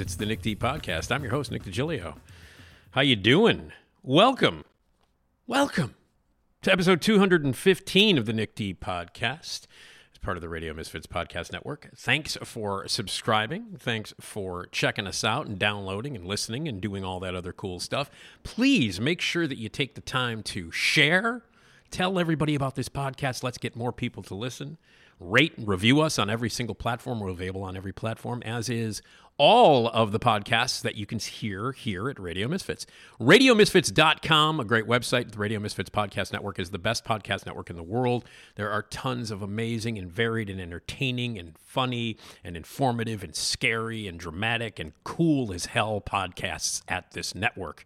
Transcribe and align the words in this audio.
It's 0.00 0.14
the 0.14 0.26
Nick 0.26 0.42
D 0.42 0.54
podcast. 0.54 1.10
I'm 1.10 1.22
your 1.22 1.32
host, 1.32 1.50
Nick 1.50 1.64
DiGilio. 1.64 2.18
How 2.92 3.00
you 3.00 3.16
doing? 3.16 3.72
Welcome, 4.04 4.64
welcome 5.48 5.96
to 6.62 6.70
episode 6.70 7.00
215 7.00 8.16
of 8.16 8.26
the 8.26 8.32
Nick 8.32 8.54
D 8.54 8.74
podcast. 8.74 9.66
It's 10.08 10.18
part 10.20 10.36
of 10.36 10.40
the 10.40 10.48
Radio 10.48 10.72
Misfits 10.72 11.08
podcast 11.08 11.52
network. 11.52 11.90
Thanks 11.96 12.36
for 12.44 12.86
subscribing. 12.86 13.76
Thanks 13.76 14.14
for 14.20 14.66
checking 14.66 15.08
us 15.08 15.24
out 15.24 15.48
and 15.48 15.58
downloading 15.58 16.14
and 16.14 16.26
listening 16.26 16.68
and 16.68 16.80
doing 16.80 17.04
all 17.04 17.18
that 17.18 17.34
other 17.34 17.52
cool 17.52 17.80
stuff. 17.80 18.08
Please 18.44 19.00
make 19.00 19.20
sure 19.20 19.48
that 19.48 19.58
you 19.58 19.68
take 19.68 19.96
the 19.96 20.00
time 20.00 20.44
to 20.44 20.70
share, 20.70 21.42
tell 21.90 22.20
everybody 22.20 22.54
about 22.54 22.76
this 22.76 22.88
podcast. 22.88 23.42
Let's 23.42 23.58
get 23.58 23.74
more 23.74 23.92
people 23.92 24.22
to 24.24 24.34
listen 24.36 24.78
rate 25.20 25.56
and 25.58 25.66
review 25.66 26.00
us 26.00 26.18
on 26.18 26.30
every 26.30 26.50
single 26.50 26.74
platform. 26.74 27.20
We're 27.20 27.30
available 27.30 27.62
on 27.62 27.76
every 27.76 27.92
platform, 27.92 28.42
as 28.44 28.68
is 28.68 29.02
all 29.38 29.88
of 29.88 30.10
the 30.10 30.18
podcasts 30.18 30.82
that 30.82 30.96
you 30.96 31.06
can 31.06 31.20
hear 31.20 31.70
here 31.70 32.10
at 32.10 32.18
Radio 32.18 32.48
Misfits. 32.48 32.86
RadioMisfits.com, 33.20 34.58
a 34.58 34.64
great 34.64 34.86
website. 34.86 35.30
The 35.30 35.38
Radio 35.38 35.60
Misfits 35.60 35.90
Podcast 35.90 36.32
Network 36.32 36.58
is 36.58 36.70
the 36.70 36.78
best 36.78 37.04
podcast 37.04 37.46
network 37.46 37.70
in 37.70 37.76
the 37.76 37.82
world. 37.84 38.24
There 38.56 38.70
are 38.70 38.82
tons 38.82 39.30
of 39.30 39.40
amazing 39.40 39.96
and 39.96 40.10
varied 40.10 40.50
and 40.50 40.60
entertaining 40.60 41.38
and 41.38 41.56
funny 41.56 42.16
and 42.42 42.56
informative 42.56 43.22
and 43.22 43.34
scary 43.34 44.08
and 44.08 44.18
dramatic 44.18 44.80
and 44.80 44.92
cool 45.04 45.52
as 45.52 45.66
hell 45.66 46.00
podcasts 46.00 46.82
at 46.88 47.12
this 47.12 47.34
network. 47.34 47.84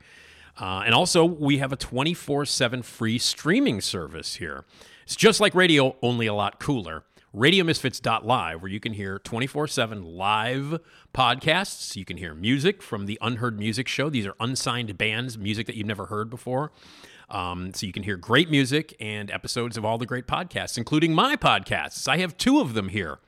Uh, 0.58 0.82
and 0.86 0.94
also, 0.94 1.24
we 1.24 1.58
have 1.58 1.72
a 1.72 1.76
24 1.76 2.46
7 2.46 2.82
free 2.82 3.18
streaming 3.18 3.80
service 3.80 4.36
here. 4.36 4.64
It's 5.04 5.16
just 5.16 5.40
like 5.40 5.54
radio, 5.54 5.96
only 6.02 6.26
a 6.26 6.34
lot 6.34 6.58
cooler. 6.60 7.04
RadioMisfits.live, 7.34 8.60
where 8.60 8.70
you 8.70 8.78
can 8.78 8.92
hear 8.92 9.18
24 9.18 9.66
7 9.66 10.04
live 10.04 10.78
podcasts. 11.14 11.96
You 11.96 12.04
can 12.04 12.18
hear 12.18 12.34
music 12.34 12.82
from 12.82 13.06
the 13.06 13.18
Unheard 13.22 13.58
Music 13.58 13.88
Show. 13.88 14.10
These 14.10 14.26
are 14.26 14.34
unsigned 14.38 14.98
bands, 14.98 15.38
music 15.38 15.66
that 15.66 15.74
you've 15.74 15.86
never 15.86 16.06
heard 16.06 16.28
before. 16.28 16.72
Um, 17.30 17.72
so 17.72 17.86
you 17.86 17.92
can 17.92 18.02
hear 18.02 18.18
great 18.18 18.50
music 18.50 18.94
and 19.00 19.30
episodes 19.30 19.78
of 19.78 19.84
all 19.84 19.96
the 19.96 20.04
great 20.04 20.26
podcasts, 20.26 20.76
including 20.76 21.14
my 21.14 21.36
podcasts. 21.36 22.06
I 22.06 22.18
have 22.18 22.36
two 22.36 22.60
of 22.60 22.74
them 22.74 22.90
here 22.90 23.18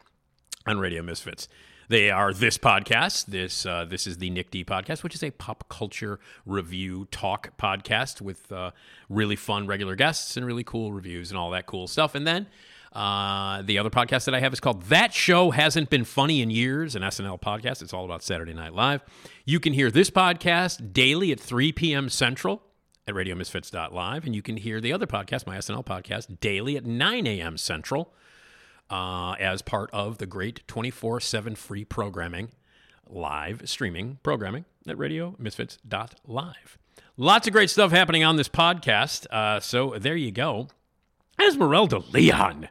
on 0.66 0.78
Radio 0.78 1.02
Misfits. 1.02 1.48
They 1.88 2.10
are 2.10 2.34
this 2.34 2.58
podcast. 2.58 3.26
This 3.26 3.64
uh, 3.64 3.86
this 3.86 4.06
is 4.06 4.18
the 4.18 4.28
Nick 4.28 4.50
D 4.50 4.64
podcast, 4.64 5.02
which 5.02 5.14
is 5.14 5.22
a 5.22 5.30
pop 5.30 5.68
culture 5.70 6.20
review 6.44 7.06
talk 7.10 7.56
podcast 7.56 8.20
with 8.20 8.52
uh, 8.52 8.72
really 9.08 9.36
fun 9.36 9.66
regular 9.66 9.94
guests 9.94 10.36
and 10.36 10.44
really 10.44 10.64
cool 10.64 10.92
reviews 10.92 11.30
and 11.30 11.38
all 11.38 11.50
that 11.50 11.64
cool 11.64 11.86
stuff. 11.86 12.14
And 12.14 12.26
then 12.26 12.46
uh, 12.94 13.62
the 13.62 13.78
other 13.78 13.90
podcast 13.90 14.24
that 14.26 14.34
I 14.34 14.40
have 14.40 14.52
is 14.52 14.60
called 14.60 14.82
That 14.84 15.12
Show 15.12 15.50
Hasn't 15.50 15.90
Been 15.90 16.04
Funny 16.04 16.40
in 16.40 16.50
Years, 16.50 16.94
an 16.94 17.02
SNL 17.02 17.40
podcast. 17.40 17.82
It's 17.82 17.92
all 17.92 18.04
about 18.04 18.22
Saturday 18.22 18.54
Night 18.54 18.72
Live. 18.72 19.02
You 19.44 19.58
can 19.58 19.72
hear 19.72 19.90
this 19.90 20.10
podcast 20.10 20.92
daily 20.92 21.32
at 21.32 21.40
3 21.40 21.72
p.m. 21.72 22.08
Central 22.08 22.62
at 23.08 23.14
RadioMisfits.live, 23.14 24.24
and 24.24 24.34
you 24.34 24.42
can 24.42 24.56
hear 24.56 24.80
the 24.80 24.92
other 24.92 25.06
podcast, 25.06 25.46
my 25.46 25.56
SNL 25.56 25.84
podcast, 25.84 26.38
daily 26.38 26.76
at 26.76 26.86
9 26.86 27.26
a.m. 27.26 27.58
Central 27.58 28.14
uh, 28.88 29.32
as 29.40 29.60
part 29.60 29.90
of 29.92 30.18
the 30.18 30.26
great 30.26 30.66
24 30.68 31.20
7 31.20 31.56
free 31.56 31.84
programming, 31.84 32.50
live 33.08 33.62
streaming 33.64 34.18
programming 34.22 34.66
at 34.86 34.96
radiomisfits.live. 34.96 36.78
Lots 37.16 37.46
of 37.46 37.52
great 37.52 37.70
stuff 37.70 37.90
happening 37.90 38.22
on 38.22 38.36
this 38.36 38.48
podcast. 38.48 39.26
Uh, 39.32 39.58
so 39.58 39.94
there 39.98 40.16
you 40.16 40.30
go. 40.30 40.68
Esmeralda 41.40 41.98
Leon 41.98 42.68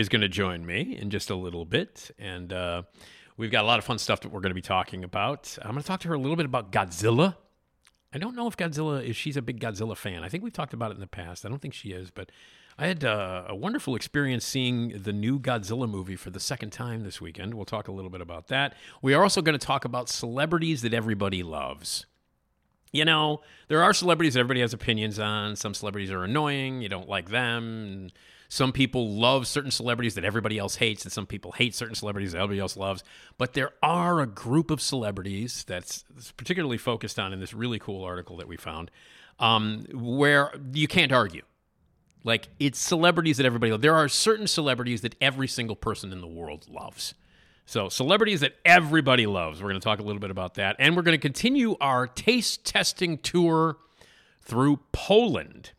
is 0.00 0.08
going 0.08 0.22
to 0.22 0.28
join 0.28 0.64
me 0.64 0.96
in 0.98 1.10
just 1.10 1.30
a 1.30 1.34
little 1.34 1.64
bit. 1.64 2.10
And 2.18 2.52
uh, 2.52 2.82
we've 3.36 3.50
got 3.50 3.64
a 3.64 3.66
lot 3.66 3.78
of 3.78 3.84
fun 3.84 3.98
stuff 3.98 4.22
that 4.22 4.32
we're 4.32 4.40
going 4.40 4.50
to 4.50 4.54
be 4.54 4.62
talking 4.62 5.04
about. 5.04 5.56
I'm 5.62 5.72
going 5.72 5.82
to 5.82 5.86
talk 5.86 6.00
to 6.00 6.08
her 6.08 6.14
a 6.14 6.18
little 6.18 6.36
bit 6.36 6.46
about 6.46 6.72
Godzilla. 6.72 7.36
I 8.12 8.18
don't 8.18 8.34
know 8.34 8.48
if 8.48 8.56
Godzilla, 8.56 9.04
is 9.04 9.14
she's 9.14 9.36
a 9.36 9.42
big 9.42 9.60
Godzilla 9.60 9.96
fan. 9.96 10.24
I 10.24 10.28
think 10.28 10.42
we've 10.42 10.52
talked 10.52 10.72
about 10.72 10.90
it 10.90 10.94
in 10.94 11.00
the 11.00 11.06
past. 11.06 11.44
I 11.44 11.48
don't 11.48 11.60
think 11.60 11.74
she 11.74 11.90
is, 11.90 12.10
but 12.10 12.32
I 12.78 12.86
had 12.86 13.04
uh, 13.04 13.44
a 13.46 13.54
wonderful 13.54 13.94
experience 13.94 14.44
seeing 14.44 15.02
the 15.02 15.12
new 15.12 15.38
Godzilla 15.38 15.88
movie 15.88 16.16
for 16.16 16.30
the 16.30 16.40
second 16.40 16.70
time 16.70 17.02
this 17.04 17.20
weekend. 17.20 17.54
We'll 17.54 17.66
talk 17.66 17.88
a 17.88 17.92
little 17.92 18.10
bit 18.10 18.22
about 18.22 18.48
that. 18.48 18.74
We 19.02 19.12
are 19.12 19.22
also 19.22 19.42
going 19.42 19.58
to 19.58 19.64
talk 19.64 19.84
about 19.84 20.08
celebrities 20.08 20.80
that 20.82 20.94
everybody 20.94 21.42
loves. 21.42 22.06
You 22.90 23.04
know, 23.04 23.42
there 23.68 23.82
are 23.82 23.92
celebrities 23.92 24.34
that 24.34 24.40
everybody 24.40 24.62
has 24.62 24.72
opinions 24.72 25.18
on. 25.18 25.54
Some 25.56 25.74
celebrities 25.74 26.10
are 26.10 26.24
annoying. 26.24 26.82
You 26.82 26.88
don't 26.88 27.08
like 27.08 27.28
them. 27.28 28.08
Some 28.52 28.72
people 28.72 29.08
love 29.14 29.46
certain 29.46 29.70
celebrities 29.70 30.16
that 30.16 30.24
everybody 30.24 30.58
else 30.58 30.74
hates, 30.74 31.04
and 31.04 31.12
some 31.12 31.24
people 31.24 31.52
hate 31.52 31.72
certain 31.72 31.94
celebrities 31.94 32.32
that 32.32 32.38
everybody 32.38 32.58
else 32.58 32.76
loves. 32.76 33.04
But 33.38 33.52
there 33.52 33.70
are 33.80 34.20
a 34.20 34.26
group 34.26 34.72
of 34.72 34.80
celebrities 34.80 35.64
that's, 35.68 36.04
particularly 36.36 36.76
focused 36.76 37.20
on 37.20 37.32
in 37.32 37.38
this 37.38 37.54
really 37.54 37.78
cool 37.78 38.02
article 38.02 38.36
that 38.38 38.48
we 38.48 38.56
found, 38.56 38.90
um, 39.38 39.86
where 39.92 40.52
you 40.72 40.88
can't 40.88 41.12
argue. 41.12 41.42
Like 42.24 42.48
it's 42.58 42.80
celebrities 42.80 43.36
that 43.36 43.46
everybody 43.46 43.70
loves. 43.70 43.82
There 43.82 43.94
are 43.94 44.08
certain 44.08 44.48
celebrities 44.48 45.02
that 45.02 45.14
every 45.20 45.46
single 45.46 45.76
person 45.76 46.12
in 46.12 46.20
the 46.20 46.26
world 46.26 46.66
loves. 46.68 47.14
So, 47.66 47.88
celebrities 47.88 48.40
that 48.40 48.56
everybody 48.64 49.26
loves. 49.26 49.62
We're 49.62 49.68
going 49.68 49.80
to 49.80 49.84
talk 49.84 50.00
a 50.00 50.02
little 50.02 50.18
bit 50.18 50.32
about 50.32 50.54
that. 50.54 50.74
And 50.80 50.96
we're 50.96 51.02
going 51.02 51.16
to 51.16 51.22
continue 51.22 51.76
our 51.80 52.08
taste 52.08 52.64
testing 52.64 53.16
tour 53.18 53.76
through 54.42 54.80
Poland. 54.90 55.70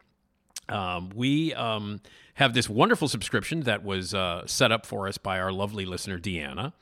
Um, 0.70 1.10
we 1.14 1.54
um, 1.54 2.00
have 2.42 2.56
this 2.56 2.68
wonderful 2.68 3.08
subscription 3.08 3.62
that 3.62 3.84
was 3.84 4.16
uh, 4.16 4.42
set 4.48 4.72
up 4.72 4.84
for 4.84 5.08
us 5.08 5.20
by 5.20 5.40
our 5.40 5.52
lovely 5.52 5.86
listener, 5.86 6.18
Deanna. 6.18 6.74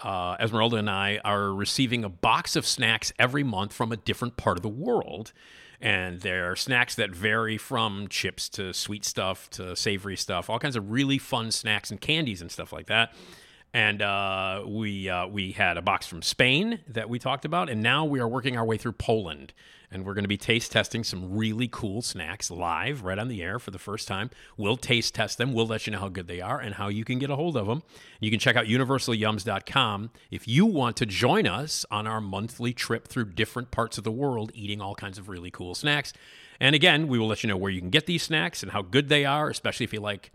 Uh, 0.00 0.36
Esmeralda 0.38 0.76
and 0.76 0.88
I 0.88 1.20
are 1.24 1.52
receiving 1.52 2.04
a 2.04 2.08
box 2.08 2.54
of 2.54 2.64
snacks 2.64 3.12
every 3.18 3.42
month 3.42 3.72
from 3.72 3.90
a 3.90 3.96
different 3.96 4.36
part 4.36 4.56
of 4.56 4.62
the 4.62 4.68
world. 4.68 5.32
And 5.80 6.20
they're 6.20 6.54
snacks 6.54 6.94
that 6.94 7.10
vary 7.10 7.58
from 7.58 8.06
chips 8.06 8.48
to 8.50 8.72
sweet 8.72 9.04
stuff 9.04 9.50
to 9.50 9.74
savory 9.74 10.16
stuff, 10.16 10.48
all 10.48 10.60
kinds 10.60 10.76
of 10.76 10.92
really 10.92 11.18
fun 11.18 11.50
snacks 11.50 11.90
and 11.90 12.00
candies 12.00 12.40
and 12.40 12.50
stuff 12.50 12.72
like 12.72 12.86
that 12.86 13.12
and 13.72 14.02
uh, 14.02 14.64
we 14.66 15.08
uh, 15.08 15.26
we 15.28 15.52
had 15.52 15.76
a 15.76 15.82
box 15.82 16.06
from 16.06 16.22
Spain 16.22 16.80
that 16.88 17.08
we 17.08 17.18
talked 17.18 17.44
about, 17.44 17.70
and 17.70 17.80
now 17.82 18.04
we 18.04 18.18
are 18.18 18.26
working 18.26 18.56
our 18.56 18.64
way 18.64 18.76
through 18.76 18.92
Poland, 18.92 19.52
and 19.90 20.04
we're 20.04 20.14
going 20.14 20.24
to 20.24 20.28
be 20.28 20.36
taste 20.36 20.72
testing 20.72 21.02
some 21.04 21.36
really 21.36 21.68
cool 21.68 22.02
snacks 22.02 22.50
live, 22.50 23.02
right 23.02 23.18
on 23.18 23.28
the 23.28 23.42
air 23.42 23.58
for 23.58 23.70
the 23.70 23.78
first 23.78 24.06
time. 24.06 24.30
We'll 24.56 24.76
taste 24.76 25.14
test 25.14 25.38
them. 25.38 25.52
We'll 25.52 25.66
let 25.66 25.86
you 25.86 25.92
know 25.92 26.00
how 26.00 26.08
good 26.08 26.28
they 26.28 26.40
are 26.40 26.60
and 26.60 26.74
how 26.74 26.88
you 26.88 27.04
can 27.04 27.18
get 27.18 27.30
a 27.30 27.36
hold 27.36 27.56
of 27.56 27.66
them. 27.66 27.82
You 28.20 28.30
can 28.30 28.38
check 28.38 28.56
out 28.56 28.66
universalyums.com 28.66 30.10
if 30.30 30.46
you 30.46 30.66
want 30.66 30.96
to 30.98 31.06
join 31.06 31.46
us 31.46 31.84
on 31.90 32.06
our 32.06 32.20
monthly 32.20 32.72
trip 32.72 33.08
through 33.08 33.26
different 33.32 33.70
parts 33.70 33.98
of 33.98 34.04
the 34.04 34.12
world, 34.12 34.52
eating 34.54 34.80
all 34.80 34.94
kinds 34.94 35.18
of 35.18 35.28
really 35.28 35.50
cool 35.50 35.74
snacks. 35.74 36.12
And 36.60 36.74
again, 36.74 37.08
we 37.08 37.18
will 37.18 37.26
let 37.26 37.42
you 37.42 37.48
know 37.48 37.56
where 37.56 37.70
you 37.70 37.80
can 37.80 37.90
get 37.90 38.06
these 38.06 38.22
snacks 38.22 38.62
and 38.62 38.72
how 38.72 38.82
good 38.82 39.08
they 39.08 39.24
are, 39.24 39.48
especially 39.48 39.84
if 39.84 39.92
you 39.92 40.00
like 40.00 40.30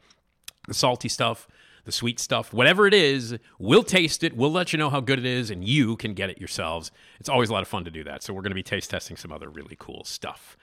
the 0.67 0.73
salty 0.73 1.07
stuff 1.07 1.47
the 1.85 1.91
sweet 1.91 2.19
stuff, 2.19 2.53
whatever 2.53 2.85
it 2.87 2.93
is, 2.93 3.37
we'll 3.57 3.83
taste 3.83 4.23
it. 4.23 4.35
We'll 4.35 4.51
let 4.51 4.73
you 4.73 4.77
know 4.77 4.89
how 4.89 4.99
good 4.99 5.19
it 5.19 5.25
is, 5.25 5.49
and 5.49 5.63
you 5.67 5.95
can 5.95 6.13
get 6.13 6.29
it 6.29 6.39
yourselves. 6.39 6.91
It's 7.19 7.29
always 7.29 7.49
a 7.49 7.53
lot 7.53 7.61
of 7.61 7.67
fun 7.67 7.85
to 7.85 7.91
do 7.91 8.03
that. 8.03 8.23
So, 8.23 8.33
we're 8.33 8.41
going 8.41 8.51
to 8.51 8.55
be 8.55 8.63
taste 8.63 8.89
testing 8.89 9.17
some 9.17 9.31
other 9.31 9.49
really 9.49 9.77
cool 9.79 10.03
stuff. 10.03 10.57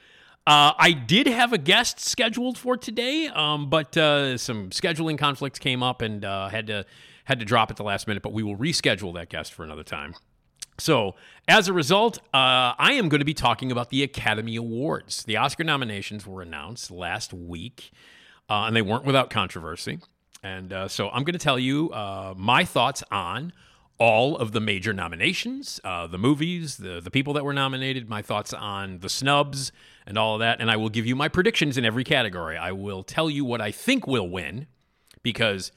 Uh, 0.47 0.73
I 0.77 0.93
did 0.93 1.29
have 1.29 1.53
a 1.53 1.59
guest 1.59 2.01
scheduled 2.01 2.59
for 2.59 2.77
today, 2.77 3.29
um, 3.29 3.71
but 3.71 3.97
uh, 3.97 4.37
some 4.37 4.71
scheduling 4.71 5.17
conflicts 5.17 5.59
came 5.61 5.83
up 5.83 6.03
and 6.03 6.25
uh, 6.25 6.49
had 6.49 6.67
to 6.67 6.85
had 7.25 7.39
to 7.39 7.45
drop 7.45 7.71
at 7.71 7.77
the 7.77 7.85
last 7.85 8.09
minute. 8.09 8.23
But 8.23 8.33
we 8.33 8.43
will 8.43 8.57
reschedule 8.57 9.15
that 9.15 9.29
guest 9.29 9.53
for 9.53 9.63
another 9.65 9.85
time. 9.85 10.15
So, 10.79 11.15
as 11.47 11.69
a 11.69 11.73
result, 11.73 12.19
uh, 12.35 12.75
I 12.79 12.95
am 12.95 13.09
going 13.09 13.21
to 13.21 13.25
be 13.25 13.35
talking 13.35 13.71
about 13.71 13.91
the 13.91 14.03
Academy 14.03 14.57
Awards. 14.57 15.23
The 15.23 15.37
Oscar 15.37 15.63
nominations 15.65 16.27
were 16.27 16.43
announced 16.43 16.91
last 16.91 17.33
week. 17.33 17.93
uh, 18.49 18.65
and 18.67 18.75
they 18.77 18.83
weren't 18.83 19.05
without 19.05 19.31
controversy. 19.31 20.01
And 20.43 20.73
uh, 20.73 20.89
so 20.89 21.09
I'm 21.11 21.23
going 21.25 21.35
to 21.35 21.39
tell 21.39 21.59
you 21.59 21.91
uh, 21.91 22.35
my 22.37 22.65
thoughts 22.65 23.03
on 23.11 23.53
all 23.99 24.37
of 24.37 24.51
the 24.51 24.61
major 24.61 24.93
nominations, 24.93 25.81
uh, 25.85 26.09
the 26.09 26.19
movies, 26.19 26.79
the 26.79 27.01
the 27.01 27.11
people 27.11 27.33
that 27.35 27.45
were 27.45 27.53
nominated, 27.53 28.09
my 28.09 28.23
thoughts 28.23 28.53
on 28.53 28.99
the 28.99 29.09
snubs, 29.09 29.71
and 30.07 30.19
all 30.19 30.35
of 30.35 30.41
that. 30.41 30.61
And 30.61 30.71
I 30.71 30.77
will 30.77 30.89
give 30.89 31.07
you 31.07 31.15
my 31.15 31.29
predictions 31.29 31.79
in 31.79 31.85
every 31.85 32.03
category. 32.03 32.57
I 32.57 32.73
will 32.73 33.05
tell 33.05 33.31
you 33.31 33.45
what 33.45 33.61
I 33.61 33.71
think 33.71 34.07
will 34.07 34.29
win, 34.29 34.67
because 35.23 35.71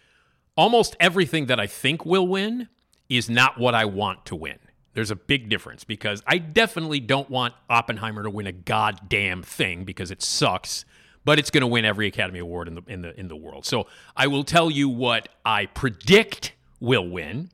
almost 0.58 0.96
everything 1.00 1.46
that 1.46 1.60
I 1.60 1.68
think 1.68 2.04
will 2.06 2.28
win 2.28 2.68
is 3.10 3.30
not 3.30 3.60
what 3.60 3.76
I 3.76 3.86
want 3.86 4.26
to 4.26 4.36
win. 4.36 4.58
There's 4.94 5.12
a 5.12 5.16
big 5.16 5.50
difference 5.50 5.84
because 5.84 6.24
I 6.26 6.40
definitely 6.40 7.02
don't 7.02 7.30
want 7.30 7.54
Oppenheimer 7.70 8.24
to 8.24 8.30
win 8.30 8.48
a 8.48 8.52
goddamn 8.54 9.44
thing 9.44 9.84
because 9.84 10.10
it 10.10 10.24
sucks, 10.24 10.86
but 11.26 11.40
it's 11.40 11.50
going 11.50 11.62
to 11.62 11.68
win 11.68 11.84
every 11.84 12.08
Academy 12.08 12.40
Award 12.40 12.68
in 12.68 12.76
the 12.76 12.84
in 12.88 13.02
the 13.02 13.20
in 13.20 13.28
the 13.28 13.36
world. 13.36 13.66
So 13.66 13.88
I 14.16 14.28
will 14.28 14.44
tell 14.44 14.72
you 14.72 14.88
what 14.88 15.28
I 15.44 15.66
predict 15.66 16.54
will 16.80 17.08
win, 17.08 17.50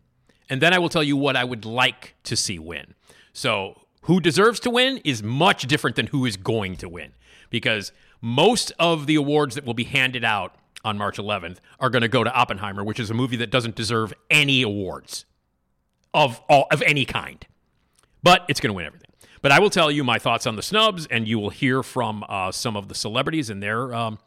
and 0.49 0.61
then 0.61 0.73
I 0.73 0.79
will 0.79 0.89
tell 0.89 1.03
you 1.03 1.17
what 1.17 1.35
I 1.35 1.43
would 1.43 1.65
like 1.65 2.15
to 2.25 2.35
see 2.35 2.59
win. 2.59 2.93
So 3.33 3.81
who 4.03 4.19
deserves 4.19 4.59
to 4.61 4.69
win 4.69 4.97
is 5.03 5.23
much 5.23 5.63
different 5.63 5.95
than 5.95 6.07
who 6.07 6.25
is 6.25 6.37
going 6.37 6.75
to 6.77 6.89
win 6.89 7.13
because 7.49 7.91
most 8.19 8.71
of 8.77 9.07
the 9.07 9.15
awards 9.15 9.55
that 9.55 9.65
will 9.65 9.73
be 9.73 9.83
handed 9.83 10.23
out 10.23 10.55
on 10.83 10.97
March 10.97 11.17
11th 11.17 11.57
are 11.79 11.89
going 11.89 12.01
to 12.01 12.07
go 12.07 12.23
to 12.23 12.33
Oppenheimer, 12.33 12.83
which 12.83 12.99
is 12.99 13.09
a 13.09 13.13
movie 13.13 13.37
that 13.37 13.51
doesn't 13.51 13.75
deserve 13.75 14.13
any 14.29 14.61
awards 14.63 15.25
of 16.13 16.41
all 16.49 16.67
of 16.71 16.81
any 16.81 17.05
kind. 17.05 17.45
But 18.23 18.45
it's 18.47 18.59
going 18.59 18.69
to 18.69 18.73
win 18.73 18.85
everything. 18.85 19.10
But 19.41 19.51
I 19.51 19.59
will 19.59 19.69
tell 19.71 19.89
you 19.89 20.03
my 20.03 20.19
thoughts 20.19 20.45
on 20.45 20.55
the 20.55 20.61
snubs, 20.61 21.07
and 21.07 21.27
you 21.27 21.39
will 21.39 21.49
hear 21.49 21.81
from 21.81 22.23
uh, 22.29 22.51
some 22.51 22.75
of 22.75 22.87
the 22.87 22.95
celebrities 22.95 23.49
and 23.49 23.61
their 23.61 23.93
um, 23.93 24.19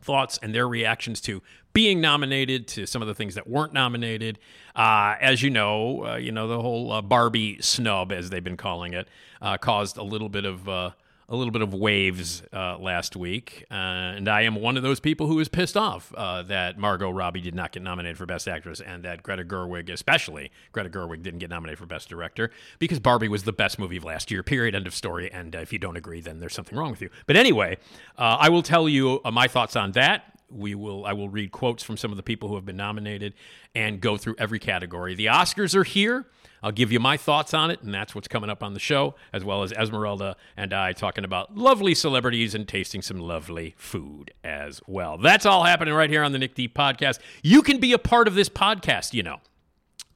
thoughts 0.00 0.38
and 0.42 0.54
their 0.54 0.68
reactions 0.68 1.20
to 1.22 1.42
being 1.72 2.00
nominated, 2.00 2.68
to 2.68 2.86
some 2.86 3.02
of 3.02 3.08
the 3.08 3.14
things 3.14 3.34
that 3.34 3.48
weren't 3.48 3.72
nominated. 3.72 4.38
Uh, 4.76 5.16
as 5.20 5.42
you 5.42 5.50
know, 5.50 6.06
uh, 6.06 6.16
you 6.16 6.30
know 6.30 6.46
the 6.46 6.60
whole 6.60 6.92
uh, 6.92 7.02
Barbie 7.02 7.60
snub, 7.60 8.12
as 8.12 8.30
they've 8.30 8.44
been 8.44 8.56
calling 8.56 8.92
it, 8.92 9.08
uh, 9.40 9.56
caused 9.56 9.96
a 9.96 10.02
little 10.02 10.28
bit 10.28 10.44
of 10.44 10.68
uh, 10.68 10.90
a 11.32 11.36
little 11.36 11.50
bit 11.50 11.62
of 11.62 11.72
waves 11.72 12.42
uh, 12.52 12.76
last 12.78 13.16
week, 13.16 13.64
uh, 13.70 13.74
and 13.74 14.28
I 14.28 14.42
am 14.42 14.54
one 14.54 14.76
of 14.76 14.82
those 14.82 15.00
people 15.00 15.26
who 15.26 15.40
is 15.40 15.48
pissed 15.48 15.78
off 15.78 16.12
uh, 16.14 16.42
that 16.42 16.78
Margot 16.78 17.10
Robbie 17.10 17.40
did 17.40 17.54
not 17.54 17.72
get 17.72 17.82
nominated 17.82 18.18
for 18.18 18.26
Best 18.26 18.46
Actress, 18.46 18.82
and 18.82 19.02
that 19.04 19.22
Greta 19.22 19.42
Gerwig, 19.42 19.90
especially 19.90 20.52
Greta 20.72 20.90
Gerwig, 20.90 21.22
didn't 21.22 21.38
get 21.38 21.48
nominated 21.48 21.78
for 21.78 21.86
Best 21.86 22.10
Director 22.10 22.50
because 22.78 23.00
Barbie 23.00 23.28
was 23.28 23.44
the 23.44 23.52
best 23.52 23.78
movie 23.78 23.96
of 23.96 24.04
last 24.04 24.30
year. 24.30 24.42
Period. 24.42 24.74
End 24.74 24.86
of 24.86 24.94
story. 24.94 25.32
And 25.32 25.54
if 25.54 25.72
you 25.72 25.78
don't 25.78 25.96
agree, 25.96 26.20
then 26.20 26.38
there's 26.38 26.52
something 26.52 26.76
wrong 26.76 26.90
with 26.90 27.00
you. 27.00 27.08
But 27.26 27.36
anyway, 27.36 27.78
uh, 28.18 28.36
I 28.38 28.50
will 28.50 28.62
tell 28.62 28.86
you 28.86 29.22
uh, 29.24 29.30
my 29.30 29.48
thoughts 29.48 29.74
on 29.74 29.92
that. 29.92 30.38
We 30.50 30.74
will. 30.74 31.06
I 31.06 31.14
will 31.14 31.30
read 31.30 31.50
quotes 31.50 31.82
from 31.82 31.96
some 31.96 32.10
of 32.10 32.18
the 32.18 32.22
people 32.22 32.50
who 32.50 32.56
have 32.56 32.66
been 32.66 32.76
nominated 32.76 33.32
and 33.74 34.02
go 34.02 34.18
through 34.18 34.34
every 34.38 34.58
category. 34.58 35.14
The 35.14 35.26
Oscars 35.26 35.74
are 35.74 35.84
here. 35.84 36.26
I'll 36.62 36.72
give 36.72 36.92
you 36.92 37.00
my 37.00 37.16
thoughts 37.16 37.52
on 37.54 37.70
it, 37.70 37.82
and 37.82 37.92
that's 37.92 38.14
what's 38.14 38.28
coming 38.28 38.50
up 38.50 38.62
on 38.62 38.74
the 38.74 38.80
show, 38.80 39.14
as 39.32 39.44
well 39.44 39.62
as 39.62 39.72
Esmeralda 39.72 40.36
and 40.56 40.72
I 40.72 40.92
talking 40.92 41.24
about 41.24 41.56
lovely 41.56 41.94
celebrities 41.94 42.54
and 42.54 42.68
tasting 42.68 43.02
some 43.02 43.18
lovely 43.18 43.74
food 43.76 44.32
as 44.44 44.80
well. 44.86 45.18
That's 45.18 45.46
all 45.46 45.64
happening 45.64 45.94
right 45.94 46.10
here 46.10 46.22
on 46.22 46.32
the 46.32 46.38
Nick 46.38 46.54
D 46.54 46.68
podcast. 46.68 47.18
You 47.42 47.62
can 47.62 47.78
be 47.78 47.92
a 47.92 47.98
part 47.98 48.28
of 48.28 48.34
this 48.34 48.48
podcast, 48.48 49.12
you 49.12 49.22
know. 49.22 49.40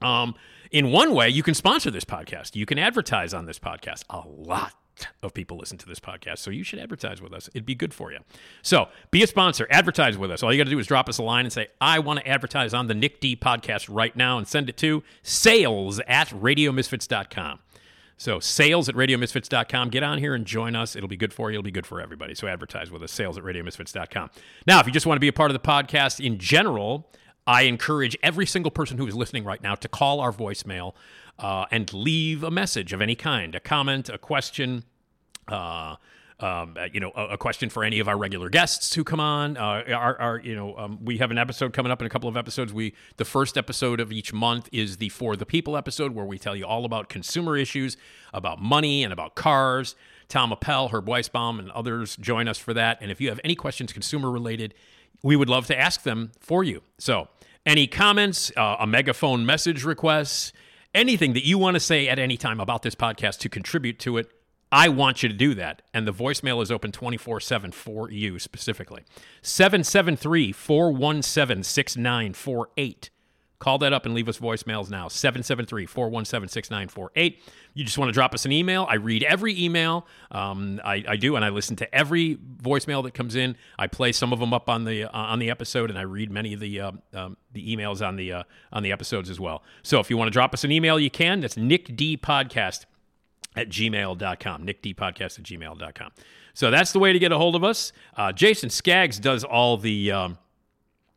Um, 0.01 0.35
in 0.71 0.91
one 0.91 1.13
way, 1.13 1.29
you 1.29 1.43
can 1.43 1.53
sponsor 1.53 1.91
this 1.91 2.05
podcast. 2.05 2.55
You 2.55 2.65
can 2.65 2.77
advertise 2.77 3.33
on 3.33 3.45
this 3.45 3.59
podcast. 3.59 4.03
A 4.09 4.21
lot 4.27 4.73
of 5.21 5.33
people 5.33 5.57
listen 5.57 5.77
to 5.79 5.85
this 5.85 5.99
podcast, 5.99 6.39
so 6.39 6.51
you 6.51 6.63
should 6.63 6.79
advertise 6.79 7.21
with 7.21 7.33
us. 7.33 7.49
It'd 7.49 7.65
be 7.65 7.75
good 7.75 7.93
for 7.93 8.11
you. 8.11 8.19
So 8.61 8.87
be 9.11 9.23
a 9.23 9.27
sponsor, 9.27 9.67
advertise 9.69 10.17
with 10.17 10.31
us. 10.31 10.43
All 10.43 10.51
you 10.51 10.57
got 10.57 10.65
to 10.65 10.69
do 10.69 10.79
is 10.79 10.87
drop 10.87 11.09
us 11.09 11.17
a 11.17 11.23
line 11.23 11.45
and 11.45 11.53
say, 11.53 11.67
I 11.79 11.99
want 11.99 12.19
to 12.19 12.27
advertise 12.27 12.73
on 12.73 12.87
the 12.87 12.93
Nick 12.93 13.19
D 13.19 13.35
podcast 13.35 13.87
right 13.89 14.15
now 14.15 14.37
and 14.37 14.47
send 14.47 14.69
it 14.69 14.77
to 14.77 15.03
sales 15.21 15.99
at 16.07 16.29
radiomisfits.com. 16.29 17.59
So 18.17 18.39
sales 18.39 18.89
at 18.89 18.95
radiomisfits.com. 18.95 19.89
Get 19.89 20.01
on 20.01 20.17
here 20.17 20.33
and 20.33 20.45
join 20.45 20.75
us. 20.75 20.95
It'll 20.95 21.07
be 21.07 21.17
good 21.17 21.33
for 21.33 21.51
you. 21.51 21.59
It'll 21.59 21.63
be 21.63 21.71
good 21.71 21.85
for 21.85 22.01
everybody. 22.01 22.33
So 22.33 22.47
advertise 22.47 22.89
with 22.89 23.03
us, 23.03 23.11
sales 23.11 23.37
at 23.37 23.43
radiomisfits.com. 23.43 24.31
Now, 24.65 24.79
if 24.79 24.87
you 24.87 24.91
just 24.91 25.05
want 25.05 25.17
to 25.17 25.21
be 25.21 25.27
a 25.27 25.33
part 25.33 25.51
of 25.51 25.53
the 25.53 25.67
podcast 25.67 26.23
in 26.23 26.39
general, 26.39 27.07
I 27.45 27.61
encourage 27.63 28.17
every 28.23 28.45
single 28.45 28.71
person 28.71 28.97
who 28.97 29.07
is 29.07 29.15
listening 29.15 29.43
right 29.43 29.61
now 29.61 29.75
to 29.75 29.87
call 29.87 30.19
our 30.19 30.33
voicemail 30.33 30.95
uh, 31.39 31.65
and 31.71 31.91
leave 31.93 32.43
a 32.43 32.51
message 32.51 32.93
of 32.93 33.01
any 33.01 33.15
kind, 33.15 33.55
a 33.55 33.59
comment, 33.59 34.09
a 34.09 34.17
question, 34.17 34.83
uh, 35.47 35.95
um, 36.39 36.75
uh, 36.77 36.87
you 36.93 36.99
know, 36.99 37.11
a, 37.15 37.29
a 37.29 37.37
question 37.37 37.69
for 37.69 37.83
any 37.83 37.99
of 37.99 38.07
our 38.07 38.17
regular 38.17 38.49
guests 38.49 38.93
who 38.93 39.03
come 39.03 39.19
on. 39.19 39.57
Uh, 39.57 39.83
our, 39.87 40.19
our, 40.19 40.39
you 40.39 40.55
know, 40.55 40.77
um, 40.77 41.03
we 41.03 41.17
have 41.17 41.31
an 41.31 41.37
episode 41.37 41.73
coming 41.73 41.91
up 41.91 41.99
in 41.99 42.05
a 42.05 42.09
couple 42.09 42.29
of 42.29 42.37
episodes. 42.37 42.71
We 42.71 42.93
the 43.17 43.25
first 43.25 43.57
episode 43.57 43.99
of 43.99 44.11
each 44.11 44.33
month 44.33 44.69
is 44.71 44.97
the 44.97 45.09
For 45.09 45.35
the 45.35 45.47
People 45.47 45.75
episode, 45.75 46.13
where 46.13 46.25
we 46.25 46.37
tell 46.37 46.55
you 46.55 46.65
all 46.65 46.85
about 46.85 47.09
consumer 47.09 47.57
issues, 47.57 47.97
about 48.33 48.61
money, 48.61 49.03
and 49.03 49.11
about 49.11 49.33
cars. 49.33 49.95
Tom 50.29 50.51
Appel, 50.51 50.89
Herb 50.89 51.07
Weisbaum, 51.07 51.57
and 51.57 51.71
others 51.71 52.17
join 52.17 52.47
us 52.47 52.57
for 52.57 52.73
that. 52.73 52.99
And 53.01 53.09
if 53.09 53.21
you 53.21 53.29
have 53.29 53.39
any 53.43 53.55
questions 53.55 53.93
consumer 53.93 54.29
related, 54.29 54.73
we 55.23 55.35
would 55.35 55.49
love 55.49 55.65
to 55.67 55.79
ask 55.79 56.03
them 56.03 56.31
for 56.39 56.63
you. 56.63 56.83
So, 56.97 57.29
any 57.65 57.87
comments, 57.87 58.51
uh, 58.55 58.77
a 58.79 58.87
megaphone 58.87 59.45
message 59.45 59.83
requests, 59.83 60.53
anything 60.97 61.33
that 61.33 61.45
you 61.45 61.57
want 61.57 61.75
to 61.75 61.79
say 61.79 62.09
at 62.09 62.19
any 62.19 62.35
time 62.35 62.59
about 62.59 62.81
this 62.81 62.95
podcast 62.95 63.37
to 63.39 63.49
contribute 63.49 63.99
to 63.99 64.17
it, 64.17 64.31
I 64.71 64.89
want 64.89 65.23
you 65.23 65.29
to 65.29 65.35
do 65.35 65.53
that. 65.53 65.83
And 65.93 66.07
the 66.07 66.11
voicemail 66.11 66.61
is 66.61 66.71
open 66.71 66.91
24 66.91 67.39
7 67.39 67.71
for 67.71 68.11
you 68.11 68.39
specifically. 68.39 69.03
773 69.41 70.51
417 70.51 71.63
6948. 71.63 73.09
Call 73.59 73.79
that 73.79 73.91
up 73.91 74.05
and 74.05 74.13
leave 74.13 74.29
us 74.29 74.37
voicemails 74.37 74.91
now. 74.91 75.07
773 75.07 75.87
417 75.87 76.47
6948. 76.47 77.41
You 77.73 77.83
just 77.83 77.97
want 77.97 78.09
to 78.09 78.13
drop 78.13 78.35
us 78.35 78.45
an 78.45 78.51
email. 78.51 78.85
I 78.87 78.95
read 78.95 79.23
every 79.23 79.59
email. 79.59 80.05
Um, 80.29 80.79
I, 80.85 81.03
I 81.07 81.15
do, 81.15 81.35
and 81.35 81.43
I 81.43 81.49
listen 81.49 81.75
to 81.77 81.95
every 81.95 82.35
voicemail 82.35 83.01
that 83.03 83.15
comes 83.15 83.35
in. 83.35 83.55
I 83.79 83.87
play 83.87 84.11
some 84.11 84.31
of 84.31 84.39
them 84.39 84.53
up 84.53 84.69
on 84.69 84.83
the 84.83 85.05
uh, 85.05 85.09
on 85.11 85.39
the 85.39 85.49
episode, 85.49 85.89
and 85.89 85.97
I 85.97 86.03
read 86.03 86.31
many 86.31 86.53
of 86.53 86.59
the 86.59 86.79
uh, 86.79 86.91
um, 87.15 87.37
the 87.53 87.75
emails 87.75 88.07
on 88.07 88.15
the 88.15 88.31
uh, 88.31 88.43
on 88.71 88.83
the 88.83 88.91
episodes 88.91 89.27
as 89.27 89.39
well. 89.39 89.63
So 89.81 89.99
if 89.99 90.11
you 90.11 90.17
want 90.17 90.27
to 90.27 90.33
drop 90.33 90.53
us 90.53 90.63
an 90.63 90.71
email, 90.71 90.99
you 90.99 91.09
can. 91.09 91.39
That's 91.39 91.57
Nick 91.57 91.95
D 91.95 92.15
Podcast 92.15 92.85
at 93.55 93.69
gmail.com. 93.69 94.65
NickDpodcast 94.67 95.39
at 95.39 95.43
gmail.com. 95.43 96.11
So 96.53 96.69
that's 96.69 96.91
the 96.91 96.99
way 96.99 97.11
to 97.11 97.17
get 97.19 97.31
a 97.31 97.37
hold 97.37 97.55
of 97.55 97.63
us. 97.63 97.91
Uh, 98.15 98.31
Jason 98.31 98.69
Skaggs 98.69 99.19
does 99.19 99.43
all 99.43 99.77
the. 99.77 100.11
Um, 100.11 100.37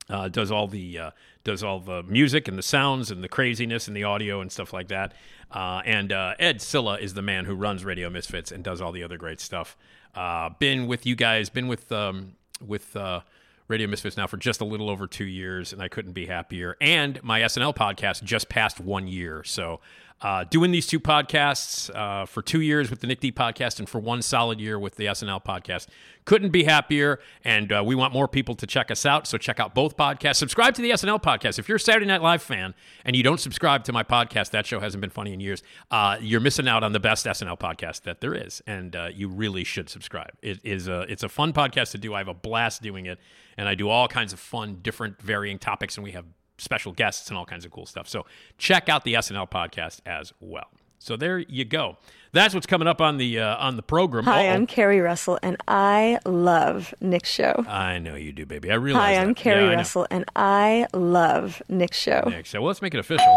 uh, 0.08 0.28
does 0.28 0.50
all 0.50 0.66
the 0.66 0.98
uh, 0.98 1.10
does 1.44 1.62
all 1.64 1.80
the 1.80 2.02
music 2.02 2.48
and 2.48 2.58
the 2.58 2.62
sounds 2.62 3.10
and 3.10 3.24
the 3.24 3.28
craziness 3.28 3.88
and 3.88 3.96
the 3.96 4.04
audio 4.04 4.40
and 4.40 4.52
stuff 4.52 4.72
like 4.72 4.88
that. 4.88 5.14
Uh, 5.50 5.82
and 5.84 6.12
uh, 6.12 6.34
Ed 6.38 6.60
Silla 6.60 6.98
is 6.98 7.14
the 7.14 7.22
man 7.22 7.44
who 7.44 7.54
runs 7.54 7.84
Radio 7.84 8.10
Misfits 8.10 8.52
and 8.52 8.62
does 8.62 8.80
all 8.80 8.92
the 8.92 9.02
other 9.02 9.16
great 9.16 9.40
stuff. 9.40 9.76
Uh, 10.14 10.50
been 10.58 10.86
with 10.86 11.06
you 11.06 11.16
guys, 11.16 11.48
been 11.48 11.68
with 11.68 11.90
um, 11.92 12.32
with 12.64 12.94
uh, 12.96 13.20
Radio 13.68 13.86
Misfits 13.86 14.16
now 14.16 14.26
for 14.26 14.36
just 14.36 14.60
a 14.60 14.64
little 14.64 14.90
over 14.90 15.06
two 15.06 15.24
years, 15.24 15.72
and 15.72 15.80
I 15.80 15.88
couldn't 15.88 16.12
be 16.12 16.26
happier. 16.26 16.76
And 16.80 17.22
my 17.22 17.40
SNL 17.40 17.74
podcast 17.74 18.22
just 18.22 18.48
passed 18.48 18.80
one 18.80 19.06
year, 19.06 19.42
so 19.44 19.80
uh, 20.22 20.44
doing 20.44 20.70
these 20.70 20.86
two 20.86 21.00
podcasts 21.00 21.94
uh, 21.94 22.26
for 22.26 22.42
two 22.42 22.60
years 22.60 22.90
with 22.90 23.00
the 23.00 23.06
Nick 23.06 23.20
D 23.20 23.32
podcast 23.32 23.78
and 23.78 23.88
for 23.88 23.98
one 23.98 24.20
solid 24.20 24.60
year 24.60 24.78
with 24.78 24.96
the 24.96 25.06
SNL 25.06 25.42
podcast. 25.42 25.86
Couldn't 26.26 26.50
be 26.50 26.64
happier. 26.64 27.20
And 27.42 27.72
uh, 27.72 27.82
we 27.84 27.94
want 27.94 28.12
more 28.12 28.28
people 28.28 28.54
to 28.56 28.66
check 28.66 28.90
us 28.90 29.06
out. 29.06 29.26
So 29.26 29.38
check 29.38 29.58
out 29.58 29.74
both 29.74 29.96
podcasts. 29.96 30.36
Subscribe 30.36 30.74
to 30.74 30.82
the 30.82 30.90
SNL 30.90 31.22
podcast. 31.22 31.58
If 31.58 31.68
you're 31.68 31.76
a 31.76 31.80
Saturday 31.80 32.06
Night 32.06 32.22
Live 32.22 32.42
fan 32.42 32.74
and 33.04 33.16
you 33.16 33.22
don't 33.22 33.40
subscribe 33.40 33.84
to 33.84 33.92
my 33.92 34.02
podcast, 34.02 34.50
that 34.50 34.66
show 34.66 34.78
hasn't 34.78 35.00
been 35.00 35.10
funny 35.10 35.32
in 35.32 35.40
years, 35.40 35.62
uh, 35.90 36.18
you're 36.20 36.40
missing 36.40 36.68
out 36.68 36.82
on 36.82 36.92
the 36.92 37.00
best 37.00 37.24
SNL 37.24 37.58
podcast 37.58 38.02
that 38.02 38.20
there 38.20 38.34
is. 38.34 38.62
And 38.66 38.94
uh, 38.94 39.08
you 39.12 39.28
really 39.28 39.64
should 39.64 39.88
subscribe. 39.88 40.32
It 40.42 40.60
is 40.64 40.86
a, 40.86 41.00
it's 41.02 41.22
a 41.22 41.28
fun 41.28 41.54
podcast 41.54 41.92
to 41.92 41.98
do. 41.98 42.12
I 42.12 42.18
have 42.18 42.28
a 42.28 42.34
blast 42.34 42.82
doing 42.82 43.06
it. 43.06 43.18
And 43.56 43.68
I 43.68 43.74
do 43.74 43.88
all 43.88 44.06
kinds 44.06 44.32
of 44.32 44.38
fun, 44.38 44.78
different, 44.82 45.20
varying 45.20 45.58
topics. 45.58 45.96
And 45.96 46.04
we 46.04 46.12
have 46.12 46.24
special 46.60 46.92
guests 46.92 47.28
and 47.28 47.36
all 47.38 47.46
kinds 47.46 47.64
of 47.64 47.70
cool 47.70 47.86
stuff. 47.86 48.08
So 48.08 48.26
check 48.58 48.88
out 48.88 49.04
the 49.04 49.14
SNL 49.14 49.50
podcast 49.50 50.00
as 50.06 50.32
well. 50.40 50.68
So 51.02 51.16
there 51.16 51.38
you 51.38 51.64
go. 51.64 51.96
That's 52.32 52.52
what's 52.54 52.66
coming 52.66 52.86
up 52.86 53.00
on 53.00 53.16
the 53.16 53.40
uh, 53.40 53.56
on 53.56 53.76
the 53.76 53.82
program. 53.82 54.24
Hi, 54.24 54.46
Uh-oh. 54.48 54.52
I'm 54.54 54.66
Keri 54.66 55.00
Russell, 55.00 55.38
and 55.42 55.56
I 55.66 56.18
love 56.26 56.92
Nick's 57.00 57.30
show. 57.30 57.64
I 57.66 57.98
know 57.98 58.14
you 58.16 58.32
do, 58.32 58.44
baby. 58.44 58.70
I 58.70 58.74
realize. 58.74 59.02
Hi, 59.02 59.14
that. 59.14 59.22
I'm 59.26 59.34
Keri 59.34 59.64
Yeah. 59.70 59.74
Russell, 59.76 60.06
and 60.10 60.26
I 60.36 60.86
love 60.92 61.62
Nick's 61.70 61.98
show. 61.98 62.22
Nick, 62.28 62.46
so 62.46 62.60
well, 62.60 62.68
let's 62.68 62.82
make 62.82 62.94
it 62.94 63.00
official. 63.00 63.36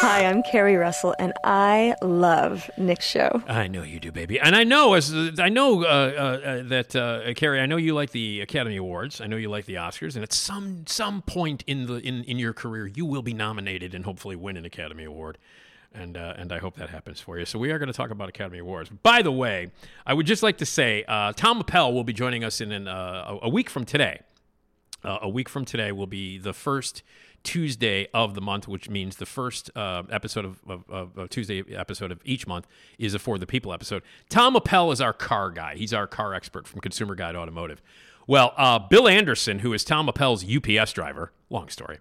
Hi, 0.00 0.26
I'm 0.26 0.44
Keri 0.44 0.76
Russell, 0.76 1.12
and 1.18 1.32
I 1.42 1.96
love 2.02 2.70
Nick's 2.76 3.04
show. 3.04 3.42
I 3.48 3.66
know 3.66 3.82
you 3.82 3.98
do, 3.98 4.12
baby, 4.12 4.38
and 4.38 4.54
I 4.54 4.62
know 4.62 4.94
as 4.94 5.12
I 5.40 5.48
know 5.48 5.82
uh, 5.82 5.86
uh, 5.86 6.48
uh, 6.48 6.62
that 6.68 6.94
uh, 6.94 7.34
Keri. 7.34 7.58
I 7.58 7.66
know 7.66 7.76
you 7.76 7.94
like 7.94 8.12
the 8.12 8.40
Academy 8.40 8.76
Awards. 8.76 9.20
I 9.20 9.26
know 9.26 9.36
you 9.36 9.50
like 9.50 9.64
the 9.64 9.74
Oscars, 9.74 10.14
and 10.14 10.22
at 10.22 10.32
some 10.32 10.86
some 10.86 11.22
point 11.22 11.64
in 11.66 11.86
the 11.86 11.94
in, 11.96 12.22
in 12.24 12.38
your 12.38 12.52
career, 12.52 12.86
you 12.86 13.04
will 13.04 13.22
be 13.22 13.34
nominated 13.34 13.92
and 13.92 14.04
hopefully 14.04 14.36
win 14.36 14.56
an 14.56 14.64
Academy 14.64 15.02
Award. 15.02 15.36
And, 15.92 16.18
uh, 16.18 16.34
and 16.36 16.52
I 16.52 16.58
hope 16.58 16.76
that 16.76 16.90
happens 16.90 17.18
for 17.18 17.38
you. 17.38 17.46
So, 17.46 17.58
we 17.58 17.72
are 17.72 17.78
going 17.78 17.86
to 17.86 17.94
talk 17.94 18.10
about 18.10 18.28
Academy 18.28 18.58
Awards. 18.58 18.90
By 19.02 19.22
the 19.22 19.32
way, 19.32 19.70
I 20.06 20.12
would 20.12 20.26
just 20.26 20.42
like 20.42 20.58
to 20.58 20.66
say 20.66 21.02
uh, 21.08 21.32
Tom 21.32 21.60
Appel 21.60 21.94
will 21.94 22.04
be 22.04 22.12
joining 22.12 22.44
us 22.44 22.60
in 22.60 22.72
an, 22.72 22.86
a 22.86 23.48
week 23.48 23.70
from 23.70 23.86
today. 23.86 24.20
Uh, 25.08 25.20
a 25.22 25.28
week 25.28 25.48
from 25.48 25.64
today 25.64 25.90
will 25.90 26.06
be 26.06 26.36
the 26.36 26.52
first 26.52 27.02
Tuesday 27.42 28.08
of 28.12 28.34
the 28.34 28.42
month, 28.42 28.68
which 28.68 28.90
means 28.90 29.16
the 29.16 29.24
first 29.24 29.70
uh, 29.74 30.02
episode 30.10 30.44
of, 30.44 30.60
of, 30.68 31.16
of, 31.16 31.30
Tuesday 31.30 31.64
episode 31.74 32.12
of 32.12 32.20
each 32.26 32.46
month 32.46 32.66
is 32.98 33.14
a 33.14 33.18
For 33.18 33.38
the 33.38 33.46
People 33.46 33.72
episode. 33.72 34.02
Tom 34.28 34.54
Appel 34.54 34.92
is 34.92 35.00
our 35.00 35.14
car 35.14 35.50
guy. 35.50 35.76
He's 35.76 35.94
our 35.94 36.06
car 36.06 36.34
expert 36.34 36.68
from 36.68 36.82
Consumer 36.82 37.14
Guide 37.14 37.36
Automotive. 37.36 37.80
Well, 38.26 38.52
uh, 38.58 38.80
Bill 38.80 39.08
Anderson, 39.08 39.60
who 39.60 39.72
is 39.72 39.82
Tom 39.82 40.10
Appel's 40.10 40.44
UPS 40.44 40.92
driver, 40.92 41.32
long 41.48 41.70
story, 41.70 42.00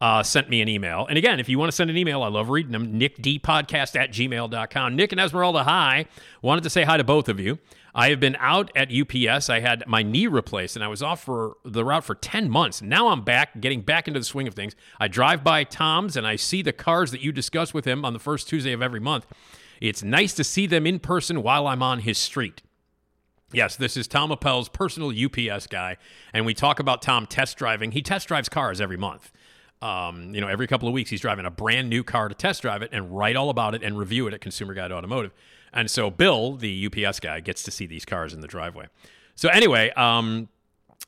uh, 0.00 0.22
sent 0.22 0.48
me 0.48 0.60
an 0.60 0.68
email. 0.68 1.06
And 1.08 1.18
again, 1.18 1.40
if 1.40 1.48
you 1.48 1.58
want 1.58 1.72
to 1.72 1.76
send 1.76 1.90
an 1.90 1.96
email, 1.96 2.22
I 2.22 2.28
love 2.28 2.50
reading 2.50 2.70
them. 2.70 3.00
NickDpodcast 3.00 3.98
at 3.98 4.12
gmail.com. 4.12 4.94
Nick 4.94 5.10
and 5.10 5.20
Esmeralda, 5.20 5.64
hi. 5.64 6.06
Wanted 6.40 6.62
to 6.62 6.70
say 6.70 6.84
hi 6.84 6.98
to 6.98 7.04
both 7.04 7.28
of 7.28 7.40
you. 7.40 7.58
I 7.94 8.10
have 8.10 8.18
been 8.18 8.36
out 8.40 8.72
at 8.74 8.92
UPS. 8.92 9.48
I 9.48 9.60
had 9.60 9.84
my 9.86 10.02
knee 10.02 10.26
replaced 10.26 10.74
and 10.74 10.84
I 10.84 10.88
was 10.88 11.02
off 11.02 11.22
for 11.22 11.56
the 11.64 11.84
route 11.84 12.04
for 12.04 12.14
10 12.14 12.50
months. 12.50 12.82
Now 12.82 13.08
I'm 13.08 13.22
back, 13.22 13.60
getting 13.60 13.82
back 13.82 14.08
into 14.08 14.18
the 14.18 14.24
swing 14.24 14.48
of 14.48 14.54
things. 14.54 14.74
I 14.98 15.06
drive 15.06 15.44
by 15.44 15.64
Tom's 15.64 16.16
and 16.16 16.26
I 16.26 16.36
see 16.36 16.62
the 16.62 16.72
cars 16.72 17.12
that 17.12 17.20
you 17.20 17.30
discuss 17.30 17.72
with 17.72 17.84
him 17.84 18.04
on 18.04 18.12
the 18.12 18.18
first 18.18 18.48
Tuesday 18.48 18.72
of 18.72 18.82
every 18.82 19.00
month. 19.00 19.26
It's 19.80 20.02
nice 20.02 20.34
to 20.34 20.44
see 20.44 20.66
them 20.66 20.86
in 20.86 20.98
person 20.98 21.42
while 21.42 21.66
I'm 21.66 21.82
on 21.82 22.00
his 22.00 22.18
street. 22.18 22.62
Yes, 23.52 23.76
this 23.76 23.96
is 23.96 24.08
Tom 24.08 24.32
Appel's 24.32 24.68
personal 24.68 25.10
UPS 25.10 25.68
guy, 25.68 25.96
and 26.32 26.44
we 26.44 26.54
talk 26.54 26.80
about 26.80 27.02
Tom 27.02 27.26
test 27.26 27.56
driving. 27.56 27.92
He 27.92 28.02
test 28.02 28.26
drives 28.26 28.48
cars 28.48 28.80
every 28.80 28.96
month. 28.96 29.30
Um, 29.80 30.34
you 30.34 30.40
know, 30.40 30.48
every 30.48 30.66
couple 30.66 30.88
of 30.88 30.94
weeks, 30.94 31.10
he's 31.10 31.20
driving 31.20 31.44
a 31.44 31.50
brand 31.50 31.88
new 31.88 32.02
car 32.02 32.28
to 32.28 32.34
test 32.34 32.62
drive 32.62 32.82
it 32.82 32.90
and 32.90 33.16
write 33.16 33.36
all 33.36 33.50
about 33.50 33.74
it 33.74 33.82
and 33.82 33.98
review 33.98 34.26
it 34.26 34.34
at 34.34 34.40
Consumer 34.40 34.74
Guide 34.74 34.90
Automotive. 34.90 35.32
And 35.74 35.90
so 35.90 36.10
Bill, 36.10 36.56
the 36.56 36.86
UPS 36.86 37.20
guy, 37.20 37.40
gets 37.40 37.62
to 37.64 37.70
see 37.70 37.86
these 37.86 38.04
cars 38.04 38.32
in 38.32 38.40
the 38.40 38.46
driveway. 38.46 38.86
So 39.34 39.48
anyway, 39.48 39.90
um, 39.90 40.48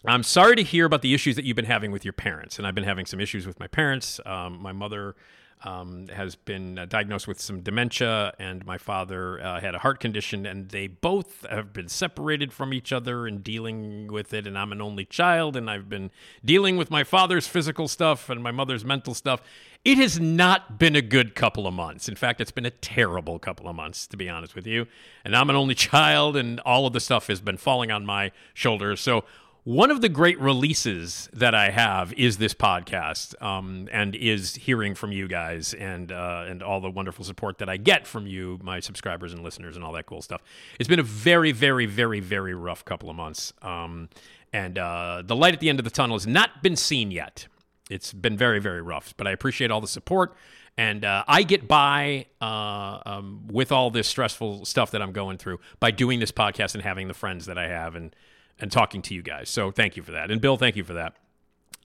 I'm 0.04 0.22
sorry 0.22 0.56
to 0.56 0.62
hear 0.62 0.84
about 0.84 1.02
the 1.02 1.14
issues 1.14 1.36
that 1.36 1.44
you've 1.44 1.56
been 1.56 1.64
having 1.64 1.92
with 1.92 2.04
your 2.04 2.12
parents, 2.12 2.58
and 2.58 2.66
I've 2.66 2.74
been 2.74 2.84
having 2.84 3.06
some 3.06 3.20
issues 3.20 3.46
with 3.46 3.58
my 3.58 3.66
parents. 3.66 4.20
Um, 4.26 4.60
my 4.60 4.72
mother 4.72 5.16
um, 5.64 6.08
has 6.08 6.36
been 6.36 6.78
uh, 6.78 6.86
diagnosed 6.86 7.26
with 7.26 7.40
some 7.40 7.60
dementia, 7.60 8.32
and 8.38 8.64
my 8.66 8.78
father 8.78 9.40
uh, 9.42 9.60
had 9.60 9.74
a 9.74 9.78
heart 9.78 10.00
condition, 10.00 10.46
and 10.46 10.68
they 10.68 10.86
both 10.86 11.46
have 11.48 11.72
been 11.72 11.88
separated 11.88 12.52
from 12.52 12.74
each 12.74 12.92
other 12.92 13.26
and 13.26 13.42
dealing 13.42 14.06
with 14.08 14.34
it. 14.34 14.46
And 14.46 14.58
I'm 14.58 14.72
an 14.72 14.82
only 14.82 15.04
child, 15.04 15.56
and 15.56 15.70
I've 15.70 15.88
been 15.88 16.10
dealing 16.44 16.76
with 16.76 16.90
my 16.90 17.04
father's 17.04 17.46
physical 17.46 17.88
stuff 17.88 18.28
and 18.28 18.42
my 18.42 18.50
mother's 18.50 18.84
mental 18.84 19.14
stuff. 19.14 19.40
It 19.86 19.98
has 19.98 20.18
not 20.18 20.80
been 20.80 20.96
a 20.96 21.00
good 21.00 21.36
couple 21.36 21.64
of 21.64 21.72
months. 21.72 22.08
In 22.08 22.16
fact, 22.16 22.40
it's 22.40 22.50
been 22.50 22.66
a 22.66 22.72
terrible 22.72 23.38
couple 23.38 23.68
of 23.68 23.76
months, 23.76 24.08
to 24.08 24.16
be 24.16 24.28
honest 24.28 24.56
with 24.56 24.66
you. 24.66 24.88
And 25.24 25.36
I'm 25.36 25.48
an 25.48 25.54
only 25.54 25.76
child, 25.76 26.36
and 26.36 26.58
all 26.58 26.88
of 26.88 26.92
the 26.92 26.98
stuff 26.98 27.28
has 27.28 27.40
been 27.40 27.56
falling 27.56 27.92
on 27.92 28.04
my 28.04 28.32
shoulders. 28.52 29.00
So 29.00 29.22
one 29.62 29.92
of 29.92 30.00
the 30.00 30.08
great 30.08 30.40
releases 30.40 31.28
that 31.32 31.54
I 31.54 31.70
have 31.70 32.12
is 32.14 32.38
this 32.38 32.52
podcast, 32.52 33.40
um, 33.40 33.88
and 33.92 34.16
is 34.16 34.56
hearing 34.56 34.96
from 34.96 35.12
you 35.12 35.28
guys 35.28 35.72
and 35.72 36.10
uh, 36.10 36.46
and 36.48 36.64
all 36.64 36.80
the 36.80 36.90
wonderful 36.90 37.24
support 37.24 37.58
that 37.58 37.68
I 37.68 37.76
get 37.76 38.08
from 38.08 38.26
you, 38.26 38.58
my 38.64 38.80
subscribers 38.80 39.32
and 39.32 39.44
listeners, 39.44 39.76
and 39.76 39.84
all 39.84 39.92
that 39.92 40.06
cool 40.06 40.20
stuff. 40.20 40.42
It's 40.80 40.88
been 40.88 40.98
a 40.98 41.04
very, 41.04 41.52
very, 41.52 41.86
very, 41.86 42.18
very 42.18 42.54
rough 42.54 42.84
couple 42.84 43.08
of 43.08 43.14
months, 43.14 43.52
um, 43.62 44.08
and 44.52 44.78
uh, 44.78 45.22
the 45.24 45.36
light 45.36 45.54
at 45.54 45.60
the 45.60 45.68
end 45.68 45.78
of 45.78 45.84
the 45.84 45.92
tunnel 45.92 46.16
has 46.16 46.26
not 46.26 46.60
been 46.60 46.74
seen 46.74 47.12
yet. 47.12 47.46
It's 47.90 48.12
been 48.12 48.36
very, 48.36 48.60
very 48.60 48.82
rough, 48.82 49.14
but 49.16 49.26
I 49.26 49.30
appreciate 49.30 49.70
all 49.70 49.80
the 49.80 49.88
support. 49.88 50.34
And 50.78 51.04
uh, 51.04 51.24
I 51.26 51.42
get 51.42 51.66
by 51.66 52.26
uh, 52.40 53.00
um, 53.06 53.46
with 53.48 53.72
all 53.72 53.90
this 53.90 54.08
stressful 54.08 54.66
stuff 54.66 54.90
that 54.90 55.00
I'm 55.00 55.12
going 55.12 55.38
through 55.38 55.60
by 55.80 55.90
doing 55.90 56.20
this 56.20 56.32
podcast 56.32 56.74
and 56.74 56.82
having 56.82 57.08
the 57.08 57.14
friends 57.14 57.46
that 57.46 57.56
I 57.56 57.68
have 57.68 57.94
and 57.94 58.14
and 58.58 58.72
talking 58.72 59.02
to 59.02 59.14
you 59.14 59.22
guys. 59.22 59.50
So 59.50 59.70
thank 59.70 59.96
you 59.96 60.02
for 60.02 60.12
that. 60.12 60.30
And 60.30 60.40
Bill, 60.40 60.56
thank 60.56 60.76
you 60.76 60.84
for 60.84 60.94
that. 60.94 61.14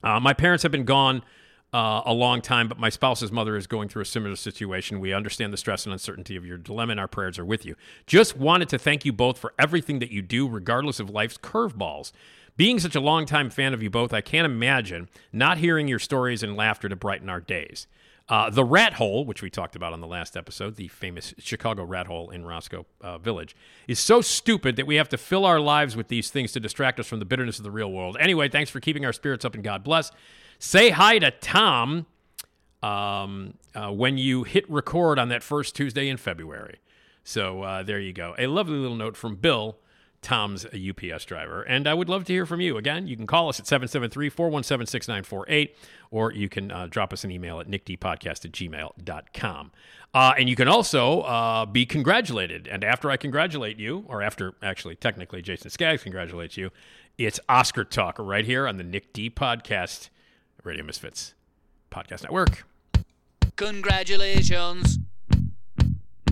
Uh, 0.02 0.18
my 0.20 0.32
parents 0.32 0.62
have 0.62 0.72
been 0.72 0.84
gone 0.84 1.22
uh, 1.72 2.02
a 2.04 2.12
long 2.12 2.42
time, 2.42 2.68
but 2.68 2.78
my 2.78 2.88
spouse's 2.88 3.32
mother 3.32 3.56
is 3.56 3.66
going 3.66 3.88
through 3.88 4.02
a 4.02 4.06
similar 4.06 4.36
situation. 4.36 5.00
We 5.00 5.12
understand 5.12 5.52
the 5.52 5.56
stress 5.56 5.86
and 5.86 5.92
uncertainty 5.92 6.36
of 6.36 6.44
your 6.44 6.58
dilemma, 6.58 6.92
and 6.92 7.00
our 7.00 7.08
prayers 7.08 7.38
are 7.38 7.44
with 7.44 7.64
you. 7.64 7.76
Just 8.06 8.36
wanted 8.36 8.68
to 8.70 8.78
thank 8.78 9.04
you 9.04 9.12
both 9.12 9.38
for 9.38 9.54
everything 9.58 9.98
that 10.00 10.10
you 10.10 10.22
do, 10.22 10.48
regardless 10.48 11.00
of 11.00 11.08
life's 11.08 11.38
curveballs. 11.38 12.12
Being 12.56 12.78
such 12.78 12.94
a 12.94 13.00
longtime 13.00 13.50
fan 13.50 13.72
of 13.72 13.82
you 13.82 13.90
both, 13.90 14.12
I 14.12 14.20
can't 14.20 14.44
imagine 14.44 15.08
not 15.32 15.58
hearing 15.58 15.88
your 15.88 15.98
stories 15.98 16.42
and 16.42 16.56
laughter 16.56 16.88
to 16.88 16.96
brighten 16.96 17.28
our 17.28 17.40
days. 17.40 17.86
Uh, 18.28 18.50
the 18.50 18.64
rat 18.64 18.94
hole, 18.94 19.24
which 19.24 19.42
we 19.42 19.50
talked 19.50 19.74
about 19.74 19.92
on 19.92 20.00
the 20.00 20.06
last 20.06 20.36
episode, 20.36 20.76
the 20.76 20.88
famous 20.88 21.34
Chicago 21.38 21.82
rat 21.82 22.06
hole 22.06 22.30
in 22.30 22.44
Roscoe 22.44 22.86
uh, 23.00 23.18
Village, 23.18 23.56
is 23.88 23.98
so 23.98 24.20
stupid 24.20 24.76
that 24.76 24.86
we 24.86 24.96
have 24.96 25.08
to 25.08 25.18
fill 25.18 25.44
our 25.44 25.60
lives 25.60 25.96
with 25.96 26.08
these 26.08 26.30
things 26.30 26.52
to 26.52 26.60
distract 26.60 27.00
us 27.00 27.06
from 27.06 27.18
the 27.18 27.24
bitterness 27.24 27.58
of 27.58 27.64
the 27.64 27.70
real 27.70 27.90
world. 27.90 28.16
Anyway, 28.20 28.48
thanks 28.48 28.70
for 28.70 28.80
keeping 28.80 29.04
our 29.04 29.12
spirits 29.12 29.44
up 29.44 29.54
and 29.54 29.64
God 29.64 29.82
bless. 29.82 30.12
Say 30.58 30.90
hi 30.90 31.18
to 31.18 31.30
Tom 31.30 32.06
um, 32.82 33.54
uh, 33.74 33.90
when 33.90 34.18
you 34.18 34.44
hit 34.44 34.70
record 34.70 35.18
on 35.18 35.28
that 35.30 35.42
first 35.42 35.74
Tuesday 35.74 36.08
in 36.08 36.16
February. 36.16 36.78
So 37.24 37.62
uh, 37.62 37.82
there 37.82 38.00
you 38.00 38.12
go. 38.12 38.34
A 38.38 38.46
lovely 38.46 38.78
little 38.78 38.96
note 38.96 39.16
from 39.16 39.36
Bill. 39.36 39.76
Tom's 40.22 40.64
a 40.72 40.90
UPS 40.90 41.24
driver. 41.24 41.62
And 41.62 41.86
I 41.86 41.94
would 41.94 42.08
love 42.08 42.24
to 42.24 42.32
hear 42.32 42.46
from 42.46 42.60
you. 42.60 42.76
Again, 42.78 43.08
you 43.08 43.16
can 43.16 43.26
call 43.26 43.48
us 43.48 43.58
at 43.58 43.66
773 43.66 44.30
417 44.30 44.86
6948, 44.86 45.76
or 46.10 46.32
you 46.32 46.48
can 46.48 46.70
uh, 46.70 46.86
drop 46.88 47.12
us 47.12 47.24
an 47.24 47.30
email 47.30 47.60
at 47.60 47.68
nickdpodcast 47.68 48.44
at 48.44 48.52
gmail.com. 48.52 49.72
Uh, 50.14 50.34
and 50.38 50.48
you 50.48 50.56
can 50.56 50.68
also 50.68 51.22
uh, 51.22 51.66
be 51.66 51.84
congratulated. 51.84 52.68
And 52.68 52.84
after 52.84 53.10
I 53.10 53.16
congratulate 53.16 53.78
you, 53.78 54.04
or 54.08 54.22
after 54.22 54.54
actually, 54.62 54.94
technically, 54.94 55.42
Jason 55.42 55.70
Skaggs 55.70 56.02
congratulates 56.02 56.56
you, 56.56 56.70
it's 57.18 57.40
Oscar 57.48 57.84
Talk 57.84 58.16
right 58.18 58.44
here 58.44 58.68
on 58.68 58.76
the 58.76 58.84
Nick 58.84 59.12
D 59.12 59.28
Podcast, 59.28 60.08
Radio 60.64 60.84
Misfits 60.84 61.34
Podcast 61.90 62.22
Network. 62.22 62.64
Congratulations. 63.56 64.98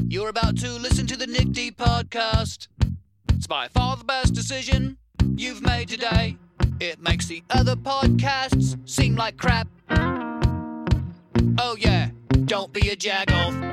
You're 0.07 0.29
about 0.29 0.59
to 0.59 0.73
listen 0.73 1.07
to 1.07 1.17
the 1.17 1.27
Nick 1.27 1.53
D 1.53 1.71
podcast. 1.71 2.69
It's 3.41 3.47
by 3.47 3.69
far 3.69 3.97
the 3.97 4.05
best 4.05 4.35
decision 4.35 4.99
you've 5.35 5.63
made 5.63 5.89
today. 5.89 6.37
It 6.79 7.01
makes 7.01 7.25
the 7.27 7.43
other 7.49 7.75
podcasts 7.75 8.77
seem 8.87 9.17
like 9.17 9.39
crap. 9.39 9.67
Oh, 11.57 11.75
yeah, 11.79 12.11
don't 12.45 12.71
be 12.71 12.91
a 12.91 12.97
jagoff. 12.97 13.70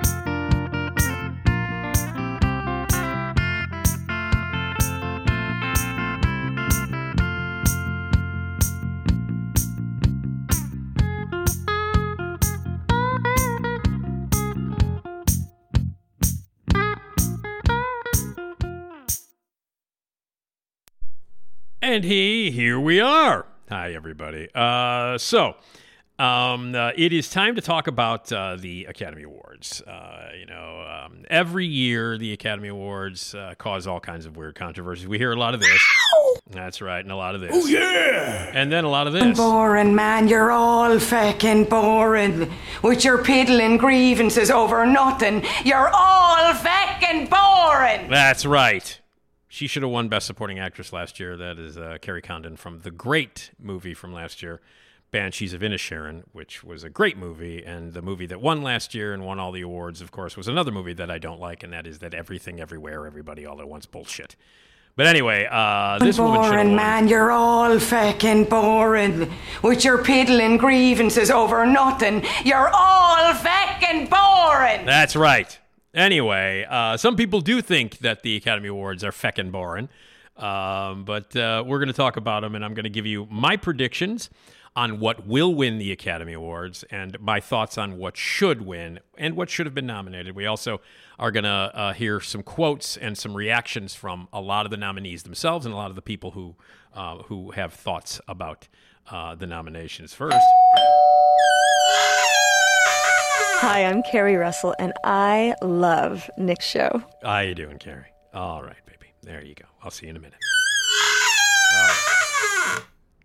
And 21.98 22.06
he, 22.06 22.51
here 22.51 22.80
we 22.80 23.00
are. 23.00 23.48
Hi, 23.70 23.96
everybody. 23.96 24.50
Uh, 24.54 25.18
so, 25.18 25.56
um, 26.20 26.75
uh, 26.75 26.92
it 26.96 27.12
is 27.12 27.27
time 27.27 27.56
to 27.56 27.62
talk 27.62 27.88
about 27.88 28.32
uh, 28.32 28.56
the 28.56 28.86
Academy 28.86 29.24
Awards. 29.24 29.82
Uh, 29.82 30.30
you 30.39 30.46
know, 30.46 30.86
um, 30.88 31.25
every 31.27 31.66
year 31.66 32.16
the 32.20 32.34
Academy 32.34 32.68
Awards 32.68 33.34
uh, 33.34 33.56
cause 33.58 33.88
all 33.88 34.00
kinds 34.00 34.27
of 34.27 34.38
weird 34.38 34.54
controversies. 34.54 35.08
We 35.08 35.18
hear 35.18 35.32
a 35.32 35.38
lot 35.38 35.56
of 35.56 35.60
this. 35.60 35.82
That's 36.51 36.84
right, 36.84 37.00
and 37.00 37.12
a 37.12 37.16
lot 37.16 37.34
of 37.34 37.42
this. 37.42 37.50
Oh 37.51 37.66
yeah. 37.66 38.51
And 38.54 38.72
then 38.72 38.84
a 38.84 38.89
lot 38.89 39.08
of 39.08 39.13
this. 39.13 39.36
Boring, 39.36 39.96
man. 39.96 40.27
You're 40.27 40.51
all 40.51 41.00
fucking 41.00 41.63
boring. 41.63 42.54
With 42.84 43.06
your 43.06 43.24
piddling 43.24 43.77
grievances 43.77 44.51
over 44.51 44.86
nothing. 44.86 45.44
You're 45.66 45.89
all 45.92 46.54
fucking 46.54 47.25
boring. 47.25 48.08
That's 48.08 48.46
right. 48.46 49.01
She 49.48 49.68
should 49.68 49.84
have 49.84 49.92
won 49.92 50.10
Best 50.10 50.27
Supporting 50.27 50.60
Actress 50.60 50.92
last 50.92 51.20
year. 51.20 51.38
That 51.38 51.58
is 51.58 51.77
uh, 51.77 51.98
Kerry 52.01 52.22
Condon 52.22 52.58
from 52.58 52.82
the 52.82 52.92
great 52.92 53.51
movie 53.60 53.94
from 53.94 54.13
last 54.13 54.44
year, 54.44 54.60
Banshees 55.12 55.54
of 55.54 55.62
Inisherin, 55.62 56.24
which 56.34 56.63
was 56.66 56.84
a 56.84 56.89
great 56.89 57.18
movie. 57.18 57.63
And 57.63 57.94
the 57.94 58.01
movie 58.01 58.25
that 58.25 58.42
won 58.42 58.62
last 58.62 58.94
year 58.94 59.13
and 59.13 59.25
won 59.25 59.39
all 59.39 59.54
the 59.54 59.62
awards, 59.62 60.01
of 60.01 60.12
course, 60.12 60.36
was 60.36 60.50
another 60.50 60.72
movie 60.72 60.94
that 60.94 61.10
I 61.10 61.18
don't 61.18 61.39
like, 61.39 61.63
and 61.63 61.72
that 61.72 61.88
is 61.88 62.00
that 62.00 62.13
Everything 62.13 62.60
Everywhere 62.60 63.06
Everybody 63.06 63.46
All 63.46 63.62
at 63.62 63.70
Once 63.70 63.86
bullshit. 63.86 64.36
But 64.98 65.06
anyway, 65.06 65.48
uh, 65.50 66.00
this 66.00 66.18
woman 66.18 66.42
should 66.42 66.54
have 66.56 66.63
boring, 66.63 66.75
man. 66.75 67.08
You're 67.08 67.32
all 67.32 67.80
fucking 67.80 68.46
boring. 68.46 69.32
With 69.62 69.86
your 69.86 70.04
piddling 70.04 70.58
grievances 70.58 71.30
over 71.30 71.68
nothing. 71.68 72.25
You're 72.44 72.72
all 72.74 73.34
fucking 73.36 74.08
boring. 74.08 74.88
That's 74.88 75.16
right. 75.16 75.58
Anyway, 75.98 76.63
uh, 76.70 76.96
some 76.96 77.16
people 77.16 77.42
do 77.42 77.60
think 77.60 77.98
that 77.98 78.22
the 78.22 78.36
Academy 78.36 78.68
Awards 78.68 79.04
are 79.04 79.12
feckin' 79.12 79.51
boring, 79.51 79.89
um, 80.38 81.06
but 81.06 81.36
uh, 81.36 81.63
we're 81.66 81.80
going 81.80 81.88
to 81.88 81.94
talk 81.94 82.18
about 82.18 82.42
them, 82.42 82.54
and 82.54 82.63
I'm 82.63 82.75
going 82.75 82.84
to 82.84 82.89
give 82.89 83.08
you 83.08 83.27
my 83.32 83.58
predictions 83.58 84.30
on 84.75 85.00
what 85.00 85.25
will 85.25 85.56
win 85.56 85.80
the 85.80 85.92
Academy 85.92 86.34
Awards 86.34 86.84
and 86.92 87.20
my 87.20 87.39
thoughts 87.39 87.80
on 87.80 87.98
what 87.98 88.16
should 88.16 88.63
win 88.63 89.00
and 89.18 89.36
what 89.36 89.50
should 89.50 89.66
have 89.66 89.74
been 89.74 89.88
nominated. 89.88 90.36
We 90.36 90.46
also 90.46 90.82
are 91.18 91.32
going 91.32 91.46
to 91.46 91.50
uh, 91.50 91.94
hear 91.94 92.20
some 92.20 92.44
quotes 92.44 92.96
and 92.96 93.18
some 93.18 93.34
reactions 93.36 93.96
from 93.96 94.27
a 94.32 94.39
lot 94.39 94.68
of 94.68 94.70
the 94.70 94.77
nominees 94.77 95.24
themselves 95.24 95.66
and 95.66 95.74
a 95.74 95.77
lot 95.77 95.89
of 95.89 95.96
the 95.96 96.04
people 96.04 96.30
who 96.32 96.56
uh, 96.94 97.24
who 97.24 97.51
have 97.51 97.74
thoughts 97.74 98.22
about 98.27 98.68
uh, 99.10 99.34
the 99.34 99.48
nominations. 99.48 100.13
First, 100.13 100.38
Hi, 103.60 103.86
I'm 103.86 104.04
Keri 104.04 104.36
Russell, 104.36 104.76
and 104.78 104.94
I 105.04 105.56
love 105.64 106.30
Nick's 106.38 106.66
show. 106.66 107.02
how 107.24 107.40
you 107.40 107.56
doing, 107.56 107.80
Keri? 107.80 108.06
All 108.34 108.62
right, 108.62 108.76
baby. 108.86 109.12
There 109.24 109.44
you 109.44 109.56
go. 109.56 109.66
I'll 109.84 109.90
see 109.90 110.06
you 110.06 110.12
in 110.12 110.16
a 110.18 110.20
minute. 110.20 110.38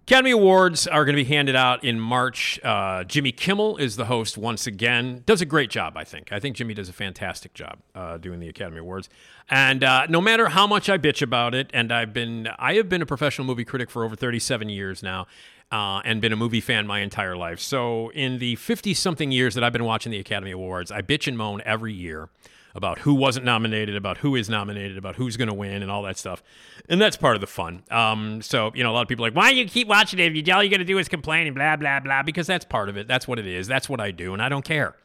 Academy 0.06 0.30
Awards 0.32 0.86
are 0.86 1.04
going 1.04 1.16
to 1.16 1.22
be 1.22 1.28
handed 1.28 1.54
out 1.54 1.84
in 1.84 2.00
March. 2.00 2.58
Uh, 2.64 3.04
Jimmy 3.04 3.30
Kimmel 3.30 3.76
is 3.76 3.96
the 3.96 4.06
host 4.06 4.36
once 4.36 4.66
again. 4.66 5.22
Does 5.26 5.40
a 5.40 5.46
great 5.46 5.70
job, 5.70 5.96
I 5.96 6.04
think. 6.04 6.32
I 6.32 6.40
think 6.40 6.56
Jimmy 6.56 6.74
does 6.74 6.88
a 6.88 6.92
fantastic 6.92 7.54
job 7.54 7.78
uh, 7.94 8.18
doing 8.18 8.40
the 8.40 8.48
Academy 8.48 8.78
Awards. 8.78 9.08
And 9.48 9.84
uh, 9.84 10.06
no 10.08 10.20
matter 10.20 10.48
how 10.48 10.66
much 10.66 10.88
I 10.88 10.98
bitch 10.98 11.22
about 11.22 11.54
it, 11.54 11.70
and 11.72 11.92
I've 11.92 12.12
been 12.12 12.48
I 12.58 12.74
have 12.74 12.88
been 12.88 13.00
a 13.00 13.06
professional 13.06 13.46
movie 13.46 13.64
critic 13.64 13.90
for 13.90 14.04
over 14.04 14.16
37 14.16 14.68
years 14.70 15.02
now. 15.02 15.26
Uh, 15.72 16.02
and 16.04 16.20
been 16.20 16.34
a 16.34 16.36
movie 16.36 16.60
fan 16.60 16.86
my 16.86 17.00
entire 17.00 17.34
life. 17.34 17.58
So, 17.58 18.10
in 18.10 18.38
the 18.38 18.56
50 18.56 18.92
something 18.92 19.32
years 19.32 19.54
that 19.54 19.64
I've 19.64 19.72
been 19.72 19.84
watching 19.84 20.12
the 20.12 20.18
Academy 20.18 20.50
Awards, 20.50 20.92
I 20.92 21.00
bitch 21.00 21.26
and 21.26 21.38
moan 21.38 21.62
every 21.64 21.94
year 21.94 22.28
about 22.74 23.00
who 23.00 23.14
wasn't 23.14 23.44
nominated, 23.44 23.96
about 23.96 24.18
who 24.18 24.36
is 24.36 24.48
nominated, 24.48 24.96
about 24.96 25.16
who's 25.16 25.36
going 25.36 25.48
to 25.48 25.54
win, 25.54 25.82
and 25.82 25.90
all 25.90 26.02
that 26.02 26.18
stuff. 26.18 26.42
And 26.88 27.00
that's 27.00 27.16
part 27.16 27.36
of 27.36 27.40
the 27.40 27.46
fun. 27.46 27.82
Um, 27.90 28.42
so, 28.42 28.70
you 28.74 28.82
know, 28.82 28.90
a 28.90 28.94
lot 28.94 29.02
of 29.02 29.08
people 29.08 29.24
are 29.24 29.28
like, 29.28 29.36
why 29.36 29.50
do 29.50 29.56
you 29.56 29.66
keep 29.66 29.88
watching 29.88 30.18
it? 30.18 30.36
If 30.36 30.46
you, 30.46 30.54
all 30.54 30.62
you 30.62 30.70
got 30.70 30.78
to 30.78 30.84
do 30.84 30.98
is 30.98 31.08
complain 31.08 31.46
and 31.46 31.54
blah, 31.54 31.76
blah, 31.76 32.00
blah, 32.00 32.22
because 32.22 32.46
that's 32.46 32.64
part 32.64 32.88
of 32.88 32.96
it. 32.96 33.08
That's 33.08 33.28
what 33.28 33.38
it 33.38 33.46
is. 33.46 33.66
That's 33.66 33.88
what 33.88 34.00
I 34.00 34.10
do, 34.10 34.32
and 34.32 34.42
I 34.42 34.48
don't 34.48 34.64
care. 34.64 34.96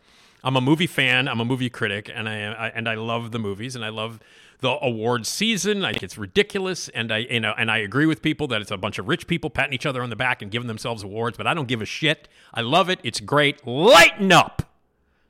I'm 0.43 0.55
a 0.55 0.61
movie 0.61 0.87
fan. 0.87 1.27
I'm 1.27 1.39
a 1.39 1.45
movie 1.45 1.69
critic, 1.69 2.09
and 2.13 2.29
I, 2.29 2.51
I 2.51 2.67
and 2.69 2.87
I 2.87 2.95
love 2.95 3.31
the 3.31 3.39
movies, 3.39 3.75
and 3.75 3.83
I 3.83 3.89
love 3.89 4.19
the 4.59 4.77
awards 4.81 5.29
season. 5.29 5.85
I 5.85 5.91
think 5.91 6.03
it's 6.03 6.17
ridiculous, 6.17 6.89
and 6.89 7.11
I 7.11 7.19
you 7.19 7.39
know 7.39 7.53
and 7.57 7.69
I 7.69 7.77
agree 7.77 8.05
with 8.05 8.21
people 8.21 8.47
that 8.47 8.61
it's 8.61 8.71
a 8.71 8.77
bunch 8.77 8.97
of 8.97 9.07
rich 9.07 9.27
people 9.27 9.49
patting 9.49 9.73
each 9.73 9.85
other 9.85 10.01
on 10.01 10.09
the 10.09 10.15
back 10.15 10.41
and 10.41 10.51
giving 10.51 10.67
themselves 10.67 11.03
awards. 11.03 11.37
But 11.37 11.47
I 11.47 11.53
don't 11.53 11.67
give 11.67 11.81
a 11.81 11.85
shit. 11.85 12.27
I 12.53 12.61
love 12.61 12.89
it. 12.89 12.99
It's 13.03 13.19
great. 13.19 13.65
Lighten 13.67 14.31
up 14.31 14.63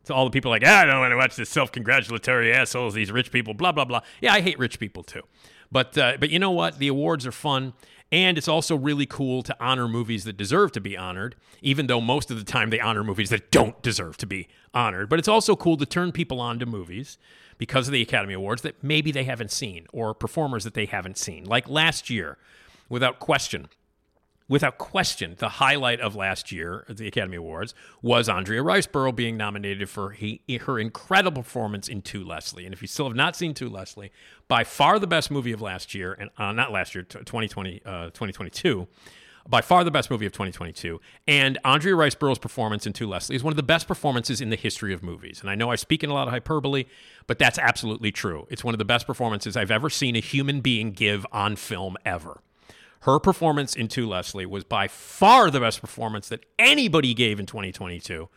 to 0.05 0.13
all 0.13 0.25
the 0.25 0.31
people 0.31 0.50
like, 0.50 0.63
ah, 0.65 0.81
I 0.81 0.86
don't 0.86 1.00
want 1.00 1.12
to 1.12 1.17
watch 1.17 1.36
this 1.36 1.50
self-congratulatory 1.50 2.53
assholes, 2.53 2.93
these 2.93 3.12
rich 3.12 3.31
people, 3.31 3.53
blah 3.53 3.72
blah 3.72 3.86
blah. 3.86 4.01
Yeah, 4.22 4.34
I 4.34 4.41
hate 4.41 4.57
rich 4.57 4.79
people 4.79 5.03
too. 5.03 5.24
But 5.72 5.98
uh, 5.98 6.17
but 6.19 6.29
you 6.29 6.39
know 6.39 6.51
what? 6.51 6.79
The 6.79 6.88
awards 6.88 7.27
are 7.27 7.31
fun. 7.31 7.74
And 8.12 8.38
it's 8.38 8.48
also 8.48 8.76
really 8.76 9.06
cool 9.06 9.44
to 9.44 9.56
honor 9.60 9.88
movies 9.88 10.24
that 10.24 10.38
deserve 10.38 10.72
to 10.74 10.82
be 10.82 10.96
honored, 10.96 11.36
even 11.62 11.88
though 11.88 12.00
most 12.00 12.32
of 12.32 12.38
the 12.38 12.46
time 12.46 12.70
they 12.70 12.80
honor 12.80 13.04
movies 13.04 13.30
that 13.32 13.52
don't 13.52 13.82
deserve 13.82 14.16
to 14.18 14.26
be 14.26 14.48
honored. 14.74 15.10
But 15.10 15.20
it's 15.20 15.28
also 15.28 15.56
cool 15.56 15.76
to 15.78 15.86
turn 15.86 16.14
people 16.14 16.40
on 16.40 16.58
to 16.60 16.66
movies 16.66 17.18
because 17.58 17.88
of 17.88 17.92
the 17.92 18.02
Academy 18.02 18.34
Awards 18.34 18.62
that 18.62 18.82
maybe 18.82 19.12
they 19.12 19.26
haven't 19.26 19.52
seen 19.52 19.88
or 19.92 20.14
performers 20.14 20.64
that 20.64 20.74
they 20.74 20.86
haven't 20.86 21.18
seen. 21.18 21.44
Like 21.44 21.68
last 21.68 22.10
year, 22.10 22.38
without 22.88 23.20
question, 23.20 23.68
without 24.50 24.77
question, 24.77 25.36
the 25.38 25.50
highlight 25.50 26.00
of 26.00 26.16
last 26.16 26.51
year 26.51 26.86
at 26.88 26.98
the 26.98 27.08
Academy 27.08 27.38
Awards 27.38 27.74
was 28.01 28.30
Andrea 28.30 28.62
Riseborough 28.62 29.16
being 29.16 29.38
nominated 29.38 29.89
for 29.89 30.12
he, 30.12 30.42
her 30.62 30.80
incredible 30.80 31.44
performance 31.44 31.88
in 31.88 32.01
To 32.04 32.24
Leslie. 32.24 32.66
And 32.66 32.74
if 32.74 32.82
you 32.82 32.88
still 32.88 33.08
have 33.08 33.16
not 33.16 33.36
seen 33.36 33.54
To 33.56 33.70
Leslie, 33.70 34.12
by 34.48 34.63
far 34.63 35.00
the 35.00 35.08
best 35.08 35.30
movie 35.32 35.51
of 35.51 35.62
last 35.62 35.94
year, 35.94 36.13
and 36.13 36.30
uh, 36.38 36.51
not 36.51 36.72
last 36.72 36.96
year, 36.96 37.04
2020, 37.04 37.82
uh, 37.86 38.06
2022. 38.06 38.88
By 39.50 39.62
far 39.62 39.86
the 39.86 39.92
best 39.92 40.12
movie 40.12 40.25
of 40.25 40.34
2022. 40.34 41.00
And 41.25 41.58
Andrea 41.63 41.96
Riseborough's 41.96 42.38
performance 42.38 42.86
in 42.86 42.92
To 42.92 43.08
Leslie 43.08 43.38
is 43.38 43.46
one 43.46 43.54
of 43.54 43.56
the 43.56 43.63
best 43.63 43.88
performances 43.88 44.42
in 44.42 44.50
the 44.50 44.58
history 44.58 44.94
of 44.94 45.01
movies. 45.01 45.39
And 45.39 45.50
I 45.50 45.56
know 45.56 45.72
I 45.72 45.77
speak 45.77 46.04
in 46.04 46.10
a 46.10 46.13
lot 46.13 46.27
of 46.27 46.34
hyperbole, 46.34 46.84
but 47.27 47.39
that's 47.39 47.58
absolutely 47.58 48.12
true. 48.12 48.46
It's 48.50 48.66
one 48.66 48.74
of 48.74 48.77
the 48.77 48.84
best 48.84 49.08
performances 49.08 49.56
I've 49.56 49.72
ever 49.72 49.89
seen 49.89 50.18
a 50.18 50.20
human 50.20 50.60
being 50.60 50.92
give 50.92 51.25
on 51.32 51.56
film 51.56 51.96
ever. 52.06 52.42
Her 53.01 53.20
performance 53.20 53.75
in 53.75 53.88
To 53.89 54.08
Leslie 54.08 54.46
was 54.46 54.63
by 54.63 54.88
far 54.88 55.50
the 55.51 55.60
best 55.60 55.82
performance 55.82 56.30
that 56.30 56.46
anybody 56.58 57.13
gave 57.13 57.39
in 57.39 57.46
2022. 57.46 58.29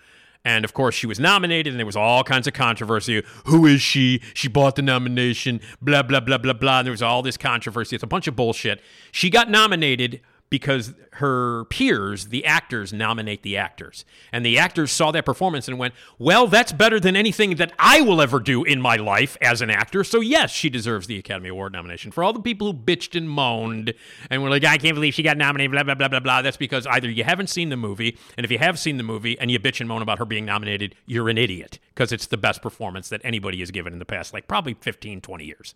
And 0.45 0.65
of 0.65 0.73
course, 0.73 0.95
she 0.95 1.07
was 1.07 1.21
nominated, 1.21 1.73
and 1.73 1.79
there 1.79 1.87
was 1.87 1.97
all 1.97 2.25
kinds 2.25 2.47
of 2.47 2.55
controversy. 2.55 3.23
Who 3.47 3.67
is 3.67 3.83
she? 3.83 4.23
She 4.33 4.49
bought 4.49 4.77
the 4.77 4.83
nomination, 4.83 5.61
blah, 5.83 6.03
blah, 6.03 6.21
blah, 6.21 6.39
blah, 6.39 6.55
blah. 6.55 6.79
And 6.79 6.87
there 6.87 6.93
was 6.93 7.03
all 7.03 7.23
this 7.23 7.37
controversy. 7.37 7.95
It's 7.95 8.03
a 8.03 8.07
bunch 8.07 8.27
of 8.27 8.37
bullshit. 8.37 8.81
She 9.13 9.29
got 9.29 9.51
nominated 9.51 10.23
because 10.51 10.93
her 11.15 11.65
peers, 11.67 12.27
the 12.27 12.45
actors, 12.45 12.93
nominate 12.93 13.43
the 13.43 13.57
actors. 13.57 14.05
And 14.33 14.45
the 14.45 14.59
actors 14.59 14.91
saw 14.91 15.13
that 15.13 15.25
performance 15.25 15.69
and 15.69 15.79
went, 15.79 15.95
Well, 16.19 16.49
that's 16.49 16.73
better 16.73 16.99
than 16.99 17.15
anything 17.15 17.57
that 17.57 17.73
I 17.79 18.01
will 18.01 18.21
ever 18.21 18.41
do 18.41 18.65
in 18.65 18.81
my 18.81 18.97
life 18.97 19.37
as 19.41 19.63
an 19.63 19.71
actor. 19.71 20.03
So, 20.03 20.21
yes, 20.21 20.51
she 20.51 20.69
deserves 20.69 21.07
the 21.07 21.19
Academy 21.19 21.49
Award 21.49 21.73
nomination. 21.73 22.11
For 22.11 22.25
all 22.25 22.33
the 22.33 22.41
people 22.41 22.73
who 22.73 22.79
bitched 22.79 23.17
and 23.17 23.31
moaned 23.31 23.95
and 24.29 24.43
were 24.43 24.51
like, 24.51 24.65
I 24.65 24.77
can't 24.77 24.95
believe 24.95 25.15
she 25.15 25.23
got 25.23 25.37
nominated, 25.37 25.71
blah, 25.71 25.85
blah, 25.85 25.95
blah, 25.95 26.09
blah, 26.09 26.21
blah, 26.21 26.43
that's 26.43 26.57
because 26.57 26.87
either 26.89 27.09
you 27.09 27.23
haven't 27.23 27.49
seen 27.49 27.69
the 27.69 27.77
movie, 27.77 28.19
and 28.37 28.45
if 28.45 28.51
you 28.51 28.59
have 28.59 28.79
seen 28.79 28.97
the 28.97 29.05
movie 29.05 29.39
and 29.39 29.51
you 29.51 29.61
bitch 29.61 29.81
and 29.81 29.89
moan 29.89 30.03
about 30.03 30.19
her 30.19 30.25
being 30.25 30.45
nominated, 30.45 30.97
you're 31.07 31.29
an 31.29 31.39
idiot 31.39 31.79
because 31.95 32.11
it's 32.11 32.27
the 32.27 32.37
best 32.37 32.61
performance 32.61 33.09
that 33.09 33.21
anybody 33.23 33.61
has 33.61 33.71
given 33.71 33.93
in 33.93 34.01
the 34.01 34.05
past, 34.05 34.35
like 34.35 34.49
probably 34.49 34.75
15, 34.75 35.21
20 35.21 35.45
years. 35.45 35.75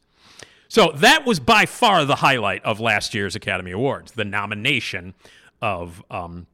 So 0.75 0.91
that 0.97 1.25
was 1.25 1.39
by 1.39 1.67
far 1.67 2.05
the 2.05 2.17
highlight 2.17 2.65
of 2.65 2.81
last 2.81 3.15
year's 3.15 3.37
Academy 3.37 3.71
Awards, 3.71 4.11
the 4.11 4.25
nomination 4.25 5.15
of 5.63 6.03
um, 6.11 6.49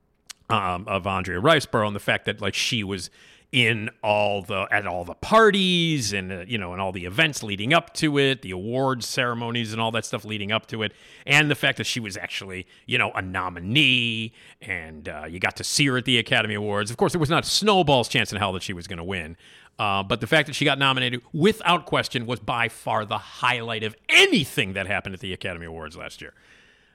um, 0.51 0.87
of 0.87 1.07
Andrea 1.07 1.41
Riseborough 1.41 1.87
and 1.87 1.97
the 1.97 2.01
fact 2.01 2.27
that 2.27 2.39
like 2.39 2.53
she 2.53 2.85
was 2.85 3.09
in 3.51 3.89
all 4.05 4.43
the 4.43 4.69
at 4.71 4.87
all 4.87 5.05
the 5.07 5.15
parties 5.15 6.13
and 6.13 6.31
uh, 6.31 6.45
you 6.47 6.59
know 6.59 6.73
and 6.73 6.83
all 6.83 6.93
the 6.93 7.07
events 7.07 7.43
leading 7.43 7.73
up 7.73 7.95
to 7.95 8.19
it, 8.19 8.43
the 8.43 8.51
awards 8.51 9.07
ceremonies 9.07 9.73
and 9.73 9.81
all 9.81 9.91
that 9.91 10.05
stuff 10.05 10.23
leading 10.27 10.53
up 10.53 10.67
to 10.67 10.83
it, 10.83 10.93
and 11.25 11.51
the 11.51 11.55
fact 11.55 11.79
that 11.79 11.85
she 11.85 11.99
was 11.99 12.19
actually 12.19 12.67
you 12.85 12.99
know 12.99 13.11
a 13.13 13.23
nominee 13.23 14.35
and 14.61 15.09
uh, 15.09 15.25
you 15.27 15.41
got 15.41 15.57
to 15.57 15.65
see 15.65 15.87
her 15.87 15.97
at 15.97 16.05
the 16.05 16.19
Academy 16.19 16.55
Awards. 16.55 16.91
Of 16.91 16.99
course, 16.99 17.13
there 17.13 17.21
was 17.21 17.31
not 17.31 17.47
snowball's 17.47 18.09
chance 18.09 18.33
in 18.33 18.39
hell 18.39 18.53
that 18.53 18.63
she 18.63 18.75
was 18.75 18.87
going 18.87 18.99
to 18.99 19.05
win. 19.05 19.39
Uh, 19.81 20.03
but 20.03 20.21
the 20.21 20.27
fact 20.27 20.47
that 20.47 20.53
she 20.53 20.67
got 20.67 20.79
nominated 20.79 21.23
without 21.33 21.87
question 21.87 22.27
was 22.27 22.39
by 22.39 22.69
far 22.69 23.07
the 23.07 23.17
highlight 23.17 23.83
of 23.83 23.97
anything 24.11 24.75
that 24.75 24.87
happened 24.87 25.15
at 25.15 25.21
the 25.21 25.33
Academy 25.33 25.65
Awards 25.65 25.97
last 25.97 26.21
year. 26.21 26.35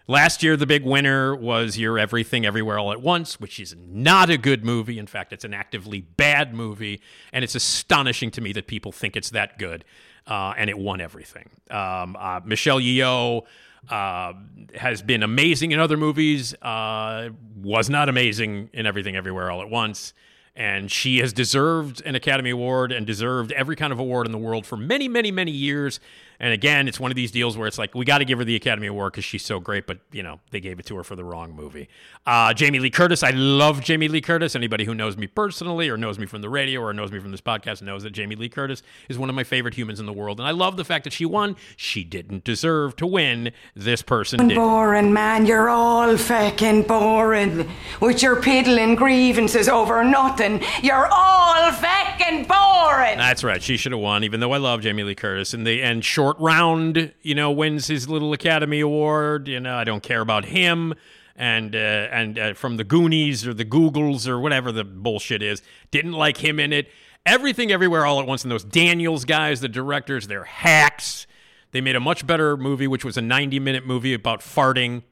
Last 0.07 0.43
year, 0.43 0.55
the 0.55 0.67
big 0.67 0.85
winner 0.85 1.35
was 1.35 1.79
Your 1.79 1.97
Everything 1.97 2.45
Everywhere 2.45 2.77
All 2.77 2.91
at 2.91 3.01
Once, 3.01 3.39
which 3.39 3.59
is 3.59 3.75
not 3.75 4.29
a 4.29 4.37
good 4.37 4.63
movie. 4.63 4.99
In 4.99 5.07
fact, 5.07 5.33
it's 5.33 5.43
an 5.43 5.51
actively 5.51 6.01
bad 6.01 6.53
movie. 6.53 7.01
And 7.33 7.43
it's 7.43 7.55
astonishing 7.55 8.29
to 8.29 8.41
me 8.41 8.53
that 8.53 8.67
people 8.67 8.91
think 8.91 9.15
it's 9.15 9.31
that 9.31 9.57
good. 9.57 9.83
Uh, 10.27 10.53
and 10.55 10.69
it 10.69 10.77
won 10.77 11.01
everything. 11.01 11.49
Um, 11.71 12.15
uh, 12.19 12.41
Michelle 12.45 12.79
Yeoh 12.79 13.45
uh, 13.89 14.33
has 14.75 15.01
been 15.01 15.23
amazing 15.23 15.71
in 15.71 15.79
other 15.79 15.97
movies, 15.97 16.53
uh, 16.61 17.29
was 17.57 17.89
not 17.89 18.09
amazing 18.09 18.69
in 18.73 18.85
Everything 18.85 19.15
Everywhere 19.15 19.49
All 19.49 19.63
at 19.63 19.71
Once. 19.71 20.13
And 20.55 20.89
she 20.89 21.19
has 21.19 21.33
deserved 21.33 22.01
an 22.05 22.15
Academy 22.15 22.49
Award 22.49 22.91
and 22.91 23.05
deserved 23.05 23.51
every 23.51 23.75
kind 23.75 23.91
of 23.91 23.99
award 23.99 24.25
in 24.25 24.31
the 24.31 24.37
world 24.37 24.65
for 24.65 24.77
many, 24.77 25.07
many, 25.07 25.29
many 25.29 25.51
years. 25.51 25.99
And 26.39 26.53
again, 26.53 26.87
it's 26.87 26.99
one 26.99 27.11
of 27.11 27.15
these 27.15 27.31
deals 27.31 27.57
where 27.57 27.67
it's 27.67 27.77
like, 27.77 27.95
we 27.95 28.05
got 28.05 28.17
to 28.17 28.25
give 28.25 28.39
her 28.39 28.43
the 28.45 28.55
Academy 28.55 28.87
Award 28.87 29.13
because 29.13 29.25
she's 29.25 29.45
so 29.45 29.59
great, 29.59 29.87
but, 29.87 29.99
you 30.11 30.23
know, 30.23 30.39
they 30.51 30.59
gave 30.59 30.79
it 30.79 30.85
to 30.87 30.95
her 30.97 31.03
for 31.03 31.15
the 31.15 31.23
wrong 31.23 31.53
movie. 31.53 31.87
Uh, 32.25 32.53
Jamie 32.53 32.79
Lee 32.79 32.89
Curtis, 32.89 33.23
I 33.23 33.29
love 33.31 33.81
Jamie 33.81 34.07
Lee 34.07 34.21
Curtis. 34.21 34.55
Anybody 34.55 34.83
who 34.83 34.95
knows 34.95 35.15
me 35.15 35.27
personally 35.27 35.89
or 35.89 35.97
knows 35.97 36.17
me 36.17 36.25
from 36.25 36.41
the 36.41 36.49
radio 36.49 36.81
or 36.81 36.91
knows 36.93 37.11
me 37.11 37.19
from 37.19 37.31
this 37.31 37.41
podcast 37.41 37.81
knows 37.81 38.03
that 38.03 38.11
Jamie 38.11 38.35
Lee 38.35 38.49
Curtis 38.49 38.81
is 39.07 39.17
one 39.17 39.29
of 39.29 39.35
my 39.35 39.43
favorite 39.43 39.75
humans 39.75 39.99
in 39.99 40.05
the 40.05 40.13
world. 40.13 40.39
And 40.39 40.47
I 40.47 40.51
love 40.51 40.75
the 40.75 40.83
fact 40.83 41.03
that 41.03 41.13
she 41.13 41.25
won. 41.25 41.55
She 41.77 42.03
didn't 42.03 42.43
deserve 42.43 42.95
to 42.97 43.07
win. 43.07 43.51
This 43.75 44.01
person 44.01 44.47
did. 44.47 44.55
Boring, 44.55 45.13
man, 45.13 45.45
you're 45.45 45.69
all 45.69 46.17
fucking 46.17 46.83
boring. 46.83 47.69
With 48.01 48.23
your 48.23 48.41
piddling 48.41 48.95
grievances 48.95 49.69
over 49.69 50.03
nothing, 50.03 50.61
you're 50.81 51.07
all 51.11 51.71
fucking 51.71 52.45
boring. 52.45 53.17
That's 53.17 53.43
right. 53.43 53.61
She 53.61 53.77
should 53.77 53.91
have 53.91 54.01
won, 54.01 54.23
even 54.23 54.39
though 54.39 54.51
I 54.51 54.57
love 54.57 54.81
Jamie 54.81 55.03
Lee 55.03 55.15
Curtis. 55.15 55.53
And 55.53 55.65
the 55.65 55.83
and 55.83 56.03
short 56.03 56.24
round, 56.33 57.13
you 57.21 57.35
know, 57.35 57.51
wins 57.51 57.87
his 57.87 58.09
little 58.09 58.33
Academy 58.33 58.79
Award. 58.79 59.47
You 59.47 59.59
know, 59.59 59.75
I 59.75 59.83
don't 59.83 60.03
care 60.03 60.21
about 60.21 60.45
him. 60.45 60.93
And 61.35 61.75
uh, 61.75 61.79
and 61.79 62.39
uh, 62.39 62.53
from 62.53 62.77
the 62.77 62.83
Goonies 62.83 63.45
or 63.45 63.53
the 63.53 63.65
Googles 63.65 64.27
or 64.27 64.39
whatever 64.39 64.71
the 64.71 64.83
bullshit 64.83 65.41
is, 65.41 65.61
didn't 65.91 66.13
like 66.13 66.37
him 66.37 66.59
in 66.59 66.71
it. 66.71 66.89
Everything, 67.25 67.71
everywhere, 67.71 68.05
all 68.05 68.19
at 68.19 68.27
once. 68.27 68.43
And 68.43 68.51
those 68.51 68.63
Daniels 68.63 69.25
guys, 69.25 69.59
the 69.59 69.67
directors, 69.67 70.27
they're 70.27 70.45
hacks. 70.45 71.27
They 71.71 71.81
made 71.81 71.95
a 71.95 71.99
much 71.99 72.25
better 72.25 72.55
movie, 72.55 72.87
which 72.87 73.03
was 73.03 73.17
a 73.17 73.21
90 73.21 73.59
minute 73.59 73.85
movie 73.85 74.13
about 74.13 74.39
farting 74.39 75.03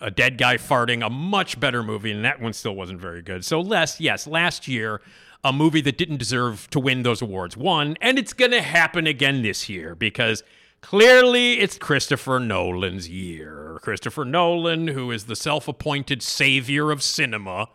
a 0.00 0.10
dead 0.10 0.38
guy 0.38 0.56
farting, 0.56 1.04
a 1.04 1.10
much 1.10 1.60
better 1.60 1.82
movie, 1.82 2.10
and 2.10 2.24
that 2.24 2.40
one 2.40 2.52
still 2.52 2.74
wasn't 2.74 3.00
very 3.00 3.22
good. 3.22 3.44
So, 3.44 3.60
less, 3.60 4.00
yes, 4.00 4.26
last 4.26 4.66
year, 4.66 5.00
a 5.42 5.52
movie 5.52 5.80
that 5.80 5.96
didn't 5.96 6.18
deserve 6.18 6.68
to 6.70 6.80
win 6.80 7.02
those 7.02 7.22
awards 7.22 7.56
won, 7.56 7.96
and 8.00 8.18
it's 8.18 8.32
going 8.32 8.50
to 8.50 8.62
happen 8.62 9.06
again 9.06 9.42
this 9.42 9.68
year 9.68 9.94
because 9.94 10.42
Clearly, 10.80 11.60
it's 11.60 11.78
Christopher 11.78 12.40
Nolan's 12.40 13.08
year. 13.08 13.78
Christopher 13.82 14.24
Nolan, 14.24 14.88
who 14.88 15.10
is 15.10 15.26
the 15.26 15.36
self 15.36 15.68
appointed 15.68 16.22
savior 16.22 16.90
of 16.90 17.02
cinema. 17.02 17.68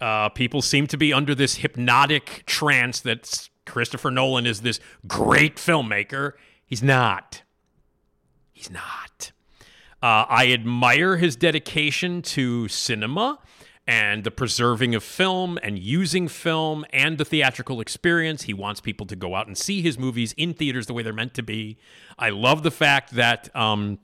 Uh, 0.00 0.28
people 0.30 0.60
seem 0.60 0.86
to 0.88 0.96
be 0.96 1.12
under 1.12 1.34
this 1.34 1.56
hypnotic 1.56 2.44
trance 2.46 3.00
that 3.00 3.48
Christopher 3.66 4.10
Nolan 4.10 4.46
is 4.46 4.62
this 4.62 4.80
great 5.06 5.56
filmmaker. 5.56 6.32
He's 6.66 6.82
not. 6.82 7.42
He's 8.52 8.70
not. 8.70 9.32
Uh, 10.02 10.26
I 10.28 10.50
admire 10.52 11.16
his 11.16 11.36
dedication 11.36 12.20
to 12.22 12.68
cinema 12.68 13.38
and 13.86 14.24
the 14.24 14.30
preserving 14.30 14.94
of 14.94 15.04
film 15.04 15.58
and 15.62 15.78
using 15.78 16.26
film 16.26 16.84
and 16.90 17.18
the 17.18 17.24
theatrical 17.24 17.80
experience. 17.80 18.42
He 18.42 18.54
wants 18.54 18.80
people 18.80 19.06
to 19.06 19.16
go 19.16 19.34
out 19.34 19.46
and 19.46 19.56
see 19.58 19.82
his 19.82 19.98
movies 19.98 20.32
in 20.36 20.54
theaters 20.54 20.86
the 20.86 20.94
way 20.94 21.02
they're 21.02 21.12
meant 21.12 21.34
to 21.34 21.42
be. 21.42 21.76
I 22.18 22.30
love 22.30 22.62
the 22.62 22.70
fact 22.70 23.12
that, 23.12 23.54
um, 23.54 23.98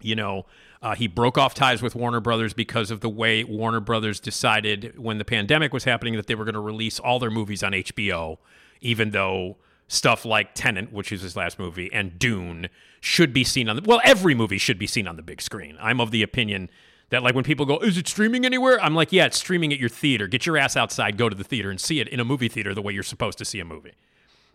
you 0.00 0.14
know, 0.14 0.46
uh, 0.82 0.94
he 0.94 1.08
broke 1.08 1.38
off 1.38 1.54
ties 1.54 1.82
with 1.82 1.94
Warner 1.94 2.20
Brothers 2.20 2.52
because 2.52 2.90
of 2.90 3.00
the 3.00 3.08
way 3.08 3.42
Warner 3.42 3.80
Brothers 3.80 4.20
decided 4.20 4.98
when 4.98 5.18
the 5.18 5.24
pandemic 5.24 5.72
was 5.72 5.84
happening 5.84 6.14
that 6.14 6.26
they 6.26 6.34
were 6.34 6.44
going 6.44 6.54
to 6.54 6.60
release 6.60 7.00
all 7.00 7.18
their 7.18 7.30
movies 7.30 7.62
on 7.62 7.72
HBO, 7.72 8.36
even 8.82 9.10
though 9.10 9.56
stuff 9.88 10.24
like 10.24 10.54
Tenet, 10.54 10.92
which 10.92 11.10
is 11.10 11.22
his 11.22 11.36
last 11.36 11.58
movie, 11.58 11.90
and 11.92 12.18
Dune 12.18 12.68
should 13.00 13.32
be 13.32 13.44
seen 13.44 13.68
on 13.68 13.76
the 13.76 13.82
well, 13.84 14.00
every 14.04 14.34
movie 14.34 14.58
should 14.58 14.78
be 14.78 14.86
seen 14.86 15.08
on 15.08 15.16
the 15.16 15.22
big 15.22 15.40
screen. 15.40 15.76
I'm 15.80 16.00
of 16.00 16.10
the 16.10 16.22
opinion 16.22 16.70
that 17.10 17.22
like 17.22 17.34
when 17.34 17.44
people 17.44 17.66
go, 17.66 17.78
"Is 17.78 17.96
it 17.96 18.08
streaming 18.08 18.44
anywhere?" 18.44 18.82
I'm 18.82 18.94
like, 18.94 19.12
"Yeah, 19.12 19.26
it's 19.26 19.38
streaming 19.38 19.72
at 19.72 19.78
your 19.78 19.88
theater. 19.88 20.26
Get 20.26 20.46
your 20.46 20.56
ass 20.56 20.76
outside, 20.76 21.16
go 21.16 21.28
to 21.28 21.36
the 21.36 21.44
theater 21.44 21.70
and 21.70 21.80
see 21.80 22.00
it 22.00 22.08
in 22.08 22.20
a 22.20 22.24
movie 22.24 22.48
theater 22.48 22.74
the 22.74 22.82
way 22.82 22.92
you're 22.92 23.02
supposed 23.02 23.38
to 23.38 23.44
see 23.44 23.60
a 23.60 23.64
movie." 23.64 23.92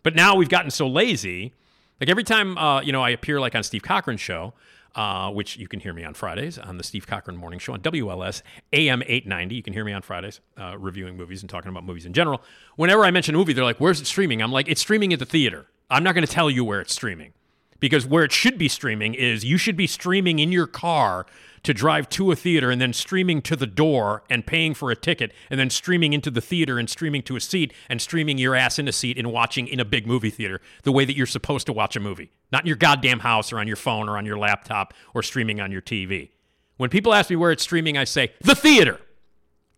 But 0.04 0.16
now 0.16 0.36
we've 0.36 0.50
gotten 0.50 0.72
so 0.72 0.88
lazy. 0.88 1.54
Like 2.00 2.10
every 2.10 2.24
time 2.24 2.58
uh, 2.58 2.82
you 2.82 2.92
know 2.92 3.02
I 3.02 3.10
appear 3.10 3.40
like 3.40 3.56
on 3.56 3.64
Steve 3.64 3.84
Cochran's 3.84 4.22
show, 4.22 4.54
uh, 4.96 5.30
which 5.32 5.58
you 5.58 5.68
can 5.68 5.80
hear 5.80 5.94
me 5.94 6.04
on 6.04 6.14
Fridays 6.14 6.58
on 6.58 6.78
the 6.78 6.84
Steve 6.84 7.06
Cochran 7.06 7.38
Morning 7.38 7.60
Show 7.60 7.74
on 7.74 7.82
WLS 7.82 8.42
AM 8.74 9.02
890. 9.04 9.56
You 9.56 9.64
can 9.64 9.74
hear 9.74 9.86
me 9.86 9.94
on 9.94 10.02
Fridays 10.02 10.40
uh, 10.58 10.78
reviewing 10.78 11.18
movies 11.18 11.42
and 11.42 11.50
talking 11.50 11.70
about 11.70 11.84
movies 11.84 12.06
in 12.06 12.14
general. 12.14 12.42
Whenever 12.76 13.04
I 13.04 13.12
mention 13.12 13.36
a 13.36 13.38
movie, 13.38 13.54
they're 13.54 13.64
like, 13.64 13.80
"Where's 13.80 14.02
it 14.02 14.08
streaming?" 14.08 14.42
I'm 14.42 14.52
like, 14.52 14.68
"It's 14.68 14.82
streaming 14.82 15.14
at 15.14 15.20
the 15.20 15.26
theater." 15.26 15.68
I'm 15.90 16.04
not 16.04 16.14
going 16.14 16.26
to 16.26 16.32
tell 16.32 16.52
you 16.52 16.64
where 16.64 16.82
it's 16.82 16.94
streaming 16.94 17.34
because 17.80 18.06
where 18.06 18.24
it 18.24 18.32
should 18.32 18.58
be 18.58 18.68
streaming 18.68 19.14
is 19.14 19.44
you 19.44 19.58
should 19.58 19.76
be 19.76 19.88
streaming 19.88 20.40
in 20.40 20.52
your 20.52 20.68
car 20.68 21.26
to 21.64 21.74
drive 21.74 22.10
to 22.10 22.32
a 22.32 22.36
theater 22.36 22.72
and 22.72 22.82
then 22.82 22.94
streaming 22.94 23.42
to 23.42 23.56
the 23.56 23.68
door 23.68 24.24
and 24.30 24.46
paying 24.46 24.74
for 24.74 24.92
a 24.92 24.96
ticket 24.96 25.32
and 25.50 25.60
then 25.60 25.70
streaming 25.70 26.14
into 26.14 26.32
the 26.32 26.42
theater 26.42 26.80
and 26.80 26.90
streaming 26.90 27.22
to 27.24 27.36
a 27.36 27.42
seat 27.42 27.74
and 27.90 28.02
streaming 28.02 28.38
your 28.38 28.56
ass 28.56 28.80
in 28.80 28.88
a 28.88 28.92
seat 28.92 29.18
and 29.18 29.32
watching 29.32 29.68
in 29.68 29.80
a 29.80 29.86
big 29.86 30.08
movie 30.08 30.30
theater 30.30 30.62
the 30.84 30.92
way 30.92 31.06
that 31.06 31.16
you're 31.16 31.26
supposed 31.26 31.66
to 31.66 31.74
watch 31.74 31.96
a 31.96 32.00
movie. 32.00 32.32
Not 32.52 32.64
in 32.64 32.68
your 32.68 32.78
goddamn 32.78 33.20
house 33.20 33.52
or 33.52 33.60
on 33.60 33.68
your 33.68 33.76
phone 33.76 34.10
or 34.10 34.18
on 34.18 34.26
your 34.26 34.38
laptop 34.38 34.94
or 35.14 35.24
streaming 35.24 35.60
on 35.60 35.72
your 35.72 35.82
TV. 35.82 36.30
When 36.78 36.90
people 36.90 37.14
ask 37.14 37.30
me 37.30 37.36
where 37.36 37.52
it's 37.52 37.64
streaming, 37.64 37.98
I 37.98 38.06
say, 38.06 38.32
the 38.42 38.56
theater. 38.56 39.02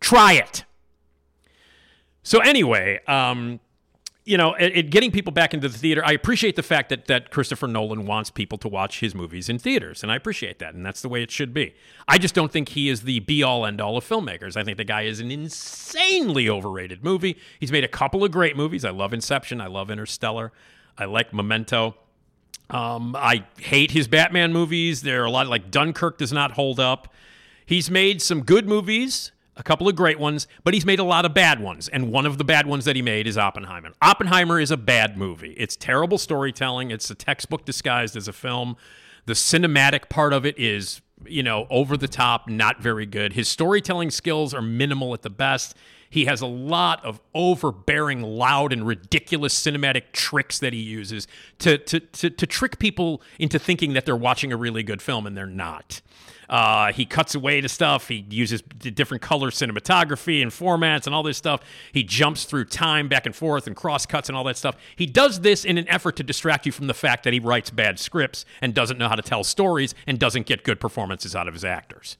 Try 0.00 0.34
it. 0.34 0.64
So, 2.22 2.38
anyway, 2.38 3.00
um, 3.08 3.58
you 4.24 4.36
know, 4.36 4.54
it, 4.54 4.90
getting 4.90 5.10
people 5.10 5.32
back 5.32 5.52
into 5.52 5.68
the 5.68 5.76
theater. 5.76 6.04
I 6.04 6.12
appreciate 6.12 6.54
the 6.54 6.62
fact 6.62 6.90
that 6.90 7.06
that 7.06 7.30
Christopher 7.30 7.66
Nolan 7.66 8.06
wants 8.06 8.30
people 8.30 8.56
to 8.58 8.68
watch 8.68 9.00
his 9.00 9.14
movies 9.14 9.48
in 9.48 9.58
theaters, 9.58 10.02
and 10.02 10.12
I 10.12 10.16
appreciate 10.16 10.60
that, 10.60 10.74
and 10.74 10.86
that's 10.86 11.02
the 11.02 11.08
way 11.08 11.22
it 11.22 11.30
should 11.30 11.52
be. 11.52 11.74
I 12.06 12.18
just 12.18 12.34
don't 12.34 12.52
think 12.52 12.70
he 12.70 12.88
is 12.88 13.02
the 13.02 13.18
be 13.20 13.42
all 13.42 13.66
end 13.66 13.80
all 13.80 13.96
of 13.96 14.04
filmmakers. 14.08 14.56
I 14.56 14.62
think 14.62 14.76
the 14.76 14.84
guy 14.84 15.02
is 15.02 15.18
an 15.18 15.32
insanely 15.32 16.48
overrated 16.48 17.02
movie. 17.02 17.36
He's 17.58 17.72
made 17.72 17.84
a 17.84 17.88
couple 17.88 18.22
of 18.22 18.30
great 18.30 18.56
movies. 18.56 18.84
I 18.84 18.90
love 18.90 19.12
Inception. 19.12 19.60
I 19.60 19.66
love 19.66 19.90
Interstellar. 19.90 20.52
I 20.96 21.06
like 21.06 21.32
Memento. 21.34 21.96
Um, 22.70 23.16
I 23.16 23.44
hate 23.58 23.90
his 23.90 24.06
Batman 24.06 24.52
movies. 24.52 25.02
There 25.02 25.22
are 25.22 25.26
a 25.26 25.30
lot 25.30 25.48
like 25.48 25.70
Dunkirk 25.70 26.18
does 26.18 26.32
not 26.32 26.52
hold 26.52 26.78
up. 26.78 27.12
He's 27.66 27.90
made 27.90 28.22
some 28.22 28.44
good 28.44 28.68
movies 28.68 29.31
a 29.56 29.62
couple 29.62 29.88
of 29.88 29.94
great 29.94 30.18
ones, 30.18 30.46
but 30.64 30.74
he's 30.74 30.86
made 30.86 30.98
a 30.98 31.04
lot 31.04 31.24
of 31.24 31.34
bad 31.34 31.60
ones. 31.60 31.88
And 31.88 32.10
one 32.10 32.26
of 32.26 32.38
the 32.38 32.44
bad 32.44 32.66
ones 32.66 32.84
that 32.86 32.96
he 32.96 33.02
made 33.02 33.26
is 33.26 33.36
Oppenheimer. 33.36 33.90
Oppenheimer 34.00 34.58
is 34.58 34.70
a 34.70 34.76
bad 34.76 35.16
movie. 35.16 35.52
It's 35.58 35.76
terrible 35.76 36.18
storytelling, 36.18 36.90
it's 36.90 37.10
a 37.10 37.14
textbook 37.14 37.64
disguised 37.64 38.16
as 38.16 38.28
a 38.28 38.32
film. 38.32 38.76
The 39.26 39.34
cinematic 39.34 40.08
part 40.08 40.32
of 40.32 40.44
it 40.44 40.58
is, 40.58 41.00
you 41.26 41.42
know, 41.42 41.66
over 41.70 41.96
the 41.96 42.08
top, 42.08 42.48
not 42.48 42.80
very 42.80 43.06
good. 43.06 43.34
His 43.34 43.46
storytelling 43.46 44.10
skills 44.10 44.52
are 44.52 44.62
minimal 44.62 45.14
at 45.14 45.22
the 45.22 45.30
best. 45.30 45.76
He 46.10 46.24
has 46.26 46.40
a 46.40 46.46
lot 46.46 47.02
of 47.04 47.20
overbearing, 47.34 48.22
loud, 48.22 48.72
and 48.72 48.86
ridiculous 48.86 49.58
cinematic 49.58 50.12
tricks 50.12 50.58
that 50.58 50.72
he 50.72 50.80
uses 50.80 51.26
to, 51.60 51.78
to, 51.78 52.00
to, 52.00 52.30
to 52.30 52.46
trick 52.46 52.78
people 52.78 53.22
into 53.38 53.58
thinking 53.58 53.94
that 53.94 54.04
they're 54.04 54.16
watching 54.16 54.52
a 54.52 54.56
really 54.56 54.82
good 54.82 55.00
film, 55.00 55.26
and 55.26 55.36
they're 55.36 55.46
not. 55.46 56.02
Uh, 56.48 56.92
he 56.92 57.04
cuts 57.04 57.34
away 57.34 57.60
to 57.60 57.68
stuff. 57.68 58.08
He 58.08 58.26
uses 58.28 58.62
different 58.62 59.22
color 59.22 59.50
cinematography 59.50 60.42
and 60.42 60.50
formats 60.50 61.06
and 61.06 61.14
all 61.14 61.22
this 61.22 61.38
stuff. 61.38 61.60
He 61.92 62.02
jumps 62.02 62.44
through 62.44 62.66
time 62.66 63.08
back 63.08 63.26
and 63.26 63.34
forth 63.34 63.66
and 63.66 63.76
cross 63.76 64.06
cuts 64.06 64.28
and 64.28 64.36
all 64.36 64.44
that 64.44 64.56
stuff. 64.56 64.76
He 64.96 65.06
does 65.06 65.40
this 65.40 65.64
in 65.64 65.78
an 65.78 65.88
effort 65.88 66.16
to 66.16 66.22
distract 66.22 66.66
you 66.66 66.72
from 66.72 66.86
the 66.86 66.94
fact 66.94 67.24
that 67.24 67.32
he 67.32 67.40
writes 67.40 67.70
bad 67.70 67.98
scripts 67.98 68.44
and 68.60 68.74
doesn't 68.74 68.98
know 68.98 69.08
how 69.08 69.14
to 69.14 69.22
tell 69.22 69.44
stories 69.44 69.94
and 70.06 70.18
doesn't 70.18 70.46
get 70.46 70.64
good 70.64 70.80
performances 70.80 71.34
out 71.34 71.48
of 71.48 71.54
his 71.54 71.64
actors 71.64 72.16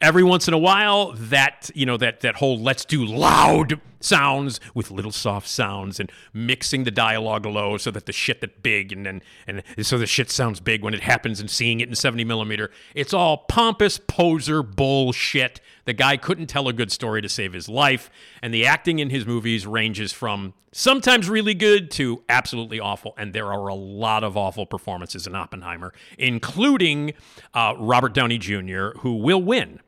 every 0.00 0.22
once 0.22 0.46
in 0.46 0.54
a 0.54 0.58
while 0.58 1.12
that 1.12 1.70
you 1.74 1.86
know 1.86 1.96
that 1.96 2.20
that 2.20 2.36
whole 2.36 2.58
let's 2.58 2.84
do 2.84 3.04
loud 3.04 3.80
sounds 4.06 4.60
with 4.74 4.90
little 4.90 5.12
soft 5.12 5.48
sounds 5.48 5.98
and 6.00 6.10
mixing 6.32 6.84
the 6.84 6.90
dialogue 6.90 7.46
low 7.46 7.76
so 7.76 7.90
that 7.90 8.06
the 8.06 8.12
shit 8.12 8.40
that 8.40 8.62
big 8.62 8.92
and 8.92 9.04
then 9.06 9.22
and, 9.46 9.62
so 9.80 9.98
the 9.98 10.06
shit 10.06 10.30
sounds 10.30 10.60
big 10.60 10.82
when 10.82 10.94
it 10.94 11.02
happens 11.02 11.40
and 11.40 11.50
seeing 11.50 11.80
it 11.80 11.88
in 11.88 11.94
70 11.94 12.24
millimeter. 12.24 12.70
It's 12.94 13.12
all 13.12 13.38
pompous 13.48 13.98
poser 13.98 14.62
bullshit. 14.62 15.60
The 15.84 15.92
guy 15.92 16.16
couldn't 16.16 16.46
tell 16.46 16.68
a 16.68 16.72
good 16.72 16.92
story 16.92 17.22
to 17.22 17.28
save 17.28 17.52
his 17.52 17.68
life 17.68 18.10
and 18.42 18.52
the 18.52 18.66
acting 18.66 18.98
in 18.98 19.10
his 19.10 19.26
movies 19.26 19.66
ranges 19.66 20.12
from 20.12 20.54
sometimes 20.72 21.30
really 21.30 21.54
good 21.54 21.90
to 21.90 22.22
absolutely 22.28 22.78
awful 22.78 23.14
and 23.16 23.32
there 23.32 23.50
are 23.50 23.68
a 23.68 23.74
lot 23.74 24.22
of 24.22 24.36
awful 24.36 24.66
performances 24.66 25.26
in 25.26 25.34
oppenheimer 25.34 25.90
including 26.18 27.14
uh, 27.54 27.72
robert 27.78 28.12
downey 28.12 28.36
jr 28.36 28.88
who 28.98 29.16
will 29.16 29.42
win 29.42 29.80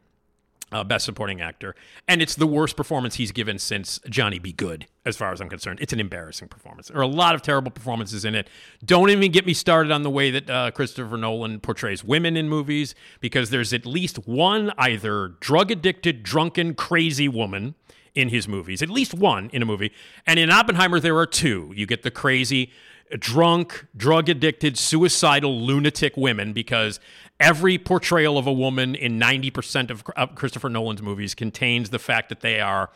uh, 0.72 0.85
Best 0.85 1.04
Supporting 1.04 1.40
Actor, 1.40 1.74
and 2.07 2.20
it's 2.20 2.35
the 2.35 2.46
worst 2.46 2.76
performance 2.76 3.16
he's 3.16 3.33
given 3.33 3.59
since 3.59 4.00
Johnny 4.09 4.38
Be 4.38 4.52
Good, 4.52 4.87
as 5.04 5.16
far 5.16 5.33
as 5.33 5.40
I'm 5.40 5.48
concerned. 5.48 5.78
It's 5.81 5.92
an 5.92 6.00
embarrassing 6.00 6.48
performance. 6.48 6.88
There 6.88 6.98
are 6.98 7.02
a 7.02 7.07
lot 7.07 7.35
of 7.35 7.42
terrible 7.42 7.70
performances 7.70 8.24
in 8.24 8.35
it. 8.35 8.48
Don't 8.85 9.11
even 9.11 9.33
get 9.33 9.46
me 9.46 9.54
started 9.54 9.90
on 9.92 10.02
the 10.02 10.11
way 10.11 10.31
that 10.31 10.50
uh, 10.50 10.70
Christopher 10.70 11.16
Nolan 11.16 11.61
portrays 11.61 12.04
women 12.04 12.37
in 12.37 12.48
movies, 12.48 12.94
because 13.20 13.50
there's 13.50 13.72
at 13.72 13.87
least 13.87 14.26
one 14.26 14.72
either 14.76 15.35
drug 15.40 15.70
addicted, 15.70 16.22
drunken, 16.22 16.74
crazy 16.74 17.28
woman 17.28 17.74
in 18.14 18.31
his 18.31 18.48
movies, 18.48 18.83
at 18.83 18.90
least 18.90 19.14
one 19.14 19.48
in 19.52 19.62
a 19.62 19.64
movie. 19.64 19.92
And 20.26 20.40
in 20.40 20.50
Oppenheimer, 20.50 20.98
there 20.98 21.16
are 21.18 21.26
two. 21.26 21.72
You 21.76 21.87
get 21.87 22.02
the 22.02 22.11
crazy, 22.11 22.72
drunk, 23.18 23.87
drug 23.97 24.29
addicted, 24.29 24.79
suicidal, 24.79 25.61
lunatic 25.61 26.16
women 26.16 26.53
because 26.53 27.01
every 27.40 27.79
portrayal 27.79 28.37
of 28.38 28.47
a 28.47 28.53
woman 28.53 28.94
in 28.94 29.18
90% 29.18 29.90
of 29.90 30.35
Christopher 30.35 30.68
Nolan's 30.68 31.03
movies 31.03 31.35
contains 31.35 31.90
the 31.90 31.99
fact 31.99 32.29
that 32.29 32.40
they 32.40 32.61
are 32.61 32.90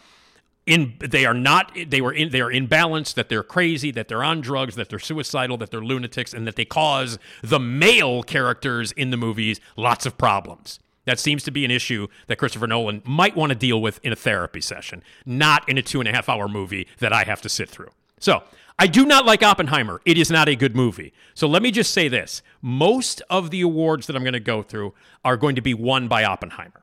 in 0.65 0.95
they 1.01 1.27
are 1.27 1.35
not 1.35 1.77
they 1.89 2.01
were 2.01 2.13
in 2.13 2.31
they 2.31 2.41
are 2.41 2.51
imbalanced 2.51 3.15
that 3.15 3.29
they're 3.29 3.43
crazy 3.43 3.91
that 3.91 4.07
they're 4.07 4.23
on 4.23 4.41
drugs 4.41 4.77
that 4.77 4.89
they're 4.89 5.01
suicidal 5.01 5.57
that 5.57 5.73
they're 5.73 5.83
lunatics 5.83 6.33
and 6.33 6.47
that 6.47 6.55
they 6.55 6.65
cause 6.65 7.19
the 7.43 7.59
male 7.59 8.23
characters 8.23 8.93
in 8.93 9.11
the 9.11 9.17
movies 9.17 9.61
lots 9.77 10.07
of 10.07 10.17
problems 10.17 10.79
that 11.05 11.19
seems 11.19 11.43
to 11.45 11.51
be 11.51 11.65
an 11.65 11.71
issue 11.71 12.07
that 12.29 12.37
Christopher 12.37 12.67
Nolan 12.67 13.03
might 13.05 13.37
want 13.37 13.51
to 13.51 13.57
deal 13.57 13.81
with 13.81 13.99
in 14.05 14.13
a 14.13 14.17
therapy 14.17 14.61
session, 14.61 15.03
not 15.27 15.69
in 15.69 15.79
a 15.79 15.83
two 15.83 16.01
and 16.01 16.09
a 16.09 16.13
half 16.13 16.29
hour 16.29 16.49
movie 16.49 16.87
that 16.99 17.13
I 17.13 17.25
have 17.25 17.43
to 17.43 17.49
sit 17.49 17.69
through. 17.69 17.91
So 18.21 18.45
I 18.83 18.89
do 18.89 19.07
not 19.07 19.25
like 19.25 19.45
Oppenheimer. 19.45 20.01
It 20.05 20.19
is 20.19 20.29
not 20.29 20.49
a 20.49 20.57
good 20.57 20.75
movie. 20.75 21.13
So 21.35 21.47
let 21.47 21.63
me 21.63 21.71
just 21.71 21.95
say 21.95 22.09
this 22.09 22.43
most 22.61 23.23
of 23.31 23.51
the 23.51 23.61
awards 23.61 24.09
that 24.09 24.17
I'm 24.17 24.25
going 24.25 24.33
to 24.33 24.41
go 24.41 24.61
through 24.61 24.93
are 25.25 25.37
going 25.37 25.55
to 25.55 25.63
be 25.63 25.73
won 25.73 26.09
by 26.09 26.25
Oppenheimer. 26.25 26.83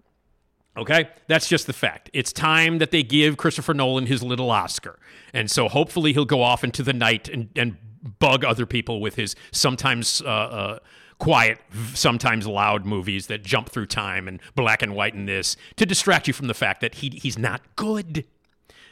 Okay? 0.77 1.09
That's 1.27 1.49
just 1.49 1.67
the 1.67 1.73
fact. 1.73 2.09
It's 2.13 2.31
time 2.31 2.77
that 2.77 2.91
they 2.91 3.03
give 3.03 3.35
Christopher 3.35 3.73
Nolan 3.73 4.05
his 4.05 4.23
little 4.23 4.49
Oscar. 4.49 4.97
And 5.33 5.51
so 5.51 5.67
hopefully 5.67 6.13
he'll 6.13 6.23
go 6.23 6.41
off 6.41 6.63
into 6.63 6.83
the 6.83 6.93
night 6.93 7.27
and, 7.27 7.49
and 7.57 7.75
bug 8.17 8.45
other 8.45 8.65
people 8.65 9.01
with 9.01 9.15
his 9.15 9.35
sometimes. 9.51 10.21
Uh, 10.21 10.27
uh, 10.27 10.79
quiet, 11.17 11.57
sometimes 11.95 12.47
loud 12.47 12.85
movies 12.85 13.27
that 13.27 13.43
jump 13.43 13.67
through 13.67 13.87
time 13.87 14.25
and 14.25 14.39
black 14.55 14.81
and 14.81 14.95
white 14.95 15.13
in 15.13 15.25
this 15.25 15.57
to 15.75 15.85
distract 15.85 16.27
you 16.27 16.33
from 16.33 16.47
the 16.47 16.53
fact 16.53 16.79
that 16.79 16.95
he, 16.95 17.09
he's 17.09 17.37
not 17.37 17.59
good. 17.75 18.23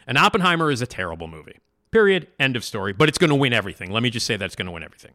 And 0.06 0.18
Oppenheimer 0.18 0.70
is 0.70 0.82
a 0.82 0.86
terrible 0.86 1.30
movie. 1.30 1.60
Period. 1.92 2.28
End 2.40 2.56
of 2.56 2.64
story. 2.64 2.94
But 2.94 3.10
it's 3.10 3.18
going 3.18 3.30
to 3.30 3.36
win 3.36 3.54
everything. 3.54 3.92
Let 3.92 4.04
me 4.04 4.10
just 4.10 4.26
say 4.26 4.38
that 4.38 4.46
it's 4.46 4.56
going 4.56 4.66
to 4.66 4.72
win 4.72 4.84
everything. 4.84 5.14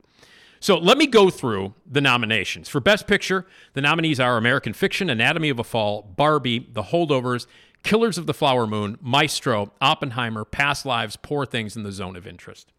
So 0.61 0.79
let 0.79 0.97
me 0.97 1.07
go 1.07 1.29
through 1.29 1.75
the 1.91 2.01
nominations. 2.01 2.69
For 2.69 2.81
Best 2.81 3.07
Picture, 3.07 3.47
the 3.75 3.81
nominees 3.81 4.21
are 4.21 4.37
American 4.37 4.73
Fiction, 4.73 5.11
Anatomy 5.11 5.49
of 5.49 5.59
a 5.59 5.65
Fall, 5.65 6.03
Barbie, 6.03 6.69
The 6.73 6.85
Holdovers, 6.85 7.47
Killers 7.83 8.17
of 8.17 8.27
the 8.27 8.35
Flower 8.35 8.67
Moon, 8.67 8.97
Maestro, 9.01 9.73
Oppenheimer, 9.81 10.45
Past 10.45 10.87
Lives, 10.87 11.17
Poor 11.17 11.45
Things, 11.45 11.75
and 11.75 11.85
The 11.85 11.91
Zone 11.93 12.15
of 12.15 12.27
Interest. 12.29 12.73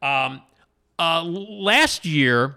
Um, 0.00 0.40
uh, 0.98 1.22
last 1.24 2.04
year, 2.06 2.56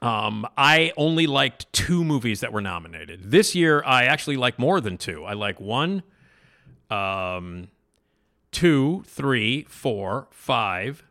Um, 0.00 0.48
I 0.56 0.92
only 0.96 1.28
liked 1.28 1.72
two 1.72 2.02
movies 2.02 2.40
that 2.40 2.52
were 2.52 2.60
nominated. 2.60 3.30
This 3.30 3.54
year, 3.54 3.84
I 3.86 4.06
actually 4.06 4.36
like 4.36 4.58
more 4.58 4.80
than 4.80 4.98
two. 4.98 5.24
I 5.24 5.34
like 5.34 5.60
one, 5.60 6.02
um, 6.90 7.68
two, 8.52 9.02
three, 9.06 9.64
four, 9.64 10.28
five, 10.30 11.04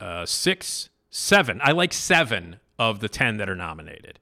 uh, 0.00 0.24
six, 0.24 0.88
seven. 1.10 1.60
I 1.62 1.72
like 1.72 1.92
seven 1.92 2.56
of 2.78 3.00
the 3.00 3.08
10 3.08 3.36
that 3.38 3.48
are 3.48 3.56
nominated. 3.56 4.18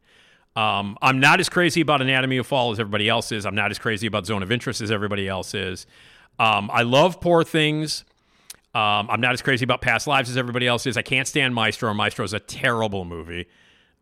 Um, 0.57 0.97
I'm 1.03 1.19
not 1.19 1.41
as 1.41 1.49
crazy 1.49 1.81
about 1.81 2.01
Anatomy 2.01 2.39
of 2.39 2.47
Fall 2.47 2.73
as 2.73 2.81
everybody 2.81 3.09
else 3.09 3.33
is. 3.33 3.45
I'm 3.45 3.57
not 3.57 3.71
as 3.71 3.79
crazy 3.79 4.07
about 4.07 4.27
Zone 4.27 4.43
of 4.43 4.53
Interest 4.53 4.81
as 4.81 4.91
everybody 4.91 5.29
else 5.29 5.53
is. 5.55 5.87
Um, 6.39 6.71
I 6.73 6.83
love 6.83 7.21
Poor 7.21 7.45
Things. 7.45 8.05
Um, 8.75 9.09
I'm 9.11 9.21
not 9.21 9.33
as 9.33 9.43
crazy 9.43 9.65
about 9.65 9.81
Past 9.81 10.07
Lives 10.07 10.31
as 10.31 10.37
everybody 10.37 10.67
else 10.67 10.87
is. 10.87 10.97
I 10.97 11.03
can't 11.03 11.29
stand 11.29 11.55
Maestro. 11.55 11.93
Maestro 11.95 12.25
is 12.25 12.33
a 12.33 12.41
terrible 12.41 13.05
movie. 13.05 13.47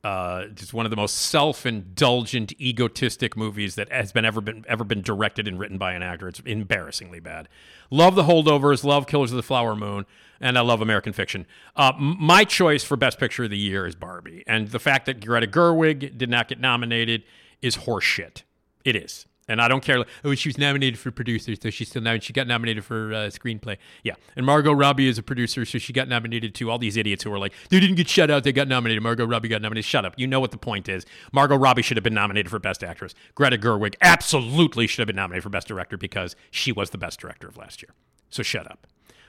Uh, 0.05 0.47
it's 0.51 0.73
one 0.73 0.85
of 0.85 0.91
the 0.91 0.97
most 0.97 1.17
self-indulgent, 1.17 2.53
egotistic 2.61 3.37
movies 3.37 3.77
that 3.77 3.91
has 3.93 4.11
been 4.11 4.25
ever 4.25 4.41
been 4.41 4.65
ever 4.69 4.83
been 4.83 5.01
directed 5.01 5.47
and 5.47 5.61
written 5.61 5.79
by 5.79 5.93
an 5.93 6.03
actor. 6.03 6.27
It's 6.27 6.41
embarrassingly 6.41 7.21
bad. 7.21 7.49
Love 7.89 8.17
The 8.17 8.25
Holdovers, 8.25 8.83
love 8.83 9.07
Killers 9.07 9.31
of 9.31 9.37
the 9.37 9.45
Flower 9.45 9.77
Moon, 9.77 10.05
and 10.41 10.59
I 10.59 10.63
love 10.63 10.81
American 10.81 11.13
Fiction. 11.13 11.47
Uh, 11.77 11.93
my 11.97 12.43
choice 12.43 12.83
for 12.83 12.97
Best 12.97 13.21
Picture 13.21 13.45
of 13.45 13.51
the 13.51 13.59
Year 13.59 13.87
is 13.87 13.95
Barbie, 13.95 14.43
and 14.47 14.69
the 14.69 14.81
fact 14.81 15.07
that 15.07 15.25
Greta 15.25 15.47
Gerwig 15.47 16.19
did 16.19 16.29
not 16.29 16.49
get 16.49 16.59
nominated 16.59 17.23
is 17.61 17.77
horseshit. 17.77 18.43
It 18.85 18.97
is. 18.97 19.27
And 19.53 19.61
I 19.61 19.69
don't 19.69 19.83
care. 19.85 20.05
Oh, 20.25 20.35
she 20.35 20.49
was 20.49 20.59
nominated 20.59 20.99
for 20.99 21.11
producer, 21.11 21.55
so 21.55 21.71
she's 21.71 21.89
still 21.89 22.03
nominated. 22.03 22.25
She 22.25 22.33
got 22.33 22.47
nominated 22.47 22.85
for 22.85 23.13
uh, 23.13 23.17
screenplay. 23.29 23.77
Yeah. 24.03 24.15
And 24.35 24.47
Margot 24.47 24.73
Robbie 24.73 25.07
is 25.07 25.19
a 25.19 25.23
producer, 25.23 25.65
so 25.65 25.79
she 25.79 25.93
got 25.93 26.09
nominated 26.09 26.55
too. 26.55 26.71
All 26.71 26.79
these 26.79 26.97
idiots 26.97 27.23
who 27.23 27.33
are 27.33 27.39
like, 27.39 27.53
they 27.69 27.79
didn't 27.79 27.97
get 27.97 28.09
shut 28.09 28.31
out, 28.31 28.45
they 28.45 28.53
got 28.53 28.67
nominated. 28.67 29.03
Margot 29.03 29.27
Robbie 29.27 29.49
got 29.49 29.63
nominated. 29.63 29.85
Shut 29.85 30.05
up. 30.05 30.15
You 30.17 30.27
know 30.27 30.41
what 30.41 30.51
the 30.51 30.59
point 30.59 30.89
is. 30.89 31.05
Margot 31.33 31.57
Robbie 31.57 31.83
should 31.83 31.97
have 31.97 32.05
been 32.05 32.15
nominated 32.15 32.51
for 32.51 32.59
Best 32.59 32.83
Actress. 32.83 33.15
Greta 33.35 33.59
Gerwig 33.59 33.95
absolutely 34.01 34.87
should 34.87 35.01
have 35.01 35.07
been 35.07 35.17
nominated 35.17 35.43
for 35.43 35.51
Best 35.51 35.69
Director 35.69 35.97
because 35.97 36.35
she 36.51 36.73
was 36.73 36.91
the 36.91 36.99
best 36.99 37.21
director 37.21 37.47
of 37.47 37.57
last 37.57 37.83
year. 37.83 37.91
So 38.31 38.43
shut 38.43 38.71
up. 38.71 38.87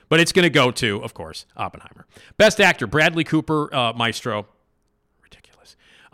But 0.08 0.20
it's 0.20 0.32
going 0.32 0.44
to 0.44 0.50
go 0.50 0.70
to, 0.70 1.02
of 1.02 1.14
course, 1.14 1.46
Oppenheimer. 1.56 2.06
Best 2.36 2.60
Actor, 2.60 2.86
Bradley 2.86 3.24
Cooper, 3.24 3.74
uh, 3.74 3.92
Maestro. 3.92 4.46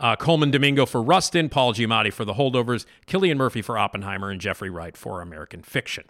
Uh, 0.01 0.15
Colman 0.15 0.49
Domingo 0.49 0.87
for 0.87 1.01
Rustin, 1.01 1.47
Paul 1.47 1.75
Giamatti 1.75 2.11
for 2.11 2.25
The 2.25 2.33
Holdovers, 2.33 2.85
Cillian 3.05 3.37
Murphy 3.37 3.61
for 3.61 3.77
Oppenheimer, 3.77 4.31
and 4.31 4.41
Jeffrey 4.41 4.69
Wright 4.69 4.97
for 4.97 5.21
American 5.21 5.61
Fiction. 5.61 6.05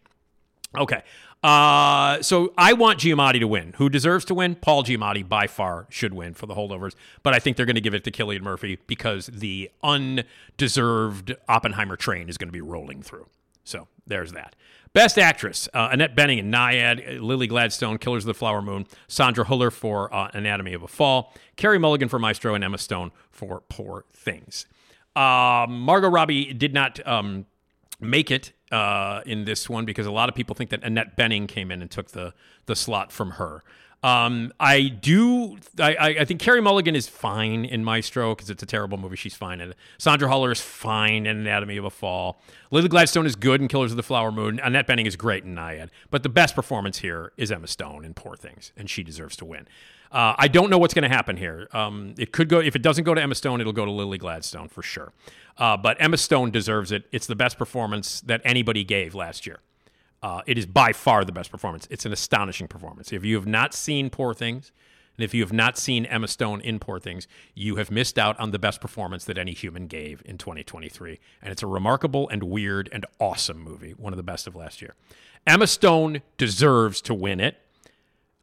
Okay. 0.78 1.04
Uh, 1.44 2.22
so 2.22 2.54
I 2.58 2.72
want 2.72 3.00
Giamatti 3.00 3.40
to 3.40 3.48
win. 3.48 3.74
Who 3.78 3.90
deserves 3.90 4.24
to 4.26 4.34
win? 4.34 4.56
Paul 4.56 4.84
Giamatti 4.84 5.28
by 5.28 5.48
far 5.48 5.88
should 5.90 6.14
win 6.14 6.34
for 6.36 6.46
the 6.46 6.54
holdovers, 6.56 6.96
but 7.22 7.34
I 7.34 7.40
think 7.40 7.58
they're 7.58 7.66
going 7.66 7.76
to 7.76 7.82
give 7.82 7.94
it 7.94 8.04
to 8.06 8.12
Cillian 8.12 8.42
Murphy 8.42 8.80
because 8.88 9.26
the 9.28 9.70
undeserved 9.84 11.36
Oppenheimer 11.50 11.98
train 11.98 12.30
is 12.30 12.38
going 12.38 12.48
to 12.48 12.54
be 12.54 12.62
rolling 12.62 13.02
through. 13.02 13.28
So 13.66 13.88
there's 14.08 14.32
that. 14.32 14.56
Best 14.94 15.18
actress: 15.18 15.70
uh, 15.74 15.90
Annette 15.92 16.16
Bening 16.16 16.40
in 16.40 16.52
Nyad, 16.52 17.22
Lily 17.22 17.48
Gladstone, 17.48 17.98
Killers 17.98 18.24
of 18.24 18.28
the 18.28 18.34
Flower 18.34 18.62
Moon, 18.62 18.86
Sandra 19.08 19.46
Huller 19.46 19.72
for 19.72 20.14
uh, 20.14 20.30
Anatomy 20.34 20.74
of 20.74 20.84
a 20.84 20.88
Fall, 20.88 21.34
Carey 21.56 21.80
Mulligan 21.80 22.10
for 22.10 22.20
Maestro, 22.20 22.56
and 22.56 22.64
Emma 22.64 22.78
Stone 22.78 23.12
for 23.30 23.64
Poor 23.70 24.06
Things. 24.12 24.66
Uh, 25.16 25.66
Margot 25.70 26.10
Robbie 26.10 26.54
did 26.54 26.74
not 26.74 27.06
um, 27.08 27.46
make 28.02 28.32
it 28.32 28.52
uh, 28.72 29.22
in 29.26 29.46
this 29.46 29.70
one 29.70 29.86
because 29.86 30.06
a 30.06 30.12
lot 30.12 30.28
of 30.28 30.36
people 30.36 30.56
think 30.56 30.70
that 30.72 30.84
Annette 30.84 31.16
Bening 31.16 31.48
came 31.48 31.72
in 31.72 31.82
and 31.82 31.90
took 31.90 32.12
the 32.12 32.34
the 32.66 32.76
slot 32.76 33.12
from 33.12 33.32
her. 33.32 33.64
Um, 34.04 34.52
I 34.60 34.88
do. 34.88 35.58
I, 35.80 36.16
I, 36.20 36.26
think 36.26 36.40
Carey 36.40 36.60
Mulligan 36.60 36.96
is 36.96 37.08
fine 37.08 37.66
in 37.66 37.84
Maestro 37.84 38.34
because 38.34 38.50
it's 38.50 38.64
a 38.64 38.66
terrible 38.66 38.98
movie. 38.98 39.16
She's 39.16 39.36
fine 39.36 39.62
in. 39.62 39.76
Sandra 40.00 40.28
Huller 40.28 40.52
is 40.52 40.60
fine 40.60 41.28
in 41.28 41.38
Anatomy 41.38 41.78
of 41.78 41.86
a 41.86 41.92
Fall. 41.92 42.42
Lily 42.72 42.88
Gladstone 42.88 43.28
is 43.28 43.36
good 43.36 43.62
in 43.62 43.68
Killers 43.68 43.92
of 43.92 43.98
the 43.98 44.04
Flower 44.04 44.32
Moon. 44.32 44.60
Annette 44.64 44.88
Bening 44.88 45.06
is 45.06 45.16
great 45.16 45.44
in 45.44 45.54
Nyad. 45.54 45.90
But 46.10 46.24
the 46.24 46.30
best 46.30 46.56
performance 46.56 46.98
here 46.98 47.32
is 47.38 47.52
Emma 47.52 47.68
Stone 47.68 48.04
in 48.04 48.16
Poor 48.16 48.36
Things, 48.36 48.72
and 48.76 48.90
she 48.90 49.04
deserves 49.04 49.36
to 49.38 49.46
win. 49.46 49.68
Uh, 50.12 50.34
I 50.36 50.48
don't 50.48 50.72
know 50.72 50.80
what's 50.80 50.96
going 50.96 51.10
to 51.10 51.16
happen 51.16 51.38
here. 51.38 51.70
Um, 51.72 52.16
it 52.18 52.32
could 52.32 52.50
go 52.50 52.60
if 52.60 52.76
it 52.76 52.82
doesn't 52.82 53.04
go 53.04 53.14
to 53.14 53.22
Emma 53.22 53.36
Stone, 53.36 53.62
it'll 53.62 53.72
go 53.72 53.86
to 53.86 53.92
Lily 53.92 54.18
Gladstone 54.18 54.68
for 54.68 54.82
sure. 54.82 55.14
Uh, 55.60 55.78
but 55.78 55.96
Emma 56.00 56.18
Stone 56.18 56.50
deserves 56.50 56.92
it. 56.92 57.04
It's 57.12 57.28
the 57.28 57.36
best 57.36 57.60
performance 57.60 58.20
that 58.22 58.42
anybody 58.44 58.84
gave 58.84 59.14
last 59.14 59.46
year. 59.46 59.60
Uh, 60.24 60.42
it 60.46 60.58
is 60.58 60.66
by 60.66 60.94
far 60.94 61.26
the 61.26 61.32
best 61.32 61.52
performance. 61.52 61.88
It's 61.90 62.06
an 62.06 62.14
astonishing 62.14 62.68
performance. 62.68 63.12
If 63.12 63.26
you 63.26 63.36
have 63.36 63.48
not 63.48 63.74
seen 63.74 64.10
Poor 64.10 64.34
Things, 64.34 64.72
and 65.18 65.26
if 65.26 65.34
you 65.34 65.42
have 65.42 65.54
not 65.54 65.78
seen 65.78 66.06
Emma 66.06 66.28
Stone 66.28 66.62
in 66.62 66.80
Poor 66.80 67.00
Things, 67.00 67.28
you 67.56 67.78
have 67.78 67.92
missed 67.92 68.18
out 68.20 68.40
on 68.40 68.52
the 68.52 68.60
best 68.60 68.82
performance 68.82 69.26
that 69.26 69.38
any 69.38 69.54
human 69.54 69.88
gave 69.88 70.22
in 70.26 70.38
2023. 70.38 71.20
And 71.42 71.52
it's 71.52 71.64
a 71.64 71.68
remarkable 71.68 72.30
and 72.30 72.44
weird 72.44 72.88
and 72.92 73.06
awesome 73.20 73.60
movie, 73.60 73.92
one 73.92 74.14
of 74.14 74.18
the 74.18 74.24
best 74.24 74.48
of 74.48 74.56
last 74.56 74.82
year. 74.82 74.96
Emma 75.46 75.68
Stone 75.68 76.22
deserves 76.38 77.02
to 77.02 77.14
win 77.14 77.40
it. 77.40 77.58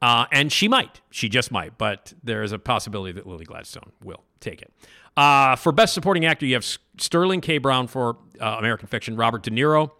Uh, 0.00 0.26
and 0.30 0.52
she 0.52 0.68
might. 0.68 1.00
She 1.10 1.28
just 1.28 1.50
might. 1.50 1.78
But 1.78 2.12
there 2.22 2.42
is 2.42 2.52
a 2.52 2.58
possibility 2.58 3.12
that 3.12 3.26
Lily 3.26 3.44
Gladstone 3.44 3.92
will 4.02 4.24
take 4.40 4.62
it. 4.62 4.72
Uh, 5.16 5.56
for 5.56 5.72
Best 5.72 5.94
Supporting 5.94 6.24
Actor, 6.24 6.46
you 6.46 6.54
have 6.54 6.64
Sterling 6.98 7.40
K. 7.40 7.58
Brown 7.58 7.88
for 7.88 8.18
uh, 8.40 8.56
American 8.58 8.86
Fiction, 8.86 9.16
Robert 9.16 9.42
De 9.42 9.50
Niro 9.50 9.90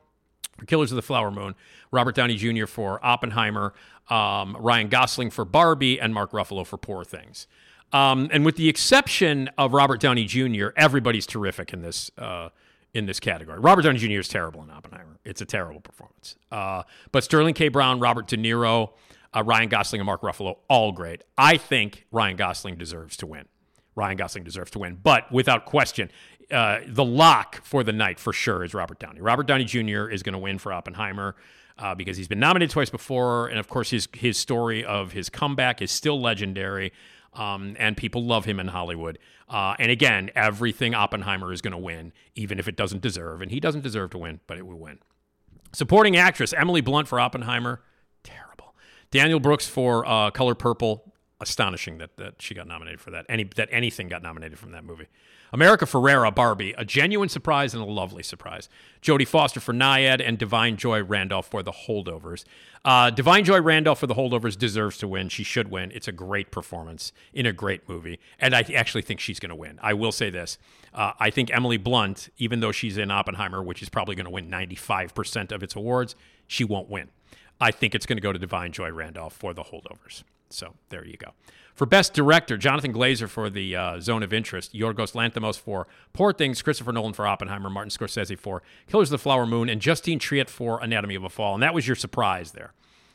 Killers 0.66 0.92
of 0.92 0.96
the 0.96 1.02
Flower 1.02 1.30
Moon, 1.30 1.54
Robert 1.90 2.14
Downey 2.14 2.36
Jr. 2.36 2.66
for 2.66 3.04
Oppenheimer, 3.04 3.74
um, 4.10 4.56
Ryan 4.58 4.88
Gosling 4.88 5.30
for 5.30 5.44
Barbie, 5.44 6.00
and 6.00 6.12
Mark 6.14 6.32
Ruffalo 6.32 6.66
for 6.66 6.76
Poor 6.76 7.04
Things. 7.04 7.46
Um, 7.92 8.28
and 8.32 8.44
with 8.44 8.56
the 8.56 8.68
exception 8.68 9.48
of 9.56 9.72
Robert 9.72 10.00
Downey 10.00 10.24
Jr., 10.24 10.68
everybody's 10.76 11.26
terrific 11.26 11.72
in 11.72 11.82
this 11.82 12.10
uh, 12.18 12.50
in 12.94 13.06
this 13.06 13.20
category. 13.20 13.58
Robert 13.58 13.82
Downey 13.82 13.98
Jr. 13.98 14.20
is 14.20 14.28
terrible 14.28 14.62
in 14.62 14.70
Oppenheimer. 14.70 15.18
It's 15.24 15.40
a 15.40 15.46
terrible 15.46 15.80
performance. 15.80 16.36
Uh, 16.50 16.82
but 17.12 17.22
Sterling 17.24 17.54
K. 17.54 17.68
Brown, 17.68 18.00
Robert 18.00 18.26
De 18.26 18.36
Niro, 18.36 18.90
uh, 19.34 19.42
Ryan 19.42 19.68
Gosling, 19.68 20.00
and 20.00 20.06
Mark 20.06 20.22
Ruffalo, 20.22 20.56
all 20.68 20.92
great. 20.92 21.22
I 21.36 21.56
think 21.56 22.06
Ryan 22.10 22.36
Gosling 22.36 22.76
deserves 22.76 23.16
to 23.18 23.26
win. 23.26 23.46
Ryan 23.94 24.16
Gosling 24.16 24.44
deserves 24.44 24.70
to 24.72 24.78
win, 24.78 24.98
but 25.02 25.30
without 25.32 25.66
question, 25.66 26.10
uh, 26.50 26.80
the 26.86 27.04
lock 27.04 27.62
for 27.64 27.82
the 27.82 27.92
night 27.92 28.18
for 28.18 28.32
sure 28.32 28.64
is 28.64 28.74
Robert 28.74 28.98
Downey. 28.98 29.20
Robert 29.20 29.46
Downey 29.46 29.64
Jr. 29.64 30.08
is 30.08 30.22
going 30.22 30.32
to 30.32 30.38
win 30.38 30.58
for 30.58 30.72
Oppenheimer 30.72 31.36
uh, 31.78 31.94
because 31.94 32.16
he's 32.16 32.28
been 32.28 32.40
nominated 32.40 32.70
twice 32.70 32.90
before, 32.90 33.48
and 33.48 33.58
of 33.58 33.68
course 33.68 33.90
his 33.90 34.08
his 34.14 34.36
story 34.36 34.84
of 34.84 35.12
his 35.12 35.28
comeback 35.28 35.80
is 35.82 35.90
still 35.90 36.20
legendary, 36.20 36.92
um, 37.34 37.76
and 37.78 37.96
people 37.96 38.24
love 38.24 38.44
him 38.44 38.58
in 38.58 38.68
Hollywood. 38.68 39.18
Uh, 39.48 39.74
and 39.78 39.90
again, 39.90 40.30
everything 40.34 40.94
Oppenheimer 40.94 41.52
is 41.52 41.62
going 41.62 41.72
to 41.72 41.78
win, 41.78 42.12
even 42.34 42.58
if 42.58 42.68
it 42.68 42.76
doesn't 42.76 43.00
deserve, 43.00 43.40
and 43.40 43.50
he 43.50 43.60
doesn't 43.60 43.82
deserve 43.82 44.10
to 44.10 44.18
win, 44.18 44.40
but 44.46 44.58
it 44.58 44.66
will 44.66 44.78
win. 44.78 44.98
Supporting 45.72 46.16
actress 46.16 46.52
Emily 46.52 46.80
Blunt 46.80 47.08
for 47.08 47.20
Oppenheimer, 47.20 47.82
terrible. 48.22 48.74
Danielle 49.10 49.40
Brooks 49.40 49.66
for 49.68 50.06
uh, 50.06 50.30
Color 50.30 50.54
Purple, 50.54 51.14
astonishing 51.40 51.98
that, 51.98 52.16
that 52.16 52.42
she 52.42 52.54
got 52.54 52.66
nominated 52.66 53.00
for 53.00 53.10
that. 53.10 53.26
Any 53.28 53.44
that 53.56 53.68
anything 53.70 54.08
got 54.08 54.22
nominated 54.22 54.58
from 54.58 54.72
that 54.72 54.84
movie. 54.84 55.06
America 55.52 55.84
Ferrera 55.84 56.34
Barbie, 56.34 56.74
a 56.76 56.84
genuine 56.84 57.28
surprise 57.28 57.74
and 57.74 57.82
a 57.82 57.86
lovely 57.86 58.22
surprise. 58.22 58.68
Jodie 59.02 59.26
Foster 59.26 59.60
for 59.60 59.72
Nyad 59.72 60.26
and 60.26 60.38
Da'Vine 60.38 60.76
Joy 60.76 61.02
Randolph 61.02 61.48
for 61.48 61.62
The 61.62 61.72
Holdovers. 61.72 62.44
Uh, 62.84 63.10
Da'Vine 63.10 63.44
Joy 63.44 63.60
Randolph 63.60 64.00
for 64.00 64.06
The 64.06 64.14
Holdovers 64.14 64.56
deserves 64.56 64.98
to 64.98 65.08
win. 65.08 65.28
She 65.28 65.42
should 65.42 65.70
win. 65.70 65.90
It's 65.94 66.08
a 66.08 66.12
great 66.12 66.50
performance 66.50 67.12
in 67.32 67.46
a 67.46 67.52
great 67.52 67.88
movie, 67.88 68.18
and 68.38 68.54
I 68.54 68.60
actually 68.74 69.02
think 69.02 69.20
she's 69.20 69.40
going 69.40 69.50
to 69.50 69.56
win. 69.56 69.78
I 69.82 69.94
will 69.94 70.12
say 70.12 70.30
this: 70.30 70.58
uh, 70.94 71.12
I 71.18 71.30
think 71.30 71.52
Emily 71.52 71.76
Blunt, 71.76 72.28
even 72.38 72.60
though 72.60 72.72
she's 72.72 72.98
in 72.98 73.10
Oppenheimer, 73.10 73.62
which 73.62 73.82
is 73.82 73.88
probably 73.88 74.14
going 74.14 74.26
to 74.26 74.30
win 74.30 74.48
ninety 74.48 74.76
five 74.76 75.14
percent 75.14 75.52
of 75.52 75.62
its 75.62 75.74
awards, 75.74 76.14
she 76.46 76.64
won't 76.64 76.88
win. 76.88 77.08
I 77.60 77.72
think 77.72 77.94
it's 77.94 78.06
going 78.06 78.18
to 78.18 78.22
go 78.22 78.32
to 78.32 78.38
Da'Vine 78.38 78.70
Joy 78.70 78.90
Randolph 78.90 79.32
for 79.32 79.52
The 79.52 79.64
Holdovers. 79.64 80.22
So 80.50 80.74
there 80.90 81.04
you 81.04 81.16
go. 81.16 81.32
For 81.78 81.86
Best 81.86 82.12
Director, 82.12 82.56
Jonathan 82.56 82.92
Glazer 82.92 83.28
for 83.28 83.48
The 83.48 83.76
uh, 83.76 84.00
Zone 84.00 84.24
of 84.24 84.32
Interest, 84.32 84.74
Yorgos 84.74 85.12
Lanthimos 85.14 85.60
for 85.60 85.86
Poor 86.12 86.32
Things, 86.32 86.60
Christopher 86.60 86.90
Nolan 86.90 87.12
for 87.12 87.24
Oppenheimer, 87.24 87.70
Martin 87.70 87.90
Scorsese 87.90 88.36
for 88.36 88.64
Killers 88.88 89.10
of 89.10 89.12
the 89.12 89.18
Flower 89.18 89.46
Moon, 89.46 89.68
and 89.68 89.80
Justine 89.80 90.18
Triet 90.18 90.48
for 90.48 90.82
Anatomy 90.82 91.14
of 91.14 91.22
a 91.22 91.28
Fall. 91.28 91.54
And 91.54 91.62
that 91.62 91.74
was 91.74 91.86
your 91.86 91.94
surprise 91.94 92.50
there, 92.50 92.72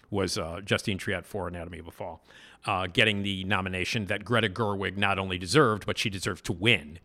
was 0.10 0.38
uh, 0.38 0.62
Justine 0.64 0.98
Triet 0.98 1.26
for 1.26 1.50
Anatomy 1.50 1.80
of 1.80 1.88
a 1.88 1.92
Fall, 1.92 2.24
uh, 2.66 2.88
getting 2.88 3.22
the 3.22 3.44
nomination 3.44 4.06
that 4.06 4.24
Greta 4.24 4.48
Gerwig 4.48 4.96
not 4.96 5.20
only 5.20 5.38
deserved, 5.38 5.86
but 5.86 5.98
she 5.98 6.10
deserved 6.10 6.46
to 6.46 6.54
win. 6.54 7.00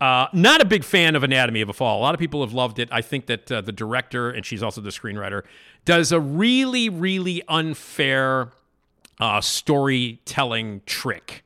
Uh, 0.00 0.26
not 0.32 0.60
a 0.60 0.64
big 0.64 0.82
fan 0.82 1.14
of 1.14 1.22
Anatomy 1.22 1.60
of 1.60 1.68
a 1.68 1.72
Fall. 1.72 2.00
A 2.00 2.02
lot 2.02 2.14
of 2.14 2.18
people 2.18 2.40
have 2.40 2.52
loved 2.52 2.80
it. 2.80 2.88
I 2.90 3.00
think 3.00 3.26
that 3.26 3.52
uh, 3.52 3.60
the 3.60 3.70
director, 3.70 4.28
and 4.28 4.44
she's 4.44 4.60
also 4.60 4.80
the 4.80 4.90
screenwriter, 4.90 5.44
does 5.84 6.10
a 6.10 6.18
really, 6.18 6.88
really 6.88 7.44
unfair 7.46 8.50
uh, 9.20 9.40
storytelling 9.40 10.82
trick. 10.86 11.44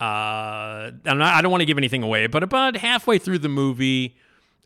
Uh, 0.00 0.90
and 1.04 1.22
I 1.22 1.40
don't 1.40 1.50
want 1.50 1.60
to 1.60 1.66
give 1.66 1.78
anything 1.78 2.02
away, 2.02 2.26
but 2.26 2.42
about 2.42 2.76
halfway 2.76 3.18
through 3.18 3.38
the 3.38 3.48
movie, 3.48 4.16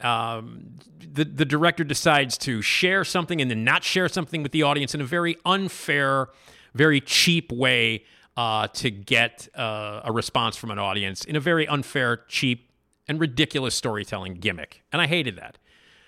um, 0.00 0.76
the 0.98 1.24
the 1.24 1.44
director 1.44 1.85
decides 1.85 2.38
to 2.38 2.62
share 2.62 3.05
something 3.05 3.40
and 3.40 3.50
then 3.50 3.64
not 3.64 3.85
share 3.85 4.09
something 4.09 4.42
with 4.42 4.52
the 4.52 4.62
audience 4.62 4.94
in 4.94 5.00
a 5.00 5.05
very 5.05 5.37
unfair, 5.44 6.29
very 6.74 7.00
cheap 7.00 7.52
way. 7.52 8.05
uh, 8.37 8.68
to 8.68 8.90
get 8.90 9.48
uh, 9.55 10.02
a 10.05 10.12
response 10.12 10.57
from 10.57 10.70
an 10.70 10.79
audience 10.79 11.24
in 11.24 11.37
a 11.37 11.40
very 11.40 11.66
unfair, 11.66 12.18
cheap, 12.29 12.70
and 13.09 13.18
ridiculous 13.20 13.74
storytelling 13.74 14.35
gimmick. 14.35 14.83
And 14.92 15.00
I 15.00 15.07
hated 15.07 15.37
that. 15.37 15.59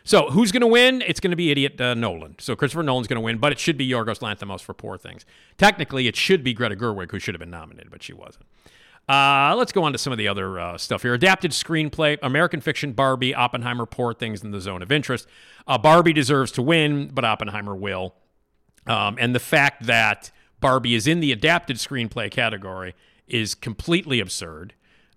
So 0.08 0.30
who's 0.30 0.52
going 0.52 0.62
to 0.62 0.66
win? 0.66 1.02
It's 1.06 1.20
going 1.20 1.32
to 1.32 1.36
be 1.36 1.50
idiot 1.50 1.78
uh, 1.78 1.92
Nolan. 1.92 2.36
So 2.38 2.56
Christopher 2.56 2.82
Nolan's 2.82 3.06
going 3.06 3.18
to 3.18 3.20
win, 3.20 3.36
but 3.36 3.52
it 3.52 3.58
should 3.58 3.76
be 3.76 3.86
Yorgos 3.86 4.20
Lanthimos 4.20 4.62
for 4.62 4.72
Poor 4.72 4.96
Things. 4.96 5.26
Technically, 5.58 6.06
it 6.06 6.16
should 6.16 6.42
be 6.42 6.54
Greta 6.54 6.76
Gerwig 6.76 7.10
who 7.10 7.18
should 7.18 7.34
have 7.34 7.40
been 7.40 7.50
nominated, 7.50 7.90
but 7.90 8.02
she 8.02 8.14
wasn't. 8.14 8.46
Uh, 9.06 9.54
let's 9.54 9.70
go 9.70 9.84
on 9.84 9.92
to 9.92 9.98
some 9.98 10.10
of 10.10 10.16
the 10.16 10.26
other 10.26 10.58
uh, 10.58 10.78
stuff 10.78 11.02
here. 11.02 11.12
Adapted 11.12 11.50
screenplay, 11.50 12.16
American 12.22 12.62
fiction, 12.62 12.92
Barbie, 12.92 13.34
Oppenheimer, 13.34 13.84
Poor 13.84 14.14
Things 14.14 14.42
in 14.42 14.50
the 14.50 14.62
Zone 14.62 14.80
of 14.80 14.90
Interest. 14.90 15.28
Uh, 15.66 15.76
Barbie 15.76 16.14
deserves 16.14 16.52
to 16.52 16.62
win, 16.62 17.10
but 17.12 17.26
Oppenheimer 17.26 17.76
will. 17.76 18.14
Um, 18.86 19.18
and 19.20 19.34
the 19.34 19.40
fact 19.40 19.84
that 19.84 20.30
Barbie 20.58 20.94
is 20.94 21.06
in 21.06 21.20
the 21.20 21.32
adapted 21.32 21.76
screenplay 21.76 22.30
category 22.30 22.94
is 23.26 23.54
completely 23.54 24.20
absurd. 24.20 24.72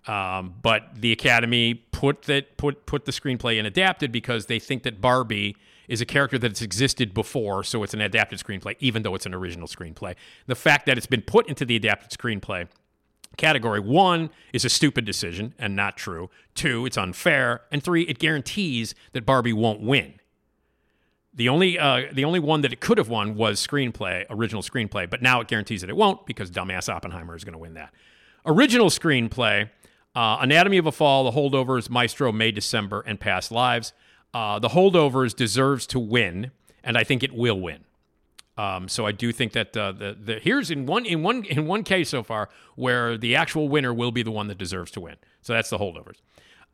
Um, 0.06 0.54
but 0.60 0.96
the 0.96 1.12
Academy 1.12 1.74
put 1.74 2.22
that 2.22 2.56
put 2.56 2.86
put 2.86 3.04
the 3.04 3.12
screenplay 3.12 3.58
in 3.58 3.66
adapted 3.66 4.10
because 4.10 4.46
they 4.46 4.58
think 4.58 4.82
that 4.82 5.00
Barbie 5.00 5.56
is 5.86 6.00
a 6.00 6.06
character 6.06 6.38
that's 6.38 6.62
existed 6.62 7.14
before, 7.14 7.62
so 7.62 7.82
it's 7.82 7.94
an 7.94 8.00
adapted 8.00 8.38
screenplay, 8.38 8.76
even 8.80 9.02
though 9.02 9.14
it's 9.14 9.26
an 9.26 9.34
original 9.34 9.68
screenplay. 9.68 10.14
The 10.46 10.54
fact 10.54 10.86
that 10.86 10.96
it's 10.96 11.06
been 11.06 11.22
put 11.22 11.48
into 11.48 11.64
the 11.64 11.76
adapted 11.76 12.10
screenplay 12.18 12.68
category 13.36 13.80
one 13.80 14.30
is 14.52 14.64
a 14.64 14.68
stupid 14.68 15.04
decision 15.04 15.54
and 15.58 15.74
not 15.74 15.96
true. 15.96 16.30
Two, 16.54 16.86
it's 16.86 16.98
unfair, 16.98 17.62
and 17.70 17.82
three, 17.82 18.02
it 18.02 18.18
guarantees 18.18 18.94
that 19.12 19.24
Barbie 19.24 19.52
won't 19.52 19.80
win. 19.80 20.14
The 21.34 21.48
only 21.48 21.78
uh, 21.78 22.02
the 22.12 22.24
only 22.24 22.40
one 22.40 22.60
that 22.60 22.72
it 22.72 22.80
could 22.80 22.98
have 22.98 23.08
won 23.08 23.36
was 23.36 23.64
screenplay, 23.64 24.26
original 24.28 24.62
screenplay, 24.62 25.08
but 25.08 25.22
now 25.22 25.40
it 25.40 25.48
guarantees 25.48 25.80
that 25.80 25.88
it 25.88 25.96
won't 25.96 26.26
because 26.26 26.50
dumbass 26.50 26.92
Oppenheimer 26.92 27.34
is 27.34 27.42
going 27.42 27.54
to 27.54 27.58
win 27.58 27.74
that. 27.74 27.92
Original 28.44 28.90
screenplay, 28.90 29.70
uh, 30.14 30.38
Anatomy 30.40 30.78
of 30.78 30.86
a 30.86 30.92
Fall, 30.92 31.24
The 31.24 31.32
Holdovers, 31.32 31.88
Maestro, 31.88 32.32
May, 32.32 32.50
December, 32.50 33.02
and 33.06 33.18
Past 33.18 33.50
Lives. 33.50 33.92
Uh, 34.34 34.58
the 34.58 34.68
Holdovers 34.68 35.34
deserves 35.34 35.86
to 35.88 35.98
win, 35.98 36.50
and 36.82 36.96
I 36.96 37.04
think 37.04 37.22
it 37.22 37.32
will 37.32 37.60
win. 37.60 37.84
Um, 38.58 38.88
so 38.88 39.06
I 39.06 39.12
do 39.12 39.32
think 39.32 39.52
that 39.52 39.74
uh, 39.76 39.92
the 39.92 40.16
the 40.22 40.38
here's 40.38 40.70
in 40.70 40.84
one 40.84 41.06
in 41.06 41.22
one 41.22 41.44
in 41.44 41.66
one 41.66 41.84
case 41.84 42.10
so 42.10 42.22
far 42.22 42.50
where 42.76 43.16
the 43.16 43.34
actual 43.34 43.68
winner 43.68 43.94
will 43.94 44.12
be 44.12 44.22
the 44.22 44.30
one 44.30 44.48
that 44.48 44.58
deserves 44.58 44.90
to 44.92 45.00
win. 45.00 45.16
So 45.40 45.54
that's 45.54 45.70
the 45.70 45.78
Holdovers. 45.78 46.16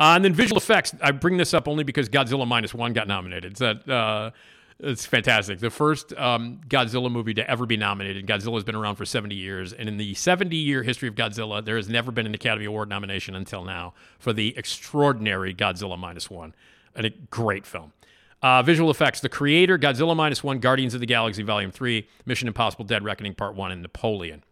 Uh, 0.01 0.15
and 0.15 0.25
then 0.25 0.35
visual 0.35 0.59
effects. 0.59 0.95
I 1.01 1.13
bring 1.13 1.37
this 1.37 1.55
up 1.55 1.69
only 1.69 1.85
because 1.85 2.09
Godzilla 2.09 2.47
minus 2.47 2.75
one 2.75 2.93
got 2.93 3.07
nominated. 3.07 3.53
It's 3.53 3.61
that. 3.61 4.33
It's 4.81 5.05
fantastic. 5.05 5.59
The 5.59 5.71
first 5.71 6.13
um, 6.17 6.61
Godzilla 6.69 7.11
movie 7.11 7.35
to 7.35 7.51
ever 7.51 7.67
be 7.67 7.77
nominated. 7.77 8.27
Godzilla's 8.27 8.63
been 8.63 8.77
around 8.77 8.95
for 8.95 9.05
70 9.05 9.35
years. 9.35 9.73
And 9.73 9.89
in 9.89 9.97
the 9.97 10.15
70 10.15 10.57
year 10.57 10.85
history 10.85 11.09
of 11.09 11.17
Godzilla, 11.17 11.65
there 11.65 11.77
has 11.77 11.89
never 11.89 12.13
been 12.13 12.27
an 12.27 12.35
Academy 12.35 12.65
Award 12.67 12.89
nomination 12.89 13.35
until 13.35 13.65
now 13.65 13.95
for 14.21 14.33
the 14.33 14.57
extraordinary 14.57 15.53
Godzilla 15.53 15.99
Minus 15.99 16.31
One. 16.31 16.55
And 16.95 17.07
a 17.07 17.11
great 17.11 17.67
film. 17.67 17.93
Uh, 18.41 18.63
visual 18.63 18.89
effects 18.89 19.21
The 19.21 19.29
Creator, 19.29 19.79
Godzilla 19.79 20.15
Minus 20.15 20.45
One, 20.45 20.61
Guardians 20.61 20.95
of 20.95 21.01
the 21.01 21.07
Galaxy 21.07 21.43
Volume 21.43 21.73
3, 21.73 22.07
Mission 22.25 22.47
Impossible 22.47 22.85
Dead 22.85 23.03
Reckoning 23.03 23.35
Part 23.35 23.57
1, 23.57 23.73
and 23.73 23.83
Napoleon. 23.83 24.45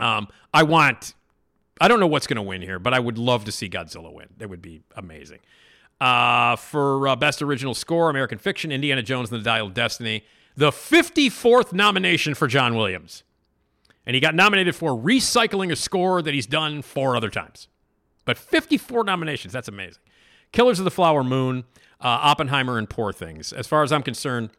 Um, 0.00 0.26
I 0.52 0.64
want, 0.64 1.14
I 1.80 1.86
don't 1.86 2.00
know 2.00 2.08
what's 2.08 2.26
going 2.26 2.36
to 2.36 2.42
win 2.42 2.62
here, 2.62 2.80
but 2.80 2.94
I 2.94 2.98
would 2.98 3.18
love 3.18 3.44
to 3.44 3.52
see 3.52 3.68
Godzilla 3.68 4.12
win. 4.12 4.26
That 4.38 4.50
would 4.50 4.62
be 4.62 4.82
amazing. 4.96 5.38
Uh, 6.02 6.56
for 6.56 7.06
uh, 7.06 7.14
Best 7.14 7.42
Original 7.42 7.74
Score, 7.74 8.10
American 8.10 8.36
Fiction, 8.36 8.72
Indiana 8.72 9.04
Jones 9.04 9.30
and 9.30 9.38
the 9.38 9.44
Dial 9.44 9.68
of 9.68 9.72
Destiny, 9.72 10.24
the 10.56 10.72
54th 10.72 11.72
nomination 11.72 12.34
for 12.34 12.48
John 12.48 12.74
Williams. 12.74 13.22
And 14.04 14.16
he 14.16 14.20
got 14.20 14.34
nominated 14.34 14.74
for 14.74 15.00
recycling 15.00 15.70
a 15.70 15.76
score 15.76 16.20
that 16.20 16.34
he's 16.34 16.48
done 16.48 16.82
four 16.82 17.14
other 17.14 17.30
times. 17.30 17.68
But 18.24 18.36
54 18.36 19.04
nominations, 19.04 19.52
that's 19.52 19.68
amazing. 19.68 20.02
Killers 20.50 20.80
of 20.80 20.84
the 20.84 20.90
Flower 20.90 21.22
Moon, 21.22 21.62
uh, 22.00 22.18
Oppenheimer, 22.20 22.78
and 22.78 22.90
Poor 22.90 23.12
Things. 23.12 23.52
As 23.52 23.68
far 23.68 23.84
as 23.84 23.92
I'm 23.92 24.02
concerned, 24.02 24.50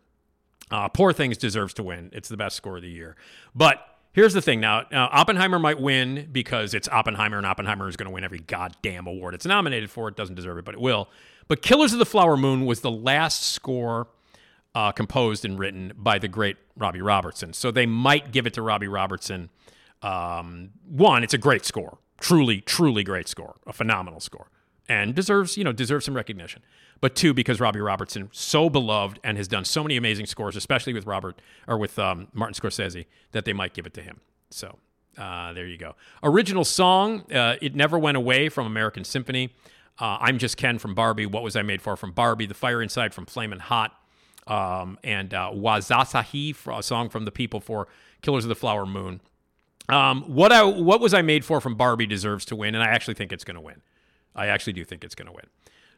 uh, 0.71 0.87
Poor 0.87 1.11
Things 1.11 1.37
deserves 1.37 1.73
to 1.73 1.83
win. 1.83 2.09
It's 2.13 2.29
the 2.29 2.37
best 2.37 2.55
score 2.55 2.77
of 2.77 2.83
the 2.83 2.89
year. 2.89 3.17
But 3.53 3.85
here's 4.13 4.33
the 4.33 4.41
thing 4.41 4.61
now, 4.61 4.85
now 4.93 5.09
Oppenheimer 5.11 5.59
might 5.59 5.81
win 5.81 6.29
because 6.31 6.73
it's 6.73 6.87
Oppenheimer, 6.87 7.35
and 7.35 7.45
Oppenheimer 7.45 7.89
is 7.89 7.97
going 7.97 8.07
to 8.07 8.13
win 8.13 8.23
every 8.23 8.39
goddamn 8.39 9.07
award 9.07 9.33
it's 9.33 9.45
nominated 9.45 9.91
for. 9.91 10.07
It 10.07 10.15
doesn't 10.15 10.35
deserve 10.35 10.57
it, 10.57 10.63
but 10.63 10.73
it 10.73 10.79
will. 10.79 11.09
But 11.47 11.61
Killers 11.61 11.93
of 11.93 11.99
the 11.99 12.05
Flower 12.05 12.37
Moon 12.37 12.65
was 12.65 12.81
the 12.81 12.91
last 12.91 13.43
score 13.43 14.07
uh, 14.75 14.91
composed 14.91 15.45
and 15.45 15.59
written 15.59 15.93
by 15.95 16.19
the 16.19 16.27
great 16.27 16.57
Robbie 16.75 17.01
Robertson. 17.01 17.53
So 17.53 17.71
they 17.71 17.85
might 17.85 18.31
give 18.31 18.47
it 18.47 18.53
to 18.55 18.61
Robbie 18.61 18.87
Robertson. 18.87 19.49
Um, 20.01 20.71
one, 20.87 21.23
it's 21.23 21.33
a 21.33 21.37
great 21.37 21.65
score, 21.65 21.97
truly, 22.19 22.61
truly 22.61 23.03
great 23.03 23.27
score, 23.27 23.55
a 23.67 23.73
phenomenal 23.73 24.19
score, 24.19 24.49
and 24.89 25.15
deserves 25.15 25.57
you 25.57 25.63
know 25.63 25.71
deserves 25.71 26.05
some 26.05 26.15
recognition. 26.15 26.61
But 26.99 27.15
two, 27.15 27.33
because 27.33 27.59
Robbie 27.59 27.81
Robertson 27.81 28.29
so 28.31 28.69
beloved 28.69 29.19
and 29.23 29.37
has 29.37 29.47
done 29.47 29.65
so 29.65 29.83
many 29.83 29.97
amazing 29.97 30.25
scores, 30.25 30.55
especially 30.55 30.93
with 30.93 31.05
Robert 31.05 31.41
or 31.67 31.77
with 31.77 31.99
um, 31.99 32.29
Martin 32.33 32.53
Scorsese, 32.53 33.05
that 33.33 33.43
they 33.45 33.53
might 33.53 33.73
give 33.73 33.85
it 33.85 33.93
to 33.95 34.01
him. 34.01 34.21
So 34.49 34.77
uh, 35.17 35.53
there 35.53 35.67
you 35.67 35.77
go. 35.77 35.95
Original 36.23 36.63
song, 36.63 37.29
uh, 37.31 37.57
it 37.61 37.75
never 37.75 37.99
went 37.99 38.17
away 38.17 38.49
from 38.49 38.65
American 38.65 39.03
Symphony. 39.03 39.53
Uh, 39.99 40.17
I'm 40.19 40.37
Just 40.37 40.57
Ken 40.57 40.79
from 40.79 40.95
Barbie. 40.95 41.25
What 41.25 41.43
Was 41.43 41.55
I 41.55 41.61
Made 41.61 41.81
For 41.81 41.95
from 41.95 42.11
Barbie. 42.11 42.45
The 42.45 42.53
Fire 42.53 42.81
Inside 42.81 43.13
from 43.13 43.25
Flamin' 43.25 43.59
Hot. 43.59 43.91
Um, 44.45 44.99
and 45.03 45.33
uh, 45.33 45.51
Wahzhazhe, 45.53 46.77
a 46.77 46.83
song 46.83 47.09
from 47.09 47.23
the 47.23 47.31
people 47.31 47.61
for 47.61 47.87
Killers 48.21 48.43
of 48.43 48.49
the 48.49 48.55
Flower 48.55 48.85
Moon. 48.85 49.21
Um, 49.89 50.23
what 50.23 50.51
I 50.51 50.63
what 50.63 50.99
was 50.99 51.13
I 51.13 51.21
made 51.21 51.45
for 51.45 51.61
from 51.61 51.75
Barbie 51.75 52.05
deserves 52.05 52.45
to 52.45 52.55
win, 52.55 52.75
and 52.75 52.83
I 52.83 52.87
actually 52.87 53.13
think 53.13 53.31
it's 53.31 53.43
going 53.43 53.55
to 53.55 53.61
win. 53.61 53.81
I 54.35 54.47
actually 54.47 54.73
do 54.73 54.83
think 54.83 55.03
it's 55.03 55.15
going 55.15 55.27
to 55.27 55.31
win. 55.33 55.45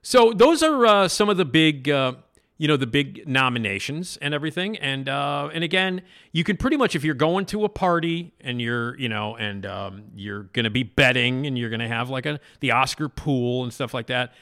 So 0.01 0.31
those 0.33 0.61
are 0.61 0.85
uh, 0.85 1.07
some 1.07 1.29
of 1.29 1.37
the 1.37 1.45
big, 1.45 1.89
uh, 1.89 2.13
you 2.57 2.67
know, 2.67 2.77
the 2.77 2.87
big 2.87 3.27
nominations 3.27 4.17
and 4.21 4.33
everything. 4.33 4.77
And 4.77 5.09
uh, 5.09 5.49
and 5.53 5.63
again, 5.63 6.01
you 6.31 6.43
can 6.43 6.57
pretty 6.57 6.77
much 6.77 6.95
if 6.95 7.03
you're 7.03 7.13
going 7.13 7.45
to 7.47 7.65
a 7.65 7.69
party 7.69 8.33
and 8.39 8.61
you're, 8.61 8.97
you 8.97 9.09
know, 9.09 9.35
and 9.35 9.65
um, 9.65 10.03
you're 10.15 10.43
to 10.63 10.69
be 10.69 10.83
betting 10.83 11.45
and 11.45 11.57
you're 11.57 11.69
to 11.81 11.87
have 11.87 12.09
like 12.09 12.25
a 12.25 12.39
the 12.61 12.71
Oscar 12.71 13.09
pool 13.09 13.63
and 13.63 13.73
stuff 13.73 13.93
like 13.93 14.07
that. 14.07 14.33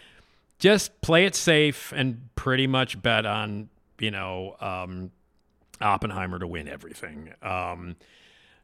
Just 0.59 1.01
play 1.01 1.25
it 1.25 1.35
safe 1.35 1.91
and 1.95 2.29
pretty 2.35 2.67
much 2.67 3.01
bet 3.01 3.25
on, 3.25 3.69
you 3.99 4.11
know, 4.11 4.55
um, 4.61 5.11
Oppenheimer 5.81 6.39
to 6.39 6.47
win 6.47 6.67
everything. 6.67 7.33
Um, 7.41 7.95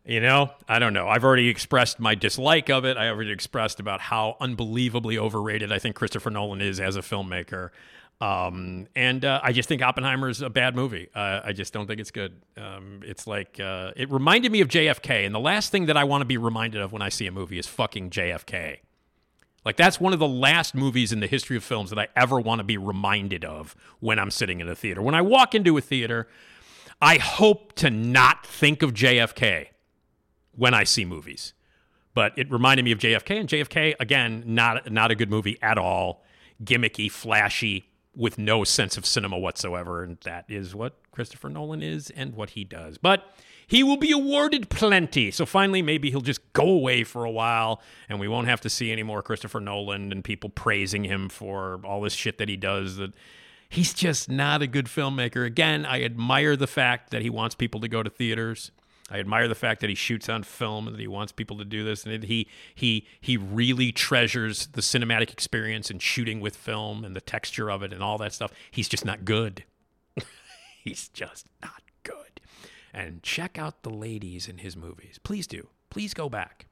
you 0.06 0.22
know, 0.22 0.52
I 0.68 0.80
don't 0.80 0.94
know. 0.94 1.08
I've 1.08 1.24
already 1.24 1.50
expressed 1.50 2.00
my 2.00 2.16
dislike 2.16 2.70
of 2.70 2.86
it. 2.86 2.98
I 2.98 3.10
already 3.10 3.32
expressed 3.32 3.80
about 3.80 4.00
how 4.00 4.38
unbelievably 4.40 5.18
overrated 5.18 5.72
I 5.72 5.80
think 5.80 5.96
Christopher 5.96 6.30
Nolan 6.30 6.62
is 6.62 6.80
as 6.80 6.96
a 6.96 7.02
filmmaker. 7.02 7.70
Um, 8.21 8.88
and 8.95 9.23
uh, 9.23 9.39
I 9.41 9.53
just 9.53 9.69
think 9.69 9.82
Oppenheimer 9.82 10.27
is 10.27 10.41
a 10.41 10.49
bad 10.49 10.75
movie. 10.75 11.10
Uh, 11.15 11.39
I 11.43 11.53
just 11.53 11.71
don't 11.71 11.88
think 11.88 12.01
it's 12.01 12.12
good. 12.12 12.41
Um, 12.58 13.01
it's 13.05 13.25
like 13.27 13.60
uh, 13.60 13.91
it 13.95 14.12
reminded 14.12 14.51
me 14.51 14.60
of 14.62 14.67
JFK, 14.67 15.25
and 15.25 15.34
the 15.34 15.39
last 15.39 15.71
thing 15.71 15.86
that 15.86 15.95
I 15.95 16.03
want 16.03 16.21
to 16.21 16.25
be 16.25 16.38
reminded 16.38 16.82
of 16.82 16.91
when 16.91 17.01
I 17.01 17.10
see 17.10 17.27
a 17.27 17.32
movie 17.32 17.58
is 17.58 17.67
fucking 17.67 18.10
JFK. 18.10 18.79
Like 19.63 19.77
that's 19.77 19.99
one 19.99 20.13
of 20.13 20.19
the 20.19 20.27
last 20.27 20.75
movies 20.75 21.12
in 21.12 21.19
the 21.21 21.27
history 21.27 21.55
of 21.55 21.63
films 21.63 21.89
that 21.91 21.99
I 21.99 22.08
ever 22.15 22.39
want 22.39 22.60
to 22.60 22.63
be 22.63 22.77
reminded 22.77 23.45
of 23.45 23.75
when 23.99 24.19
I'm 24.19 24.32
sitting 24.32 24.60
in 24.60 24.67
a 24.67 24.75
theater. 24.75 25.01
When 25.01 25.15
I 25.15 25.21
walk 25.21 25.55
into 25.55 25.77
a 25.77 25.82
theater, 25.82 26.27
I 27.01 27.17
hope 27.17 27.73
to 27.75 27.89
not 27.89 28.45
think 28.45 28.82
of 28.82 28.93
JFK 28.93 29.67
when 30.55 30.73
I 30.73 30.84
see 30.84 31.05
movies. 31.05 31.53
But 32.13 32.38
it 32.38 32.51
reminded 32.51 32.84
me 32.84 32.91
of 32.91 32.99
JFK, 32.99 33.39
and 33.39 33.47
JFK 33.47 33.95
again, 33.99 34.43
not 34.45 34.91
not 34.91 35.10
a 35.12 35.15
good 35.15 35.29
movie 35.29 35.58
at 35.62 35.77
all. 35.77 36.23
Gimmicky, 36.62 37.10
flashy, 37.10 37.88
with 38.15 38.38
no 38.38 38.63
sense 38.63 38.98
of 38.98 39.06
cinema 39.06 39.38
whatsoever, 39.38 40.04
and 40.04 40.17
that 40.22 40.45
is 40.50 40.76
what 40.76 40.95
Christopher 41.12 41.50
Nolan 41.50 41.82
is 41.82 42.10
and 42.10 42.34
what 42.34 42.52
he 42.52 42.63
does. 42.63 42.98
But 42.98 43.24
he 43.67 43.84
will 43.84 43.98
be 43.98 44.12
awarded 44.12 44.69
plenty. 44.69 45.30
So 45.30 45.45
finally, 45.45 45.84
maybe 45.84 46.10
he'll 46.10 46.22
just 46.22 46.54
go 46.54 46.67
away 46.67 47.04
for 47.04 47.24
a 47.24 47.32
while, 47.32 47.82
and 48.10 48.19
we 48.19 48.28
won't 48.28 48.48
have 48.48 48.62
to 48.62 48.69
see 48.69 48.91
any 48.91 49.04
more 49.04 49.22
Christopher 49.22 49.60
Nolan 49.60 50.12
and 50.12 50.24
people 50.24 50.50
praising 50.50 51.04
him 51.04 51.30
for 51.30 51.80
all 51.84 52.02
this 52.02 52.13
shit 52.13 52.39
that 52.39 52.50
he 52.50 52.58
does. 52.58 52.98
That 52.98 53.13
he's 53.69 53.93
just 53.93 54.28
not 54.28 54.63
a 54.63 54.67
good 54.67 54.88
filmmaker. 54.88 55.45
Again, 55.45 55.86
I 55.86 56.02
admire 56.04 56.56
the 56.56 56.67
fact 56.67 57.12
that 57.12 57.22
he 57.22 57.30
wants 57.30 57.54
people 57.54 57.80
to 57.82 57.88
go 57.88 58.02
to 58.02 58.10
theaters. 58.10 58.72
I 59.12 59.19
admire 59.19 59.48
the 59.48 59.56
fact 59.56 59.82
that 59.82 59.89
he 59.89 59.95
shoots 59.95 60.30
on 60.30 60.43
film 60.43 60.88
and 60.88 60.95
that 60.95 61.00
he 61.00 61.08
wants 61.08 61.32
people 61.32 61.58
to 61.58 61.65
do 61.65 61.84
this, 61.84 62.06
and 62.06 62.24
he 62.24 62.48
he 62.76 63.08
he 63.20 63.38
really 63.38 63.91
treasures 63.91 64.68
the 64.68 64.82
cinematic 64.82 65.32
experience 65.32 65.89
and 65.89 66.01
shooting 66.01 66.39
with 66.39 66.55
film 66.55 67.03
and 67.03 67.16
the 67.16 67.22
texture 67.22 67.70
of 67.70 67.84
it 67.84 67.91
and 67.91 68.03
all 68.03 68.18
that 68.20 68.34
stuff. 68.34 68.51
He's 68.72 68.88
just 68.89 69.05
not 69.05 69.26
good. 69.26 69.64
He's 70.84 71.10
just 71.10 71.47
not 71.62 71.82
good. 72.03 72.41
And 72.93 73.24
check 73.24 73.57
out 73.57 73.84
the 73.84 73.89
ladies 73.89 74.47
in 74.47 74.60
his 74.60 74.76
movies. 74.76 75.20
Please 75.24 75.47
do. 75.47 75.70
Please 75.89 76.14
go 76.14 76.30
back, 76.30 76.68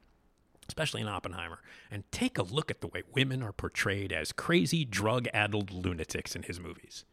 especially 0.68 1.02
in 1.02 1.08
Oppenheimer, 1.08 1.60
and 1.90 2.04
take 2.12 2.38
a 2.38 2.44
look 2.44 2.70
at 2.70 2.82
the 2.82 2.88
way 2.88 3.04
women 3.14 3.42
are 3.42 3.52
portrayed 3.52 4.14
as 4.14 4.32
crazy, 4.32 4.86
drug-addled 4.86 5.72
lunatics 5.72 6.36
in 6.36 6.44
his 6.44 6.60
movies, 6.60 7.06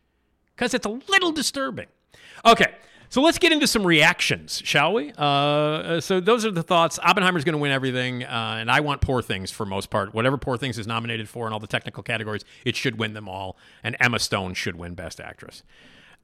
because 0.55 0.75
it's 0.75 0.87
a 0.87 1.01
little 1.09 1.33
disturbing. 1.33 1.87
Okay. 2.45 2.75
So 3.11 3.23
let's 3.23 3.39
get 3.39 3.53
into 3.53 3.69
some 3.69 3.87
reactions, 3.87 4.61
shall 4.65 4.93
we? 4.93 5.13
Uh, 5.17 6.01
so 6.01 6.19
those 6.19 6.45
are 6.45 6.51
the 6.51 6.65
thoughts. 6.65 6.99
Oppenheimer's 7.01 7.45
going 7.45 7.53
to 7.53 7.61
win 7.61 7.71
everything, 7.71 8.25
uh, 8.25 8.57
and 8.59 8.69
I 8.69 8.81
want 8.81 9.03
Poor 9.03 9.23
Things 9.23 9.53
for 9.53 9.65
most 9.65 9.89
part. 9.89 10.13
Whatever 10.15 10.37
Poor 10.37 10.57
Things 10.57 10.79
is 10.79 10.89
nominated 10.89 11.29
for 11.29 11.47
in 11.47 11.53
all 11.53 11.61
the 11.61 11.69
technical 11.69 12.03
categories, 12.03 12.45
it 12.65 12.75
should 12.75 12.99
win 12.99 13.13
them 13.13 13.29
all. 13.29 13.57
And 13.85 13.97
Emma 14.01 14.19
Stone 14.19 14.55
should 14.55 14.75
win 14.75 14.95
Best 14.95 15.21
Actress. 15.21 15.63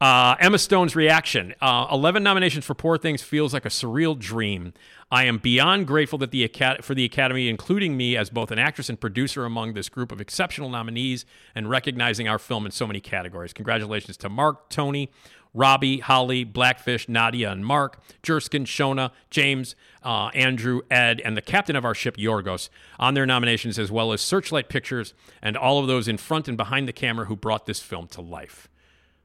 Uh, 0.00 0.34
Emma 0.40 0.58
Stone's 0.58 0.96
reaction: 0.96 1.54
uh, 1.60 1.86
Eleven 1.92 2.24
nominations 2.24 2.64
for 2.64 2.74
Poor 2.74 2.98
Things 2.98 3.22
feels 3.22 3.52
like 3.52 3.66
a 3.66 3.68
surreal 3.68 4.18
dream. 4.18 4.72
I 5.12 5.24
am 5.24 5.38
beyond 5.38 5.86
grateful 5.86 6.18
that 6.20 6.30
the 6.30 6.42
Acad- 6.42 6.84
for 6.84 6.94
the 6.94 7.04
Academy, 7.04 7.48
including 7.48 7.96
me 7.96 8.16
as 8.16 8.30
both 8.30 8.50
an 8.50 8.58
actress 8.58 8.88
and 8.88 8.98
producer 8.98 9.44
among 9.44 9.74
this 9.74 9.88
group 9.88 10.10
of 10.10 10.20
exceptional 10.20 10.70
nominees, 10.70 11.24
and 11.54 11.68
recognizing 11.68 12.26
our 12.26 12.38
film 12.38 12.64
in 12.64 12.72
so 12.72 12.86
many 12.86 12.98
categories. 12.98 13.52
Congratulations 13.52 14.16
to 14.16 14.28
Mark, 14.28 14.70
Tony, 14.70 15.10
Robbie, 15.52 15.98
Holly, 15.98 16.44
Blackfish, 16.44 17.08
Nadia, 17.08 17.50
and 17.50 17.64
Mark, 17.64 18.00
Jerskin, 18.22 18.64
Shona, 18.64 19.10
James, 19.30 19.74
uh, 20.02 20.28
Andrew, 20.28 20.82
Ed, 20.90 21.20
and 21.24 21.36
the 21.36 21.42
captain 21.42 21.76
of 21.76 21.84
our 21.84 21.94
ship, 21.94 22.16
Yorgos, 22.16 22.68
on 22.98 23.14
their 23.14 23.26
nominations, 23.26 23.78
as 23.78 23.90
well 23.90 24.12
as 24.12 24.20
Searchlight 24.20 24.68
Pictures 24.68 25.14
and 25.42 25.56
all 25.56 25.80
of 25.80 25.86
those 25.86 26.08
in 26.08 26.18
front 26.18 26.48
and 26.48 26.56
behind 26.56 26.86
the 26.86 26.92
camera 26.92 27.26
who 27.26 27.36
brought 27.36 27.66
this 27.66 27.80
film 27.80 28.06
to 28.08 28.20
life. 28.20 28.68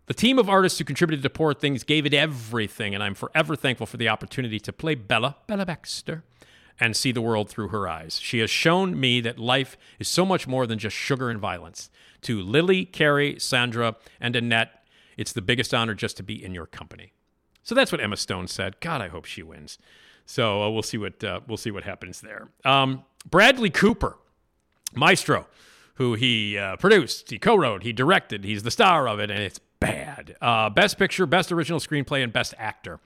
The 0.08 0.14
team 0.14 0.38
of 0.38 0.50
artists 0.50 0.78
who 0.78 0.86
contributed 0.86 1.24
to 1.24 1.30
Poor 1.32 1.54
Things 1.54 1.84
gave 1.84 2.06
it 2.06 2.14
everything, 2.14 2.94
and 2.94 3.04
I'm 3.04 3.16
forever 3.16 3.56
thankful 3.56 3.88
for 3.88 3.98
the 3.98 4.10
opportunity 4.10 4.60
to 4.60 4.72
play 4.72 4.94
Bella, 4.94 5.38
Bella 5.48 5.66
Baxter, 5.66 6.24
and 6.80 6.96
see 6.96 7.12
the 7.12 7.22
world 7.22 7.50
through 7.50 7.70
her 7.70 7.88
eyes. 7.88 8.20
She 8.20 8.40
has 8.40 8.50
shown 8.50 9.00
me 9.00 9.22
that 9.22 9.40
life 9.40 9.78
is 9.98 10.08
so 10.08 10.26
much 10.26 10.48
more 10.48 10.68
than 10.68 10.78
just 10.78 10.96
sugar 10.96 11.30
and 11.30 11.40
violence. 11.40 11.90
To 12.22 12.42
Lily, 12.42 12.86
Carey, 12.86 13.40
Sandra, 13.40 13.96
and 14.20 14.36
Annette, 14.36 14.85
it's 15.18 15.34
the 15.34 15.42
biggest 15.42 15.74
honor 15.74 15.94
just 15.94 16.18
to 16.18 16.24
be 16.24 16.44
in 16.44 16.54
your 16.54 16.66
company. 16.66 17.14
So 17.64 17.74
that's 17.74 17.92
what 17.92 18.02
Emma 18.02 18.18
Stone 18.18 18.48
said. 18.48 18.80
God, 18.80 19.02
I 19.02 19.08
hope 19.08 19.26
she 19.26 19.42
wins. 19.42 19.78
So 20.26 20.64
uh, 20.64 20.70
we'll 20.70 20.84
see 20.84 20.98
what 20.98 21.24
uh, 21.24 21.42
we'll 21.48 21.58
see 21.58 21.72
what 21.72 21.84
happens 21.84 22.22
there. 22.22 22.50
Um, 22.64 23.04
Bradley 23.30 23.70
Cooper, 23.70 24.18
Maestro, 24.94 25.48
who 25.96 26.14
he 26.14 26.58
uh, 26.58 26.78
produced, 26.78 27.30
he 27.30 27.40
co-wrote, 27.40 27.84
he 27.84 27.94
directed, 27.94 28.44
he's 28.44 28.64
the 28.64 28.72
star 28.72 29.08
of 29.08 29.20
it, 29.20 29.32
and 29.32 29.40
it's 29.40 29.60
bad. 29.80 30.36
Uh, 30.42 30.70
best 30.70 30.98
Picture, 30.98 31.26
Best 31.26 31.52
Original 31.52 31.80
Screenplay, 31.80 32.24
and 32.24 32.34
Best 32.34 32.54
Actor. 32.58 33.00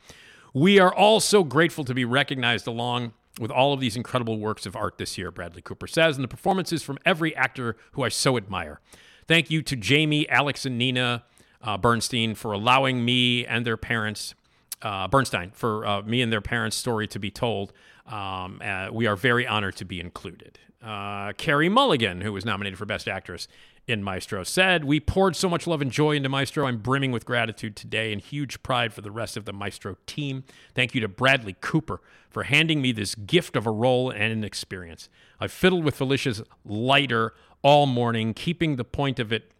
We 0.54 0.80
are 0.80 0.94
all 0.94 1.20
so 1.20 1.44
grateful 1.44 1.84
to 1.86 1.94
be 1.94 2.06
recognized 2.06 2.68
along 2.68 3.14
with 3.40 3.52
all 3.52 3.72
of 3.74 3.80
these 3.80 3.96
incredible 3.96 4.40
works 4.40 4.66
of 4.66 4.76
art 4.76 4.98
this 4.98 5.18
year, 5.18 5.32
Bradley 5.32 5.62
Cooper 5.62 5.88
says, 5.88 6.18
and 6.18 6.24
the 6.24 6.28
performances 6.28 6.84
from 6.84 6.98
every 7.06 7.36
actor 7.36 7.78
who 7.94 8.04
I 8.04 8.10
so 8.10 8.36
admire. 8.36 8.82
Thank 9.28 9.50
you 9.50 9.62
to 9.62 9.76
Jamie, 9.76 10.28
Alex, 10.28 10.66
and 10.66 10.78
Nina 10.78 11.24
uh, 11.62 11.78
Bernstein 11.78 12.36
for 12.36 12.52
allowing 12.52 13.04
me 13.04 13.46
and 13.46 13.66
their 13.66 13.78
parents, 13.78 14.34
uh, 14.82 15.08
Bernstein, 15.08 15.52
for 15.52 15.86
uh, 15.86 16.02
me 16.02 16.22
and 16.22 16.32
their 16.32 16.42
parents' 16.42 16.78
story 16.78 17.08
to 17.08 17.20
be 17.20 17.32
told. 17.32 17.74
Um, 18.06 18.62
uh, 18.64 18.90
we 18.92 19.08
are 19.08 19.16
very 19.16 19.46
honored 19.46 19.76
to 19.78 19.86
be 19.86 20.00
included. 20.00 20.60
Uh, 20.82 21.34
Carey 21.34 21.70
Mulligan, 21.70 22.22
who 22.22 22.32
was 22.32 22.46
nominated 22.46 22.80
for 22.80 22.86
Best 22.86 23.08
Actress 23.08 23.48
in 23.86 24.02
Maestro, 24.02 24.44
said, 24.44 24.86
We 24.86 25.00
poured 25.00 25.36
so 25.36 25.50
much 25.50 25.68
love 25.68 25.82
and 25.82 25.92
joy 25.92 26.16
into 26.16 26.30
Maestro. 26.30 26.66
I'm 26.66 26.78
brimming 26.78 27.12
with 27.12 27.26
gratitude 27.26 27.76
today 27.76 28.14
and 28.14 28.22
huge 28.22 28.64
pride 28.64 28.94
for 28.94 29.02
the 29.02 29.12
rest 29.12 29.36
of 29.36 29.46
the 29.46 29.52
Maestro 29.52 29.98
team. 30.08 30.46
Thank 30.74 30.96
you 30.96 31.02
to 31.02 31.08
Bradley 31.08 31.58
Cooper 31.60 32.00
for 32.30 32.44
handing 32.44 32.82
me 32.82 32.92
this 32.94 33.14
gift 33.14 33.56
of 33.56 33.68
a 33.68 33.72
role 33.72 34.10
and 34.10 34.32
an 34.32 34.44
experience. 34.44 35.10
I 35.40 35.48
fiddled 35.48 35.84
with 35.84 35.96
Felicia's 35.96 36.42
lighter 36.64 37.34
all 37.62 37.86
morning, 37.86 38.34
keeping 38.34 38.78
the 38.78 38.86
point 38.86 39.20
of 39.20 39.34
it 39.34 39.52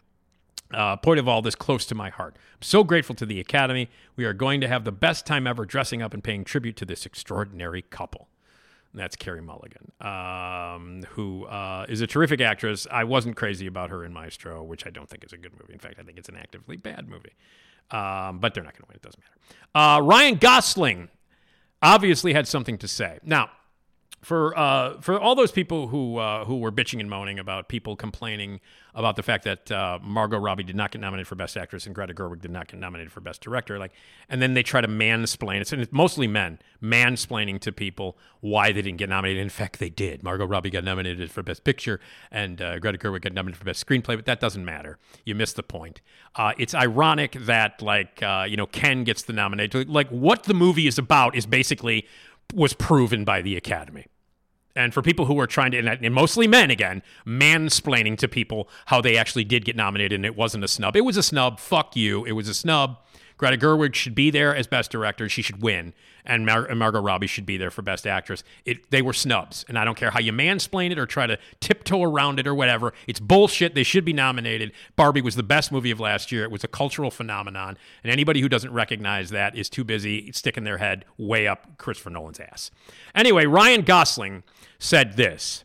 uh, 0.74 0.96
point 0.98 1.20
of 1.20 1.28
all 1.28 1.42
this 1.42 1.56
close 1.56 1.86
to 1.88 1.96
my 1.96 2.10
heart. 2.10 2.36
I'm 2.38 2.62
so 2.62 2.84
grateful 2.84 3.16
to 3.16 3.26
the 3.26 3.40
Academy. 3.40 3.90
We 4.16 4.26
are 4.26 4.34
going 4.34 4.62
to 4.62 4.68
have 4.68 4.84
the 4.84 4.92
best 4.92 5.26
time 5.26 5.48
ever 5.48 5.66
dressing 5.66 6.02
up 6.02 6.14
and 6.14 6.24
paying 6.24 6.44
tribute 6.44 6.76
to 6.78 6.86
this 6.86 7.06
extraordinary 7.06 7.82
couple. 7.82 8.28
And 8.92 9.00
that's 9.00 9.16
Carey 9.16 9.42
Mulligan, 9.42 9.92
um, 10.02 11.04
who 11.12 11.46
uh, 11.46 11.86
is 11.88 12.02
a 12.02 12.08
terrific 12.08 12.42
actress. 12.42 12.88
I 12.90 13.04
wasn't 13.04 13.36
crazy 13.36 13.68
about 13.68 13.92
her 13.92 14.04
in 14.04 14.14
Maestro, 14.14 14.64
which 14.64 14.88
I 14.88 14.90
don't 14.90 15.08
think 15.08 15.24
is 15.24 15.32
a 15.32 15.38
good 15.38 15.54
movie. 15.60 15.74
In 15.74 15.80
fact, 15.80 15.96
I 16.00 16.04
think 16.04 16.18
it's 16.18 16.30
an 16.30 16.36
actively 16.36 16.76
bad 16.78 17.08
movie. 17.08 17.34
Um, 17.92 18.40
but 18.40 18.54
they're 18.54 18.64
not 18.64 18.74
going 18.74 18.84
to 18.84 18.88
win. 18.88 18.96
It 18.96 19.02
doesn't 19.02 19.22
matter. 19.22 19.98
Uh, 19.98 20.02
Ryan 20.02 20.36
Gosling 20.36 21.10
obviously 21.82 22.34
had 22.34 22.48
something 22.48 22.78
to 22.80 22.88
say. 22.88 23.20
Now, 23.24 23.50
for 24.22 24.58
uh, 24.58 25.00
for 25.02 25.20
all 25.20 25.36
those 25.36 25.52
people 25.52 25.88
who 25.88 26.18
uh, 26.18 26.46
who 26.46 26.58
were 26.58 26.72
bitching 26.72 27.00
and 27.00 27.10
moaning 27.10 27.40
about 27.40 27.70
people 27.70 27.96
complaining 27.96 28.60
about 28.96 29.16
the 29.16 29.24
fact 29.24 29.44
that 29.44 29.72
uh, 29.72 30.00
Margot 30.02 30.38
Robbie 30.38 30.64
did 30.64 30.76
not 30.76 30.92
get 30.92 31.00
nominated 31.00 31.28
for 31.28 31.36
Best 31.36 31.56
Actress 31.56 31.86
and 31.86 31.94
Greta 31.94 32.14
Gerwig 32.14 32.42
did 32.42 32.52
not 32.52 32.68
get 32.68 32.80
nominated 32.80 33.12
for 33.12 33.22
Best 33.22 33.40
Director, 33.40 33.78
like, 33.78 33.94
and 34.28 34.42
then 34.42 34.56
they 34.56 34.64
try 34.64 34.82
to 34.82 34.88
mansplain. 34.88 35.62
It's, 35.62 35.72
it's 35.72 35.94
mostly 35.94 36.28
men 36.28 36.60
mansplaining 36.82 37.60
to 37.62 37.72
people 37.72 38.18
why 38.42 38.72
they 38.72 38.82
didn't 38.82 38.98
get 38.98 39.10
nominated. 39.10 39.42
In 39.42 39.50
fact, 39.50 39.80
they 39.80 39.90
did. 39.90 40.24
Margot 40.24 40.46
Robbie 40.46 40.70
got 40.70 40.84
nominated 40.84 41.32
for 41.32 41.44
Best 41.44 41.64
Picture, 41.64 42.00
and 42.32 42.62
uh, 42.62 42.80
Greta 42.80 42.98
Gerwig 42.98 43.22
got 43.22 43.34
nominated 43.34 43.60
for 43.60 43.66
Best 43.66 43.86
Screenplay, 43.86 44.16
but 44.16 44.26
that 44.26 44.40
doesn't 44.40 44.66
matter. 44.66 44.98
You 45.24 45.36
missed 45.36 45.56
the 45.56 45.64
point. 45.64 46.02
Uh, 46.36 46.54
it's 46.58 46.74
ironic 46.74 47.34
that 47.40 47.82
like 47.82 48.22
uh, 48.24 48.46
you 48.48 48.58
know 48.58 48.66
Ken 48.66 49.04
gets 49.04 49.24
the 49.24 49.34
nomination. 49.34 49.88
Like 49.88 50.10
what 50.10 50.44
the 50.44 50.54
movie 50.54 50.88
is 50.88 50.98
about 50.98 51.36
is 51.36 51.46
basically 51.46 52.08
was 52.54 52.74
proven 52.74 53.24
by 53.24 53.42
the 53.42 53.56
Academy. 53.56 54.06
And 54.76 54.94
for 54.94 55.02
people 55.02 55.26
who 55.26 55.40
are 55.40 55.48
trying 55.48 55.72
to, 55.72 55.78
and 55.80 56.14
mostly 56.14 56.48
men 56.48 56.72
again, 56.72 57.02
mansplaining 57.26 58.18
to 58.20 58.28
people 58.28 58.70
how 58.86 59.02
they 59.02 59.18
actually 59.18 59.44
did 59.44 59.66
get 59.66 59.76
nominated 59.76 60.14
and 60.14 60.26
it 60.26 60.36
wasn't 60.36 60.64
a 60.64 60.68
snub. 60.68 60.96
It 60.96 61.02
was 61.02 61.18
a 61.18 61.24
snub. 61.24 61.60
Fuck 61.60 61.96
you. 61.96 62.24
It 62.26 62.34
was 62.34 62.48
a 62.48 62.54
snub. 62.54 62.98
Greta 63.40 63.58
Gerwig 63.58 63.96
should 63.96 64.14
be 64.14 64.30
there 64.30 64.54
as 64.54 64.68
best 64.68 64.92
director. 64.92 65.30
She 65.30 65.42
should 65.42 65.62
win. 65.62 65.94
And, 66.26 66.46
Mar- 66.46 66.66
and 66.66 66.78
Margot 66.78 67.02
Robbie 67.02 67.26
should 67.26 67.46
be 67.46 67.56
there 67.56 67.72
for 67.72 67.82
best 67.82 68.06
actress. 68.06 68.44
It, 68.66 68.92
they 68.92 69.02
were 69.02 69.14
snubs. 69.14 69.64
And 69.70 69.80
I 69.80 69.86
don't 69.86 69.96
care 69.96 70.12
how 70.12 70.20
you 70.20 70.34
mansplain 70.34 70.92
it 70.92 71.00
or 71.00 71.06
try 71.06 71.26
to 71.26 71.40
tiptoe 71.62 72.04
around 72.04 72.40
it 72.40 72.46
or 72.46 72.54
whatever. 72.54 72.94
It's 73.08 73.22
bullshit. 73.22 73.76
They 73.76 73.84
should 73.84 74.04
be 74.04 74.12
nominated. 74.12 74.74
Barbie 74.98 75.22
was 75.22 75.36
the 75.36 75.44
best 75.44 75.72
movie 75.72 75.90
of 75.90 76.02
last 76.02 76.34
year. 76.34 76.44
It 76.44 76.52
was 76.52 76.66
a 76.66 76.68
cultural 76.68 77.10
phenomenon. 77.10 77.78
And 78.04 78.12
anybody 78.12 78.42
who 78.42 78.50
doesn't 78.50 78.74
recognize 78.74 79.30
that 79.30 79.56
is 79.56 79.70
too 79.70 79.86
busy 79.86 80.34
sticking 80.34 80.66
their 80.66 80.78
head 80.78 81.06
way 81.18 81.48
up 81.48 81.78
Christopher 81.78 82.10
Nolan's 82.10 82.42
ass. 82.42 82.72
Anyway, 83.16 83.46
Ryan 83.46 83.84
Gosling 83.84 84.44
said 84.80 85.16
this. 85.16 85.64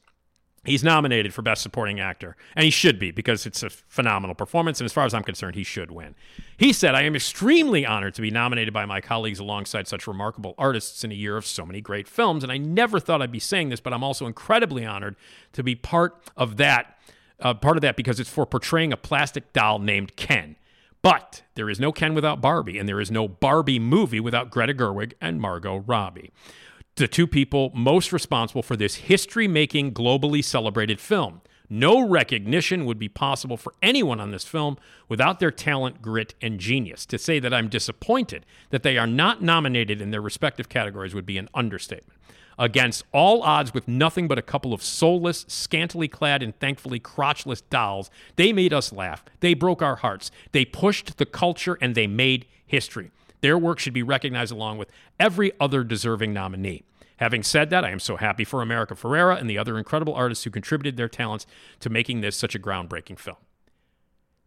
He's 0.65 0.83
nominated 0.83 1.35
for 1.35 1.43
Best 1.43 1.63
Supporting 1.63 2.01
Actor, 2.01 2.37
and 2.57 2.65
he 2.65 2.71
should 2.71 2.99
be 2.99 3.11
because 3.11 3.45
it's 3.45 3.63
a 3.63 3.71
phenomenal 3.71 4.35
performance. 4.35 4.81
And 4.81 4.87
as 4.87 4.93
far 4.93 5.05
as 5.05 5.13
I'm 5.13 5.23
concerned, 5.23 5.57
he 5.57 5.65
should 5.65 5.91
win. 5.91 6.15
He 6.57 6.73
said, 6.73 6.95
I 6.95 7.03
am 7.03 7.15
extremely 7.15 7.85
honored 7.85 8.15
to 8.15 8.23
be 8.23 8.31
nominated 8.31 8.73
by 8.73 8.87
my 8.87 9.01
colleagues 9.01 9.39
alongside 9.39 9.87
such 9.87 10.07
remarkable 10.07 10.55
artists 10.57 11.05
in 11.05 11.13
a 11.13 11.15
year 11.15 11.37
of 11.37 11.45
so 11.45 11.67
many 11.67 11.81
great 11.81 12.09
films. 12.09 12.43
And 12.43 12.51
I 12.51 12.57
never 12.57 12.99
thought 12.99 13.21
I'd 13.21 13.31
be 13.31 13.39
saying 13.39 13.69
this, 13.69 13.81
but 13.81 13.93
I'm 13.93 14.05
also 14.05 14.27
incredibly 14.27 14.87
honored 14.87 15.17
to 15.53 15.63
be 15.63 15.75
part 15.75 16.17
of 16.37 16.57
that. 16.57 16.99
Uh, 17.41 17.53
part 17.53 17.77
of 17.77 17.81
that 17.83 17.97
because 17.97 18.21
it's 18.21 18.31
for 18.31 18.47
portraying 18.47 18.93
a 18.93 18.97
plastic 18.97 19.53
doll 19.53 19.81
named 19.81 20.15
Ken. 20.15 20.55
But 21.03 21.43
there 21.57 21.69
is 21.69 21.81
no 21.81 21.93
Ken 21.93 22.15
without 22.15 22.41
Barbie, 22.41 22.79
and 22.79 22.89
there 22.89 23.01
is 23.01 23.11
no 23.11 23.27
Barbie 23.29 23.81
movie 23.81 24.21
without 24.21 24.51
Greta 24.51 24.73
Gerwig 24.73 25.13
and 25.21 25.41
Margot 25.41 25.79
Robbie 25.79 26.31
the 26.97 27.09
two 27.09 27.27
people 27.27 27.73
most 27.75 28.13
responsible 28.13 28.63
for 28.63 28.77
this 28.77 28.97
history 28.97 29.49
making, 29.49 29.93
globally 29.93 30.45
celebrated 30.45 31.01
film. 31.01 31.41
No 31.69 32.07
recognition 32.07 32.85
would 32.85 32.99
be 32.99 33.09
possible 33.09 33.57
for 33.57 33.75
anyone 33.83 34.21
on 34.21 34.31
this 34.31 34.45
film 34.45 34.77
without 35.09 35.41
their 35.41 35.51
talent, 35.51 36.03
grit, 36.03 36.35
and 36.41 36.61
genius. 36.61 37.05
To 37.07 37.19
say 37.19 37.41
that 37.41 37.55
I'm 37.55 37.69
disappointed 37.69 38.47
that 38.71 38.83
they 38.83 38.97
are 38.97 39.07
not 39.07 39.43
nominated 39.43 40.01
in 40.01 40.11
their 40.11 40.21
respective 40.21 40.69
categories 40.69 41.15
would 41.15 41.27
be 41.27 41.39
an 41.39 41.49
understatement. 41.55 42.19
Against 42.59 43.05
all 43.13 43.43
odds, 43.43 43.75
with 43.75 43.89
nothing 43.89 44.29
but 44.29 44.39
a 44.39 44.43
couple 44.43 44.73
of 44.73 44.83
soulless, 44.83 45.45
scantily 45.49 46.07
clad, 46.07 46.43
and 46.43 46.57
thankfully 46.61 47.01
crotchless 47.01 47.63
dolls, 47.69 48.11
they 48.37 48.53
made 48.53 48.73
us 48.73 48.93
laugh. 48.93 49.25
They 49.41 49.55
broke 49.55 49.83
our 49.83 49.97
hearts. 49.97 50.31
They 50.53 50.65
pushed 50.65 51.17
the 51.17 51.27
culture 51.27 51.77
and 51.81 51.97
they 51.97 52.07
made 52.07 52.47
history. 52.65 53.11
Their 53.45 53.59
work 53.59 53.79
should 53.79 53.93
be 53.93 54.03
recognized 54.03 54.53
along 54.53 54.79
with 54.79 54.91
every 55.21 55.53
other 55.61 55.85
deserving 55.85 56.33
nominee. 56.33 56.83
Having 57.19 57.43
said 57.43 57.69
that, 57.69 57.85
I 57.85 57.91
am 57.91 58.01
so 58.01 58.17
happy 58.17 58.43
for 58.43 58.63
America 58.63 58.95
Ferrera 58.95 59.39
and 59.39 59.51
the 59.51 59.59
other 59.59 59.77
incredible 59.77 60.15
artists 60.15 60.45
who 60.45 60.51
contributed 60.51 60.97
their 60.97 61.11
talents 61.11 61.45
to 61.81 61.91
making 61.91 62.23
this 62.23 62.39
such 62.39 62.55
a 62.55 62.59
groundbreaking 62.59 63.19
film. 63.19 63.37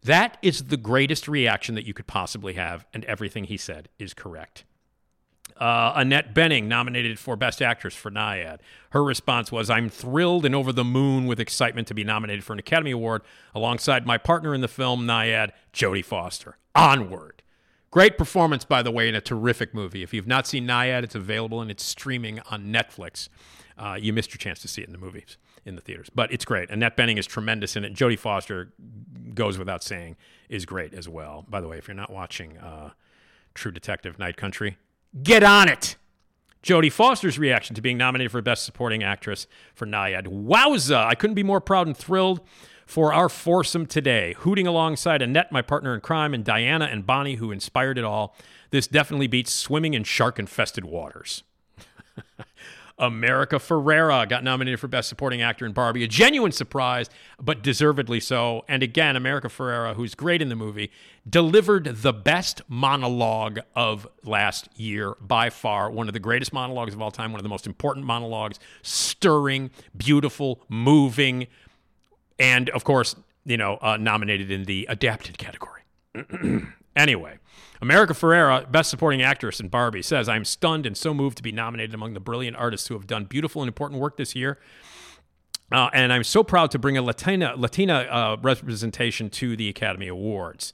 That 0.02 0.36
is 0.42 0.64
the 0.64 0.76
greatest 0.76 1.28
reaction 1.28 1.76
that 1.76 1.86
you 1.86 1.94
could 1.94 2.08
possibly 2.08 2.54
have, 2.54 2.86
and 2.92 3.04
everything 3.04 3.44
he 3.44 3.56
said 3.56 3.88
is 4.00 4.14
correct. 4.14 4.64
Uh, 5.56 5.92
Annette 5.94 6.34
Bening, 6.34 6.64
nominated 6.64 7.20
for 7.20 7.36
Best 7.36 7.62
Actress 7.62 7.94
for 7.94 8.10
Nyad. 8.10 8.58
Her 8.90 9.04
response 9.04 9.52
was 9.52 9.70
I'm 9.70 9.88
thrilled 9.88 10.44
and 10.44 10.56
over 10.56 10.72
the 10.72 10.82
moon 10.82 11.28
with 11.28 11.38
excitement 11.38 11.86
to 11.86 11.94
be 11.94 12.02
nominated 12.02 12.42
for 12.42 12.52
an 12.52 12.58
Academy 12.58 12.90
Award 12.90 13.22
alongside 13.54 14.06
my 14.06 14.18
partner 14.18 14.56
in 14.56 14.60
the 14.60 14.66
film, 14.66 15.06
Nyad, 15.06 15.52
Jodie 15.72 16.04
Foster. 16.04 16.58
Onward. 16.74 17.37
Great 17.90 18.18
performance, 18.18 18.64
by 18.64 18.82
the 18.82 18.90
way, 18.90 19.08
in 19.08 19.14
a 19.14 19.20
terrific 19.20 19.72
movie. 19.72 20.02
If 20.02 20.12
you've 20.12 20.26
not 20.26 20.46
seen 20.46 20.66
Nyad, 20.66 21.04
it's 21.04 21.14
available 21.14 21.62
and 21.62 21.70
it's 21.70 21.82
streaming 21.82 22.40
on 22.50 22.66
Netflix. 22.66 23.28
Uh, 23.78 23.96
you 23.98 24.12
missed 24.12 24.30
your 24.30 24.38
chance 24.38 24.60
to 24.60 24.68
see 24.68 24.82
it 24.82 24.88
in 24.88 24.92
the 24.92 24.98
movies, 24.98 25.38
in 25.64 25.74
the 25.74 25.80
theaters. 25.80 26.10
But 26.14 26.32
it's 26.32 26.44
great. 26.44 26.68
Annette 26.68 26.96
Bening 26.96 27.18
is 27.18 27.26
tremendous 27.26 27.76
in 27.76 27.84
it. 27.84 27.94
Jodie 27.94 28.18
Foster 28.18 28.72
goes 29.34 29.56
without 29.56 29.82
saying 29.82 30.16
is 30.48 30.66
great 30.66 30.92
as 30.92 31.08
well. 31.08 31.46
By 31.48 31.60
the 31.60 31.68
way, 31.68 31.78
if 31.78 31.88
you're 31.88 31.94
not 31.94 32.12
watching 32.12 32.58
uh, 32.58 32.90
True 33.54 33.72
Detective 33.72 34.18
Night 34.18 34.36
Country. 34.36 34.78
Get 35.22 35.42
on 35.42 35.68
it! 35.68 35.96
Jodie 36.62 36.92
Foster's 36.92 37.38
reaction 37.38 37.74
to 37.76 37.82
being 37.82 37.96
nominated 37.96 38.30
for 38.30 38.42
Best 38.42 38.64
Supporting 38.64 39.02
Actress 39.02 39.46
for 39.74 39.86
Nyad. 39.86 40.26
Wowza! 40.26 41.04
I 41.04 41.14
couldn't 41.14 41.34
be 41.34 41.42
more 41.42 41.60
proud 41.60 41.86
and 41.86 41.96
thrilled 41.96 42.40
for 42.88 43.12
our 43.12 43.28
foursome 43.28 43.84
today, 43.84 44.34
hooting 44.38 44.66
alongside 44.66 45.20
Annette, 45.20 45.52
my 45.52 45.60
partner 45.60 45.94
in 45.94 46.00
crime, 46.00 46.32
and 46.32 46.42
Diana 46.42 46.86
and 46.86 47.04
Bonnie, 47.04 47.34
who 47.34 47.52
inspired 47.52 47.98
it 47.98 48.04
all. 48.04 48.34
This 48.70 48.86
definitely 48.86 49.26
beats 49.26 49.52
swimming 49.52 49.92
in 49.92 50.04
shark 50.04 50.38
infested 50.38 50.86
waters. 50.86 51.42
America 52.98 53.56
Ferrera 53.56 54.26
got 54.26 54.42
nominated 54.42 54.80
for 54.80 54.88
Best 54.88 55.10
Supporting 55.10 55.42
Actor 55.42 55.66
in 55.66 55.72
Barbie. 55.72 56.02
A 56.02 56.08
genuine 56.08 56.50
surprise, 56.50 57.10
but 57.38 57.62
deservedly 57.62 58.20
so. 58.20 58.64
And 58.68 58.82
again, 58.82 59.16
America 59.16 59.48
Ferrera, 59.48 59.94
who's 59.94 60.14
great 60.14 60.40
in 60.40 60.48
the 60.48 60.56
movie, 60.56 60.90
delivered 61.28 61.84
the 61.96 62.14
best 62.14 62.62
monologue 62.68 63.58
of 63.76 64.08
last 64.24 64.70
year 64.76 65.14
by 65.20 65.50
far. 65.50 65.90
One 65.90 66.08
of 66.08 66.14
the 66.14 66.20
greatest 66.20 66.54
monologues 66.54 66.94
of 66.94 67.02
all 67.02 67.10
time, 67.10 67.32
one 67.32 67.38
of 67.38 67.44
the 67.44 67.50
most 67.50 67.66
important 67.66 68.06
monologues, 68.06 68.58
stirring, 68.80 69.70
beautiful, 69.94 70.64
moving, 70.70 71.48
and 72.38 72.70
of 72.70 72.84
course, 72.84 73.16
you 73.44 73.56
know, 73.56 73.78
uh, 73.80 73.96
nominated 73.96 74.50
in 74.50 74.64
the 74.64 74.86
adapted 74.88 75.38
category. 75.38 75.82
anyway, 76.96 77.38
America 77.80 78.12
Ferrera, 78.12 78.70
Best 78.70 78.90
Supporting 78.90 79.22
Actress 79.22 79.60
in 79.60 79.68
Barbie, 79.68 80.02
says, 80.02 80.28
I'm 80.28 80.44
stunned 80.44 80.86
and 80.86 80.96
so 80.96 81.14
moved 81.14 81.36
to 81.38 81.42
be 81.42 81.52
nominated 81.52 81.94
among 81.94 82.14
the 82.14 82.20
brilliant 82.20 82.56
artists 82.56 82.88
who 82.88 82.94
have 82.94 83.06
done 83.06 83.24
beautiful 83.24 83.62
and 83.62 83.68
important 83.68 84.00
work 84.00 84.16
this 84.16 84.34
year. 84.34 84.58
Uh, 85.70 85.90
and 85.92 86.12
I'm 86.12 86.24
so 86.24 86.42
proud 86.42 86.70
to 86.70 86.78
bring 86.78 86.96
a 86.96 87.02
Latina 87.02 87.54
Latina 87.56 87.94
uh, 87.94 88.36
representation 88.40 89.28
to 89.30 89.54
the 89.54 89.68
Academy 89.68 90.08
Awards. 90.08 90.72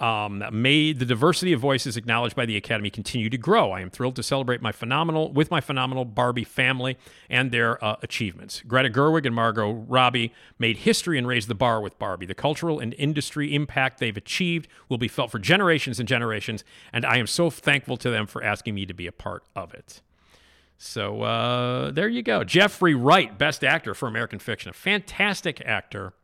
Um, 0.00 0.44
may 0.50 0.92
the 0.92 1.04
diversity 1.04 1.52
of 1.52 1.60
voices 1.60 1.96
acknowledged 1.96 2.34
by 2.34 2.46
the 2.46 2.56
Academy 2.56 2.90
continue 2.90 3.30
to 3.30 3.38
grow. 3.38 3.70
I 3.70 3.80
am 3.80 3.90
thrilled 3.90 4.16
to 4.16 4.24
celebrate 4.24 4.60
my 4.60 4.72
phenomenal 4.72 5.32
with 5.32 5.52
my 5.52 5.60
phenomenal 5.60 6.04
Barbie 6.04 6.44
family 6.44 6.98
and 7.30 7.52
their 7.52 7.82
uh, 7.82 7.96
achievements. 8.02 8.60
Greta 8.66 8.90
Gerwig 8.90 9.24
and 9.24 9.34
Margot 9.34 9.70
Robbie 9.70 10.34
made 10.58 10.78
history 10.78 11.16
and 11.16 11.28
raised 11.28 11.46
the 11.46 11.54
bar 11.54 11.80
with 11.80 11.96
Barbie. 11.98 12.26
The 12.26 12.34
cultural 12.34 12.80
and 12.80 12.92
industry 12.94 13.54
impact 13.54 14.00
they've 14.00 14.16
achieved 14.16 14.66
will 14.88 14.98
be 14.98 15.08
felt 15.08 15.30
for 15.30 15.38
generations 15.38 16.00
and 16.00 16.08
generations, 16.08 16.64
and 16.92 17.06
I 17.06 17.18
am 17.18 17.28
so 17.28 17.48
thankful 17.48 17.96
to 17.98 18.10
them 18.10 18.26
for 18.26 18.42
asking 18.42 18.74
me 18.74 18.86
to 18.86 18.94
be 18.94 19.06
a 19.06 19.12
part 19.12 19.44
of 19.54 19.72
it. 19.74 20.02
So 20.76 21.22
uh, 21.22 21.92
there 21.92 22.08
you 22.08 22.22
go. 22.22 22.42
Jeffrey 22.42 22.96
Wright, 22.96 23.38
Best 23.38 23.62
Actor 23.62 23.94
for 23.94 24.08
American 24.08 24.40
Fiction, 24.40 24.70
a 24.70 24.74
fantastic 24.74 25.60
actor. 25.64 26.14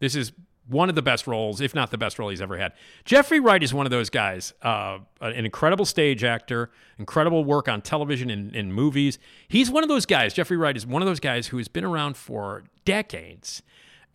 This 0.00 0.14
is 0.14 0.32
one 0.68 0.88
of 0.88 0.94
the 0.94 1.02
best 1.02 1.26
roles, 1.26 1.60
if 1.60 1.74
not 1.74 1.90
the 1.90 1.98
best 1.98 2.18
role 2.18 2.28
he's 2.28 2.40
ever 2.40 2.58
had. 2.58 2.72
Jeffrey 3.04 3.40
Wright 3.40 3.62
is 3.62 3.72
one 3.72 3.86
of 3.86 3.90
those 3.90 4.10
guys, 4.10 4.52
uh, 4.62 4.98
an 5.20 5.44
incredible 5.44 5.84
stage 5.84 6.24
actor, 6.24 6.70
incredible 6.98 7.44
work 7.44 7.68
on 7.68 7.82
television 7.82 8.30
and 8.30 8.54
in 8.54 8.72
movies. 8.72 9.18
He's 9.48 9.70
one 9.70 9.82
of 9.82 9.88
those 9.88 10.06
guys. 10.06 10.34
Jeffrey 10.34 10.56
Wright 10.56 10.76
is 10.76 10.86
one 10.86 11.02
of 11.02 11.06
those 11.06 11.20
guys 11.20 11.48
who 11.48 11.58
has 11.58 11.68
been 11.68 11.84
around 11.84 12.16
for 12.16 12.64
decades 12.84 13.62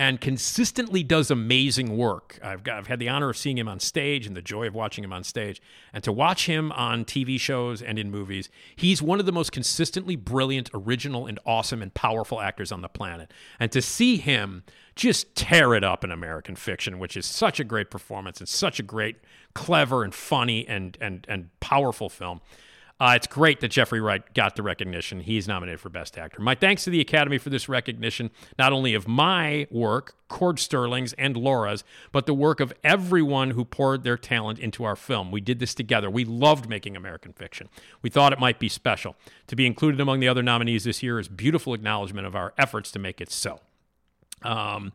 and 0.01 0.19
consistently 0.19 1.03
does 1.03 1.29
amazing 1.29 1.95
work. 1.95 2.39
I've, 2.41 2.63
got, 2.63 2.79
I've 2.79 2.87
had 2.87 2.97
the 2.97 3.07
honor 3.07 3.29
of 3.29 3.37
seeing 3.37 3.59
him 3.59 3.67
on 3.67 3.79
stage 3.79 4.25
and 4.25 4.35
the 4.35 4.41
joy 4.41 4.65
of 4.65 4.73
watching 4.73 5.03
him 5.03 5.13
on 5.13 5.23
stage. 5.23 5.61
And 5.93 6.03
to 6.03 6.11
watch 6.11 6.47
him 6.47 6.71
on 6.71 7.05
TV 7.05 7.39
shows 7.39 7.83
and 7.83 7.99
in 7.99 8.09
movies, 8.09 8.49
he's 8.75 8.99
one 8.99 9.19
of 9.19 9.27
the 9.27 9.31
most 9.31 9.51
consistently 9.51 10.15
brilliant, 10.15 10.71
original, 10.73 11.27
and 11.27 11.37
awesome 11.45 11.83
and 11.83 11.93
powerful 11.93 12.41
actors 12.41 12.71
on 12.71 12.81
the 12.81 12.89
planet. 12.89 13.31
And 13.59 13.71
to 13.73 13.79
see 13.79 14.17
him 14.17 14.63
just 14.95 15.35
tear 15.35 15.75
it 15.75 15.83
up 15.83 16.03
in 16.03 16.09
American 16.09 16.55
fiction, 16.55 16.97
which 16.97 17.15
is 17.15 17.27
such 17.27 17.59
a 17.59 17.63
great 17.63 17.91
performance 17.91 18.39
and 18.39 18.49
such 18.49 18.79
a 18.79 18.83
great, 18.83 19.17
clever, 19.53 20.03
and 20.03 20.15
funny 20.15 20.67
and, 20.67 20.97
and, 20.99 21.27
and 21.29 21.51
powerful 21.59 22.09
film. 22.09 22.41
Uh, 23.01 23.15
it's 23.15 23.25
great 23.25 23.61
that 23.61 23.69
Jeffrey 23.69 23.99
Wright 23.99 24.31
got 24.35 24.55
the 24.55 24.61
recognition. 24.61 25.21
He's 25.21 25.47
nominated 25.47 25.79
for 25.79 25.89
Best 25.89 26.19
Actor. 26.19 26.39
My 26.39 26.53
thanks 26.53 26.83
to 26.83 26.91
the 26.91 27.01
Academy 27.01 27.39
for 27.39 27.49
this 27.49 27.67
recognition, 27.67 28.29
not 28.59 28.73
only 28.73 28.93
of 28.93 29.07
my 29.07 29.65
work, 29.71 30.13
Cord 30.27 30.59
Sterling's, 30.59 31.13
and 31.13 31.35
Laura's, 31.35 31.83
but 32.11 32.27
the 32.27 32.35
work 32.35 32.59
of 32.59 32.71
everyone 32.83 33.49
who 33.51 33.65
poured 33.65 34.03
their 34.03 34.17
talent 34.17 34.59
into 34.59 34.83
our 34.83 34.95
film. 34.95 35.31
We 35.31 35.41
did 35.41 35.57
this 35.57 35.73
together. 35.73 36.11
We 36.11 36.25
loved 36.25 36.69
making 36.69 36.95
American 36.95 37.33
fiction. 37.33 37.69
We 38.03 38.11
thought 38.11 38.33
it 38.33 38.39
might 38.39 38.59
be 38.59 38.69
special. 38.69 39.15
To 39.47 39.55
be 39.55 39.65
included 39.65 39.99
among 39.99 40.19
the 40.19 40.27
other 40.27 40.43
nominees 40.43 40.83
this 40.83 41.01
year 41.01 41.19
is 41.19 41.27
beautiful 41.27 41.73
acknowledgement 41.73 42.27
of 42.27 42.35
our 42.35 42.53
efforts 42.55 42.91
to 42.91 42.99
make 42.99 43.19
it 43.19 43.31
so. 43.31 43.61
Um, 44.43 44.93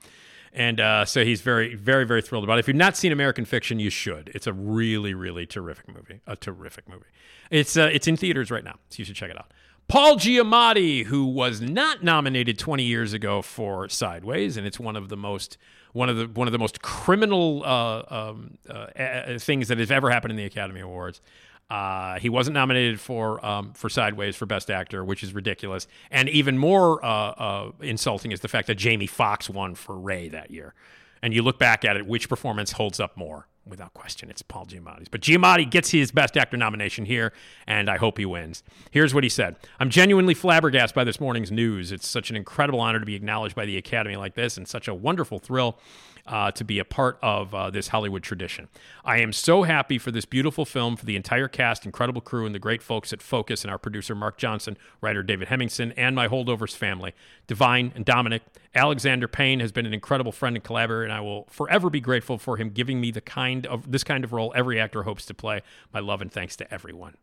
and 0.57 0.81
uh, 0.81 1.05
so 1.05 1.23
he's 1.23 1.43
very, 1.43 1.75
very, 1.75 2.05
very 2.05 2.23
thrilled 2.23 2.43
about 2.43 2.57
it. 2.57 2.61
If 2.61 2.69
you've 2.69 2.77
not 2.79 2.97
seen 2.97 3.13
American 3.13 3.45
Fiction, 3.45 3.79
you 3.79 3.91
should. 3.91 4.31
It's 4.35 4.47
a 4.47 4.55
really, 4.55 5.13
really 5.13 5.45
terrific 5.45 5.87
movie. 5.87 6.21
A 6.27 6.35
terrific 6.35 6.89
movie. 6.89 7.05
It's 7.51 7.77
uh, 7.77 7.91
it's 7.93 8.09
in 8.09 8.17
theaters 8.17 8.51
right 8.51 8.65
now, 8.65 8.77
so 8.89 8.97
you 8.99 9.05
should 9.05 9.17
check 9.17 9.31
it 9.31 9.39
out. 9.39 9.53
Paul 9.87 10.17
Giamatti, 10.17 11.05
who 11.05 11.27
was 11.27 11.61
not 11.61 12.03
nominated 12.03 12.59
20 12.59 12.83
years 12.83 13.13
ago 13.13 13.43
for 13.43 13.89
Sideways, 13.89 14.57
and 14.57 14.67
it's 14.67 14.81
one 14.81 14.97
of 14.97 15.11
the 15.11 15.17
most 15.17 15.59
one 15.93 16.09
of 16.09 16.17
the 16.17 16.27
one 16.27 16.49
of 16.49 16.53
the 16.53 16.59
most 16.59 16.81
criminal 16.81 17.63
uh, 17.65 18.03
um, 18.09 18.57
uh, 18.69 19.39
things 19.39 19.69
that 19.69 19.79
has 19.79 19.91
ever 19.91 20.11
happened 20.11 20.31
in 20.31 20.37
the 20.37 20.45
Academy 20.45 20.81
Awards. 20.81 21.21
Uh, 21.69 22.19
he 22.21 22.29
wasn't 22.29 22.55
nominated 22.55 23.01
for 23.01 23.45
um, 23.45 23.73
for 23.73 23.89
Sideways 23.89 24.37
for 24.37 24.47
Best 24.47 24.71
Actor, 24.71 25.05
which 25.05 25.23
is 25.25 25.35
ridiculous. 25.35 25.89
And 26.11 26.29
even 26.29 26.59
more 26.59 27.05
uh, 27.05 27.09
uh, 27.09 27.73
insulting 27.81 28.31
is 28.31 28.41
the 28.41 28.49
fact 28.49 28.69
that 28.69 28.77
Jamie 28.77 29.09
Foxx 29.09 29.51
won 29.51 29.75
for 29.75 29.99
Ray 29.99 30.29
that 30.29 30.51
year. 30.51 30.75
And 31.23 31.35
you 31.35 31.43
look 31.43 31.59
back 31.59 31.85
at 31.85 31.97
it, 31.97 32.07
which 32.07 32.29
performance 32.29 32.73
holds 32.73 33.01
up 33.01 33.17
more? 33.17 33.49
Without 33.67 33.93
question, 33.95 34.31
it's 34.31 34.43
Paul 34.43 34.67
Giamatti's. 34.67 35.09
But 35.09 35.23
Giamatti 35.23 35.69
gets 35.69 35.91
his 35.91 36.13
Best 36.13 36.37
Actor 36.37 36.57
nomination 36.57 37.05
here, 37.05 37.33
and 37.67 37.91
I 37.91 37.97
hope 37.97 38.17
he 38.17 38.25
wins. 38.25 38.63
Here's 38.93 39.13
what 39.13 39.25
he 39.25 39.29
said 39.29 39.57
I'm 39.81 39.91
genuinely 39.91 40.35
flabbergasted 40.35 40.95
by 40.95 41.03
this 41.03 41.19
morning's 41.19 41.51
news. 41.51 41.91
It's 41.91 42.07
such 42.07 42.31
an 42.31 42.37
incredible 42.37 42.79
honor 42.79 43.01
to 43.01 43.07
be 43.07 43.17
acknowledged 43.17 43.57
by 43.57 43.67
the 43.67 43.77
Academy 43.77 44.15
like 44.15 44.35
this, 44.35 44.57
and 44.57 44.69
such 44.69 44.87
a 44.87 44.95
wonderful 44.95 45.41
thrill 45.41 45.81
uh, 46.27 46.51
to 46.53 46.65
be 46.65 46.79
a 46.79 46.85
part 46.85 47.19
of 47.23 47.55
uh, 47.55 47.71
this 47.71 47.89
Hollywood 47.89 48.23
tradition. 48.23 48.69
I 49.05 49.19
am 49.21 49.33
so 49.33 49.63
happy 49.63 49.99
for 49.99 50.11
this 50.11 50.25
beautiful 50.25 50.65
film, 50.65 50.97
for 50.97 51.07
the 51.07 51.17
entire 51.17 51.49
cast, 51.49 51.85
incredible 51.85 52.21
crew, 52.21 52.47
and 52.47 52.55
the 52.55 52.59
great 52.59 52.83
folks 52.83 53.13
at 53.13 53.23
Focus, 53.23 53.63
and 53.63 53.71
our 53.71 53.79
producer 53.79 54.15
Mark 54.15 54.37
Johnson, 54.37 54.77
writer 55.01 55.23
David 55.23 55.49
Hemingson, 55.49 55.93
and 55.97 56.17
my 56.17 56.29
holdovers 56.29 56.75
family, 56.75 57.13
Da'Vine 57.49 57.95
and 57.95 58.05
Dominic. 58.05 58.43
Alexander 58.75 59.29
Payne 59.29 59.61
has 59.61 59.73
been 59.73 59.87
an 59.87 59.95
incredible 59.95 60.33
friend 60.33 60.57
and 60.57 60.65
collaborator, 60.65 61.05
and 61.05 61.13
I 61.13 61.21
will 61.21 61.47
forever 61.51 61.89
be 61.89 62.01
grateful 62.01 62.39
for 62.39 62.57
him 62.57 62.71
giving 62.71 63.01
me 63.01 63.11
the 63.11 63.21
kind 63.21 63.67
of 63.67 63.91
this 63.91 64.05
kind 64.05 64.25
of 64.25 64.33
role 64.33 64.53
every 64.55 64.79
actor 64.79 65.05
hopes 65.05 65.25
to 65.27 65.35
play. 65.35 65.63
My 65.93 66.01
love 66.01 66.21
and 66.21 66.31
thanks 66.31 66.57
to 66.57 66.73
everyone. 66.73 67.15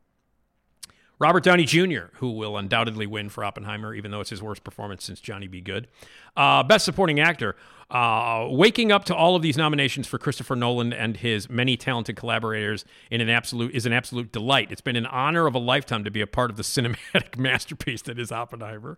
Robert 1.20 1.44
Downey 1.44 1.66
Jr., 1.66 2.08
who 2.16 2.32
will 2.32 2.58
undoubtedly 2.58 3.06
win 3.06 3.30
for 3.30 3.46
Oppenheimer, 3.46 3.94
even 3.94 4.12
though 4.12 4.20
it's 4.20 4.32
his 4.32 4.42
worst 4.42 4.64
performance 4.64 5.06
since 5.06 5.22
Johnny 5.22 5.48
Be 5.48 5.62
Good. 5.62 5.88
Uh, 6.36 6.64
Best 6.64 6.86
Supporting 6.86 7.20
Actor. 7.20 7.56
Uh, 7.90 8.48
waking 8.50 8.92
up 8.92 9.06
to 9.06 9.16
all 9.16 9.36
of 9.36 9.42
these 9.42 9.58
nominations 9.58 10.08
for 10.08 10.18
Christopher 10.18 10.56
Nolan 10.56 10.94
and 10.94 11.18
his 11.18 11.50
many 11.50 11.78
talented 11.78 12.16
collaborators 12.16 12.86
in 13.12 13.22
an 13.22 13.30
absolute 13.30 13.74
is 13.76 13.86
an 13.86 13.94
absolute 13.94 14.32
delight. 14.32 14.72
It's 14.72 14.82
been 14.82 14.96
an 14.96 15.06
honor 15.06 15.46
of 15.46 15.54
a 15.54 15.60
lifetime 15.60 16.04
to 16.04 16.12
be 16.12 16.22
a 16.22 16.28
part 16.28 16.50
of 16.50 16.58
the 16.58 16.64
cinematic 16.64 17.38
masterpiece 17.38 18.02
that 18.04 18.18
is 18.18 18.32
Oppenheimer. 18.32 18.98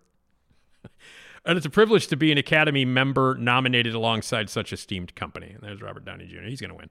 and 1.44 1.56
it's 1.56 1.66
a 1.66 1.70
privilege 1.70 2.06
to 2.08 2.16
be 2.16 2.32
an 2.32 2.38
Academy 2.38 2.84
member 2.84 3.34
nominated 3.34 3.94
alongside 3.94 4.48
such 4.50 4.72
esteemed 4.72 5.14
company. 5.14 5.52
And 5.54 5.62
there's 5.62 5.82
Robert 5.82 6.04
Downey 6.04 6.26
Jr. 6.26 6.42
He's 6.42 6.60
going 6.60 6.70
to 6.70 6.76
win. 6.76 6.90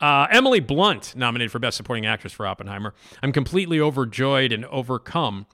Uh, 0.00 0.26
Emily 0.30 0.60
Blunt, 0.60 1.14
nominated 1.16 1.52
for 1.52 1.58
Best 1.58 1.76
Supporting 1.76 2.04
Actress 2.04 2.32
for 2.32 2.46
Oppenheimer. 2.46 2.94
I'm 3.22 3.32
completely 3.32 3.80
overjoyed 3.80 4.52
and 4.52 4.64
overcome. 4.66 5.46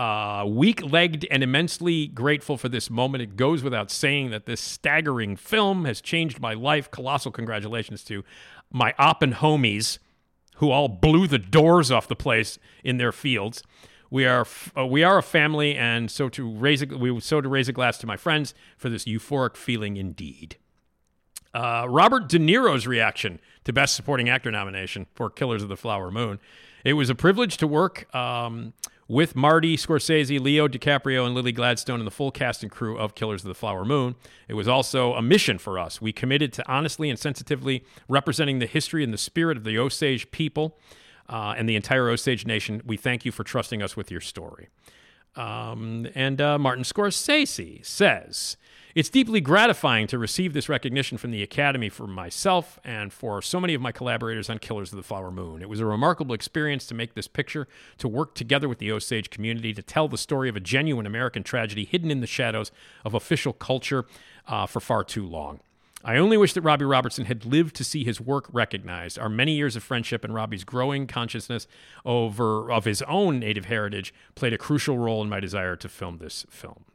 Uh, 0.00 0.46
weak 0.46 0.82
legged 0.82 1.26
and 1.30 1.42
immensely 1.42 2.06
grateful 2.06 2.56
for 2.56 2.70
this 2.70 2.88
moment. 2.88 3.20
It 3.20 3.36
goes 3.36 3.62
without 3.62 3.90
saying 3.90 4.30
that 4.30 4.46
this 4.46 4.58
staggering 4.58 5.36
film 5.36 5.84
has 5.84 6.00
changed 6.00 6.40
my 6.40 6.54
life. 6.54 6.90
Colossal 6.90 7.30
congratulations 7.30 8.02
to 8.04 8.24
my 8.72 8.94
Oppen 8.98 9.34
homies 9.34 9.98
who 10.56 10.70
all 10.70 10.88
blew 10.88 11.26
the 11.26 11.38
doors 11.38 11.90
off 11.90 12.08
the 12.08 12.16
place 12.16 12.58
in 12.82 12.96
their 12.96 13.12
fields. 13.12 13.62
We 14.08 14.24
are 14.24 14.46
uh, 14.74 14.86
we 14.86 15.04
are 15.04 15.18
a 15.18 15.22
family, 15.22 15.76
and 15.76 16.10
so 16.10 16.30
to 16.30 16.50
raise 16.50 16.80
a, 16.80 16.86
we 16.86 17.20
so 17.20 17.42
to 17.42 17.48
raise 17.50 17.68
a 17.68 17.72
glass 17.74 17.98
to 17.98 18.06
my 18.06 18.16
friends 18.16 18.54
for 18.78 18.88
this 18.88 19.04
euphoric 19.04 19.54
feeling 19.54 19.98
indeed. 19.98 20.56
Uh, 21.52 21.84
Robert 21.86 22.26
De 22.26 22.38
Niro's 22.38 22.86
reaction 22.86 23.38
to 23.64 23.72
Best 23.74 23.96
Supporting 23.96 24.30
Actor 24.30 24.50
nomination 24.50 25.08
for 25.14 25.28
Killers 25.28 25.62
of 25.62 25.68
the 25.68 25.76
Flower 25.76 26.10
Moon. 26.10 26.40
It 26.84 26.94
was 26.94 27.10
a 27.10 27.14
privilege 27.14 27.58
to 27.58 27.66
work 27.66 28.12
um, 28.14 28.72
with 29.10 29.34
Marty 29.34 29.76
Scorsese, 29.76 30.40
Leo 30.40 30.68
DiCaprio, 30.68 31.26
and 31.26 31.34
Lily 31.34 31.50
Gladstone 31.50 31.98
and 31.98 32.06
the 32.06 32.12
full 32.12 32.30
cast 32.30 32.62
and 32.62 32.70
crew 32.70 32.96
of 32.96 33.16
Killers 33.16 33.42
of 33.42 33.48
the 33.48 33.56
Flower 33.56 33.84
Moon. 33.84 34.14
It 34.46 34.54
was 34.54 34.68
also 34.68 35.14
a 35.14 35.20
mission 35.20 35.58
for 35.58 35.80
us. 35.80 36.00
We 36.00 36.12
committed 36.12 36.52
to 36.52 36.72
honestly 36.72 37.10
and 37.10 37.18
sensitively 37.18 37.84
representing 38.08 38.60
the 38.60 38.66
history 38.66 39.02
and 39.02 39.12
the 39.12 39.18
spirit 39.18 39.56
of 39.56 39.64
the 39.64 39.76
Osage 39.76 40.30
people 40.30 40.78
uh, 41.28 41.54
and 41.56 41.68
the 41.68 41.74
entire 41.74 42.08
Osage 42.08 42.46
Nation. 42.46 42.82
We 42.86 42.96
thank 42.96 43.24
you 43.24 43.32
for 43.32 43.42
trusting 43.42 43.82
us 43.82 43.96
with 43.96 44.12
your 44.12 44.20
story. 44.20 44.68
Um, 45.34 46.06
and 46.14 46.40
uh, 46.40 46.56
Martin 46.56 46.84
Scorsese 46.84 47.84
says, 47.84 48.56
It's 48.92 49.08
deeply 49.08 49.40
gratifying 49.40 50.08
to 50.08 50.18
receive 50.18 50.52
this 50.52 50.68
recognition 50.68 51.16
from 51.16 51.30
the 51.30 51.44
Academy 51.44 51.88
for 51.88 52.08
myself 52.08 52.80
and 52.82 53.12
for 53.12 53.40
so 53.40 53.60
many 53.60 53.72
of 53.72 53.80
my 53.80 53.92
collaborators 53.92 54.50
on 54.50 54.58
Killers 54.58 54.90
of 54.90 54.96
the 54.96 55.04
Flower 55.04 55.30
Moon. 55.30 55.62
It 55.62 55.68
was 55.68 55.78
a 55.78 55.86
remarkable 55.86 56.34
experience 56.34 56.86
to 56.86 56.94
make 56.94 57.14
this 57.14 57.28
picture, 57.28 57.68
to 57.98 58.08
work 58.08 58.34
together 58.34 58.68
with 58.68 58.78
the 58.78 58.90
Osage 58.90 59.30
community, 59.30 59.72
to 59.74 59.82
tell 59.82 60.08
the 60.08 60.18
story 60.18 60.48
of 60.48 60.56
a 60.56 60.60
genuine 60.60 61.06
American 61.06 61.44
tragedy 61.44 61.84
hidden 61.84 62.10
in 62.10 62.20
the 62.20 62.26
shadows 62.26 62.72
of 63.04 63.14
official 63.14 63.52
culture 63.52 64.06
uh, 64.48 64.66
for 64.66 64.80
far 64.80 65.04
too 65.04 65.24
long. 65.24 65.60
I 66.02 66.16
only 66.16 66.36
wish 66.36 66.54
that 66.54 66.62
Robbie 66.62 66.84
Robertson 66.84 67.26
had 67.26 67.44
lived 67.44 67.76
to 67.76 67.84
see 67.84 68.02
his 68.02 68.20
work 68.20 68.46
recognized. 68.52 69.20
Our 69.20 69.28
many 69.28 69.52
years 69.52 69.76
of 69.76 69.84
friendship 69.84 70.24
and 70.24 70.34
Robbie's 70.34 70.64
growing 70.64 71.06
consciousness 71.06 71.68
over 72.04 72.72
of 72.72 72.86
his 72.86 73.02
own 73.02 73.38
native 73.38 73.66
heritage 73.66 74.12
played 74.34 74.52
a 74.52 74.58
crucial 74.58 74.98
role 74.98 75.22
in 75.22 75.28
my 75.28 75.38
desire 75.38 75.76
to 75.76 75.88
film 75.88 76.18
this 76.18 76.44
film. 76.50 76.86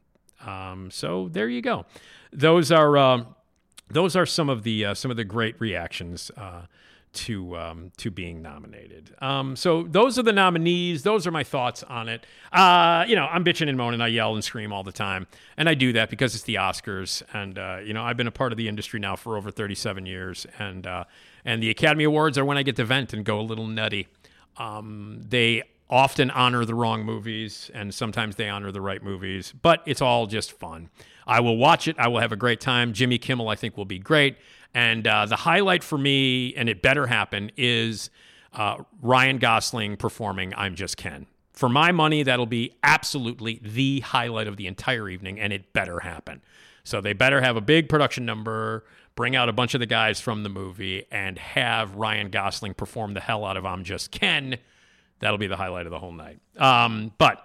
Um, 0.46 0.90
so 0.92 1.30
there 1.30 1.50
you 1.50 1.62
go. 1.62 1.86
Those 2.32 2.72
are 2.72 2.98
uh, 2.98 3.24
those 3.90 4.16
are 4.16 4.26
some 4.26 4.50
of 4.50 4.64
the 4.64 4.86
uh, 4.86 4.94
some 4.94 5.12
of 5.12 5.18
the 5.18 5.24
great 5.24 5.60
reactions 5.60 6.32
uh, 6.38 6.64
to 7.14 7.58
um, 7.58 7.92
to 7.98 8.12
being 8.12 8.42
nominated. 8.42 9.16
Um, 9.20 9.56
so 9.56 9.84
those 9.84 10.20
are 10.20 10.24
the 10.24 10.34
nominees. 10.34 11.04
Those 11.04 11.26
are 11.26 11.32
my 11.32 11.44
thoughts 11.44 11.84
on 11.84 12.10
it. 12.10 12.26
Uh, 12.52 13.06
you 13.08 13.16
know, 13.16 13.26
I'm 13.26 13.44
bitching 13.44 13.70
and 13.70 13.78
moaning. 13.78 14.02
I 14.02 14.08
yell 14.08 14.34
and 14.34 14.44
scream 14.44 14.72
all 14.72 14.84
the 14.84 14.92
time, 14.92 15.28
and 15.58 15.68
I 15.68 15.74
do 15.74 15.94
that 15.94 16.10
because 16.10 16.36
it's 16.36 16.44
the 16.44 16.56
Oscars. 16.56 17.24
And 17.34 17.58
uh, 17.58 17.80
you 17.84 17.94
know, 17.94 18.04
I've 18.04 18.18
been 18.18 18.28
a 18.28 18.32
part 18.32 18.52
of 18.52 18.58
the 18.58 18.68
industry 18.68 19.00
now 19.00 19.16
for 19.16 19.38
over 19.38 19.52
37 19.52 20.06
years, 20.06 20.46
and 20.60 20.86
uh, 20.86 21.06
and 21.44 21.62
the 21.64 21.70
Academy 21.70 22.04
Awards 22.04 22.38
are 22.38 22.46
when 22.46 22.58
I 22.58 22.64
get 22.64 22.76
to 22.78 22.86
vent 22.86 23.14
and 23.14 23.24
go 23.24 23.40
a 23.40 23.44
little 23.44 23.68
nutty. 23.68 24.08
Um, 24.58 25.22
they 25.28 25.64
often 25.90 26.32
honor 26.32 26.66
the 26.66 26.76
wrong 26.76 27.04
movies, 27.04 27.70
and 27.74 27.94
sometimes 27.94 28.36
they 28.36 28.50
honor 28.50 28.72
the 28.72 28.82
right 28.82 29.04
movies, 29.04 29.54
but 29.62 29.82
it's 29.86 30.02
all 30.02 30.26
just 30.26 30.52
fun. 30.52 30.90
I 31.28 31.40
will 31.40 31.58
watch 31.58 31.88
it. 31.88 31.96
I 32.00 32.08
will 32.08 32.20
have 32.20 32.32
a 32.32 32.38
great 32.38 32.60
time. 32.60 32.94
Jimmy 32.94 33.18
Kimmel, 33.18 33.50
I 33.50 33.56
think, 33.56 33.78
will 33.78 33.86
be 33.86 34.00
great. 34.00 34.38
And 34.74 35.08
uh, 35.08 35.26
the 35.26 35.36
highlight 35.36 35.84
for 35.84 35.98
me, 35.98 36.54
and 36.56 36.68
it 36.68 36.82
better 36.82 37.08
happen, 37.08 37.52
is 37.56 38.10
uh, 38.54 38.78
Ryan 39.02 39.38
Gosling 39.38 39.98
performing 39.98 40.54
I'm 40.56 40.76
Just 40.76 40.98
Ken. 40.98 41.28
For 41.54 41.70
my 41.70 41.92
money, 41.92 42.24
that'll 42.24 42.46
be 42.46 42.74
absolutely 42.84 43.62
the 43.64 44.02
highlight 44.02 44.48
of 44.48 44.58
the 44.58 44.68
entire 44.68 45.08
evening, 45.08 45.40
and 45.40 45.54
it 45.54 45.72
better 45.72 46.02
happen. 46.02 46.42
So 46.84 47.00
they 47.00 47.14
better 47.14 47.42
have 47.42 47.56
a 47.56 47.62
big 47.62 47.90
production 47.90 48.26
number, 48.26 48.86
bring 49.16 49.36
out 49.36 49.50
a 49.50 49.54
bunch 49.54 49.74
of 49.74 49.80
the 49.80 49.86
guys 49.86 50.20
from 50.20 50.44
the 50.44 50.50
movie, 50.50 51.06
and 51.12 51.40
have 51.40 51.96
Ryan 51.96 52.30
Gosling 52.30 52.74
perform 52.74 53.14
the 53.14 53.22
hell 53.22 53.46
out 53.46 53.56
of 53.56 53.66
I'm 53.66 53.84
Just 53.84 54.12
Ken. 54.12 54.58
That'll 55.26 55.40
be 55.40 55.48
the 55.48 55.58
highlight 55.58 55.88
of 55.88 55.92
the 55.92 55.98
whole 55.98 56.12
night. 56.12 56.40
Um, 56.56 57.12
but 57.18 57.44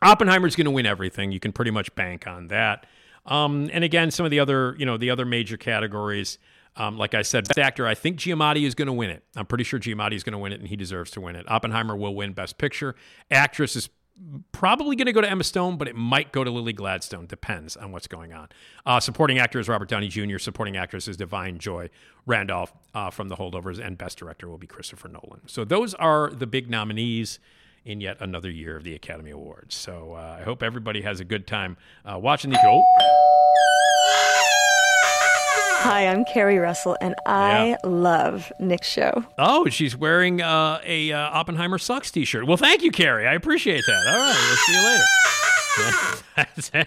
Oppenheimer's 0.00 0.54
going 0.54 0.66
to 0.66 0.70
win 0.70 0.86
everything. 0.86 1.32
You 1.32 1.40
can 1.40 1.50
pretty 1.50 1.72
much 1.72 1.92
bank 1.96 2.28
on 2.28 2.46
that. 2.46 2.86
Um, 3.26 3.68
and 3.72 3.82
again, 3.82 4.12
some 4.12 4.24
of 4.24 4.30
the 4.30 4.38
other, 4.38 4.76
you 4.78 4.86
know, 4.86 4.96
the 4.96 5.10
other 5.10 5.24
major 5.24 5.56
categories. 5.56 6.38
Um, 6.76 6.96
like 6.96 7.14
I 7.14 7.22
said, 7.22 7.48
best 7.48 7.58
actor, 7.58 7.88
I 7.88 7.96
think 7.96 8.20
Giamatti 8.20 8.64
is 8.64 8.76
going 8.76 8.86
to 8.86 8.92
win 8.92 9.10
it. 9.10 9.24
I'm 9.34 9.46
pretty 9.46 9.64
sure 9.64 9.80
Giamatti 9.80 10.12
is 10.12 10.22
going 10.22 10.34
to 10.34 10.38
win 10.38 10.52
it, 10.52 10.60
and 10.60 10.68
he 10.68 10.76
deserves 10.76 11.10
to 11.12 11.20
win 11.20 11.34
it. 11.34 11.44
Oppenheimer 11.50 11.96
will 11.96 12.14
win 12.14 12.34
Best 12.34 12.56
Picture. 12.56 12.94
Actress 13.32 13.74
is 13.74 13.88
probably 14.52 14.96
going 14.96 15.06
to 15.06 15.12
go 15.12 15.20
to 15.20 15.30
Emma 15.30 15.44
Stone, 15.44 15.76
but 15.76 15.88
it 15.88 15.96
might 15.96 16.32
go 16.32 16.44
to 16.44 16.50
Lily 16.50 16.72
Gladstone. 16.72 17.26
Depends 17.26 17.76
on 17.76 17.92
what's 17.92 18.06
going 18.06 18.32
on. 18.32 18.48
Uh, 18.84 19.00
supporting 19.00 19.38
actor 19.38 19.58
is 19.58 19.68
Robert 19.68 19.88
Downey 19.88 20.08
Jr. 20.08 20.38
Supporting 20.38 20.76
actress 20.76 21.08
is 21.08 21.16
Da'Vine 21.16 21.58
Joy 21.58 21.90
Randolph 22.26 22.72
uh, 22.94 23.10
from 23.10 23.28
The 23.28 23.36
Holdovers, 23.36 23.84
and 23.84 23.96
Best 23.96 24.18
Director 24.18 24.48
will 24.48 24.58
be 24.58 24.66
Christopher 24.66 25.08
Nolan. 25.08 25.42
So 25.46 25.64
those 25.64 25.94
are 25.94 26.30
the 26.30 26.46
big 26.46 26.68
nominees 26.68 27.38
in 27.84 28.00
yet 28.00 28.18
another 28.20 28.50
year 28.50 28.76
of 28.76 28.84
the 28.84 28.94
Academy 28.94 29.30
Awards. 29.30 29.74
So 29.74 30.12
uh, 30.12 30.38
I 30.40 30.42
hope 30.42 30.62
everybody 30.62 31.02
has 31.02 31.20
a 31.20 31.24
good 31.24 31.46
time 31.46 31.76
uh, 32.04 32.18
watching 32.18 32.50
the 32.50 32.58
show. 32.60 32.84
Hi, 35.80 36.06
I'm 36.08 36.24
Keri 36.24 36.58
Russell, 36.58 36.96
and 37.00 37.14
I 37.24 37.68
Yeah. 37.70 37.76
love 37.84 38.50
Nick's 38.58 38.88
show. 38.88 39.24
Oh, 39.38 39.68
she's 39.68 39.96
wearing 39.96 40.42
uh, 40.42 40.80
a 40.84 41.12
uh, 41.12 41.18
Oppenheimer 41.18 41.78
sucks 41.78 42.10
T-shirt. 42.10 42.46
Well, 42.46 42.56
thank 42.56 42.82
you, 42.82 42.90
Carrie. 42.90 43.26
I 43.28 43.34
appreciate 43.34 43.84
that. 43.86 44.06
All 44.06 44.18
right, 44.18 44.36
we'll 44.48 44.56
see 44.56 44.72
you 44.74 44.82
later. 44.84 45.04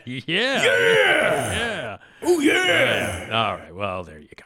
Yeah, 0.06 0.18
yeah, 0.28 0.64
yeah. 0.66 1.98
Oh 2.24 2.40
yeah. 2.42 3.30
All 3.32 3.56
right. 3.56 3.74
Well, 3.74 4.04
there 4.04 4.20
you 4.20 4.28
go. 4.36 4.44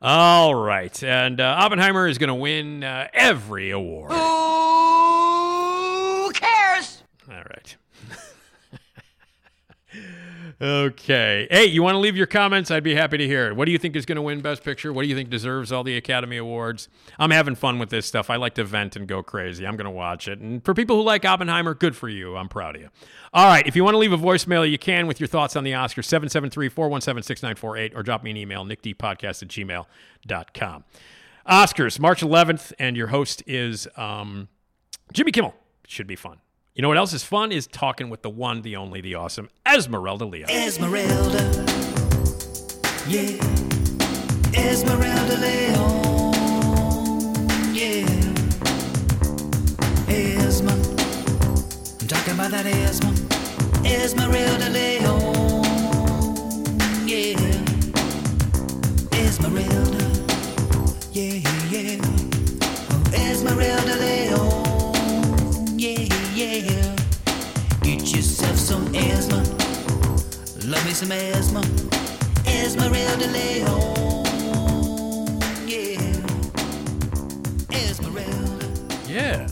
All 0.00 0.54
right, 0.54 1.02
and 1.02 1.38
uh, 1.40 1.56
Oppenheimer 1.58 2.08
is 2.08 2.16
going 2.18 2.28
to 2.28 2.34
win 2.34 2.82
uh, 2.82 3.08
every 3.12 3.70
award. 3.70 4.12
Who 4.12 4.16
cares? 6.32 7.02
All 7.30 7.36
right. 7.36 7.76
Okay. 10.60 11.46
Hey, 11.50 11.66
you 11.66 11.82
want 11.82 11.94
to 11.94 11.98
leave 11.98 12.16
your 12.16 12.26
comments? 12.26 12.70
I'd 12.70 12.82
be 12.82 12.94
happy 12.94 13.18
to 13.18 13.26
hear 13.26 13.48
it. 13.48 13.56
What 13.56 13.66
do 13.66 13.72
you 13.72 13.78
think 13.78 13.96
is 13.96 14.06
going 14.06 14.16
to 14.16 14.22
win 14.22 14.40
Best 14.40 14.64
Picture? 14.64 14.92
What 14.92 15.02
do 15.02 15.08
you 15.08 15.14
think 15.14 15.30
deserves 15.30 15.72
all 15.72 15.84
the 15.84 15.96
Academy 15.96 16.36
Awards? 16.36 16.88
I'm 17.18 17.30
having 17.30 17.54
fun 17.54 17.78
with 17.78 17.90
this 17.90 18.06
stuff. 18.06 18.30
I 18.30 18.36
like 18.36 18.54
to 18.54 18.64
vent 18.64 18.96
and 18.96 19.06
go 19.06 19.22
crazy. 19.22 19.66
I'm 19.66 19.76
going 19.76 19.84
to 19.86 19.90
watch 19.90 20.28
it. 20.28 20.40
And 20.40 20.64
for 20.64 20.74
people 20.74 20.96
who 20.96 21.02
like 21.02 21.24
Oppenheimer, 21.24 21.74
good 21.74 21.96
for 21.96 22.08
you. 22.08 22.36
I'm 22.36 22.48
proud 22.48 22.76
of 22.76 22.82
you. 22.82 22.88
All 23.32 23.46
right. 23.46 23.66
If 23.66 23.76
you 23.76 23.84
want 23.84 23.94
to 23.94 23.98
leave 23.98 24.12
a 24.12 24.18
voicemail, 24.18 24.68
you 24.70 24.78
can 24.78 25.06
with 25.06 25.20
your 25.20 25.28
thoughts 25.28 25.56
on 25.56 25.64
the 25.64 25.72
Oscars, 25.72 26.04
773 26.04 26.68
417 26.68 27.22
6948, 27.22 27.92
or 27.94 28.02
drop 28.02 28.22
me 28.22 28.30
an 28.30 28.36
email, 28.36 28.64
nickdpodcast 28.64 29.42
at 29.42 29.48
gmail.com. 29.48 30.84
Oscars, 31.48 32.00
March 32.00 32.22
11th, 32.22 32.72
and 32.78 32.96
your 32.96 33.08
host 33.08 33.42
is 33.46 33.86
um, 33.96 34.48
Jimmy 35.12 35.32
Kimmel. 35.32 35.54
Should 35.86 36.06
be 36.06 36.16
fun. 36.16 36.38
You 36.76 36.82
know 36.82 36.88
what 36.88 36.98
else 36.98 37.14
is 37.14 37.22
fun? 37.22 37.52
Is 37.52 37.66
talking 37.66 38.10
with 38.10 38.20
the 38.20 38.28
one, 38.28 38.60
the 38.60 38.76
only, 38.76 39.00
the 39.00 39.14
awesome 39.14 39.48
Esmeralda 39.64 40.26
Leon. 40.26 40.50
Esmeralda. 40.50 41.42
Yeah. 43.08 43.40
Esmeralda 44.52 45.38
Leon. 45.38 46.34
Yeah. 47.72 48.04
Esma. 50.06 50.76
I'm 51.98 52.08
talking 52.08 52.34
about 52.34 52.50
that 52.50 52.66
Esma. 52.66 53.10
Esmeralda 53.86 54.68
Leon. 54.68 55.64
Yeah. 57.08 57.40
Esmeralda. 59.18 60.04
Yeah, 61.12 61.40
yeah. 61.70 61.96
Oh, 62.90 63.02
Esmeralda 63.14 63.96
Leon. 63.96 64.35
Yourself 68.36 68.58
some 68.58 68.86
Esma. 68.92 69.40
Love 70.70 70.84
me 70.84 70.90
some 70.90 71.08
Esma. 71.08 71.62
Esmeralda 72.46 73.28
Leon. 73.28 74.26
Yeah. 75.66 76.20
Esmeralda. 77.74 78.66
Yeah. 79.08 79.48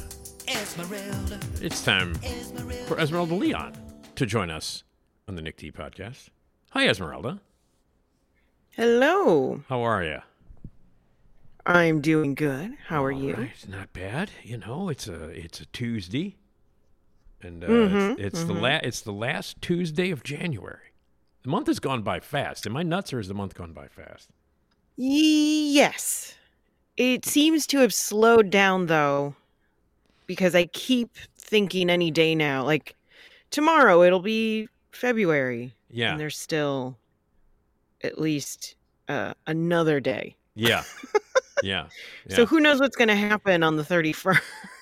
Esmeralda. 0.46 1.40
It's 1.62 1.82
time 1.82 2.14
Esmeralda. 2.22 2.84
for 2.84 3.00
Esmeralda 3.00 3.34
Leon 3.34 3.72
to 4.16 4.26
join 4.26 4.50
us 4.50 4.84
on 5.26 5.36
the 5.36 5.40
Nick 5.40 5.56
D 5.56 5.72
podcast. 5.72 6.28
Hi, 6.72 6.86
Esmeralda. 6.86 7.40
Hello. 8.72 9.62
How 9.70 9.80
are 9.80 10.04
you? 10.04 10.18
I'm 11.64 12.02
doing 12.02 12.34
good. 12.34 12.76
How 12.88 13.02
are 13.02 13.10
you? 13.10 13.32
Right, 13.32 13.66
not 13.66 13.94
bad. 13.94 14.30
You 14.42 14.58
know, 14.58 14.90
it's 14.90 15.08
a 15.08 15.30
it's 15.30 15.62
a 15.62 15.66
Tuesday, 15.66 16.36
and 17.44 17.62
uh, 17.64 17.68
Mm-hmm, 17.68 18.20
it's, 18.20 18.34
it's 18.34 18.44
the 18.44 18.52
la- 18.54 18.80
it's 18.82 19.00
the 19.00 19.12
last 19.12 19.60
Tuesday 19.62 20.10
of 20.10 20.22
January. 20.22 20.92
The 21.42 21.50
month 21.50 21.66
has 21.66 21.78
gone 21.78 22.02
by 22.02 22.20
fast. 22.20 22.66
Am 22.66 22.76
I 22.76 22.82
nuts, 22.82 23.12
or 23.12 23.18
has 23.18 23.28
the 23.28 23.34
month 23.34 23.54
gone 23.54 23.72
by 23.72 23.88
fast? 23.88 24.30
Yes. 24.96 26.34
It 26.96 27.24
seems 27.26 27.66
to 27.68 27.78
have 27.78 27.92
slowed 27.92 28.50
down 28.50 28.86
though 28.86 29.34
because 30.26 30.54
I 30.54 30.66
keep 30.66 31.10
thinking 31.36 31.90
any 31.90 32.10
day 32.10 32.34
now 32.34 32.64
like 32.64 32.94
tomorrow 33.50 34.02
it'll 34.02 34.20
be 34.20 34.68
February 34.92 35.74
Yeah, 35.90 36.12
and 36.12 36.20
there's 36.20 36.38
still 36.38 36.96
at 38.02 38.18
least 38.20 38.76
uh, 39.08 39.34
another 39.46 39.98
day. 40.00 40.36
yeah, 40.54 40.84
yeah. 41.62 41.88
So 42.30 42.46
who 42.46 42.60
knows 42.60 42.80
what's 42.80 42.96
going 42.96 43.08
to 43.08 43.16
happen 43.16 43.62
on 43.62 43.76
the 43.76 43.82
31st? 43.82 44.40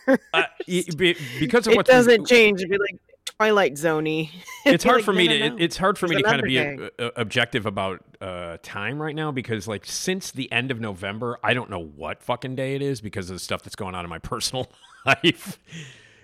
Uh, 0.09 0.43
be- 0.67 1.17
because 1.41 1.67
of 1.67 1.73
it 1.75 1.77
what 1.77 1.87
doesn't 1.87 2.27
change. 2.27 2.61
It'd 2.61 2.71
be 2.71 2.79
like 2.79 3.01
Twilight 3.37 3.75
Zoney. 3.75 4.31
it's 4.67 4.85
hard 4.85 4.97
Like, 4.97 5.05
for 5.05 5.13
me 5.13 5.27
no, 5.29 5.33
to. 5.33 5.39
No. 5.51 5.57
It, 5.57 5.63
it's 5.63 5.77
hard 5.77 5.99
for 5.99 6.09
me 6.09 6.17
to 6.17 6.23
kind 6.23 6.41
of 6.41 6.47
be 6.47 6.59
another 6.59 6.91
uh, 6.99 7.03
uh, 7.05 7.11
objective 7.17 7.67
about 7.67 8.05
uh, 8.21 8.59
time 8.63 9.01
right 9.01 9.15
now 9.15 9.31
because 9.31 9.67
like 9.69 9.85
since 9.85 10.31
the 10.31 10.51
end 10.53 10.71
of 10.71 10.81
November, 10.81 11.39
I 11.43 11.55
don't 11.55 11.71
know 11.71 11.83
what 11.83 12.23
fucking 12.23 12.57
day 12.57 12.75
it 12.75 12.83
is 12.83 13.01
because 13.01 13.31
of 13.31 13.37
the 13.37 13.41
stuff 13.41 13.63
that's 13.63 13.77
going 13.77 13.95
on 13.95 14.05
in 14.05 14.11
my 14.11 14.19
personal 14.21 14.71
life. 15.07 15.59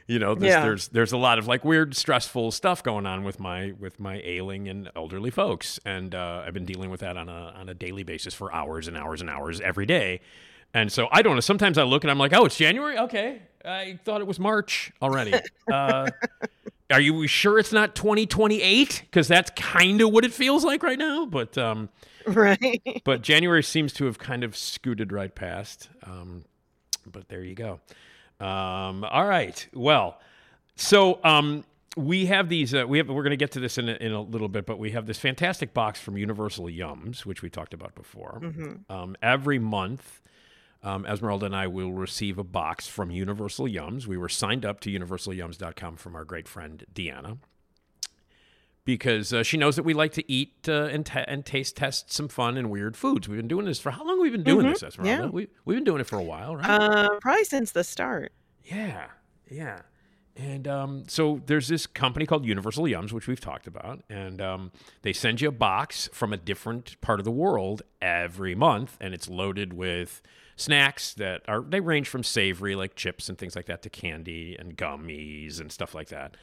You 0.07 0.19
know, 0.19 0.35
there's, 0.35 0.51
Yeah. 0.51 0.63
there's 0.63 0.89
there's 0.89 1.13
a 1.13 1.19
lot 1.19 1.39
of 1.39 1.47
like 1.47 1.65
weird, 1.67 1.95
stressful 1.95 2.51
stuff 2.53 2.83
going 2.83 3.05
on 3.05 3.25
with 3.25 3.39
my 3.39 3.73
with 3.79 4.01
my 4.01 4.23
ailing 4.25 4.67
and 4.69 4.91
elderly 4.97 5.31
folks, 5.31 5.79
and 5.85 6.15
uh, 6.15 6.45
I've 6.47 6.55
been 6.55 6.65
dealing 6.65 6.89
with 6.89 7.01
that 7.01 7.17
on 7.19 7.29
a 7.29 7.53
on 7.57 7.69
a 7.69 7.75
daily 7.75 8.05
basis 8.05 8.33
for 8.33 8.51
hours 8.53 8.89
and 8.89 8.97
hours 8.97 9.21
and 9.21 9.29
hours 9.29 9.61
every 9.61 9.85
day. 9.85 10.21
And 10.73 10.91
so 10.91 11.09
I 11.13 11.21
don't 11.23 11.35
know. 11.35 11.41
Sometimes 11.41 11.77
I 11.79 11.83
look 11.83 12.05
and 12.05 12.11
I'm 12.11 12.19
like, 12.19 12.33
oh, 12.33 12.45
it's 12.47 12.57
January. 12.57 12.97
Okay, 12.99 13.43
I 13.65 13.99
thought 14.05 14.21
it 14.21 14.27
was 14.27 14.39
March 14.39 14.93
already. 15.03 15.35
uh, 15.73 16.09
are 16.91 17.01
you 17.01 17.27
sure 17.27 17.59
it's 17.59 17.73
not 17.73 17.95
2028? 17.95 19.03
Because 19.05 19.29
that's 19.29 19.51
kind 19.57 20.01
of 20.01 20.11
what 20.13 20.25
it 20.25 20.33
feels 20.33 20.65
like 20.65 20.83
right 20.83 20.99
now. 20.99 21.27
But 21.27 21.57
um, 21.59 21.89
Right. 22.27 23.03
but 23.05 23.23
January 23.23 23.63
seems 23.63 23.93
to 23.95 24.05
have 24.05 24.19
kind 24.19 24.45
of 24.45 24.57
scooted 24.57 25.13
right 25.13 25.35
past. 25.35 25.89
Um, 26.05 26.45
but 27.11 27.29
there 27.29 27.43
you 27.43 27.55
go. 27.55 27.81
Um, 28.41 29.03
all 29.05 29.27
right. 29.27 29.67
Well, 29.75 30.21
so 30.77 31.19
um, 31.25 31.65
we 31.97 32.27
have 32.27 32.49
these. 32.49 32.75
Uh, 32.75 32.85
we 32.87 32.99
have. 32.99 33.09
We're 33.09 33.23
going 33.23 33.31
to 33.31 33.37
get 33.37 33.53
to 33.53 33.61
this 33.61 33.79
in 33.79 33.89
a, 33.89 33.93
in 33.95 34.13
a 34.13 34.21
little 34.21 34.49
bit, 34.49 34.67
but 34.67 34.79
we 34.79 34.91
have 34.93 35.07
this 35.07 35.19
fantastic 35.19 35.73
box 35.75 36.01
from 36.01 36.17
Universal 36.19 36.67
Yums, 36.67 37.21
which 37.27 37.43
we 37.43 37.51
talked 37.51 37.75
about 37.75 37.95
before. 37.95 38.41
Um, 38.89 39.17
every 39.23 39.59
month, 39.59 40.21
um, 40.83 41.05
Esmeralda 41.07 41.47
and 41.47 41.57
I 41.57 41.67
will 41.67 41.93
receive 41.93 42.39
a 42.39 42.45
box 42.45 42.87
from 42.87 43.11
Universal 43.11 43.67
Yums. 43.67 44.07
We 44.07 44.17
were 44.17 44.29
signed 44.29 44.65
up 44.65 44.81
to 44.81 44.91
universalyums.com 44.91 45.97
from 45.97 46.15
our 46.15 46.25
great 46.25 46.49
friend 46.49 46.85
Deanna 46.93 47.39
because 48.89 49.35
uh, 49.35 49.43
she 49.43 49.59
knows 49.59 49.77
that 49.77 49.83
we 49.83 49.93
like 49.93 50.13
to 50.13 50.33
eat 50.33 50.67
uh, 50.67 50.85
and, 50.85 51.05
ta 51.05 51.23
and 51.29 51.45
taste 51.45 51.77
test 51.77 52.11
some 52.11 52.27
fun 52.27 52.57
and 52.57 52.71
weird 52.71 52.97
foods. 52.97 53.29
We've 53.29 53.37
been 53.37 53.47
doing 53.47 53.67
this 53.67 53.79
for 53.79 53.91
how 53.91 54.03
long? 54.03 54.19
We've 54.19 54.33
we 54.33 54.39
been 54.39 54.45
doing 54.45 54.67
this, 54.67 54.83
Esmeralda? 54.83 55.25
yeah. 55.25 55.29
We, 55.29 55.49
we've 55.67 55.77
been 55.77 55.85
doing 55.85 56.01
it 56.01 56.07
for 56.07 56.19
a 56.19 56.23
while, 56.23 56.57
right? 56.57 56.65
Uh, 56.67 57.11
probably 57.21 57.45
since 57.45 57.73
the 57.73 57.85
start. 57.85 58.33
Yeah, 58.65 59.09
yeah. 59.51 59.83
And 60.39 60.69
um, 60.69 61.03
so 61.09 61.43
there's 61.47 61.67
this 61.67 61.89
company 61.89 62.25
called 62.25 62.45
Universal 62.45 62.85
Yums, 62.85 63.13
which 63.13 63.27
we've 63.27 63.41
talked 63.41 63.67
about, 63.67 64.05
and 64.09 64.41
um, 64.41 64.71
they 65.03 65.13
send 65.13 65.41
you 65.41 65.49
a 65.49 65.53
box 65.53 66.09
from 66.13 66.33
a 66.33 66.37
different 66.37 66.99
part 67.01 67.19
of 67.19 67.25
the 67.25 67.33
world 67.33 67.83
every 68.01 68.55
month, 68.55 68.97
and 69.01 69.13
it's 69.13 69.29
loaded 69.29 69.73
with 69.73 70.23
snacks 70.55 71.13
that 71.15 71.43
are 71.49 71.63
they 71.63 71.81
range 71.81 72.09
from 72.09 72.23
savory 72.23 72.77
like 72.77 72.95
chips 72.95 73.29
and 73.29 73.37
things 73.37 73.55
like 73.57 73.67
that 73.67 73.83
to 73.83 73.91
candy 73.91 74.57
and 74.59 74.77
gummies 74.77 75.61
and 75.61 75.73
stuff 75.73 75.93
like 75.93 76.09
that. 76.09 76.37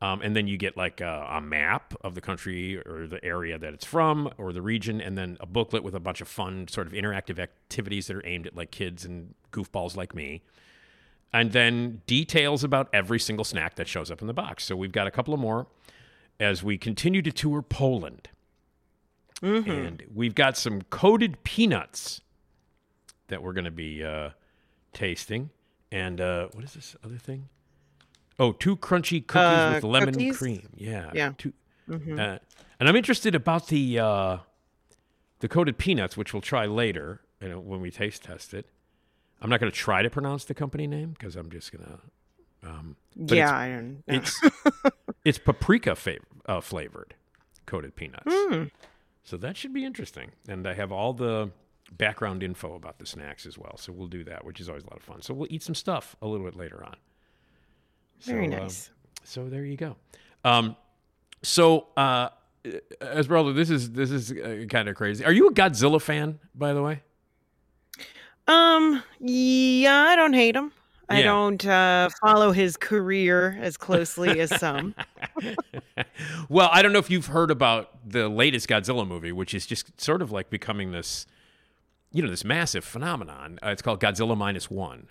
Um, 0.00 0.22
and 0.22 0.34
then 0.34 0.48
you 0.48 0.58
get 0.58 0.76
like 0.76 1.00
a, 1.00 1.26
a 1.30 1.40
map 1.40 1.94
of 2.02 2.16
the 2.16 2.20
country 2.20 2.78
or 2.78 3.06
the 3.06 3.24
area 3.24 3.58
that 3.58 3.72
it's 3.72 3.86
from 3.86 4.28
or 4.38 4.52
the 4.52 4.60
region, 4.60 5.00
and 5.00 5.16
then 5.16 5.36
a 5.38 5.46
booklet 5.46 5.84
with 5.84 5.94
a 5.94 6.00
bunch 6.00 6.20
of 6.20 6.26
fun, 6.26 6.66
sort 6.66 6.88
of 6.88 6.92
interactive 6.92 7.38
activities 7.38 8.08
that 8.08 8.16
are 8.16 8.26
aimed 8.26 8.48
at 8.48 8.56
like 8.56 8.72
kids 8.72 9.04
and 9.04 9.36
goofballs 9.52 9.94
like 9.94 10.16
me 10.16 10.42
and 11.32 11.52
then 11.52 12.02
details 12.06 12.64
about 12.64 12.88
every 12.92 13.18
single 13.18 13.44
snack 13.44 13.74
that 13.76 13.88
shows 13.88 14.10
up 14.10 14.20
in 14.20 14.26
the 14.26 14.34
box. 14.34 14.64
So 14.64 14.76
we've 14.76 14.92
got 14.92 15.06
a 15.06 15.10
couple 15.10 15.34
of 15.34 15.40
more 15.40 15.66
as 16.40 16.62
we 16.62 16.78
continue 16.78 17.22
to 17.22 17.32
tour 17.32 17.62
Poland. 17.62 18.28
And 19.42 20.02
we've 20.14 20.34
got 20.34 20.56
some 20.56 20.82
coated 20.82 21.44
peanuts 21.44 22.22
that 23.28 23.42
we're 23.42 23.52
going 23.52 23.66
to 23.66 23.70
be 23.70 24.02
uh, 24.02 24.30
tasting. 24.94 25.50
And 25.92 26.20
uh, 26.20 26.48
what 26.52 26.64
is 26.64 26.72
this 26.72 26.96
other 27.04 27.18
thing? 27.18 27.48
Oh, 28.38 28.52
two 28.52 28.76
crunchy 28.76 29.26
cookies 29.26 29.36
Uh, 29.58 29.72
with 29.74 29.84
lemon 29.84 30.14
cookies? 30.14 30.38
cream. 30.38 30.68
Yeah. 30.74 31.10
Yeah. 31.14 31.32
Two, 31.36 31.52
uh, 31.90 32.38
and 32.80 32.88
I'm 32.88 32.96
interested 32.96 33.34
about 33.34 33.68
the 33.68 33.98
uh, 33.98 34.38
the 35.40 35.48
coated 35.48 35.78
peanuts, 35.78 36.16
which 36.16 36.32
we'll 36.32 36.40
try 36.42 36.66
later 36.66 37.20
you 37.40 37.48
know, 37.50 37.60
when 37.60 37.80
we 37.80 37.90
taste 37.90 38.24
test 38.24 38.52
it. 38.54 38.66
I'm 39.40 39.50
not 39.50 39.60
going 39.60 39.70
to 39.70 39.76
try 39.76 40.02
to 40.02 40.10
pronounce 40.10 40.44
the 40.44 40.54
company 40.54 40.86
name 40.86 41.10
because 41.10 41.36
I'm 41.36 41.50
just 41.50 41.72
going 41.72 41.84
to. 41.84 42.68
Um, 42.68 42.96
yeah, 43.14 43.54
I 43.54 43.68
don't 43.68 43.90
know. 43.90 43.96
it's 44.08 44.40
it's 45.24 45.38
paprika 45.38 45.96
uh, 46.46 46.60
flavored 46.60 47.14
coated 47.66 47.94
peanuts. 47.96 48.34
So 49.24 49.36
that 49.36 49.56
should 49.56 49.72
be 49.72 49.84
interesting. 49.84 50.30
And 50.48 50.66
I 50.66 50.74
have 50.74 50.90
all 50.92 51.12
the 51.12 51.50
background 51.92 52.42
info 52.42 52.74
about 52.74 52.98
the 52.98 53.06
snacks 53.06 53.44
as 53.46 53.58
well. 53.58 53.76
So 53.76 53.92
we'll 53.92 54.06
do 54.08 54.24
that, 54.24 54.44
which 54.44 54.60
is 54.60 54.68
always 54.68 54.84
a 54.84 54.86
lot 54.86 54.96
of 54.96 55.02
fun. 55.02 55.22
So 55.22 55.34
we'll 55.34 55.48
eat 55.50 55.62
some 55.62 55.74
stuff 55.74 56.16
a 56.22 56.26
little 56.26 56.44
bit 56.46 56.56
later 56.56 56.82
on. 56.84 56.96
Very 58.22 58.48
So, 58.48 58.54
uh, 58.56 58.58
nice. 58.60 58.90
so 59.24 59.48
there 59.48 59.64
you 59.64 59.76
go. 59.76 59.96
Um, 60.44 60.76
so 61.42 61.88
uh, 61.96 62.30
Esmeralda, 63.02 63.52
this 63.52 63.70
is 63.70 63.92
this 63.92 64.10
is 64.10 64.32
uh, 64.32 64.64
kind 64.68 64.88
of 64.88 64.96
crazy. 64.96 65.24
Are 65.24 65.32
you 65.32 65.48
a 65.48 65.52
Godzilla 65.52 66.00
fan, 66.00 66.38
by 66.54 66.72
the 66.72 66.82
way? 66.82 67.02
Um, 68.48 69.02
yeah, 69.20 70.04
I 70.08 70.16
don't 70.16 70.32
hate 70.34 70.54
him. 70.56 70.72
I 71.08 71.18
Yeah. 71.20 71.24
don't 71.26 71.64
uh, 71.66 72.08
follow 72.20 72.50
his 72.52 72.76
career 72.76 73.56
as 73.60 73.76
closely 73.76 74.40
as 74.40 74.58
some. 74.58 74.94
well, 76.48 76.68
I 76.72 76.82
don't 76.82 76.92
know 76.92 76.98
if 76.98 77.10
you've 77.10 77.26
heard 77.26 77.50
about 77.50 77.90
the 78.08 78.28
latest 78.28 78.68
Godzilla 78.68 79.06
movie, 79.06 79.32
which 79.32 79.54
is 79.54 79.66
just 79.66 80.00
sort 80.00 80.20
of 80.22 80.32
like 80.32 80.50
becoming 80.50 80.90
this, 80.92 81.26
you 82.12 82.22
know, 82.22 82.30
this 82.30 82.44
massive 82.44 82.84
phenomenon. 82.84 83.58
Uh, 83.64 83.68
it's 83.68 83.82
called 83.82 84.00
Godzilla 84.00 84.36
minus 84.36 84.70
one, 84.70 85.08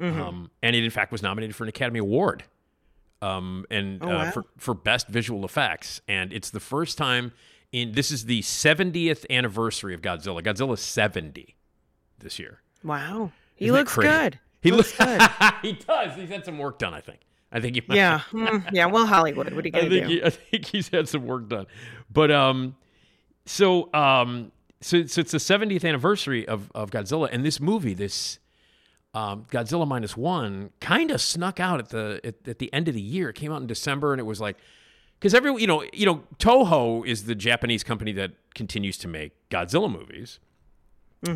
Mm-hmm. 0.00 0.20
um, 0.20 0.50
and 0.62 0.74
it 0.74 0.82
in 0.82 0.90
fact 0.90 1.12
was 1.12 1.22
nominated 1.22 1.54
for 1.54 1.62
an 1.64 1.68
Academy 1.68 2.00
Award, 2.00 2.42
um, 3.20 3.64
and 3.70 4.02
Oh, 4.02 4.08
uh, 4.10 4.30
for 4.32 4.44
for 4.58 4.74
best 4.74 5.06
visual 5.08 5.44
effects. 5.44 6.00
And 6.08 6.32
it's 6.32 6.50
the 6.50 6.60
first 6.60 6.98
time 6.98 7.32
in 7.70 7.92
this 7.92 8.10
is 8.10 8.24
the 8.24 8.40
70th 8.42 9.24
anniversary 9.30 9.94
of 9.94 10.02
Godzilla. 10.02 10.42
Godzilla 10.42 10.76
70 10.76 11.54
this 12.22 12.38
year. 12.38 12.60
Wow, 12.84 13.32
he 13.54 13.66
Isn't 13.66 13.76
looks 13.76 13.94
good. 13.94 14.38
He 14.60 14.70
looks 14.70 14.98
looks 14.98 15.18
good. 15.18 15.52
he 15.62 15.72
does. 15.72 16.16
He's 16.16 16.28
had 16.28 16.44
some 16.44 16.58
work 16.58 16.78
done. 16.78 16.94
I 16.94 17.00
think. 17.00 17.20
I 17.50 17.60
think 17.60 17.74
he. 17.74 17.82
Might, 17.86 17.96
Yeah, 17.96 18.20
mm, 18.32 18.66
yeah. 18.72 18.86
Well, 18.86 19.06
Hollywood. 19.06 19.52
What 19.52 19.64
are 19.64 19.68
you 19.68 19.72
gonna 19.72 19.88
think 19.88 20.06
do? 20.06 20.14
he, 20.14 20.22
I 20.22 20.30
think 20.30 20.66
he's 20.66 20.88
had 20.88 21.08
some 21.08 21.26
work 21.26 21.48
done, 21.48 21.66
but 22.10 22.30
um, 22.30 22.76
so 23.44 23.92
um, 23.94 24.52
so, 24.80 25.06
so 25.06 25.20
it's 25.20 25.32
the 25.32 25.38
70th 25.38 25.88
anniversary 25.88 26.46
of 26.46 26.70
of 26.74 26.90
Godzilla, 26.90 27.28
and 27.30 27.44
this 27.44 27.60
movie, 27.60 27.94
this 27.94 28.38
um, 29.14 29.44
Godzilla 29.50 29.86
minus 29.86 30.16
one, 30.16 30.70
kind 30.80 31.10
of 31.10 31.20
snuck 31.20 31.60
out 31.60 31.78
at 31.78 31.90
the 31.90 32.20
at, 32.24 32.48
at 32.48 32.58
the 32.58 32.72
end 32.72 32.88
of 32.88 32.94
the 32.94 33.00
year. 33.00 33.28
It 33.28 33.34
came 33.34 33.52
out 33.52 33.60
in 33.60 33.66
December, 33.66 34.12
and 34.12 34.20
it 34.20 34.24
was 34.24 34.40
like 34.40 34.56
because 35.18 35.34
every 35.34 35.54
you 35.60 35.66
know 35.66 35.84
you 35.92 36.06
know 36.06 36.22
Toho 36.38 37.06
is 37.06 37.24
the 37.24 37.34
Japanese 37.34 37.84
company 37.84 38.12
that 38.12 38.32
continues 38.54 38.96
to 38.98 39.08
make 39.08 39.32
Godzilla 39.50 39.90
movies, 39.90 40.40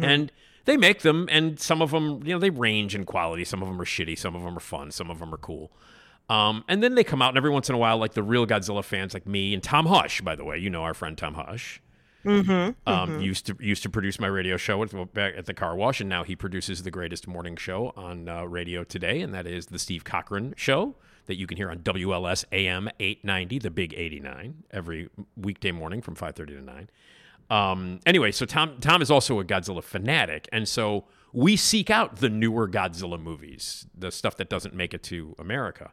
and 0.03 0.33
they 0.67 0.77
make 0.77 1.01
them, 1.03 1.27
and 1.31 1.59
some 1.59 1.81
of 1.81 1.91
them 1.91 2.21
you 2.25 2.35
know 2.35 2.39
they 2.39 2.51
range 2.51 2.95
in 2.95 3.05
quality. 3.05 3.45
Some 3.45 3.63
of 3.63 3.69
them 3.69 3.81
are 3.81 3.87
shitty, 3.87 4.19
some 4.19 4.37
of 4.37 4.43
them 4.43 4.57
are 4.57 4.61
fun, 4.61 4.91
some 4.91 5.11
of 5.11 5.19
them 5.19 5.33
are 5.33 5.39
cool. 5.39 5.73
Um, 6.29 6.65
and 6.69 6.83
then 6.83 6.97
they 6.97 7.05
come 7.05 7.23
out, 7.23 7.29
and 7.31 7.37
every 7.39 7.51
once 7.51 7.69
in 7.69 7.75
a 7.75 7.79
while, 7.79 7.99
like 7.99 8.15
the 8.15 8.23
real 8.23 8.47
Godzilla 8.47 8.85
fans, 8.85 9.15
like 9.15 9.27
me 9.27 9.55
and 9.55 9.63
Tom 9.63 9.87
Hush, 9.87 10.21
by 10.21 10.35
the 10.37 10.45
way, 10.45 10.59
you 10.59 10.69
know 10.69 10.83
our 10.83 10.93
friend 10.95 11.17
Tom 11.17 11.35
Hush, 11.35 11.81
um, 12.87 13.21
used 13.21 13.47
to 13.47 13.57
used 13.61 13.85
to 13.85 13.89
produce 13.89 14.19
my 14.19 14.27
radio 14.27 14.57
show 14.57 14.83
at, 14.83 15.15
back 15.15 15.35
at 15.37 15.47
the 15.47 15.55
car 15.55 15.77
wash, 15.77 16.01
and 16.01 16.09
now 16.11 16.25
he 16.25 16.35
produces 16.35 16.83
the 16.83 16.91
greatest 16.91 17.29
morning 17.29 17.57
show 17.57 17.93
on 17.97 18.29
uh, 18.29 18.43
radio 18.45 18.83
today, 18.83 19.21
and 19.21 19.33
that 19.33 19.47
is 19.47 19.67
the 19.67 19.79
Steve 19.79 20.03
Cochran 20.03 20.53
Show 20.57 20.97
that 21.27 21.37
you 21.37 21.47
can 21.47 21.57
hear 21.57 21.71
on 21.71 21.79
WLS 21.81 22.45
AM 22.53 22.89
890, 22.99 23.59
the 23.61 23.71
Big 23.71 23.95
89, 23.97 24.65
every 24.73 25.09
weekday 25.37 25.71
morning 25.71 26.03
from 26.03 26.17
5:30 26.17 26.47
to 26.49 26.63
9. 26.63 26.91
Um, 27.49 28.01
anyway, 28.05 28.33
so 28.33 28.47
Tom 28.47 28.79
Tom 28.81 29.03
is 29.03 29.11
also 29.11 29.39
a 29.41 29.45
Godzilla 29.45 29.83
fanatic, 29.83 30.49
and 30.53 30.69
so 30.69 31.05
we 31.33 31.57
seek 31.57 31.91
out 31.91 32.17
the 32.17 32.29
newer 32.29 32.69
Godzilla 32.69 33.21
movies, 33.21 33.87
the 33.97 34.11
stuff 34.11 34.37
that 34.39 34.49
doesn't 34.49 34.75
make 34.75 34.95
it 34.95 35.03
to 35.05 35.35
America. 35.39 35.93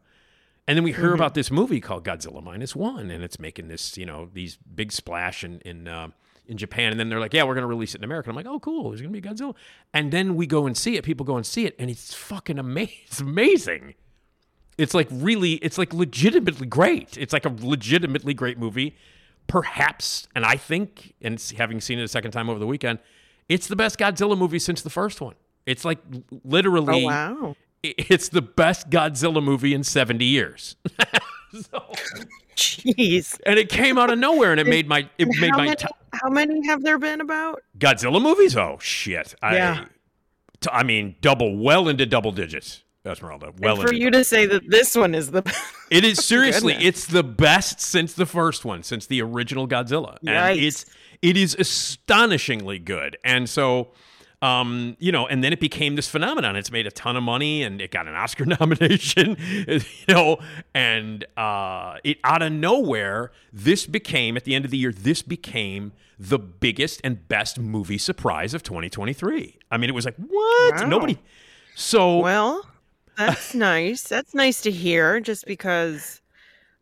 And 0.68 0.78
then 0.78 0.84
we 0.84 0.93
hear 0.93 1.14
about 1.14 1.34
this 1.34 1.51
movie 1.51 1.82
called 1.82 2.06
Godzilla 2.06 2.41
minus 2.41 2.74
one, 2.76 3.12
and 3.12 3.22
it's 3.24 3.38
making 3.38 3.68
this, 3.68 3.97
you 3.97 4.06
know, 4.06 4.30
these 4.34 4.56
big 4.56 4.93
splash 4.93 5.43
in 5.43 5.60
in 5.62 5.88
uh, 5.88 6.10
in 6.47 6.58
Japan. 6.58 6.91
And 6.91 6.99
then 6.99 7.10
they're 7.10 7.20
like, 7.20 7.34
"Yeah, 7.34 7.43
we're 7.43 7.56
going 7.56 7.64
to 7.64 7.68
release 7.68 7.93
it 7.93 7.99
in 7.99 8.06
America." 8.06 8.30
And 8.30 8.38
I'm 8.38 8.45
like, 8.45 8.54
"Oh, 8.54 8.60
cool! 8.60 8.89
There's 8.89 9.01
going 9.01 9.14
to 9.14 9.22
be 9.22 9.28
Godzilla." 9.28 9.56
And 9.93 10.12
then 10.12 10.36
we 10.36 10.47
go 10.47 10.66
and 10.66 10.78
see 10.78 10.95
it. 10.95 11.04
People 11.04 11.26
go 11.26 11.36
and 11.36 11.45
see 11.45 11.66
it, 11.66 11.76
and 11.78 11.89
it's 11.89 12.14
fucking 12.14 12.58
amazing. 12.60 12.95
It's 13.08 13.20
amazing. 13.20 13.95
It's 14.78 14.93
like 14.93 15.08
really, 15.12 15.54
it's 15.56 15.78
like 15.78 15.93
legitimately 15.93 16.66
great. 16.66 17.18
It's 17.18 17.34
like 17.34 17.45
a 17.45 17.54
legitimately 17.62 18.34
great 18.34 18.58
movie. 18.58 18.95
Perhaps, 19.48 20.28
and 20.36 20.46
I 20.46 20.56
think, 20.58 21.14
and 21.22 21.39
having 21.58 21.80
seen 21.82 22.00
it 22.00 22.04
a 22.04 22.08
second 22.08 22.32
time 22.32 22.50
over 22.50 22.60
the 22.60 22.68
weekend, 22.68 23.00
it's 23.50 23.68
the 23.68 23.76
best 23.76 24.00
Godzilla 24.00 24.38
movie 24.38 24.60
since 24.60 24.82
the 24.82 24.89
first 24.89 25.22
one. 25.22 25.36
It's 25.66 25.86
like 25.86 26.00
Oh 26.14 26.41
literally 26.44 27.06
wow. 27.06 27.56
it's 27.84 28.30
the 28.30 28.41
best 28.41 28.89
Godzilla 28.89 29.44
movie 29.44 29.74
in 29.74 29.84
70 29.84 30.24
years. 30.26 30.76
so, 31.54 31.91
Jeez. 32.56 33.39
and 33.46 33.60
it 33.60 33.70
came 33.70 33.98
out 33.98 34.10
of 34.12 34.20
nowhere 34.20 34.52
and 34.52 34.60
it 34.60 34.68
made 34.68 34.88
my 34.88 35.10
it 35.18 35.28
made 35.39 35.52
how 35.52 35.58
my 35.58 35.66
many, 35.66 35.76
ti- 35.76 35.88
how 36.14 36.30
many 36.30 36.66
have 36.68 36.84
there 36.84 36.98
been 37.00 37.22
about? 37.22 37.62
Godzilla 37.78 38.22
movies. 38.22 38.56
Oh 38.56 38.78
shit. 38.80 39.36
Yeah. 39.41 39.82
I 39.82 39.88
t- 40.62 40.70
I 40.72 40.84
mean 40.84 41.16
double 41.22 41.58
well 41.58 41.88
into 41.89 42.06
double 42.06 42.32
digits. 42.32 42.82
Esmeralda. 43.06 43.51
Well 43.60 43.80
and 43.80 43.88
for 43.88 43.93
you 43.93 44.10
to 44.12 44.24
say 44.24 44.45
that 44.45 44.70
this 44.70 44.95
one 44.95 45.14
is 45.14 45.32
the 45.32 45.43
It 45.91 46.04
is 46.04 46.26
seriously, 46.26 46.74
Goodness. 46.74 46.88
it's 46.88 47.06
the 47.08 47.24
best 47.24 47.82
since 47.82 48.14
the 48.14 48.26
first 48.26 48.66
one, 48.66 48.82
since 48.84 49.06
the 49.06 49.22
original 49.22 49.68
Godzilla. 49.68 50.18
And 50.26 50.60
it's 50.60 50.86
it 51.22 51.38
is 51.38 51.56
astonishingly 51.56 52.80
good. 52.80 53.18
And 53.24 53.49
so 53.49 53.91
um, 54.43 54.97
you 54.99 55.14
know, 55.14 55.26
and 55.26 55.41
then 55.41 55.54
it 55.54 55.62
became 55.62 55.95
this 55.95 56.10
phenomenon. 56.10 56.58
It's 56.58 56.70
made 56.70 56.86
a 56.86 56.91
ton 56.91 57.16
of 57.16 57.24
money 57.24 57.64
and 57.64 57.80
it 57.80 57.91
got 57.91 58.10
an 58.10 58.14
Oscar 58.14 58.45
nomination, 58.60 59.38
you 59.68 59.80
know, 60.10 60.38
and 60.76 61.26
uh, 61.38 61.95
it 62.04 62.18
out 62.26 62.41
of 62.41 62.51
nowhere, 62.51 63.32
this 63.54 63.86
became 63.88 64.36
at 64.36 64.43
the 64.43 64.54
end 64.54 64.66
of 64.66 64.72
the 64.72 64.78
year, 64.78 64.91
this 64.91 65.22
became 65.22 65.93
the 66.20 66.38
biggest 66.38 66.99
and 67.06 67.26
best 67.30 67.58
movie 67.58 67.97
surprise 67.97 68.54
of 68.54 68.64
2023. 68.64 69.60
I 69.72 69.78
mean, 69.78 69.89
it 69.89 69.93
was 69.93 70.04
like, 70.04 70.18
what? 70.18 70.76
Wow. 70.76 70.88
Nobody. 70.88 71.20
So 71.76 72.20
well. 72.20 72.66
That's 73.18 73.53
nice. 73.53 74.03
That's 74.03 74.34
nice 74.34 74.61
to 74.61 74.72
hear. 74.72 75.20
Just 75.20 75.45
because 75.45 76.22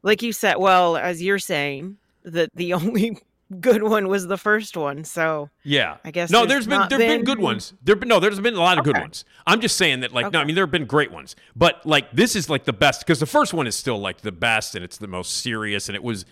like 0.03 0.21
you 0.21 0.33
said, 0.33 0.55
well, 0.57 0.97
as 0.97 1.21
you're 1.21 1.39
saying, 1.39 1.97
that 2.23 2.49
the 2.55 2.73
only 2.73 3.17
good 3.59 3.83
one 3.83 4.07
was 4.07 4.27
the 4.27 4.37
first 4.37 4.77
one. 4.77 5.03
So 5.03 5.49
Yeah, 5.63 5.97
I 6.05 6.11
guess 6.11 6.29
no. 6.31 6.45
there's 6.45 6.65
There's 6.65 6.67
been 6.67 6.87
there've 6.89 6.99
been, 6.99 7.17
been- 7.19 7.25
good 7.25 7.39
ones. 7.39 7.73
There 7.83 7.95
been 7.95 8.07
no. 8.09 8.19
There's 8.19 8.39
been 8.39 8.55
a 8.55 8.59
lot 8.59 8.77
of 8.77 8.85
good 8.85 8.97
ones. 8.97 9.25
I'm 9.45 9.59
just 9.61 9.75
saying 9.77 9.99
that 10.01 10.13
like 10.13 10.31
no. 10.31 10.39
I 10.39 10.45
mean 10.45 10.55
there 10.55 10.63
have 10.63 10.71
been 10.71 10.85
great 10.85 11.11
ones, 11.11 11.35
but 11.55 11.85
like 11.85 12.11
this 12.13 12.35
is 12.35 12.49
like 12.49 12.63
the 12.63 12.73
best 12.73 13.01
because 13.01 13.19
the 13.19 13.25
first 13.25 13.53
one 13.53 13.67
is 13.67 13.75
still 13.75 13.99
like 13.99 14.21
the 14.21 14.31
best 14.31 14.75
and 14.75 14.85
it's 14.85 14.97
the 14.97 15.07
most 15.07 15.37
serious 15.37 15.89
and 15.89 15.95
it 15.95 16.03
was 16.03 16.25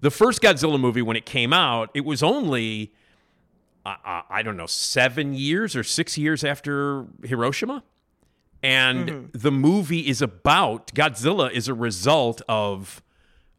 the 0.00 0.10
first 0.10 0.40
Godzilla 0.40 0.78
movie 0.80 1.02
when 1.02 1.16
it 1.16 1.26
came 1.26 1.52
out. 1.52 1.90
It 1.92 2.04
was 2.04 2.22
only 2.22 2.92
uh, 3.84 3.96
uh, 4.04 4.22
I 4.30 4.42
don't 4.42 4.56
know 4.56 4.66
seven 4.66 5.34
years 5.34 5.74
or 5.74 5.82
six 5.82 6.16
years 6.16 6.44
after 6.44 7.06
Hiroshima. 7.24 7.82
And 8.62 9.08
Mm-hmm. 9.08 9.26
the 9.38 9.50
movie 9.50 10.06
is 10.08 10.20
about 10.22 10.88
Godzilla 10.94 11.50
is 11.50 11.66
a 11.68 11.74
result 11.74 12.42
of 12.48 13.02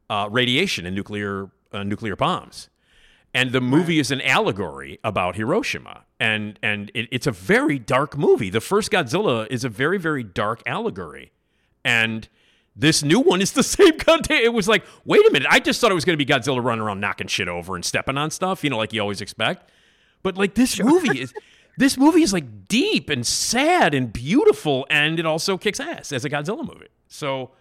uh, 0.10 0.28
radiation 0.32 0.86
and 0.86 0.95
nuclear 0.95 1.49
uh, 1.72 1.84
nuclear 1.84 2.16
bombs 2.16 2.68
and 3.34 3.54
the 3.54 3.62
movie 3.62 3.97
is 3.97 4.12
an 4.12 4.20
allegory 4.24 4.99
about 5.06 5.38
Hiroshima, 5.38 6.02
and 6.20 6.60
and 6.62 6.91
it, 6.93 7.08
it's 7.12 7.26
a 7.26 7.32
very 7.32 7.80
dark 7.80 8.18
movie. 8.18 8.49
The 8.49 8.60
first 8.60 8.91
Godzilla 8.91 9.47
is 9.49 9.64
a 9.64 9.70
very 9.70 9.97
very 9.97 10.22
dark 10.22 10.62
allegory, 10.66 11.32
and 11.86 12.28
this 12.76 13.04
new 13.04 13.22
one 13.22 13.41
is 13.41 13.54
the 13.54 13.64
same 13.78 13.97
content. 13.97 14.43
It 14.43 14.52
was 14.54 14.68
like, 14.68 14.84
wait 15.06 15.26
a 15.26 15.32
minute, 15.32 15.47
I 15.49 15.60
just 15.62 15.80
thought 15.80 15.91
it 15.91 15.95
was 15.95 16.04
going 16.04 16.20
to 16.20 16.24
be 16.26 16.30
Godzilla 16.30 16.62
running 16.62 16.82
around 16.84 16.99
knocking 16.99 17.28
shit 17.28 17.47
over 17.47 17.74
and 17.76 17.86
stepping 17.86 18.18
on 18.18 18.32
stuff, 18.32 18.66
you 18.66 18.70
know, 18.70 18.78
like 18.78 18.91
you 18.91 18.99
always 18.99 19.22
expect. 19.22 19.70
But 20.24 20.38
like 20.38 20.56
this 20.56 20.78
movie 20.80 21.22
is. 21.22 21.34
This 21.78 21.98
movie 21.98 22.22
is 22.22 22.34
like 22.34 22.68
deep 22.68 23.10
and 23.10 23.26
sad 23.26 23.94
and 23.94 24.12
beautiful, 24.12 24.86
and 24.90 25.20
it 25.20 25.26
also 25.26 25.58
kicks 25.58 25.80
ass 25.80 26.12
as 26.12 26.26
a 26.26 26.30
Godzilla 26.30 26.66
movie. 26.66 26.88
So, 27.08 27.52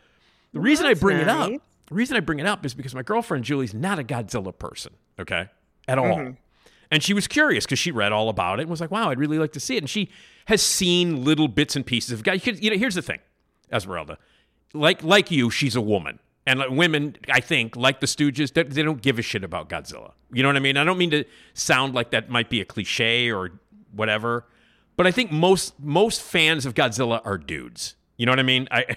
the 0.52 0.60
reason 0.60 0.86
I 0.86 0.94
bring 0.94 1.18
it 1.18 1.28
up, 1.28 1.50
the 1.50 1.94
reason 1.94 2.16
I 2.16 2.20
bring 2.20 2.38
it 2.38 2.46
up 2.46 2.66
is 2.66 2.74
because 2.74 2.94
my 2.94 3.02
girlfriend 3.02 3.44
Julie's 3.44 3.74
not 3.74 3.98
a 3.98 4.04
Godzilla 4.04 4.56
person, 4.56 4.94
okay, 5.18 5.48
at 5.88 5.98
all. 5.98 6.06
Mm-hmm. 6.06 6.32
And 6.92 7.02
she 7.04 7.14
was 7.14 7.28
curious 7.28 7.64
because 7.64 7.78
she 7.78 7.92
read 7.92 8.10
all 8.10 8.28
about 8.28 8.58
it 8.58 8.62
and 8.62 8.70
was 8.70 8.80
like, 8.80 8.90
"Wow, 8.90 9.10
I'd 9.10 9.18
really 9.18 9.38
like 9.38 9.52
to 9.52 9.60
see 9.60 9.76
it." 9.76 9.78
And 9.78 9.90
she 9.90 10.10
has 10.46 10.60
seen 10.60 11.24
little 11.24 11.46
bits 11.46 11.76
and 11.76 11.86
pieces 11.86 12.10
of 12.10 12.24
guys. 12.24 12.44
You 12.44 12.70
know, 12.70 12.76
here's 12.76 12.96
the 12.96 13.02
thing, 13.02 13.20
Esmeralda, 13.72 14.18
like 14.74 15.02
like 15.04 15.30
you, 15.30 15.50
she's 15.50 15.76
a 15.76 15.80
woman, 15.80 16.18
and 16.46 16.58
like 16.58 16.70
women, 16.70 17.16
I 17.28 17.40
think, 17.40 17.76
like 17.76 18.00
the 18.00 18.06
Stooges, 18.06 18.52
they 18.52 18.82
don't 18.82 19.00
give 19.00 19.18
a 19.18 19.22
shit 19.22 19.44
about 19.44 19.68
Godzilla. 19.68 20.12
You 20.32 20.42
know 20.42 20.48
what 20.48 20.56
I 20.56 20.60
mean? 20.60 20.76
I 20.76 20.84
don't 20.84 20.98
mean 20.98 21.10
to 21.10 21.24
sound 21.54 21.94
like 21.94 22.10
that 22.10 22.28
might 22.28 22.50
be 22.50 22.60
a 22.60 22.64
cliche 22.64 23.30
or 23.30 23.52
whatever, 23.92 24.46
but 24.96 25.06
I 25.06 25.10
think 25.10 25.32
most 25.32 25.78
most 25.80 26.22
fans 26.22 26.66
of 26.66 26.74
Godzilla 26.74 27.20
are 27.24 27.38
dudes. 27.38 27.94
You 28.16 28.26
know 28.26 28.32
what 28.32 28.40
I 28.40 28.44
mean? 28.44 28.68
I. 28.70 28.96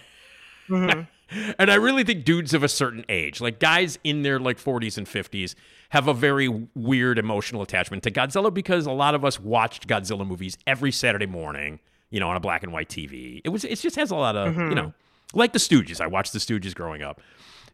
Mm-hmm. 0.70 1.02
And 1.58 1.72
I 1.72 1.76
really 1.76 2.04
think 2.04 2.26
dudes 2.26 2.54
of 2.54 2.62
a 2.62 2.68
certain 2.68 3.06
age, 3.10 3.42
like 3.42 3.60
guys 3.60 3.98
in 4.04 4.22
their 4.22 4.40
like 4.40 4.60
40s 4.60 5.00
and 5.00 5.08
50s, 5.08 5.56
have 5.90 6.08
a 6.08 6.14
very 6.14 6.48
weird 6.76 7.18
emotional 7.18 7.64
attachment 7.64 8.04
to 8.04 8.12
Godzilla 8.12 8.54
because 8.54 8.86
a 8.86 8.92
lot 8.92 9.16
of 9.16 9.26
us 9.26 9.40
watched 9.40 9.88
Godzilla 9.88 10.28
movies 10.28 10.60
every 10.68 10.92
Saturday 10.92 11.26
morning, 11.26 11.80
you 12.12 12.20
know, 12.20 12.30
on 12.30 12.36
a 12.36 12.40
black 12.40 12.62
and 12.62 12.72
white 12.72 12.88
TV. 12.88 13.42
It 13.44 13.50
was 13.50 13.64
it 13.64 13.80
just 13.80 13.96
has 13.96 14.12
a 14.12 14.16
lot 14.16 14.36
of, 14.36 14.54
you 14.54 14.62
mm-hmm. 14.62 14.74
know, 14.76 14.94
like 15.34 15.54
the 15.54 15.60
Stooges. 15.60 16.00
I 16.00 16.08
watched 16.08 16.34
the 16.34 16.40
Stooges 16.40 16.76
growing 16.76 17.02
up. 17.02 17.20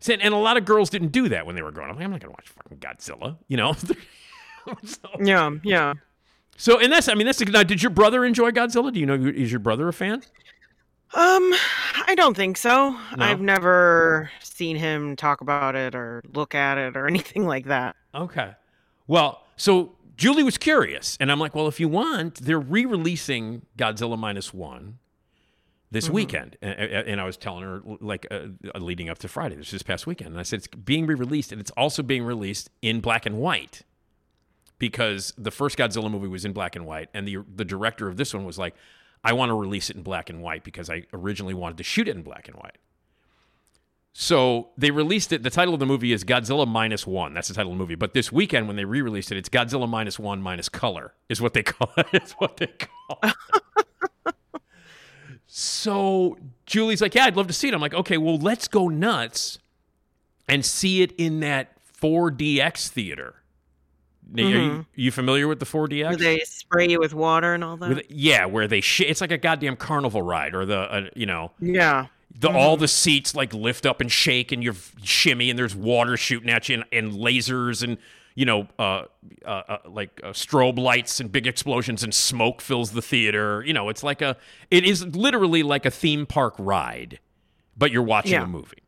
And 0.07 0.33
a 0.33 0.37
lot 0.37 0.55
of 0.55 0.63
girls 0.63 0.89
didn't 0.89 1.11
do 1.11 1.27
that 1.29 1.45
when 1.45 1.55
they 1.55 1.61
were 1.61 1.71
growing 1.71 1.89
up. 1.89 1.97
Like, 1.97 2.05
I'm 2.05 2.11
not 2.11 2.21
going 2.21 2.33
to 2.33 2.37
watch 2.37 2.49
fucking 2.49 2.77
Godzilla, 2.77 3.37
you 3.49 3.57
know? 3.57 3.73
so, 4.85 5.09
yeah, 5.21 5.51
yeah. 5.63 5.93
So, 6.59 6.77
and 6.77 6.91
that's, 6.91 7.07
I 7.07 7.13
mean, 7.13 7.25
that's, 7.25 7.39
now, 7.39 7.63
did 7.63 7.81
your 7.81 7.89
brother 7.89 8.25
enjoy 8.25 8.51
Godzilla? 8.51 8.91
Do 8.91 8.99
you 8.99 9.05
know, 9.05 9.15
is 9.15 9.49
your 9.49 9.61
brother 9.61 9.87
a 9.87 9.93
fan? 9.93 10.21
Um, 11.13 11.53
I 12.05 12.15
don't 12.17 12.35
think 12.35 12.57
so. 12.57 12.91
No? 12.91 12.99
I've 13.17 13.39
never 13.39 14.29
seen 14.43 14.75
him 14.75 15.15
talk 15.15 15.39
about 15.39 15.77
it 15.77 15.95
or 15.95 16.21
look 16.33 16.53
at 16.53 16.77
it 16.77 16.97
or 16.97 17.07
anything 17.07 17.47
like 17.47 17.67
that. 17.67 17.95
Okay. 18.13 18.51
Well, 19.07 19.41
so 19.55 19.95
Julie 20.17 20.43
was 20.43 20.57
curious, 20.57 21.15
and 21.21 21.31
I'm 21.31 21.39
like, 21.39 21.55
well, 21.55 21.69
if 21.69 21.79
you 21.79 21.87
want, 21.87 22.35
they're 22.41 22.59
re-releasing 22.59 23.65
Godzilla 23.77 24.17
minus 24.17 24.53
one 24.53 24.99
this 25.91 26.09
weekend, 26.09 26.57
and, 26.61 26.77
and 26.77 27.21
I 27.21 27.23
was 27.23 27.37
telling 27.37 27.63
her 27.63 27.81
like 28.01 28.27
uh, 28.29 28.47
leading 28.77 29.09
up 29.09 29.17
to 29.19 29.29
Friday, 29.29 29.55
this 29.55 29.71
this 29.71 29.81
past 29.81 30.05
weekend, 30.05 30.31
and 30.31 30.39
I 30.39 30.43
said 30.43 30.59
it's 30.59 30.67
being 30.67 31.07
re-released, 31.07 31.53
and 31.53 31.61
it's 31.61 31.71
also 31.71 32.03
being 32.03 32.23
released 32.23 32.69
in 32.81 32.99
black 32.99 33.25
and 33.25 33.37
white 33.37 33.81
because 34.79 35.33
the 35.37 35.51
first 35.51 35.77
Godzilla 35.77 36.09
movie 36.09 36.27
was 36.27 36.45
in 36.45 36.53
black 36.53 36.75
and 36.75 36.85
white, 36.85 37.09
and 37.13 37.27
the 37.27 37.37
the 37.53 37.65
director 37.65 38.07
of 38.07 38.17
this 38.17 38.33
one 38.33 38.45
was 38.45 38.57
like, 38.57 38.73
I 39.23 39.33
want 39.33 39.49
to 39.49 39.53
release 39.53 39.89
it 39.89 39.97
in 39.97 40.01
black 40.03 40.29
and 40.29 40.41
white 40.41 40.63
because 40.63 40.89
I 40.89 41.03
originally 41.13 41.53
wanted 41.53 41.77
to 41.77 41.83
shoot 41.83 42.07
it 42.07 42.15
in 42.15 42.23
black 42.23 42.47
and 42.47 42.57
white. 42.57 42.77
So 44.13 44.69
they 44.77 44.91
released 44.91 45.31
it. 45.31 45.43
The 45.43 45.49
title 45.49 45.73
of 45.73 45.79
the 45.79 45.85
movie 45.85 46.11
is 46.11 46.23
Godzilla 46.23 46.67
minus 46.67 47.05
one. 47.05 47.33
That's 47.33 47.47
the 47.47 47.53
title 47.53 47.71
of 47.71 47.77
the 47.77 47.81
movie. 47.81 47.95
But 47.95 48.13
this 48.13 48.31
weekend, 48.31 48.67
when 48.67 48.75
they 48.75 48.85
re-released 48.85 49.31
it, 49.31 49.37
it's 49.37 49.49
Godzilla 49.49 49.87
minus 49.87 50.17
one 50.17 50.41
minus 50.41 50.67
color. 50.67 51.13
Is 51.27 51.39
what 51.39 51.53
they 51.53 51.63
call 51.63 51.91
it. 51.97 52.07
Is 52.23 52.31
what 52.33 52.57
they 52.57 52.67
call. 52.67 53.19
It. 53.23 54.33
so 55.47 56.37
Julie's 56.65 57.01
like, 57.01 57.15
"Yeah, 57.15 57.25
I'd 57.25 57.37
love 57.37 57.47
to 57.47 57.53
see 57.53 57.67
it." 57.67 57.73
I'm 57.73 57.81
like, 57.81 57.93
"Okay, 57.93 58.17
well, 58.17 58.37
let's 58.37 58.67
go 58.67 58.87
nuts 58.87 59.59
and 60.47 60.65
see 60.65 61.01
it 61.01 61.11
in 61.17 61.41
that 61.41 61.77
4DX 62.01 62.89
theater." 62.89 63.38
Now, 64.31 64.43
Are 64.43 64.49
you, 64.49 64.85
you 64.95 65.11
familiar 65.11 65.47
with 65.47 65.59
the 65.59 65.65
4DX? 65.65 66.05
Where 66.05 66.15
they 66.15 66.39
spray 66.39 66.87
you 66.89 66.99
with 66.99 67.13
water 67.13 67.53
and 67.53 67.63
all 67.63 67.77
that. 67.77 67.89
With- 67.89 68.05
yeah, 68.09 68.45
where 68.45 68.67
they 68.67 68.81
sh- 68.81 69.01
it's 69.01 69.21
like 69.21 69.31
a 69.31 69.37
goddamn 69.37 69.75
carnival 69.75 70.21
ride, 70.21 70.53
or 70.53 70.65
the 70.65 70.77
uh, 70.79 71.09
you 71.15 71.25
know 71.25 71.51
yeah. 71.59 72.07
the 72.39 72.49
all 72.49 72.77
the 72.77 72.87
seats 72.87 73.33
like 73.35 73.53
lift 73.53 73.85
up 73.85 74.01
and 74.01 74.11
shake, 74.11 74.51
and 74.51 74.63
you 74.63 74.75
shimmy, 75.03 75.49
and 75.49 75.57
there's 75.57 75.75
water 75.75 76.15
shooting 76.15 76.49
at 76.49 76.69
you, 76.69 76.75
and, 76.75 76.85
and 76.91 77.13
lasers, 77.19 77.81
and 77.83 77.97
you 78.35 78.45
know, 78.45 78.67
uh, 78.77 79.03
uh, 79.45 79.49
uh, 79.49 79.77
like 79.85 80.21
uh, 80.23 80.27
strobe 80.27 80.77
lights 80.79 81.19
and 81.19 81.31
big 81.31 81.47
explosions, 81.47 82.03
and 82.03 82.13
smoke 82.13 82.61
fills 82.61 82.91
the 82.91 83.01
theater. 83.01 83.63
You 83.65 83.73
know, 83.73 83.89
it's 83.89 84.03
like 84.03 84.21
a 84.21 84.37
it 84.69 84.85
is 84.85 85.05
literally 85.07 85.63
like 85.63 85.85
a 85.85 85.91
theme 85.91 86.25
park 86.25 86.53
ride, 86.59 87.19
but 87.75 87.91
you're 87.91 88.03
watching 88.03 88.33
Yeah. 88.33 88.43
a 88.43 88.47
movie. 88.47 88.83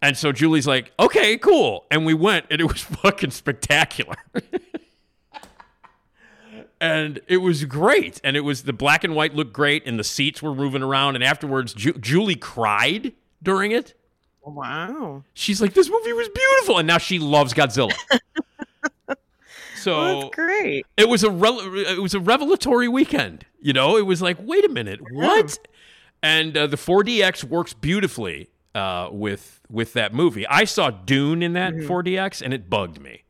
And 0.00 0.16
so 0.16 0.30
Julie's 0.32 0.66
like, 0.66 0.92
okay, 0.98 1.36
cool. 1.38 1.86
And 1.90 2.06
we 2.06 2.14
went, 2.14 2.46
and 2.50 2.60
it 2.60 2.64
was 2.64 2.80
fucking 3.02 3.30
spectacular. 3.32 4.14
and 6.80 7.20
it 7.26 7.38
was 7.38 7.64
great. 7.64 8.20
And 8.22 8.36
it 8.36 8.40
was 8.40 8.62
the 8.62 8.72
black 8.72 9.02
and 9.04 9.14
white 9.14 9.34
looked 9.34 9.52
great, 9.52 9.86
and 9.86 9.98
the 9.98 10.04
seats 10.04 10.40
were 10.42 10.54
moving 10.54 10.82
around. 10.82 11.16
And 11.16 11.24
afterwards, 11.24 11.74
Ju- 11.74 11.94
Julie 11.94 12.36
cried 12.36 13.12
during 13.42 13.72
it. 13.72 13.94
Wow. 14.42 15.24
She's 15.34 15.60
like, 15.60 15.74
this 15.74 15.90
movie 15.90 16.12
was 16.12 16.28
beautiful. 16.28 16.78
And 16.78 16.86
now 16.86 16.98
she 16.98 17.18
loves 17.18 17.52
Godzilla. 17.52 17.92
so 19.76 19.96
Well, 19.96 20.20
that's 20.22 20.34
great. 20.34 20.86
it 20.96 21.08
was 21.08 21.24
a 21.24 21.30
rel- 21.30 21.60
it 21.76 22.00
was 22.00 22.14
a 22.14 22.20
revelatory 22.20 22.88
weekend. 22.88 23.44
You 23.60 23.72
know, 23.72 23.96
it 23.96 24.06
was 24.06 24.22
like, 24.22 24.36
wait 24.40 24.64
a 24.64 24.68
minute, 24.68 25.00
what? 25.12 25.58
And 26.22 26.56
uh, 26.56 26.66
the 26.68 26.76
4DX 26.76 27.44
works 27.44 27.74
beautifully 27.74 28.48
uh, 28.74 29.08
with 29.12 29.57
with 29.70 29.92
that 29.94 30.14
movie. 30.14 30.46
I 30.46 30.64
saw 30.64 30.90
Dune 30.90 31.42
in 31.42 31.52
that 31.54 31.74
mm-hmm. 31.74 31.90
4DX, 31.90 32.42
and 32.42 32.54
it 32.54 32.70
bugged 32.70 33.00
me. 33.00 33.24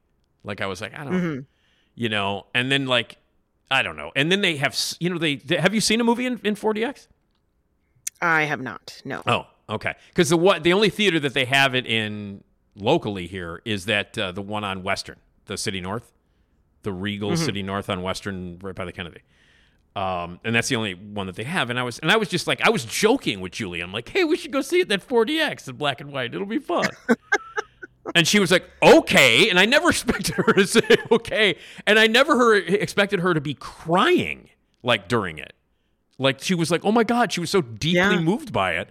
Like 0.45 0.61
I 0.61 0.67
was 0.67 0.81
like, 0.81 0.95
I 0.99 1.05
don't, 1.05 1.13
mm-hmm. 1.13 1.41
you 1.95 2.09
know. 2.09 2.47
And 2.55 2.71
then 2.71 2.87
like, 2.87 3.17
I 3.71 3.83
don't 3.83 3.97
know. 3.97 4.13
And 4.17 4.31
then 4.31 4.41
they 4.41 4.57
have, 4.57 4.79
you 5.01 5.11
know, 5.11 5.19
they, 5.19 5.37
they 5.37 5.57
have 5.57 5.75
you 5.75 5.81
seen 5.81 6.01
a 6.01 6.05
movie 6.05 6.27
in, 6.27 6.41
in 6.45 6.55
4DX? 6.55 7.09
I 8.21 8.43
have 8.43 8.61
not. 8.61 9.01
No. 9.05 9.23
Oh, 9.27 9.47
okay. 9.69 9.95
Because 10.09 10.29
the 10.31 10.37
what 10.37 10.63
the 10.63 10.73
only 10.73 10.91
theater 10.91 11.21
that 11.21 11.35
they 11.35 11.45
have 11.45 11.75
it 11.75 11.87
in 11.87 12.43
locally 12.75 13.27
here 13.27 13.61
is 13.65 13.85
that 13.87 14.17
uh, 14.17 14.33
the 14.33 14.43
one 14.43 14.65
on 14.65 14.83
Western, 14.83 15.17
the 15.47 15.57
City 15.57 15.81
North, 15.81 16.13
the 16.83 16.93
Regal 16.93 17.33
mm-hmm. 17.33 17.45
City 17.45 17.63
North 17.63 17.91
on 17.91 18.03
Western, 18.03 18.59
right 18.61 18.75
by 18.75 18.85
the 18.85 18.93
Kennedy. 18.93 19.21
Um, 19.99 20.39
and 20.45 20.55
that's 20.55 20.69
the 20.69 20.77
only 20.77 20.95
one 20.95 21.27
that 21.27 21.35
they 21.35 21.43
have. 21.43 21.71
And 21.71 21.79
I 21.79 21.83
was 21.83 21.99
and 21.99 22.13
I 22.13 22.17
was 22.17 22.29
just 22.29 22.47
like 22.47 22.61
I 22.61 22.71
was 22.71 22.85
joking 22.85 23.41
with 23.41 23.51
Julie. 23.53 23.81
I'm 23.81 23.93
like, 23.93 24.09
hey, 24.09 24.23
we 24.23 24.37
should 24.37 24.53
go 24.53 24.61
see 24.61 24.79
it 24.81 24.89
that 24.91 25.07
4DX 25.07 25.69
in 25.69 25.77
black 25.77 26.01
and 26.01 26.13
white. 26.13 26.33
It'll 26.33 26.47
be 26.47 26.61
fun. 26.61 26.89
and 28.15 28.27
she 28.29 28.39
was 28.39 28.53
like, 28.53 28.65
okay. 28.81 29.51
And 29.51 29.59
I 29.59 29.65
never 29.65 29.89
expected 29.91 30.37
her 30.37 30.53
to 30.53 30.67
say 30.69 30.97
okay. 31.11 31.57
And 31.85 31.99
I 31.99 32.07
never 32.07 32.37
her, 32.37 32.55
expected 32.55 33.21
her 33.21 33.35
to 33.35 33.41
be 33.41 33.55
crying 33.55 34.51
like 34.85 35.09
during 35.09 35.39
it. 35.39 35.55
Like 36.17 36.41
she 36.43 36.55
was 36.55 36.71
like, 36.71 36.85
oh 36.85 36.93
my 36.93 37.03
god, 37.05 37.33
she 37.33 37.41
was 37.41 37.51
so 37.51 37.61
deeply 37.61 37.99
Yeah. 37.99 38.21
moved 38.21 38.53
by 38.53 38.75
it. 38.75 38.89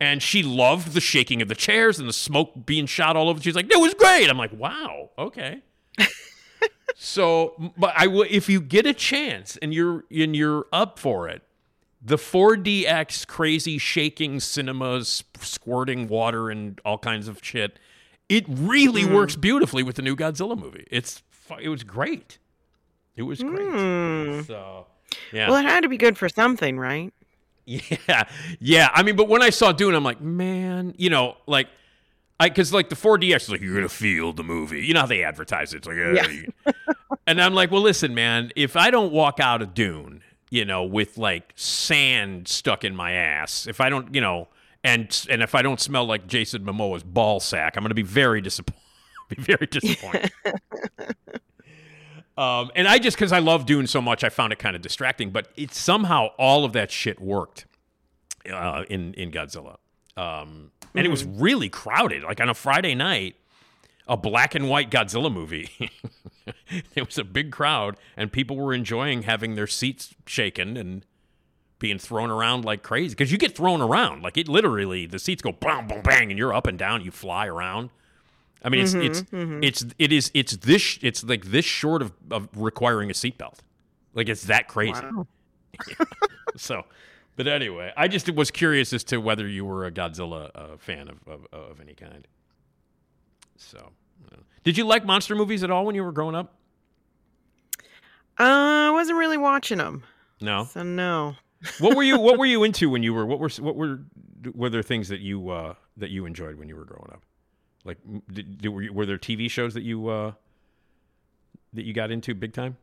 And 0.00 0.22
she 0.22 0.42
loved 0.42 0.92
the 0.94 1.00
shaking 1.00 1.42
of 1.42 1.48
the 1.48 1.56
chairs 1.56 1.98
and 1.98 2.08
the 2.08 2.12
smoke 2.12 2.64
being 2.64 2.86
shot 2.86 3.16
all 3.16 3.28
over. 3.28 3.40
She's 3.40 3.56
like, 3.56 3.68
"It 3.68 3.80
was 3.80 3.94
great." 3.94 4.30
I'm 4.30 4.38
like, 4.38 4.52
"Wow, 4.52 5.10
okay." 5.18 5.60
so, 7.00 7.54
but 7.78 7.92
I 7.96 8.08
will 8.08 8.26
if 8.28 8.48
you 8.48 8.60
get 8.60 8.84
a 8.84 8.92
chance 8.92 9.56
and 9.58 9.72
you're 9.72 10.04
and 10.10 10.34
you're 10.34 10.66
up 10.72 10.98
for 10.98 11.28
it, 11.28 11.42
the 12.02 12.16
4DX 12.16 13.24
crazy 13.28 13.78
shaking 13.78 14.40
cinemas, 14.40 15.22
squirting 15.38 16.08
water 16.08 16.50
and 16.50 16.80
all 16.84 16.98
kinds 16.98 17.28
of 17.28 17.38
shit, 17.40 17.78
it 18.28 18.44
really 18.48 19.04
mm-hmm. 19.04 19.14
works 19.14 19.36
beautifully 19.36 19.84
with 19.84 19.94
the 19.94 20.02
new 20.02 20.16
Godzilla 20.16 20.58
movie. 20.58 20.88
It's 20.90 21.22
it 21.60 21.68
was 21.68 21.84
great. 21.84 22.38
It 23.14 23.22
was 23.22 23.44
great. 23.44 23.60
Mm. 23.60 24.44
So, 24.44 24.86
yeah. 25.32 25.48
Well, 25.50 25.58
it 25.58 25.66
had 25.66 25.84
to 25.84 25.88
be 25.88 25.98
good 25.98 26.18
for 26.18 26.28
something, 26.28 26.78
right? 26.78 27.14
Yeah, 27.66 28.24
yeah. 28.60 28.88
I 28.94 29.02
mean, 29.02 29.14
but 29.14 29.28
when 29.28 29.42
I 29.42 29.50
saw 29.50 29.72
Dune, 29.72 29.94
I'm 29.94 30.02
like, 30.02 30.22
man, 30.22 30.94
you 30.96 31.10
know, 31.10 31.36
like 31.46 31.68
I 32.40 32.48
because 32.48 32.72
like 32.72 32.88
the 32.88 32.96
4DX 32.96 33.36
is 33.36 33.48
like 33.48 33.60
you're 33.60 33.74
gonna 33.74 33.88
feel 33.88 34.32
the 34.32 34.44
movie. 34.44 34.84
You 34.84 34.94
know 34.94 35.00
how 35.00 35.06
they 35.06 35.24
advertise 35.24 35.74
it. 35.74 35.78
It's 35.78 35.88
like 35.88 35.96
yeah. 35.96 36.74
And 37.28 37.42
I'm 37.42 37.52
like, 37.52 37.70
well, 37.70 37.82
listen, 37.82 38.14
man. 38.14 38.52
If 38.56 38.74
I 38.74 38.90
don't 38.90 39.12
walk 39.12 39.38
out 39.38 39.60
of 39.60 39.74
Dune, 39.74 40.22
you 40.50 40.64
know, 40.64 40.84
with 40.84 41.18
like 41.18 41.52
sand 41.56 42.48
stuck 42.48 42.84
in 42.84 42.96
my 42.96 43.12
ass, 43.12 43.66
if 43.66 43.82
I 43.82 43.90
don't, 43.90 44.14
you 44.14 44.22
know, 44.22 44.48
and 44.82 45.26
and 45.28 45.42
if 45.42 45.54
I 45.54 45.60
don't 45.60 45.78
smell 45.78 46.06
like 46.06 46.26
Jason 46.26 46.64
Momoa's 46.64 47.02
ball 47.02 47.38
sack, 47.38 47.76
I'm 47.76 47.82
gonna 47.82 47.94
be 47.94 48.02
very 48.02 48.40
disappointed. 48.40 48.80
be 49.28 49.42
very 49.42 49.66
disappointed. 49.66 50.32
um, 52.38 52.70
and 52.74 52.88
I 52.88 52.98
just 52.98 53.16
because 53.16 53.30
I 53.30 53.40
love 53.40 53.66
Dune 53.66 53.86
so 53.86 54.00
much, 54.00 54.24
I 54.24 54.30
found 54.30 54.54
it 54.54 54.58
kind 54.58 54.74
of 54.74 54.80
distracting. 54.80 55.30
But 55.30 55.48
it 55.54 55.74
somehow 55.74 56.28
all 56.38 56.64
of 56.64 56.72
that 56.72 56.90
shit 56.90 57.20
worked 57.20 57.66
uh, 58.50 58.84
in 58.88 59.12
in 59.14 59.30
Godzilla, 59.30 59.76
um, 60.16 60.70
and 60.94 61.06
it 61.06 61.10
was 61.10 61.24
mm-hmm. 61.24 61.40
really 61.40 61.68
crowded. 61.68 62.22
Like 62.22 62.40
on 62.40 62.48
a 62.48 62.54
Friday 62.54 62.94
night, 62.94 63.36
a 64.06 64.16
black 64.16 64.54
and 64.54 64.68
white 64.68 64.90
Godzilla 64.90 65.32
movie. 65.32 65.70
it 66.94 67.06
was 67.06 67.18
a 67.18 67.24
big 67.24 67.52
crowd, 67.52 67.96
and 68.16 68.32
people 68.32 68.56
were 68.56 68.72
enjoying 68.72 69.22
having 69.22 69.54
their 69.54 69.66
seats 69.66 70.14
shaken 70.26 70.76
and 70.76 71.04
being 71.78 71.98
thrown 71.98 72.30
around 72.30 72.64
like 72.64 72.82
crazy. 72.82 73.10
Because 73.10 73.30
you 73.30 73.38
get 73.38 73.56
thrown 73.56 73.80
around, 73.80 74.22
like 74.22 74.36
it 74.36 74.48
literally, 74.48 75.06
the 75.06 75.18
seats 75.18 75.42
go 75.42 75.52
bang, 75.52 75.86
bang, 75.86 76.02
bang, 76.02 76.30
and 76.30 76.38
you're 76.38 76.54
up 76.54 76.66
and 76.66 76.78
down. 76.78 77.04
You 77.04 77.10
fly 77.10 77.46
around. 77.46 77.90
I 78.62 78.70
mean, 78.70 78.82
it's 78.82 78.92
mm-hmm, 78.92 79.06
it's 79.06 79.22
mm-hmm. 79.22 79.62
it's 79.62 79.84
it 79.98 80.12
is 80.12 80.30
it's 80.34 80.56
this 80.56 80.98
it's 81.02 81.22
like 81.22 81.46
this 81.46 81.64
short 81.64 82.02
of, 82.02 82.12
of 82.30 82.48
requiring 82.56 83.10
a 83.10 83.12
seatbelt. 83.12 83.58
Like 84.14 84.28
it's 84.28 84.44
that 84.44 84.68
crazy. 84.68 85.02
Wow. 85.02 85.26
So, 86.56 86.86
but 87.38 87.46
anyway, 87.46 87.92
I 87.96 88.08
just 88.08 88.28
was 88.34 88.50
curious 88.50 88.92
as 88.92 89.04
to 89.04 89.18
whether 89.18 89.46
you 89.46 89.64
were 89.64 89.86
a 89.86 89.92
Godzilla 89.92 90.50
uh, 90.56 90.76
fan 90.76 91.08
of, 91.08 91.16
of 91.26 91.46
of 91.52 91.80
any 91.80 91.94
kind. 91.94 92.26
So, 93.56 93.92
you 94.24 94.36
know. 94.36 94.42
did 94.64 94.76
you 94.76 94.84
like 94.84 95.06
monster 95.06 95.36
movies 95.36 95.62
at 95.62 95.70
all 95.70 95.86
when 95.86 95.94
you 95.94 96.02
were 96.02 96.10
growing 96.10 96.34
up? 96.34 96.56
Uh, 98.40 98.88
I 98.88 98.90
wasn't 98.90 99.18
really 99.18 99.38
watching 99.38 99.78
them, 99.78 100.02
No. 100.40 100.64
so 100.64 100.82
no. 100.82 101.36
what 101.78 101.96
were 101.96 102.02
you 102.02 102.18
What 102.18 102.38
were 102.38 102.46
you 102.46 102.64
into 102.64 102.90
when 102.90 103.04
you 103.04 103.14
were 103.14 103.24
What 103.24 103.38
were 103.38 103.50
What 103.60 103.76
were 103.76 104.00
Were 104.52 104.68
there 104.68 104.82
things 104.82 105.08
that 105.08 105.20
you 105.20 105.48
uh, 105.50 105.74
that 105.96 106.10
you 106.10 106.26
enjoyed 106.26 106.58
when 106.58 106.68
you 106.68 106.74
were 106.74 106.84
growing 106.84 107.10
up? 107.12 107.22
Like, 107.84 107.98
did, 108.32 108.58
did, 108.58 108.68
were, 108.68 108.82
you, 108.82 108.92
were 108.92 109.06
there 109.06 109.16
TV 109.16 109.48
shows 109.48 109.74
that 109.74 109.84
you 109.84 110.08
uh, 110.08 110.32
that 111.72 111.84
you 111.84 111.92
got 111.92 112.10
into 112.10 112.34
big 112.34 112.52
time? 112.52 112.76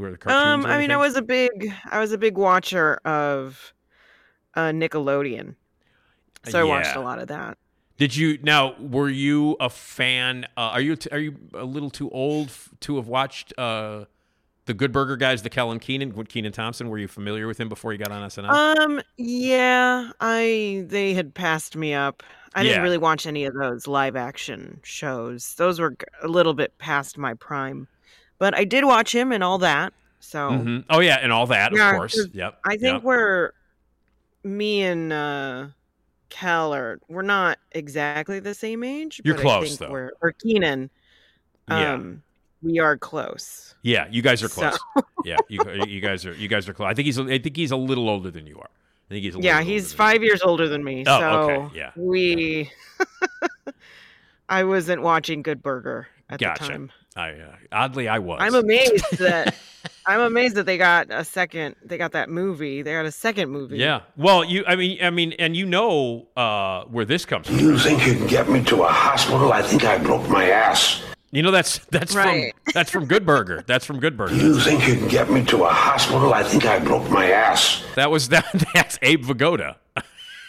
Were 0.00 0.08
there 0.08 0.16
cartoons? 0.16 0.64
Um, 0.64 0.70
I 0.70 0.78
mean, 0.78 0.90
I 0.90 0.96
was 0.96 1.16
a 1.16 1.22
big, 1.22 1.72
I 1.90 1.98
was 2.00 2.12
a 2.12 2.18
big 2.18 2.36
watcher 2.38 2.96
of 3.04 3.72
uh, 4.54 4.70
Nickelodeon, 4.70 5.54
so 6.48 6.60
I 6.60 6.64
watched 6.64 6.96
a 6.96 7.00
lot 7.00 7.18
of 7.18 7.28
that. 7.28 7.58
Did 7.98 8.16
you 8.16 8.38
now? 8.42 8.74
Were 8.80 9.10
you 9.10 9.56
a 9.60 9.68
fan? 9.68 10.46
Uh, 10.56 10.70
are 10.72 10.80
you 10.80 10.96
are 11.12 11.18
you 11.18 11.36
a 11.54 11.64
little 11.64 11.90
too 11.90 12.10
old 12.10 12.48
f- 12.48 12.70
to 12.80 12.96
have 12.96 13.08
watched 13.08 13.52
uh, 13.58 14.06
the 14.64 14.72
Good 14.72 14.90
Burger 14.90 15.16
guys, 15.16 15.42
the 15.42 15.50
Kellen 15.50 15.78
Keenan, 15.78 16.12
Kenan 16.24 16.52
Thompson? 16.52 16.88
Were 16.88 16.96
you 16.98 17.08
familiar 17.08 17.46
with 17.46 17.58
him 17.60 17.68
before 17.68 17.92
you 17.92 17.98
got 17.98 18.10
on 18.10 18.26
SNL? 18.30 18.50
Um, 18.50 19.02
yeah, 19.18 20.12
I 20.18 20.84
they 20.88 21.12
had 21.12 21.34
passed 21.34 21.76
me 21.76 21.92
up. 21.92 22.22
I 22.54 22.62
Yeah. 22.62 22.68
didn't 22.70 22.82
really 22.84 22.98
watch 22.98 23.26
any 23.26 23.44
of 23.44 23.52
those 23.54 23.86
live 23.86 24.16
action 24.16 24.80
shows. 24.82 25.54
Those 25.56 25.78
were 25.78 25.90
g- 25.90 25.96
a 26.22 26.26
little 26.28 26.54
bit 26.54 26.76
past 26.78 27.18
my 27.18 27.34
prime, 27.34 27.86
but 28.40 28.56
I 28.56 28.64
did 28.64 28.84
watch 28.84 29.14
him 29.14 29.30
and 29.30 29.44
all 29.44 29.58
that. 29.58 29.92
So 30.18 30.50
Mhm. 30.50 30.84
Oh 30.90 30.98
yeah, 30.98 31.18
and 31.22 31.32
all 31.32 31.46
that, 31.46 31.72
Yeah, 31.72 31.90
of 31.90 31.96
course. 31.96 32.26
Yep. 32.32 32.58
I 32.64 32.70
think 32.76 32.94
yep. 32.96 33.02
we're 33.04 33.52
me 34.42 34.82
and 34.82 35.12
uh 35.12 35.66
Kel 36.30 36.74
are 36.74 36.98
we're 37.08 37.22
not 37.22 37.58
exactly 37.72 38.40
the 38.40 38.54
same 38.54 38.82
age. 38.82 39.20
You're 39.24 39.36
but 39.36 39.40
close, 39.42 39.62
I 39.64 39.66
think 39.68 39.78
though. 39.80 39.90
We're 39.90 40.10
or 40.20 40.32
Kenan. 40.32 40.90
Yeah. 41.68 41.92
Um, 41.94 42.22
we 42.62 42.78
are 42.78 42.96
close. 42.98 43.74
Yeah, 43.82 44.06
you 44.10 44.20
guys 44.22 44.42
are 44.42 44.48
So- 44.48 44.70
close. 44.70 45.04
yeah, 45.24 45.36
you, 45.48 45.60
you 45.86 46.00
guys 46.00 46.26
are 46.26 46.34
you 46.34 46.48
guys 46.48 46.68
are 46.68 46.74
close. 46.74 46.88
I 46.90 46.94
think 46.94 47.06
he's 47.06 47.18
I 47.18 47.38
think 47.38 47.56
he's 47.56 47.70
a 47.70 47.76
little 47.76 48.08
older 48.08 48.30
than 48.30 48.46
you 48.46 48.58
are. 48.58 48.68
I 49.10 49.14
think 49.14 49.24
he's 49.24 49.34
a 49.36 49.40
Yeah, 49.40 49.62
he's 49.62 49.92
five 49.92 50.22
years 50.22 50.42
older 50.42 50.68
than 50.68 50.84
me. 50.84 51.04
Oh, 51.06 51.18
so 51.20 51.30
okay, 51.50 51.76
yeah. 51.78 51.90
we. 51.96 52.70
I 54.48 54.64
wasn't 54.64 55.02
watching 55.02 55.42
Good 55.42 55.62
Burger 55.62 56.08
at 56.28 56.40
Gotcha. 56.40 56.62
the 56.64 56.68
time. 56.68 56.92
You. 57.16 57.22
I 57.22 57.30
uh, 57.32 57.54
oddly 57.72 58.08
I 58.08 58.18
was. 58.18 58.38
I'm 58.42 58.54
amazed 58.54 59.04
that 59.18 59.54
I'm 60.06 60.20
amazed 60.20 60.54
that 60.56 60.66
they 60.66 60.78
got 60.78 61.08
a 61.10 61.24
second. 61.24 61.76
They 61.84 61.98
got 61.98 62.12
that 62.12 62.28
movie. 62.28 62.82
They 62.82 62.92
got 62.92 63.06
a 63.06 63.12
second 63.12 63.50
movie. 63.50 63.78
Yeah. 63.78 64.00
Well, 64.16 64.44
you 64.44 64.64
I 64.66 64.76
mean 64.76 64.98
I 65.02 65.10
mean 65.10 65.32
and 65.38 65.56
you 65.56 65.66
know 65.66 66.28
uh, 66.36 66.84
where 66.84 67.04
this 67.04 67.24
comes 67.24 67.46
from. 67.46 67.58
You 67.58 67.78
think 67.78 68.06
you 68.06 68.14
can 68.14 68.26
get 68.26 68.48
me 68.48 68.62
to 68.64 68.82
a 68.82 68.88
hospital? 68.88 69.52
I 69.52 69.62
think 69.62 69.84
I 69.84 69.98
broke 69.98 70.28
my 70.28 70.50
ass. 70.50 71.02
You 71.32 71.42
know 71.44 71.52
that's 71.52 71.78
that's 71.86 72.14
Right. 72.14 72.52
from 72.64 72.72
that's 72.74 72.90
from 72.90 73.06
Good 73.06 73.24
Burger. 73.24 73.62
That's 73.66 73.84
from 73.84 74.00
Good 74.00 74.16
Burger. 74.16 74.34
You 74.34 74.58
think 74.58 74.86
you 74.88 74.94
can 74.96 75.06
get 75.08 75.30
me 75.30 75.44
to 75.46 75.64
a 75.64 75.68
hospital? 75.68 76.34
I 76.34 76.42
think 76.42 76.66
I 76.66 76.80
broke 76.80 77.08
my 77.10 77.30
ass. 77.30 77.84
That 77.94 78.10
was 78.10 78.28
that. 78.30 78.46
That's 78.74 78.98
Abe 79.02 79.24
Vigoda. 79.24 79.76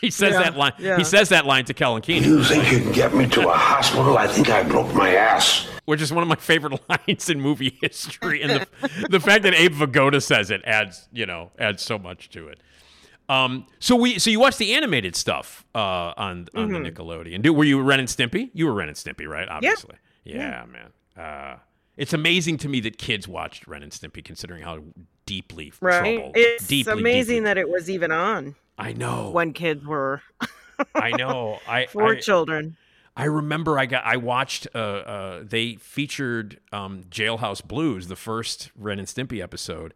he 0.05 0.09
says 0.11 0.33
Yeah, 0.33 0.43
that 0.43 0.57
line. 0.57 0.73
yeah. 0.79 0.97
He 0.97 1.03
says 1.03 1.29
that 1.29 1.45
line 1.45 1.65
to 1.65 1.73
Kel 1.73 1.95
and 1.95 2.03
Kenan, 2.03 2.29
You 2.29 2.43
think 2.43 2.71
you 2.71 2.79
can 2.79 2.91
get 2.91 3.13
me 3.13 3.27
to 3.29 3.49
a 3.49 3.53
hospital? 3.53 4.17
I 4.17 4.27
think 4.27 4.49
I 4.49 4.63
broke 4.63 4.93
my 4.93 5.15
ass. 5.15 5.67
which 5.85 6.01
is 6.01 6.11
one 6.11 6.21
of 6.21 6.27
my 6.27 6.35
favorite 6.35 6.79
lines 6.89 7.29
in 7.29 7.39
movie 7.41 7.77
history. 7.81 8.41
And 8.41 8.51
the 8.81 9.07
the 9.09 9.19
fact 9.19 9.43
that 9.43 9.53
Abe 9.53 9.73
Vigoda 9.73 10.21
says 10.21 10.49
it 10.51 10.61
adds 10.65 11.07
you 11.11 11.25
know 11.25 11.51
adds 11.59 11.81
so 11.83 11.97
much 11.97 12.29
to 12.31 12.47
it. 12.47 12.59
Um. 13.29 13.65
So 13.79 13.95
we 13.95 14.19
so 14.19 14.29
you 14.29 14.39
watched 14.39 14.57
the 14.57 14.73
animated 14.73 15.15
stuff 15.15 15.65
uh 15.75 15.79
on 16.17 16.47
on 16.55 16.71
the 16.71 16.79
Nickelodeon. 16.79 17.41
Do, 17.41 17.53
were 17.53 17.63
you 17.63 17.81
Ren 17.81 17.99
and 17.99 18.09
Stimpy? 18.09 18.49
You 18.53 18.65
were 18.67 18.73
Ren 18.73 18.89
and 18.89 18.97
Stimpy, 18.97 19.27
right? 19.27 19.47
Obviously. 19.47 19.95
Yeah, 20.25 20.65
man. 20.65 20.91
Uh. 21.25 21.57
It's 21.97 22.13
amazing 22.13 22.57
to 22.59 22.69
me 22.69 22.79
that 22.81 22.97
kids 22.97 23.27
watched 23.27 23.67
Ren 23.67 23.83
and 23.83 23.91
Stimpy, 23.91 24.23
considering 24.23 24.63
how 24.63 24.79
deeply 25.25 25.71
Right. 25.81 26.15
troubled. 26.15 26.35
It's 26.35 26.65
deeply, 26.65 26.93
amazing 26.93 27.35
deeply- 27.37 27.45
that 27.45 27.57
it 27.57 27.69
was 27.69 27.89
even 27.89 28.11
on 28.11 28.55
I 28.82 28.93
know. 28.93 29.29
when 29.29 29.53
kids 29.53 29.86
were 29.86 30.21
I 30.95 31.11
know. 31.11 31.59
I 31.67 31.86
for 31.89 32.13
I, 32.13 32.19
children. 32.19 32.77
I 33.15 33.25
remember 33.25 33.77
I 33.77 33.86
got 33.86 34.05
I 34.05 34.17
watched 34.17 34.67
uh, 34.73 34.77
uh 34.77 35.43
they 35.43 35.75
featured 35.75 36.59
um 36.71 37.03
Jailhouse 37.09 37.65
Blues, 37.65 38.07
the 38.07 38.15
first 38.15 38.71
Ren 38.75 38.99
and 38.99 39.07
Stimpy 39.07 39.41
episode 39.41 39.93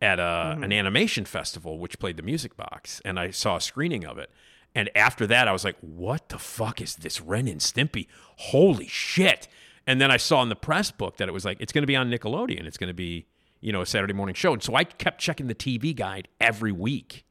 at 0.00 0.18
uh, 0.18 0.56
an 0.60 0.72
animation 0.72 1.24
festival 1.24 1.78
which 1.78 1.98
played 1.98 2.16
the 2.16 2.22
music 2.24 2.56
box 2.56 3.00
and 3.04 3.20
I 3.20 3.30
saw 3.30 3.56
a 3.56 3.60
screening 3.60 4.04
of 4.04 4.18
it. 4.18 4.30
And 4.74 4.90
after 4.96 5.26
that 5.26 5.48
I 5.48 5.52
was 5.52 5.64
like, 5.64 5.76
"What 5.80 6.28
the 6.30 6.38
fuck 6.38 6.80
is 6.80 6.96
this 6.96 7.20
Ren 7.20 7.46
and 7.46 7.60
Stimpy? 7.60 8.06
Holy 8.36 8.88
shit." 8.88 9.48
And 9.86 10.00
then 10.00 10.10
I 10.10 10.16
saw 10.16 10.42
in 10.42 10.48
the 10.48 10.56
press 10.56 10.90
book 10.90 11.16
that 11.16 11.28
it 11.28 11.32
was 11.32 11.44
like 11.44 11.60
it's 11.60 11.72
going 11.72 11.82
to 11.82 11.86
be 11.86 11.96
on 11.96 12.10
Nickelodeon. 12.10 12.66
It's 12.66 12.78
going 12.78 12.88
to 12.88 12.94
be, 12.94 13.26
you 13.60 13.72
know, 13.72 13.82
a 13.82 13.86
Saturday 13.86 14.12
morning 14.12 14.34
show. 14.34 14.52
And 14.52 14.62
so 14.62 14.74
I 14.74 14.84
kept 14.84 15.20
checking 15.20 15.48
the 15.48 15.54
TV 15.54 15.94
guide 15.94 16.28
every 16.40 16.72
week 16.72 17.24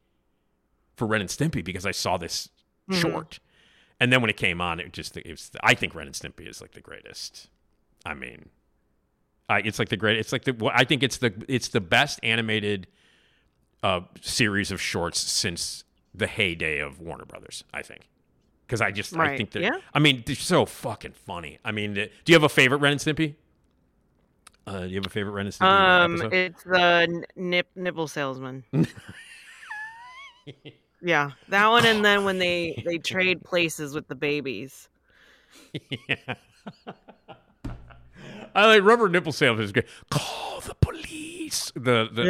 for 0.96 1.06
Ren 1.06 1.20
and 1.20 1.30
Stimpy 1.30 1.64
because 1.64 1.86
I 1.86 1.90
saw 1.92 2.16
this 2.16 2.48
short. 2.90 3.38
And 4.00 4.12
then 4.12 4.20
when 4.20 4.30
it 4.30 4.36
came 4.36 4.60
on, 4.60 4.80
it 4.80 4.92
just 4.92 5.16
it 5.16 5.28
was. 5.28 5.50
I 5.62 5.74
think 5.74 5.94
Ren 5.94 6.06
and 6.06 6.14
Stimpy 6.14 6.48
is 6.48 6.60
like 6.60 6.72
the 6.72 6.80
greatest. 6.80 7.48
I 8.04 8.14
mean, 8.14 8.48
I, 9.48 9.60
it's 9.60 9.78
like 9.78 9.88
the 9.90 9.96
great. 9.96 10.18
It's 10.18 10.32
like 10.32 10.44
the. 10.44 10.70
I 10.74 10.84
think 10.84 11.02
it's 11.02 11.18
the 11.18 11.32
it's 11.48 11.68
the 11.68 11.80
best 11.80 12.18
animated 12.24 12.88
uh, 13.82 14.00
series 14.20 14.70
of 14.72 14.80
shorts 14.80 15.20
since 15.20 15.84
the 16.14 16.26
heyday 16.26 16.80
of 16.80 17.00
Warner 17.00 17.24
Brothers. 17.24 17.62
I 17.72 17.82
think 17.82 18.08
because 18.66 18.80
I 18.80 18.90
just 18.90 19.16
I 19.16 19.36
think 19.36 19.52
that. 19.52 19.62
yeah. 19.62 19.78
I 19.94 20.00
mean, 20.00 20.24
they're 20.26 20.34
so 20.34 20.66
fucking 20.66 21.12
funny. 21.12 21.58
I 21.64 21.70
mean, 21.70 21.94
do 21.94 22.08
you 22.26 22.34
have 22.34 22.42
a 22.42 22.48
favorite 22.48 22.78
Ren 22.78 22.92
and 22.92 23.00
Stimpy? 23.00 23.36
Uh, 24.66 24.80
do 24.82 24.88
you 24.88 24.96
have 24.96 25.06
a 25.06 25.10
favorite 25.10 25.32
Ren 25.32 25.46
and 25.46 25.54
Stimpy 25.54 25.64
Um, 25.66 26.12
episode? 26.14 26.32
it's 26.34 26.62
the 26.64 27.24
nip 27.36 27.68
nipple 27.76 28.08
salesman. 28.08 28.64
yeah, 31.02 31.32
that 31.48 31.68
one, 31.68 31.84
and 31.86 32.04
then 32.04 32.24
when 32.24 32.38
they 32.38 32.80
they 32.86 32.98
trade 32.98 33.42
places 33.44 33.94
with 33.94 34.08
the 34.08 34.14
babies. 34.14 34.88
yeah. 36.08 36.34
I 38.54 38.66
like 38.66 38.82
rubber 38.82 39.08
nipple 39.08 39.32
sales 39.32 39.58
is 39.60 39.72
good. 39.72 39.86
Call 40.10 40.60
the 40.60 40.74
police. 40.74 41.72
The, 41.74 42.08
the 42.12 42.24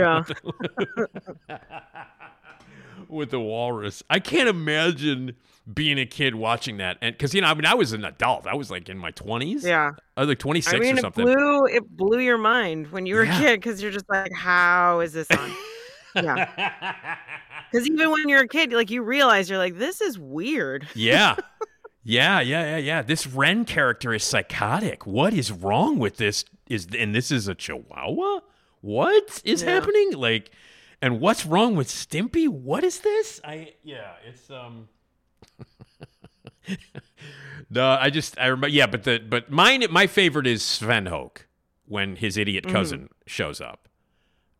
Yeah. 1.49 1.59
with 3.09 3.31
the 3.31 3.41
walrus. 3.41 4.03
I 4.09 4.20
can't 4.20 4.49
imagine 4.49 5.35
being 5.73 5.99
a 5.99 6.07
kid 6.07 6.35
watching 6.37 6.77
that, 6.79 6.99
and 7.03 7.12
because 7.14 7.35
you 7.35 7.41
know, 7.41 7.49
I 7.49 7.55
mean, 7.55 7.66
I 7.66 7.75
was 7.75 7.93
an 7.93 8.05
adult. 8.05 8.47
I 8.47 8.55
was 8.55 8.70
like 8.70 8.89
in 8.89 8.99
my 8.99 9.11
twenties. 9.11 9.64
Yeah, 9.64 9.93
I 10.16 10.20
was 10.20 10.29
like 10.29 10.39
twenty 10.39 10.61
six 10.61 10.75
I 10.75 10.79
mean, 10.79 10.95
or 10.95 10.99
it 10.99 11.03
something. 11.03 11.25
blew 11.25 11.66
it 11.66 11.89
blew 11.97 12.20
your 12.20 12.39
mind 12.39 12.91
when 12.93 13.05
you 13.07 13.16
were 13.16 13.25
Yeah. 13.25 13.37
a 13.39 13.41
kid 13.41 13.61
because 13.61 13.83
you're 13.83 13.93
just 13.93 14.09
like, 14.09 14.33
how 14.33 15.01
is 15.01 15.12
this 15.12 15.29
on? 15.31 15.51
yeah, 16.16 17.16
because 17.73 17.87
even 17.89 18.11
when 18.11 18.29
you're 18.29 18.43
a 18.43 18.49
kid, 18.49 18.73
like 18.73 18.91
you 18.91 19.03
realize 19.03 19.49
you're 19.49 19.59
like, 19.59 19.79
this 19.79 20.01
is 20.03 20.18
weird. 20.18 20.87
yeah. 20.95 21.37
Yeah, 22.05 22.41
yeah, 22.41 22.64
yeah, 22.64 22.77
yeah. 22.79 23.03
This 23.03 23.27
Ren 23.29 23.64
character 23.64 24.12
is 24.12 24.25
psychotic. 24.25 25.07
What 25.07 25.33
is 25.33 25.51
wrong 25.53 25.99
with 25.99 26.16
this? 26.16 26.45
Is 26.68 26.89
and 26.99 27.14
this 27.14 27.31
is 27.31 27.47
a 27.49 27.55
Chihuahua? 27.55 28.41
What 28.81 29.41
is 29.45 29.62
Yeah. 29.62 29.70
happening? 29.75 30.12
Like, 30.14 30.51
and 31.01 31.20
what's 31.20 31.47
wrong 31.47 31.77
with 31.77 31.87
Stimpy? 31.89 32.49
What 32.49 32.83
is 32.83 33.01
this? 33.01 33.41
I 33.45 33.75
yeah, 33.85 34.14
it's 34.29 34.51
um. 34.51 34.89
no, 37.70 37.89
I 37.91 38.11
just 38.11 38.39
I 38.39 38.47
remember. 38.47 38.68
Yeah, 38.68 38.87
but 38.87 39.05
the 39.05 39.18
but 39.18 39.51
mine 39.51 39.85
my 39.91 40.07
favorite 40.07 40.47
is 40.47 40.62
Svën 40.62 41.09
Höek 41.09 41.45
when 41.87 42.16
his 42.16 42.37
idiot 42.37 42.64
Mm-hmm. 42.64 42.73
cousin 42.75 43.09
shows 43.27 43.61
up, 43.61 43.89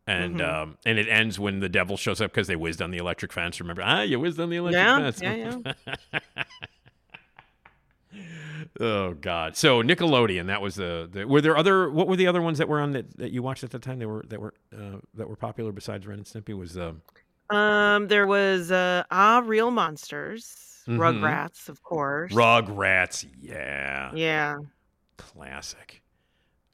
and 0.07 0.41
um 0.41 0.77
and 0.85 0.99
it 0.99 1.07
ends 1.07 1.39
when 1.39 1.59
the 1.59 1.69
devil 1.69 1.95
shows 1.97 2.19
up 2.21 2.31
because 2.31 2.47
they 2.47 2.55
whizzed 2.55 2.81
on 2.81 2.91
the 2.91 2.97
electric 2.97 3.31
fence. 3.33 3.59
Remember? 3.59 3.81
Ah, 3.83 4.01
you 4.01 4.19
whizzed 4.19 4.39
on 4.39 4.49
the 4.49 4.57
electric 4.57 4.83
Yeah, 4.83 4.99
fence. 5.11 5.21
yeah, 5.21 5.61
yeah. 6.43 6.43
oh 8.79 9.13
God. 9.13 9.55
So 9.55 9.81
Nickelodeon. 9.81 10.47
That 10.47 10.61
was 10.61 10.75
the, 10.75 11.09
the. 11.11 11.25
Were 11.27 11.41
there 11.41 11.57
other? 11.57 11.89
What 11.89 12.07
were 12.07 12.15
the 12.15 12.27
other 12.27 12.41
ones 12.41 12.57
that 12.59 12.67
were 12.67 12.79
on 12.79 12.91
that, 12.91 13.17
that 13.17 13.31
you 13.31 13.41
watched 13.41 13.63
at 13.63 13.71
the 13.71 13.79
time? 13.79 13.99
That 13.99 14.07
were 14.07 14.23
that 14.27 14.39
were 14.39 14.53
uh, 14.75 14.97
that 15.15 15.27
were 15.29 15.35
popular 15.35 15.71
besides 15.71 16.05
Ren 16.05 16.19
and 16.19 16.27
Stimpy 16.27 16.57
was 16.57 16.77
um. 16.77 17.01
Um, 17.49 18.07
there 18.07 18.25
was 18.27 18.71
uh, 18.71 19.03
Ah, 19.11 19.41
Real 19.45 19.69
Monsters, 19.71 20.81
Mhm. 20.87 20.97
Rugrats, 20.97 21.69
of 21.69 21.81
course. 21.83 22.31
Rugrats. 22.33 23.25
Yeah. 23.39 24.11
Yeah. 24.13 24.57
Classic. 25.17 26.01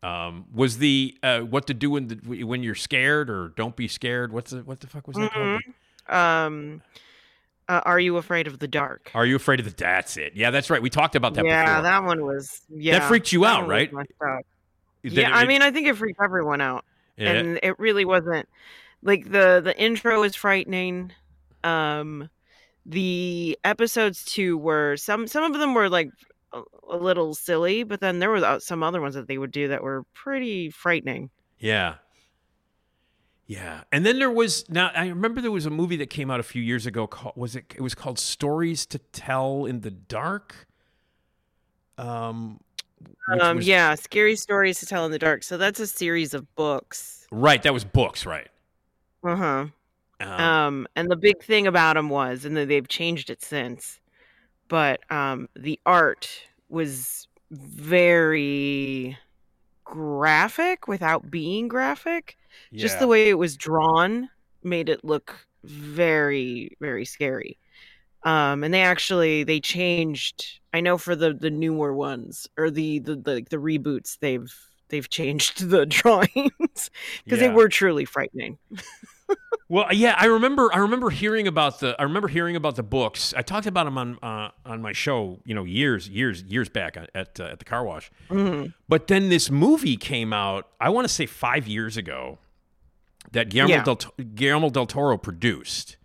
Um, 0.02 0.46
was 0.54 0.78
the 0.78 1.18
uh, 1.24 1.42
what 1.42 1.68
to 1.68 1.74
do 1.74 1.92
when 1.92 2.08
the, 2.08 2.44
when 2.46 2.64
you're 2.64 2.76
scared 2.76 3.30
or 3.30 3.50
don't 3.50 3.76
be 3.76 3.88
scared? 3.88 4.32
What's 4.32 4.52
the, 4.52 4.60
what 4.60 4.80
the 4.80 4.88
fuck 4.88 5.08
was 5.08 5.18
that 5.18 5.32
called? 5.34 5.62
Um, 6.08 6.82
uh, 7.68 7.82
Are 7.84 8.00
You 8.00 8.18
Afraid 8.18 8.48
of 8.48 8.60
the 8.60 8.68
Dark? 8.68 9.12
Are 9.14 9.26
you 9.26 9.36
afraid 9.36 9.60
of 9.60 9.66
the? 9.66 9.74
That's 9.76 10.16
it. 10.18 10.34
Yeah, 10.36 10.52
that's 10.52 10.70
right. 10.70 10.82
We 10.82 10.90
talked 10.90 11.16
about 11.16 11.34
that 11.36 11.46
yeah, 11.46 11.66
before. 11.66 11.82
that 11.84 12.04
one 12.04 12.26
was. 12.26 12.62
Yeah, 12.70 13.00
that 13.00 13.08
freaked 13.08 13.32
you 13.32 13.46
out, 13.46 13.68
right? 13.68 13.92
Then 13.92 14.42
Yeah, 15.04 15.36
I 15.36 15.46
mean, 15.46 15.62
I 15.62 15.72
think 15.72 15.88
it 15.88 15.96
freaked 15.96 16.20
everyone 16.24 16.62
out, 16.62 16.86
Yeah. 17.18 17.32
and 17.32 17.60
it 17.62 17.78
really 17.78 18.06
wasn't 18.06 18.48
like 19.04 19.32
the 19.32 19.62
the 19.64 19.78
intro 19.78 20.24
is 20.24 20.36
frightening. 20.36 21.12
Um, 21.64 22.30
the 22.86 23.60
episodes 23.64 24.24
too 24.26 24.58
were 24.58 24.98
some 24.98 25.28
some 25.28 25.44
of 25.44 25.60
them 25.60 25.74
were 25.74 25.90
like 25.90 26.10
a, 26.54 26.62
a 26.90 26.98
little 26.98 27.34
silly, 27.34 27.84
but 27.84 28.00
then 28.00 28.20
there 28.20 28.30
were 28.30 28.38
uh, 28.38 28.60
some 28.60 28.84
other 28.84 29.02
ones 29.02 29.16
that 29.16 29.28
they 29.28 29.38
would 29.38 29.52
do 29.52 29.68
that 29.70 29.84
were 29.84 30.04
pretty 30.14 30.70
frightening. 30.70 31.30
Yeah. 31.60 31.96
Yeah. 33.48 33.82
And 33.92 34.06
then 34.06 34.20
there 34.20 34.30
was 34.30 34.70
now 34.70 34.92
I 34.96 35.08
remember 35.08 35.42
there 35.42 35.52
was 35.52 35.66
a 35.66 35.72
movie 35.72 35.96
that 35.98 36.10
came 36.10 36.30
out 36.30 36.40
a 36.40 36.44
few 36.44 36.62
years 36.62 36.86
ago 36.86 37.08
called 37.08 37.36
was 37.36 37.56
it 37.56 37.74
it 37.76 37.82
was 37.82 37.96
called 37.96 38.20
Stories 38.20 38.86
to 38.88 39.00
Tell 39.00 39.66
in 39.66 39.82
the 39.82 39.92
Dark. 39.92 40.68
Um 41.98 42.60
Um, 43.42 43.58
was- 43.58 43.68
yeah, 43.68 43.96
scary 43.96 44.36
stories 44.36 44.80
to 44.80 44.86
tell 44.86 45.06
in 45.06 45.12
the 45.12 45.20
dark. 45.20 45.44
So 45.44 45.58
that's 45.58 45.80
a 45.80 45.88
series 45.88 46.34
of 46.34 46.54
books. 46.56 47.28
Right, 47.32 47.62
that 47.64 47.74
was 47.74 47.84
books, 47.86 48.26
right. 48.26 48.48
Uh 49.24 49.36
huh. 49.36 49.66
Um, 50.22 50.30
Um, 50.32 50.88
and 50.96 51.10
the 51.10 51.16
big 51.16 51.42
thing 51.42 51.66
about 51.66 51.96
them 51.96 52.10
was, 52.10 52.44
and 52.46 52.56
they've 52.58 52.88
changed 52.88 53.30
it 53.30 53.42
since, 53.42 54.00
but 54.70 55.02
um, 55.12 55.50
the 55.56 55.80
art 55.86 56.30
was 56.70 57.28
very 57.52 59.18
graphic 59.86 60.88
without 60.88 61.32
being 61.32 61.68
graphic. 61.68 62.38
Just 62.78 63.00
the 63.00 63.08
way 63.08 63.30
it 63.30 63.36
was 63.38 63.58
drawn 63.58 64.30
made 64.64 64.90
it 64.90 65.04
look 65.04 65.48
very, 65.64 66.78
very 66.82 67.06
scary. 67.06 67.58
Um, 68.24 68.64
and 68.64 68.74
they 68.74 68.82
actually 68.82 69.44
they 69.44 69.60
changed. 69.62 70.60
I 70.74 70.82
know 70.82 70.98
for 70.98 71.16
the 71.16 71.34
the 71.34 71.50
newer 71.52 71.94
ones 71.94 72.48
or 72.58 72.70
the 72.72 73.00
the 73.00 73.16
the, 73.16 73.46
the 73.50 73.58
reboots, 73.58 74.18
they've 74.20 74.54
they've 74.90 75.10
changed 75.10 75.70
the 75.70 75.86
drawings 75.86 76.90
because 77.26 77.42
Yeah. 77.42 77.48
they 77.48 77.50
were 77.50 77.70
truly 77.70 78.06
frightening. 78.06 78.58
Well, 79.72 79.94
yeah, 79.94 80.16
I 80.18 80.26
remember. 80.26 80.74
I 80.74 80.80
remember 80.80 81.12
hearing 81.12 81.48
about 81.48 81.80
the. 81.80 81.96
I 82.00 82.04
remember 82.04 82.28
hearing 82.28 82.56
about 82.56 82.76
the 82.76 82.82
books. 82.84 83.36
I 83.38 83.44
talked 83.44 83.68
about 83.68 83.84
them 83.86 84.00
on 84.00 84.18
uh, 84.24 84.50
on 84.66 84.82
my 84.82 84.94
show. 84.94 85.40
You 85.46 85.54
know, 85.54 85.64
years, 85.64 86.10
years, 86.10 86.42
years 86.44 86.70
back 86.70 86.98
at 86.98 87.12
at, 87.14 87.40
uh, 87.40 87.44
at 87.44 87.60
the 87.60 87.66
car 87.66 87.84
wash. 87.86 88.10
Mhm. 88.30 88.74
But 88.88 89.06
then 89.08 89.30
this 89.30 89.52
movie 89.52 89.96
came 89.96 90.34
out. 90.34 90.68
I 90.82 90.90
want 90.90 91.08
to 91.08 91.14
say 91.14 91.28
five 91.28 91.68
years 91.68 91.98
ago. 91.98 92.40
That 93.32 93.50
Guillermo 93.50 93.74
Yeah. 93.76 93.84
del 93.84 93.96
Guillermo 94.34 94.70
del 94.72 94.88
Toro 94.88 95.18
produced. 95.18 95.98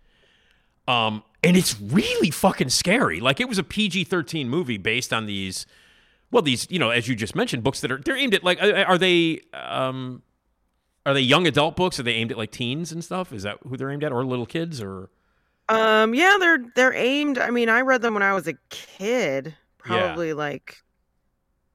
Um, 0.87 1.23
and 1.43 1.57
it's 1.57 1.79
really 1.81 2.29
fucking 2.29 2.69
scary. 2.69 3.19
Like 3.19 3.39
it 3.39 3.49
was 3.49 3.57
a 3.57 3.63
PG 3.63 4.03
thirteen 4.03 4.47
movie 4.47 4.77
based 4.77 5.11
on 5.11 5.25
these. 5.25 5.65
Well, 6.29 6.43
these 6.43 6.69
you 6.69 6.77
know, 6.77 6.91
as 6.91 7.07
you 7.07 7.15
just 7.15 7.33
mentioned, 7.35 7.63
books 7.63 7.81
that 7.81 7.91
are 7.91 7.97
they're 7.97 8.15
aimed 8.17 8.35
at 8.35 8.43
like 8.43 8.61
uh, 8.61 8.83
are 8.87 8.99
they 8.99 9.41
um 9.53 10.21
are 11.05 11.13
they 11.13 11.21
young 11.21 11.45
adult 11.47 11.75
books? 11.75 11.99
Are 11.99 12.03
they 12.03 12.13
aimed 12.13 12.31
at 12.31 12.37
like 12.37 12.51
teens 12.51 12.91
and 12.91 13.03
stuff? 13.03 13.31
Is 13.31 13.43
that 13.43 13.57
who 13.67 13.77
they're 13.77 13.91
aimed 13.91 14.03
at, 14.03 14.11
or 14.11 14.25
little 14.25 14.45
kids, 14.45 14.81
or 14.81 15.09
Um, 15.69 16.13
yeah, 16.13 16.35
they're 16.39 16.59
they're 16.75 16.93
aimed. 16.93 17.37
I 17.37 17.49
mean, 17.51 17.69
I 17.69 17.81
read 17.81 18.01
them 18.01 18.13
when 18.13 18.23
I 18.23 18.33
was 18.33 18.47
a 18.47 18.53
kid, 18.69 19.47
Yeah. 19.47 19.53
probably 19.77 20.33
like 20.33 20.77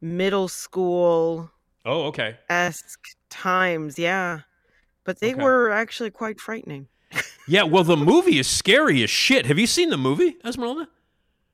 middle 0.01 0.49
school 0.49 1.51
oh, 1.85 2.03
okay, 2.05 2.37
esque 2.49 3.17
times. 3.29 3.99
Yeah, 3.99 4.41
but 5.05 5.21
they 5.21 5.33
Okay. 5.33 5.43
were 5.43 5.71
actually 5.71 6.11
quite 6.11 6.41
frightening. 6.41 6.89
yeah. 7.49 7.63
Well, 7.65 7.85
the 7.85 7.97
movie 7.97 8.39
is 8.39 8.47
scary 8.47 9.03
as 9.03 9.11
shit. 9.11 9.47
Have 9.47 9.59
you 9.59 9.67
seen 9.67 9.91
the 9.91 9.97
movie, 9.99 10.37
Esmeralda? 10.45 10.89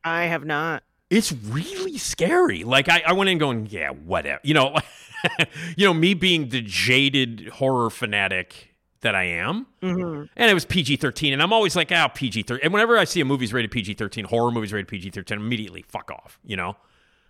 I 0.04 0.24
have 0.24 0.44
not. 0.44 0.82
It's 1.10 1.32
really 1.32 1.98
scary. 1.98 2.64
Like 2.64 2.88
I, 2.88 3.02
I 3.06 3.12
went 3.12 3.30
in 3.30 3.38
going, 3.38 3.66
yeah, 3.70 3.90
whatever. 3.90 4.40
You 4.42 4.54
know, 4.54 4.76
you 5.76 5.86
know, 5.86 5.94
me 5.94 6.14
being 6.14 6.48
the 6.50 6.60
jaded 6.62 7.48
horror 7.54 7.90
fanatic 7.90 8.74
that 9.02 9.14
I 9.14 9.24
am. 9.24 9.66
hmm 9.82 10.24
And 10.36 10.50
it 10.50 10.54
was 10.54 10.64
PG 10.64 10.96
13. 10.96 11.32
And 11.32 11.42
I'm 11.42 11.52
always 11.52 11.76
like, 11.76 11.92
oh, 11.92 12.08
PG 12.14 12.42
13. 12.44 12.64
And 12.64 12.72
whenever 12.72 12.96
I 12.98 13.04
see 13.04 13.20
a 13.20 13.24
movie's 13.24 13.52
rated 13.52 13.70
PG 13.70 13.94
13, 13.94 14.24
horror 14.24 14.50
movies 14.50 14.72
rated 14.72 14.88
PG 14.88 15.10
13, 15.10 15.38
immediately 15.38 15.82
fuck 15.82 16.10
off, 16.10 16.38
you 16.44 16.56
know? 16.56 16.76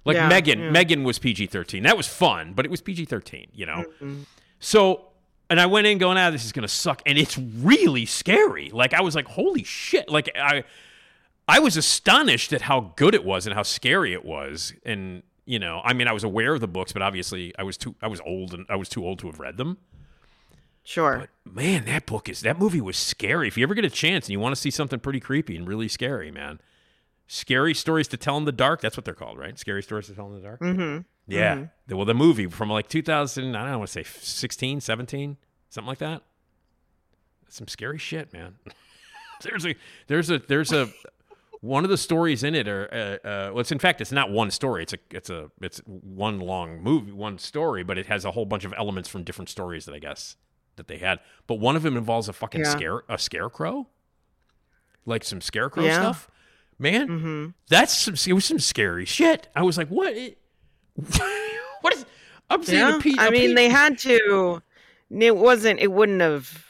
Like 0.04 0.14
Yeah, 0.14 0.28
Megan, 0.28 0.60
yeah. 0.60 0.70
Megan 0.70 1.02
was 1.04 1.18
PG 1.18 1.46
13. 1.48 1.82
That 1.82 1.96
was 1.96 2.06
fun, 2.06 2.52
but 2.54 2.64
it 2.64 2.70
was 2.70 2.80
PG 2.80 3.06
13, 3.06 3.48
you 3.52 3.66
know? 3.66 3.84
Mhm. 4.00 4.24
So, 4.60 5.08
and 5.50 5.60
I 5.60 5.66
went 5.66 5.86
in 5.86 5.98
going, 5.98 6.16
ah, 6.16 6.30
this 6.30 6.44
is 6.44 6.52
going 6.52 6.62
to 6.62 6.68
suck. 6.68 7.02
And 7.04 7.18
it's 7.18 7.36
really 7.36 8.06
scary. 8.06 8.70
Like, 8.70 8.94
I 8.94 9.00
was 9.02 9.14
like, 9.14 9.26
holy 9.28 9.64
shit. 9.64 10.08
Like, 10.08 10.30
I. 10.36 10.64
I 11.48 11.60
was 11.60 11.76
astonished 11.76 12.52
at 12.52 12.62
how 12.62 12.92
good 12.96 13.14
it 13.14 13.24
was 13.24 13.46
and 13.46 13.54
how 13.54 13.62
scary 13.62 14.12
it 14.12 14.24
was. 14.24 14.72
And, 14.84 15.22
you 15.46 15.58
know, 15.58 15.80
I 15.84 15.92
mean, 15.94 16.08
I 16.08 16.12
was 16.12 16.24
aware 16.24 16.52
of 16.54 16.60
the 16.60 16.68
books, 16.68 16.92
but 16.92 17.00
obviously 17.02 17.54
I 17.58 17.62
was 17.62 17.76
too, 17.78 17.94
I 18.02 18.08
was 18.08 18.20
old 18.26 18.52
and 18.52 18.66
I 18.68 18.76
was 18.76 18.88
too 18.88 19.04
old 19.06 19.18
to 19.20 19.28
have 19.28 19.40
read 19.40 19.56
them. 19.56 19.78
Sure. 20.84 21.28
But 21.44 21.54
Man, 21.54 21.84
that 21.86 22.06
book 22.06 22.28
is 22.28 22.40
that 22.42 22.58
movie 22.58 22.80
was 22.80 22.96
scary. 22.96 23.48
If 23.48 23.56
you 23.56 23.62
ever 23.64 23.74
get 23.74 23.84
a 23.84 23.90
chance 23.90 24.26
and 24.26 24.32
you 24.32 24.40
want 24.40 24.54
to 24.54 24.60
see 24.60 24.70
something 24.70 25.00
pretty 25.00 25.20
creepy 25.20 25.56
and 25.56 25.66
really 25.66 25.88
scary, 25.88 26.30
man. 26.30 26.60
Scary 27.28 27.74
stories 27.74 28.06
to 28.08 28.16
tell 28.16 28.36
in 28.36 28.44
the 28.44 28.52
dark. 28.52 28.80
That's 28.80 28.96
what 28.96 29.04
they're 29.04 29.14
called, 29.14 29.36
right? 29.38 29.58
Scary 29.58 29.82
stories 29.82 30.06
to 30.06 30.14
tell 30.14 30.26
in 30.28 30.34
the 30.34 30.40
dark. 30.40 30.60
hmm 30.60 30.98
Yeah. 31.26 31.66
The- 31.88 31.96
well, 31.96 32.04
the 32.06 32.14
movie 32.14 32.46
from 32.46 32.68
like 32.70 32.88
2000, 32.88 33.44
I 33.44 33.58
don't 33.58 33.66
know, 33.68 33.72
I 33.72 33.76
want 33.76 33.88
to 33.88 33.92
say 33.92 34.04
16, 34.04 34.80
17, 34.80 35.36
something 35.70 35.88
like 35.88 35.98
that. 35.98 36.22
Some 37.48 37.66
scary 37.68 37.98
shit, 37.98 38.32
man. 38.32 38.56
there's 39.42 39.66
a 39.66 39.74
there's 40.08 40.30
a 40.30 40.38
there's 40.38 40.72
a 40.72 40.88
one 41.60 41.84
of 41.84 41.90
the 41.90 41.96
stories 41.96 42.42
in 42.44 42.54
it 42.54 42.68
are 42.68 42.88
uh, 42.92 43.26
uh, 43.26 43.50
well, 43.52 43.60
it's 43.60 43.72
in 43.72 43.78
fact 43.78 44.00
it's 44.00 44.12
not 44.12 44.30
one 44.30 44.50
story. 44.50 44.82
It's 44.82 44.92
a 44.92 44.98
it's 45.10 45.30
a 45.30 45.50
it's 45.60 45.78
one 45.86 46.38
long 46.40 46.82
movie, 46.82 47.12
one 47.12 47.38
story, 47.38 47.82
but 47.82 47.98
it 47.98 48.06
has 48.06 48.24
a 48.24 48.30
whole 48.32 48.44
bunch 48.46 48.64
of 48.64 48.74
elements 48.76 49.08
from 49.08 49.24
different 49.24 49.48
stories 49.48 49.84
that 49.86 49.94
I 49.94 49.98
guess 49.98 50.36
that 50.76 50.88
they 50.88 50.98
had. 50.98 51.20
But 51.46 51.54
one 51.56 51.74
of 51.76 51.82
them 51.82 51.96
involves 51.96 52.28
a 52.28 52.32
fucking 52.32 52.60
Yeah. 52.62 52.70
scare 52.76 53.02
a 53.08 53.18
scarecrow, 53.18 53.88
like 55.04 55.24
some 55.24 55.40
scarecrow 55.40 55.84
Yeah. 55.84 55.98
stuff. 55.98 56.30
Man, 56.78 57.08
hmm 57.08 57.46
that's 57.68 57.96
some 57.96 58.14
it 58.26 58.34
was 58.34 58.44
some 58.44 58.58
scary 58.58 59.06
shit. 59.06 59.48
I 59.56 59.62
was 59.62 59.78
like, 59.78 59.88
what? 59.88 60.12
It, 60.14 60.36
what 61.80 61.94
is? 61.94 62.04
I'm 62.50 62.62
seeing 62.62 62.78
Yeah. 62.80 62.96
a 62.96 63.00
P. 63.00 63.14
I 63.18 63.28
a 63.28 63.30
mean, 63.30 63.48
P- 63.50 63.54
they 63.54 63.68
had 63.70 63.98
to. 64.00 64.62
It 65.10 65.36
wasn't. 65.36 65.80
It 65.80 65.90
wouldn't 65.90 66.20
have 66.20 66.65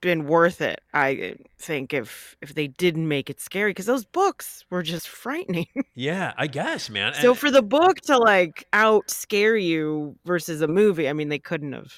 been 0.00 0.26
worth 0.26 0.60
it. 0.60 0.80
I 0.94 1.34
think 1.58 1.92
if 1.92 2.36
if 2.40 2.54
they 2.54 2.66
didn't 2.68 3.08
make 3.08 3.28
it 3.30 3.40
scary, 3.40 3.70
because 3.70 3.86
those 3.86 4.04
books 4.04 4.64
were 4.70 4.82
just 4.82 5.08
frightening. 5.08 5.66
Yeah, 5.94 6.32
I 6.36 6.46
guess, 6.46 6.88
man. 6.88 7.14
So 7.14 7.30
And- 7.30 7.38
for 7.38 7.50
the 7.50 7.62
book 7.62 8.00
to 8.02 8.16
like 8.18 8.66
out 8.72 9.10
scare 9.10 9.56
you 9.56 10.16
versus 10.24 10.62
a 10.62 10.68
movie, 10.68 11.08
I 11.08 11.12
mean, 11.12 11.28
they 11.28 11.40
couldn't 11.40 11.72
have. 11.72 11.92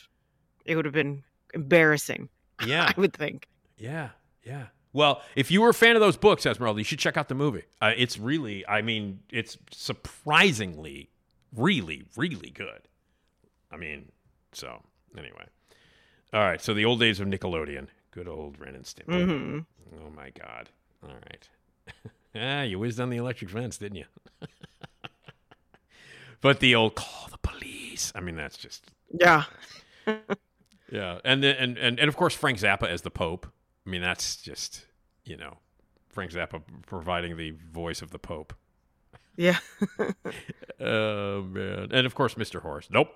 It 0.65 0.77
would 0.77 0.85
have 0.87 0.95
been 0.95 1.23
embarrassing. 1.55 2.29
yeah, 2.67 2.91
I 2.97 2.99
would 3.01 3.13
think. 3.13 3.47
yeah, 3.77 4.11
yeah. 4.45 4.67
Well, 4.93 5.23
if 5.37 5.51
you 5.53 5.61
were 5.61 5.69
a 5.69 5.75
fan 5.75 5.95
of 5.97 6.01
those 6.01 6.17
books, 6.17 6.45
Esmeralda, 6.47 6.81
you 6.81 6.85
should 6.85 6.99
check 6.99 7.17
out 7.17 7.29
the 7.29 7.35
movie. 7.35 7.63
Uh, 7.81 7.93
it's 7.97 8.19
really, 8.19 8.67
I 8.67 8.83
mean, 8.83 9.21
it's 9.31 9.57
surprisingly, 9.71 11.11
really, 11.55 12.05
really 12.17 12.51
good. 12.51 12.89
I 13.71 13.77
mean, 13.77 14.11
so 14.53 14.83
anyway. 15.17 15.47
All 16.33 16.41
right, 16.41 16.61
so 16.61 16.75
the 16.75 16.85
old 16.85 17.01
days 17.01 17.21
of 17.21 17.27
Nickelodeon. 17.27 17.89
Good 18.13 18.29
old 18.29 18.59
Ren 18.61 18.75
and 18.75 18.85
Stimpy. 18.85 19.25
hmm 19.25 19.59
Oh 19.97 20.11
my 20.15 20.31
God. 20.31 20.71
All 21.03 21.15
right. 21.15 21.49
ah, 22.37 22.63
you 22.63 22.79
whizzed 22.79 23.01
on 23.01 23.11
the 23.11 23.17
electric 23.17 23.51
fence, 23.51 23.79
didn't 23.79 23.97
you? 23.99 24.05
but 26.41 26.61
the 26.61 26.75
old 26.75 26.95
call 26.95 27.29
the 27.31 27.39
police. 27.39 28.13
I 28.15 28.21
mean, 28.21 28.37
that's 28.37 28.57
just 28.57 28.85
Yeah. 29.13 29.45
yeah. 30.91 31.19
And 31.25 31.43
then 31.43 31.57
and, 31.57 31.79
and 31.79 31.99
and 31.99 32.09
of 32.09 32.17
course 32.17 32.35
Frank 32.35 32.59
Zappa 32.59 32.89
as 32.89 33.03
the 33.03 33.11
Pope. 33.11 33.47
I 33.87 33.91
mean, 33.91 34.03
that's 34.03 34.37
just 34.37 34.87
you 35.25 35.37
know 35.37 35.59
Frank 36.09 36.33
Zappa 36.33 36.63
providing 36.87 37.37
the 37.37 37.53
voice 37.73 38.03
of 38.03 38.11
the 38.11 38.19
Pope. 38.19 38.55
Yeah. 39.37 39.59
Oh 40.81 41.43
man, 41.43 41.89
and 41.93 42.07
of 42.07 42.15
course, 42.15 42.35
Mr. 42.35 42.61
Horse. 42.63 42.89
Nope, 42.91 43.09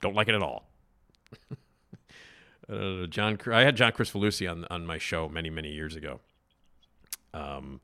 don't 0.00 0.14
like 0.14 0.28
it 0.28 0.34
at 0.34 0.42
all. 0.42 0.68
Uh, 2.70 3.06
John, 3.06 3.38
I 3.52 3.62
had 3.62 3.76
John 3.76 3.92
Chris 3.92 4.10
Kricfalusi 4.10 4.50
on 4.50 4.66
on 4.70 4.86
my 4.86 4.98
show 4.98 5.28
many 5.28 5.50
many 5.50 5.70
years 5.72 5.96
ago. 5.96 6.20
Um, 7.34 7.80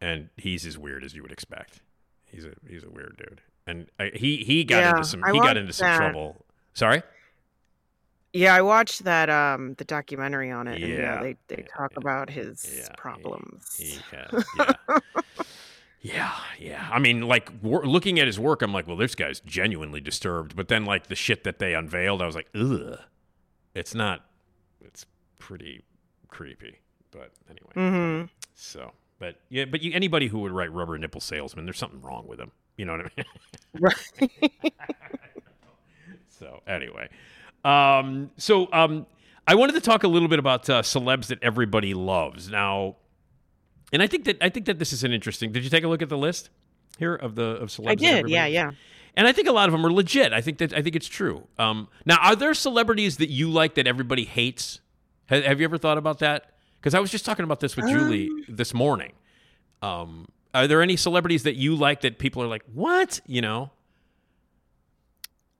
and 0.00 0.28
he's 0.36 0.66
as 0.66 0.76
weird 0.78 1.04
as 1.04 1.14
you 1.14 1.22
would 1.22 1.32
expect. 1.32 1.80
He's 2.24 2.44
a 2.44 2.52
he's 2.68 2.82
a 2.84 2.90
weird 2.90 3.16
dude, 3.18 3.40
and 3.66 3.86
I, 4.00 4.10
he 4.14 4.38
he 4.38 4.64
got 4.64 4.78
Yeah, 4.78 4.90
into 4.96 5.04
some 5.04 5.22
I 5.24 5.32
he 5.32 5.38
got 5.40 5.56
into 5.56 5.72
some 5.72 5.86
that. 5.86 5.96
trouble. 5.98 6.44
Sorry. 6.74 7.02
Yeah, 8.34 8.54
I 8.54 8.62
watched 8.62 9.04
that 9.04 9.28
um 9.28 9.74
the 9.74 9.84
documentary 9.84 10.50
on 10.50 10.66
it. 10.66 10.82
And 10.82 10.90
Yeah. 10.92 10.98
yeah, 10.98 11.22
they 11.22 11.36
they 11.48 11.62
talk 11.62 11.92
about 11.96 12.30
his 12.30 12.64
Yeah, 12.74 12.84
he- 12.88 12.94
problems. 12.96 13.76
He 13.76 13.98
had, 14.10 14.44
yeah. 14.56 14.98
yeah, 16.00 16.32
yeah. 16.58 16.88
I 16.90 16.98
mean, 16.98 17.20
like 17.28 17.50
wor- 17.62 17.86
looking 17.86 18.18
at 18.18 18.26
his 18.26 18.40
work, 18.40 18.62
I'm 18.62 18.72
like, 18.72 18.86
well, 18.86 18.96
this 18.96 19.14
guy's 19.14 19.40
genuinely 19.40 20.00
disturbed. 20.00 20.56
But 20.56 20.68
then, 20.68 20.84
like 20.86 21.08
the 21.08 21.14
shit 21.14 21.44
that 21.44 21.58
they 21.58 21.74
unveiled, 21.74 22.22
I 22.22 22.26
was 22.26 22.34
like, 22.34 22.48
ugh. 22.54 22.98
It's 23.74 23.94
not. 23.94 24.24
It's 24.80 25.06
pretty 25.38 25.82
creepy. 26.28 26.78
But 27.10 27.30
anyway, 27.48 27.72
hmm 27.74 28.24
so 28.54 28.92
but 29.18 29.36
yeah, 29.50 29.66
but 29.66 29.82
you, 29.82 29.92
anybody 29.94 30.28
who 30.28 30.40
would 30.40 30.52
write 30.52 30.72
rubber 30.72 30.96
nipple 30.98 31.20
salesman, 31.20 31.64
there's 31.66 31.78
something 31.78 32.00
wrong 32.00 32.26
with 32.26 32.38
them 32.38 32.52
You 32.76 32.86
know 32.86 32.92
what 32.92 33.00
I 33.06 33.10
mean? 33.16 33.26
Right. 33.80 34.72
So 36.28 36.60
anyway, 36.66 37.08
um, 37.64 38.30
so 38.36 38.68
um, 38.72 39.06
I 39.46 39.54
wanted 39.54 39.74
to 39.74 39.80
talk 39.80 40.02
a 40.02 40.08
little 40.08 40.26
bit 40.26 40.40
about 40.40 40.68
uh, 40.68 40.82
celebs 40.82 41.26
that 41.26 41.38
everybody 41.40 41.94
loves 41.94 42.50
now, 42.50 42.96
and 43.92 44.02
I 44.02 44.08
think 44.08 44.24
that 44.24 44.38
I 44.40 44.48
think 44.48 44.66
that 44.66 44.80
this 44.80 44.92
is 44.92 45.04
an 45.04 45.12
interesting. 45.12 45.52
Did 45.52 45.62
you 45.62 45.70
take 45.70 45.84
a 45.84 45.88
look 45.88 46.02
at 46.02 46.08
the 46.08 46.18
list 46.18 46.50
here 46.98 47.14
of 47.14 47.36
the 47.36 47.44
of 47.44 47.68
celebs? 47.68 47.90
I 47.90 47.94
did. 47.94 48.28
Yeah, 48.28 48.46
yeah. 48.46 48.72
And 49.16 49.26
I 49.26 49.32
think 49.32 49.46
a 49.46 49.52
lot 49.52 49.68
of 49.68 49.72
them 49.72 49.84
are 49.84 49.92
legit. 49.92 50.32
I 50.32 50.40
think 50.40 50.58
that 50.58 50.72
I 50.72 50.80
think 50.82 50.96
it's 50.96 51.06
true. 51.08 51.46
Um, 51.58 51.88
now, 52.06 52.16
are 52.22 52.34
there 52.34 52.54
celebrities 52.54 53.18
that 53.18 53.28
you 53.28 53.50
like 53.50 53.74
that 53.74 53.86
everybody 53.86 54.24
hates? 54.24 54.80
Ha- 55.28 55.42
have 55.42 55.60
you 55.60 55.64
ever 55.64 55.78
thought 55.78 55.98
about 55.98 56.20
that? 56.20 56.52
Because 56.80 56.94
I 56.94 57.00
was 57.00 57.10
just 57.10 57.24
talking 57.24 57.44
about 57.44 57.60
this 57.60 57.76
with 57.76 57.88
Julie 57.88 58.30
this 58.48 58.72
morning. 58.74 59.12
Um, 59.82 60.26
are 60.54 60.66
there 60.66 60.82
any 60.82 60.96
celebrities 60.96 61.42
that 61.44 61.56
you 61.56 61.76
like 61.76 62.00
that 62.00 62.18
people 62.18 62.42
are 62.42 62.46
like, 62.48 62.64
what? 62.72 63.20
You 63.26 63.42
know? 63.42 63.70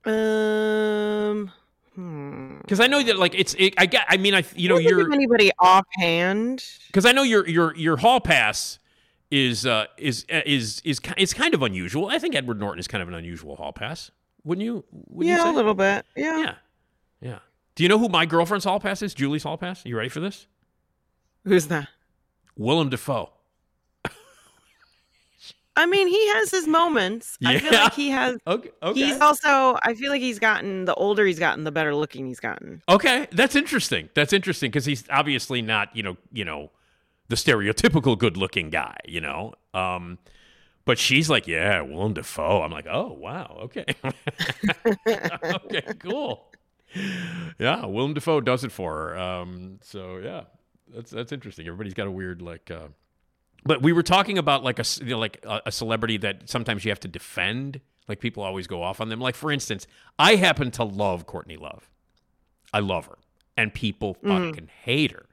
Um. 0.05 1.53
Hmm. 1.95 2.59
Because 2.61 2.81
I 2.81 2.87
know 2.87 3.03
that 3.03 3.19
like 3.19 3.35
it's 3.35 3.55
it, 3.59 3.75
I 3.77 3.87
get 3.87 4.07
I 4.09 4.17
mean 4.17 4.35
I 4.35 4.45
you 4.57 4.69
know 4.69 4.77
I 4.79 4.81
you're 4.81 5.13
anybody 5.13 5.53
offhand. 5.59 6.65
because 6.87 7.05
I 7.05 7.13
know 7.13 7.23
your 7.23 7.47
your 7.47 7.77
your 7.77 7.99
hall 7.99 8.19
pass 8.19 8.79
is 9.33 9.65
uh 9.65 9.87
is 9.97 10.27
is 10.29 10.83
is 10.85 11.01
it's 11.17 11.33
kind 11.33 11.55
of 11.55 11.63
unusual. 11.63 12.09
I 12.09 12.19
think 12.19 12.35
Edward 12.35 12.61
Norton 12.61 12.79
is 12.79 12.87
kind 12.87 13.01
of 13.01 13.09
an 13.09 13.15
unusual 13.15 13.57
hall 13.57 13.73
pass. 13.73 14.11
Wouldn't 14.45 14.65
you? 14.65 14.85
Wouldn't 14.93 15.31
you 15.31 15.37
yeah, 15.37 15.45
say? 15.45 15.49
a 15.49 15.53
little 15.53 15.75
bit. 15.75 16.05
Yeah. 16.15 16.39
Yeah, 16.39 16.55
yeah. 17.21 17.39
Do 17.75 17.83
you 17.83 17.89
know 17.89 17.99
who 17.99 18.11
my 18.11 18.27
girlfriend's 18.27 18.65
hall 18.67 18.79
pass 18.79 19.01
is? 19.01 19.15
Julie's 19.15 19.43
hall 19.43 19.57
pass. 19.57 19.87
Are 19.87 19.89
You 19.89 19.97
ready 19.97 20.11
for 20.11 20.21
this? 20.21 20.47
Who's 21.45 21.69
that? 21.69 21.89
Willem 22.57 22.91
Dafoe. 22.91 23.31
I 25.75 25.87
mean, 25.87 26.07
he 26.07 26.29
has 26.35 26.51
his 26.51 26.69
moments. 26.69 27.39
I 27.43 27.59
feel 27.59 27.73
Yeah. 27.73 27.85
like 27.85 27.95
he 27.95 28.11
has. 28.11 28.37
Okay. 28.47 28.71
Okay. 28.83 29.01
He's 29.07 29.19
also. 29.21 29.79
I 29.83 29.95
feel 29.95 30.11
like 30.11 30.21
he's 30.21 30.39
gotten 30.39 30.85
the 30.85 30.95
older 30.95 31.25
he's 31.25 31.39
gotten, 31.39 31.65
the 31.65 31.73
better 31.73 31.95
looking 31.95 32.27
he's 32.27 32.41
gotten. 32.41 32.83
Okay, 32.91 33.27
that's 33.33 33.57
interesting. 33.57 34.11
That's 34.15 34.35
interesting 34.35 34.71
because 34.71 34.85
he's 34.85 35.05
obviously 35.09 35.63
not, 35.63 35.97
you 35.97 36.03
know, 36.03 36.19
you 36.31 36.45
know, 36.45 36.71
the 37.29 37.37
stereotypical 37.37 38.19
good-looking 38.19 38.71
guy, 38.71 38.97
you 39.07 39.21
know. 39.21 39.55
Um, 39.75 40.19
but 40.85 40.99
she's 40.99 41.31
like, 41.31 41.47
yeah, 41.47 41.81
Willem 41.81 42.15
Dafoe. 42.15 42.63
I'm 42.63 42.73
like, 42.73 42.87
oh 42.91 43.13
wow, 43.13 43.59
okay, 43.63 43.85
okay, 45.07 45.83
cool. 46.01 46.49
Yeah, 47.59 47.87
Willem 47.87 48.15
Dafoe 48.15 48.41
does 48.41 48.65
it 48.65 48.73
for 48.73 48.93
her. 48.95 49.19
Um, 49.19 49.79
so 49.83 50.19
yeah, 50.19 50.43
that's 50.95 51.11
that's 51.11 51.33
interesting. 51.33 51.67
Everybody's 51.67 51.95
got 51.95 52.07
a 52.07 52.11
weird 52.11 52.43
like. 52.43 52.71
Uh, 52.71 52.89
but 53.65 53.81
we 53.81 53.93
were 53.93 54.03
talking 54.03 54.39
about 54.39 54.65
like 54.65 54.79
a 54.79 54.85
you 55.01 55.11
know, 55.11 55.19
like 55.19 55.45
a, 55.45 55.63
a 55.67 55.73
celebrity 55.73 56.17
that 56.19 56.49
sometimes 56.49 56.85
you 56.85 56.91
have 56.91 57.01
to 57.01 57.09
defend. 57.09 57.81
Like 58.09 58.19
people 58.21 58.43
always 58.43 58.67
go 58.67 58.83
off 58.83 59.01
on 59.01 59.09
them. 59.09 59.21
Like 59.21 59.37
for 59.37 59.53
instance, 59.53 59.87
I 60.19 60.35
happen 60.35 60.71
to 60.73 60.85
love 60.85 61.27
Courtney 61.27 61.57
Love. 61.57 61.89
I 62.73 62.81
love 62.81 63.07
her, 63.07 63.19
and 63.57 63.73
people 63.73 64.15
fucking 64.15 64.69
hate 64.83 65.13
her. 65.13 65.27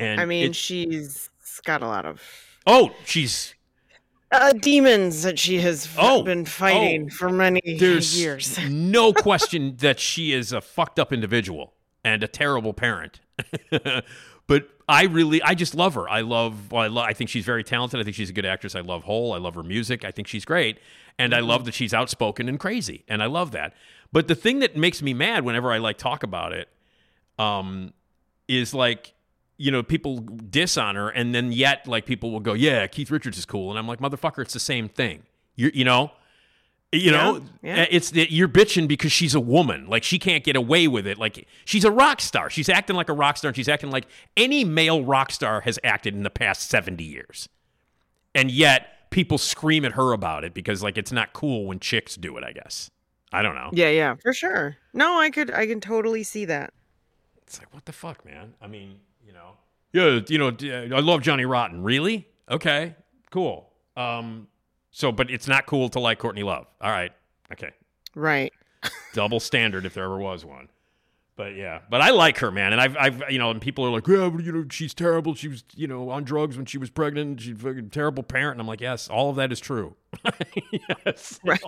And 0.00 0.20
I 0.20 0.24
mean, 0.24 0.52
she's 0.52 1.28
got 1.64 1.82
a 1.82 1.86
lot 1.86 2.06
of 2.06 2.22
oh, 2.66 2.90
she's 3.04 3.54
uh, 4.32 4.52
demons 4.52 5.22
that 5.22 5.38
she 5.38 5.58
has 5.60 5.88
Oh, 5.98 6.22
been 6.22 6.44
fighting 6.44 7.08
oh, 7.10 7.14
for 7.14 7.30
many 7.30 7.60
there's 7.78 8.20
years. 8.20 8.58
no 8.70 9.12
question 9.12 9.76
that 9.78 9.98
she 9.98 10.32
is 10.32 10.52
a 10.52 10.60
fucked 10.60 10.98
up 10.98 11.12
individual 11.12 11.74
and 12.04 12.22
a 12.22 12.28
terrible 12.28 12.72
parent. 12.72 13.20
but 14.46 14.68
I 14.88 15.04
really, 15.04 15.42
I 15.42 15.54
just 15.54 15.74
love 15.74 15.94
her. 15.94 16.08
I 16.08 16.20
love, 16.20 16.70
well, 16.70 16.82
I, 16.82 16.86
lo- 16.86 17.02
I 17.02 17.12
think 17.12 17.30
she's 17.30 17.44
very 17.44 17.64
talented. 17.64 17.98
I 17.98 18.04
think 18.04 18.14
she's 18.14 18.30
a 18.30 18.32
good 18.32 18.46
actress. 18.46 18.74
I 18.74 18.80
love 18.80 19.04
Hole. 19.04 19.32
I 19.32 19.38
love 19.38 19.54
her 19.56 19.62
music. 19.62 20.04
I 20.04 20.10
think 20.10 20.28
she's 20.28 20.44
great. 20.44 20.78
And 21.18 21.34
I 21.34 21.40
love 21.40 21.64
that 21.66 21.74
she's 21.74 21.92
outspoken 21.92 22.48
and 22.48 22.58
crazy. 22.58 23.04
And 23.06 23.22
I 23.22 23.26
love 23.26 23.50
that. 23.52 23.74
But 24.12 24.26
the 24.26 24.34
thing 24.34 24.60
that 24.60 24.76
makes 24.76 25.02
me 25.02 25.12
mad 25.12 25.44
whenever 25.44 25.70
I 25.70 25.78
like 25.78 25.98
talk 25.98 26.22
about 26.22 26.52
it, 26.52 26.68
um, 27.38 27.92
is 28.48 28.72
like, 28.74 29.12
you 29.60 29.70
know, 29.70 29.82
people 29.82 30.20
diss 30.20 30.78
on 30.78 30.96
her, 30.96 31.10
and 31.10 31.34
then 31.34 31.52
yet 31.52 31.86
like 31.86 32.06
people 32.06 32.30
will 32.30 32.40
go, 32.40 32.54
"Yeah, 32.54 32.86
Keith 32.86 33.10
Richards 33.10 33.36
is 33.36 33.44
cool," 33.44 33.68
and 33.68 33.78
I'm 33.78 33.86
like, 33.86 34.00
"Motherfucker, 34.00 34.40
it's 34.40 34.54
the 34.54 34.58
same 34.58 34.88
thing." 34.88 35.24
You 35.54 35.70
you 35.74 35.84
know, 35.84 36.12
you 36.92 37.10
know, 37.10 37.42
yeah. 37.62 37.82
Uh, 37.82 37.86
it's 37.90 38.10
that 38.12 38.32
you're 38.32 38.48
bitching 38.48 38.88
because 38.88 39.12
she's 39.12 39.34
a 39.34 39.40
woman. 39.40 39.86
Like 39.86 40.02
she 40.02 40.18
can't 40.18 40.42
get 40.42 40.56
away 40.56 40.88
with 40.88 41.06
it. 41.06 41.18
Like 41.18 41.46
she's 41.66 41.84
a 41.84 41.90
rock 41.90 42.22
star. 42.22 42.48
She's 42.48 42.70
acting 42.70 42.96
like 42.96 43.10
a 43.10 43.12
rock 43.12 43.36
star, 43.36 43.50
and 43.50 43.56
she's 43.56 43.68
acting 43.68 43.90
like 43.90 44.06
any 44.34 44.64
male 44.64 45.04
rock 45.04 45.30
star 45.30 45.60
has 45.60 45.78
acted 45.84 46.14
in 46.14 46.22
the 46.22 46.30
past 46.30 46.70
70 46.70 47.04
years. 47.04 47.50
And 48.34 48.50
yet 48.50 49.10
people 49.10 49.36
scream 49.36 49.84
at 49.84 49.92
her 49.92 50.12
about 50.12 50.42
it 50.42 50.54
because 50.54 50.82
like 50.82 50.96
it's 50.96 51.12
not 51.12 51.34
cool 51.34 51.66
when 51.66 51.80
chicks 51.80 52.16
do 52.16 52.38
it. 52.38 52.44
I 52.44 52.52
guess 52.52 52.90
I 53.30 53.42
don't 53.42 53.54
know. 53.54 53.68
Yeah, 53.74 53.90
yeah, 53.90 54.14
for 54.14 54.32
sure. 54.32 54.78
No, 54.94 55.18
I 55.20 55.28
could, 55.28 55.50
I 55.50 55.66
can 55.66 55.80
totally 55.80 56.22
see 56.22 56.46
that. 56.46 56.72
It's 57.42 57.58
like, 57.58 57.72
what 57.74 57.84
the 57.84 57.92
fuck, 57.92 58.24
man? 58.24 58.54
I 58.60 58.66
mean, 58.66 59.00
you 59.30 59.34
know. 59.34 59.52
Yeah, 59.92 60.20
you 60.28 60.88
know, 60.88 60.96
I 60.96 61.00
love 61.00 61.22
Johnny 61.22 61.44
Rotten. 61.44 61.82
Really? 61.82 62.28
Okay, 62.50 62.94
cool. 63.30 63.70
Um, 63.96 64.48
so, 64.90 65.12
but 65.12 65.30
it's 65.30 65.46
not 65.48 65.66
cool 65.66 65.88
to 65.90 66.00
like 66.00 66.18
Courtney 66.18 66.42
Love. 66.42 66.66
All 66.80 66.90
right, 66.90 67.12
okay. 67.52 67.70
Right. 68.14 68.52
Double 69.14 69.40
standard 69.40 69.84
if 69.86 69.94
there 69.94 70.04
ever 70.04 70.18
was 70.18 70.44
one. 70.44 70.68
But 71.36 71.54
yeah, 71.54 71.80
but 71.88 72.00
I 72.02 72.10
like 72.10 72.38
her, 72.38 72.50
man. 72.50 72.72
And 72.72 72.80
I've, 72.80 72.96
I've, 72.98 73.22
you 73.30 73.38
know, 73.38 73.50
and 73.50 73.60
people 73.60 73.84
are 73.86 73.90
like, 73.90 74.06
yeah, 74.06 74.28
but, 74.28 74.44
you 74.44 74.52
know, 74.52 74.64
she's 74.70 74.92
terrible. 74.92 75.34
She 75.34 75.48
was, 75.48 75.64
you 75.74 75.86
know, 75.86 76.10
on 76.10 76.22
drugs 76.22 76.56
when 76.56 76.66
she 76.66 76.76
was 76.76 76.90
pregnant. 76.90 77.40
She's 77.40 77.54
a 77.56 77.58
fucking 77.58 77.90
terrible 77.90 78.22
parent. 78.22 78.52
And 78.56 78.60
I'm 78.60 78.66
like, 78.66 78.80
yes, 78.82 79.08
all 79.08 79.30
of 79.30 79.36
that 79.36 79.50
is 79.50 79.58
true. 79.58 79.94
yes, 81.06 81.40
Right. 81.44 81.62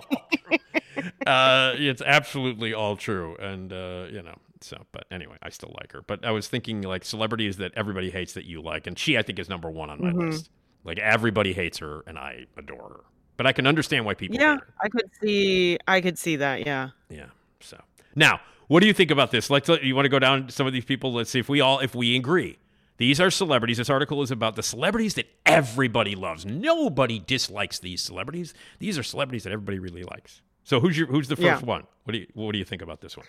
uh, 1.25 1.73
it's 1.77 2.01
absolutely 2.03 2.73
all 2.73 2.95
true, 2.95 3.35
and 3.37 3.71
uh, 3.73 4.05
you 4.11 4.21
know. 4.21 4.35
So, 4.63 4.85
but 4.91 5.05
anyway, 5.11 5.35
I 5.41 5.49
still 5.49 5.75
like 5.79 5.91
her. 5.91 6.01
But 6.01 6.25
I 6.25 6.31
was 6.31 6.47
thinking 6.47 6.81
like 6.81 7.03
celebrities 7.05 7.57
that 7.57 7.71
everybody 7.75 8.09
hates 8.09 8.33
that 8.33 8.45
you 8.45 8.61
like, 8.61 8.87
and 8.87 8.97
she 8.97 9.17
I 9.17 9.21
think 9.21 9.39
is 9.39 9.49
number 9.49 9.69
one 9.69 9.89
on 9.89 10.01
my 10.01 10.11
Mhm. 10.11 10.31
list. 10.31 10.49
Like 10.83 10.99
everybody 10.99 11.53
hates 11.53 11.77
her, 11.79 12.03
and 12.07 12.17
I 12.17 12.45
adore 12.57 12.89
her. 12.89 12.99
But 13.37 13.47
I 13.47 13.51
can 13.53 13.65
understand 13.67 14.05
why 14.05 14.13
people 14.13 14.37
Yeah, 14.37 14.53
hate 14.53 14.59
her. 14.61 14.73
I 14.81 14.89
could 14.89 15.09
see, 15.21 15.77
I 15.87 16.01
could 16.01 16.17
see 16.17 16.35
that. 16.37 16.65
Yeah. 16.65 16.89
Yeah. 17.09 17.27
So 17.59 17.81
now, 18.15 18.39
what 18.67 18.79
do 18.81 18.87
you 18.87 18.93
think 18.93 19.11
about 19.11 19.31
this? 19.31 19.49
Let's. 19.49 19.67
You 19.69 19.95
want 19.95 20.05
to 20.05 20.09
go 20.09 20.19
down 20.19 20.49
some 20.49 20.67
of 20.67 20.73
these 20.73 20.85
people? 20.85 21.11
Let's 21.13 21.29
see 21.29 21.39
if 21.39 21.49
we 21.49 21.59
all 21.61 21.79
if 21.79 21.93
we 21.95 22.15
agree. 22.15 22.57
These 22.97 23.19
are 23.19 23.31
celebrities. 23.31 23.77
This 23.77 23.89
article 23.89 24.21
is 24.21 24.29
about 24.31 24.55
the 24.55 24.63
celebrities 24.63 25.15
that 25.15 25.27
everybody 25.45 26.15
loves. 26.15 26.45
Nobody 26.45 27.17
dislikes 27.19 27.79
these 27.79 28.01
celebrities. 28.01 28.53
These 28.79 28.97
are 28.99 29.03
celebrities 29.03 29.43
that 29.43 29.51
everybody 29.51 29.79
really 29.79 30.03
likes. 30.03 30.41
So 30.63 30.79
who's 30.79 30.97
your 30.97 31.07
who's 31.07 31.27
the 31.27 31.35
Yeah. 31.35 31.55
first 31.55 31.65
one? 31.65 31.83
What 32.03 32.13
do 32.13 32.19
you 32.19 32.27
what 32.33 32.51
do 32.51 32.59
you 32.59 32.65
think 32.65 32.81
about 32.81 33.01
this 33.01 33.17
one? 33.17 33.25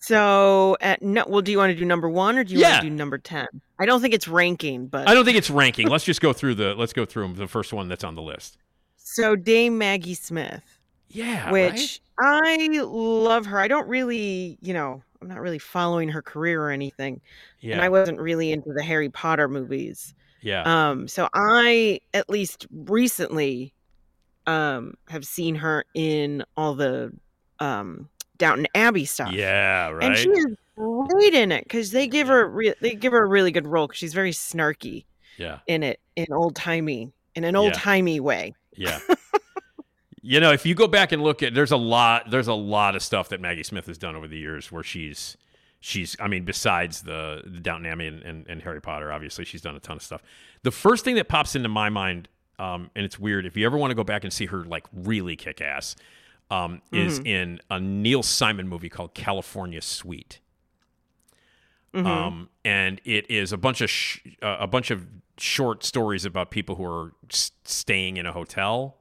So, 0.00 0.76
at 0.80 1.02
no, 1.02 1.24
well, 1.28 1.42
do 1.42 1.50
you 1.50 1.58
want 1.58 1.72
to 1.72 1.78
do 1.78 1.84
number 1.84 2.08
one 2.08 2.38
or 2.38 2.44
do 2.44 2.54
you 2.54 2.60
Yeah. 2.60 2.70
want 2.72 2.82
to 2.84 2.88
do 2.90 2.94
number 2.94 3.18
ten? 3.18 3.46
I 3.80 3.86
don't 3.86 4.00
think 4.00 4.14
it's 4.14 4.28
ranking, 4.28 4.86
but 4.86 5.08
I 5.08 5.14
don't 5.14 5.24
think 5.24 5.36
it's 5.36 5.50
ranking. 5.50 5.88
Let's 5.88 6.04
just 6.04 6.20
go 6.20 6.32
through 6.32 6.54
the 6.54 6.74
let's 6.74 6.92
go 6.92 7.04
through 7.04 7.32
the 7.34 7.48
first 7.48 7.72
one 7.72 7.88
that's 7.88 8.04
on 8.04 8.14
the 8.14 8.22
list. 8.22 8.58
so 8.96 9.34
Dame 9.36 9.76
Maggie 9.78 10.14
Smith, 10.14 10.62
Yeah, 11.08 11.50
which 11.50 12.00
I 12.20 12.68
love 12.82 13.46
her. 13.46 13.58
I 13.58 13.66
don't 13.68 13.88
really, 13.88 14.58
you 14.60 14.72
know, 14.74 15.02
I'm 15.20 15.28
not 15.28 15.40
really 15.40 15.58
following 15.58 16.08
her 16.10 16.22
career 16.22 16.62
or 16.62 16.70
anything, 16.70 17.20
yeah, 17.60 17.74
and 17.74 17.82
I 17.82 17.88
wasn't 17.88 18.20
really 18.20 18.52
into 18.52 18.72
the 18.72 18.82
Harry 18.84 19.08
Potter 19.08 19.48
movies. 19.48 20.14
yeah, 20.42 20.62
Um, 20.90 21.08
so 21.08 21.28
I 21.34 22.00
at 22.14 22.28
least 22.30 22.66
recently 22.70 23.72
um 24.46 24.94
have 25.08 25.26
seen 25.26 25.56
her 25.56 25.84
in 25.94 26.44
all 26.56 26.74
the 26.74 27.12
um 27.60 28.08
Downton 28.38 28.66
Abbey 28.74 29.04
stuff. 29.04 29.32
yeah, 29.32 29.90
right. 29.90 30.04
And 30.04 30.16
she 30.16 30.30
is 30.30 30.46
great 30.76 31.34
in 31.34 31.52
it 31.52 31.64
because 31.64 31.90
they 31.90 32.06
give 32.06 32.28
her 32.28 32.48
re- 32.48 32.74
they 32.80 32.94
give 32.94 33.12
her 33.12 33.22
a 33.22 33.26
really 33.26 33.50
good 33.50 33.66
role 33.66 33.86
because 33.86 33.98
she's 33.98 34.14
very 34.14 34.32
snarky 34.32 35.04
yeah, 35.38 35.60
in 35.66 35.82
it 35.82 36.00
in 36.16 36.26
old 36.32 36.54
timey 36.54 37.12
in 37.34 37.44
an 37.44 37.56
old 37.56 37.74
timey 37.74 38.20
way. 38.20 38.54
Yeah. 38.76 38.98
you 40.22 40.40
know, 40.40 40.52
if 40.52 40.66
you 40.66 40.74
go 40.74 40.88
back 40.88 41.12
and 41.12 41.22
look 41.22 41.42
at 41.42 41.54
there's 41.54 41.72
a 41.72 41.76
lot 41.76 42.30
there's 42.30 42.48
a 42.48 42.54
lot 42.54 42.96
of 42.96 43.02
stuff 43.02 43.30
that 43.30 43.40
Maggie 43.40 43.62
Smith 43.62 43.86
has 43.86 43.96
done 43.96 44.16
over 44.16 44.28
the 44.28 44.38
years 44.38 44.70
where 44.70 44.82
she's 44.82 45.36
she's 45.80 46.16
I 46.20 46.28
mean, 46.28 46.44
besides 46.44 47.02
the, 47.02 47.42
the 47.44 47.60
Downton 47.60 47.86
Abbey 47.86 48.08
and, 48.08 48.22
and, 48.22 48.46
and 48.48 48.62
Harry 48.62 48.80
Potter, 48.80 49.12
obviously 49.12 49.44
she's 49.44 49.62
done 49.62 49.76
a 49.76 49.80
ton 49.80 49.96
of 49.96 50.02
stuff. 50.02 50.22
The 50.64 50.72
first 50.72 51.04
thing 51.04 51.14
that 51.14 51.28
pops 51.28 51.54
into 51.54 51.68
my 51.68 51.88
mind, 51.88 52.28
um, 52.58 52.90
and 52.96 53.04
it's 53.04 53.18
weird, 53.18 53.46
if 53.46 53.56
you 53.56 53.64
ever 53.64 53.76
want 53.76 53.92
to 53.92 53.94
go 53.94 54.04
back 54.04 54.24
and 54.24 54.32
see 54.32 54.46
her 54.46 54.64
like 54.64 54.84
really 54.92 55.36
kick 55.36 55.60
ass, 55.60 55.94
um, 56.50 56.80
is 56.92 57.20
Mhm. 57.20 57.26
in 57.26 57.60
a 57.70 57.78
Neil 57.80 58.22
Simon 58.22 58.68
movie 58.68 58.88
called 58.88 59.14
California 59.14 59.82
Suite. 59.82 60.40
Mhm. 61.94 62.06
Um, 62.06 62.50
and 62.64 63.00
it 63.04 63.30
is 63.30 63.52
a 63.52 63.56
bunch 63.56 63.80
of 63.80 63.90
sh- 63.90 64.20
uh, 64.42 64.56
a 64.60 64.66
bunch 64.66 64.90
of 64.90 65.06
short 65.38 65.82
stories 65.84 66.24
about 66.24 66.50
people 66.50 66.76
who 66.76 66.84
are 66.84 67.12
s- 67.30 67.52
staying 67.64 68.16
in 68.16 68.26
a 68.26 68.32
hotel. 68.32 68.98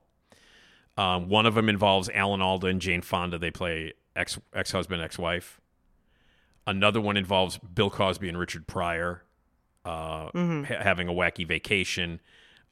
Um, 0.97 1.29
one 1.29 1.45
of 1.45 1.53
them 1.55 1.69
involves 1.69 2.09
Alan 2.09 2.41
Alda 2.41 2.67
and 2.67 2.81
Jane 2.81 3.01
Fonda. 3.01 3.37
They 3.37 3.51
play 3.51 3.93
ex 4.15 4.39
ex 4.53 4.71
husband 4.71 5.01
ex 5.01 5.17
wife. 5.19 5.59
Another 6.65 6.99
one 6.99 7.17
involves 7.17 7.57
Bill 7.59 7.89
Cosby 7.89 8.27
and 8.27 8.37
Richard 8.37 8.67
Pryor 8.67 9.23
uh, 9.85 10.31
Mhm. 10.31 10.65
ha- 10.67 10.83
having 10.83 11.07
a 11.07 11.13
wacky 11.13 11.47
vacation. 11.47 12.19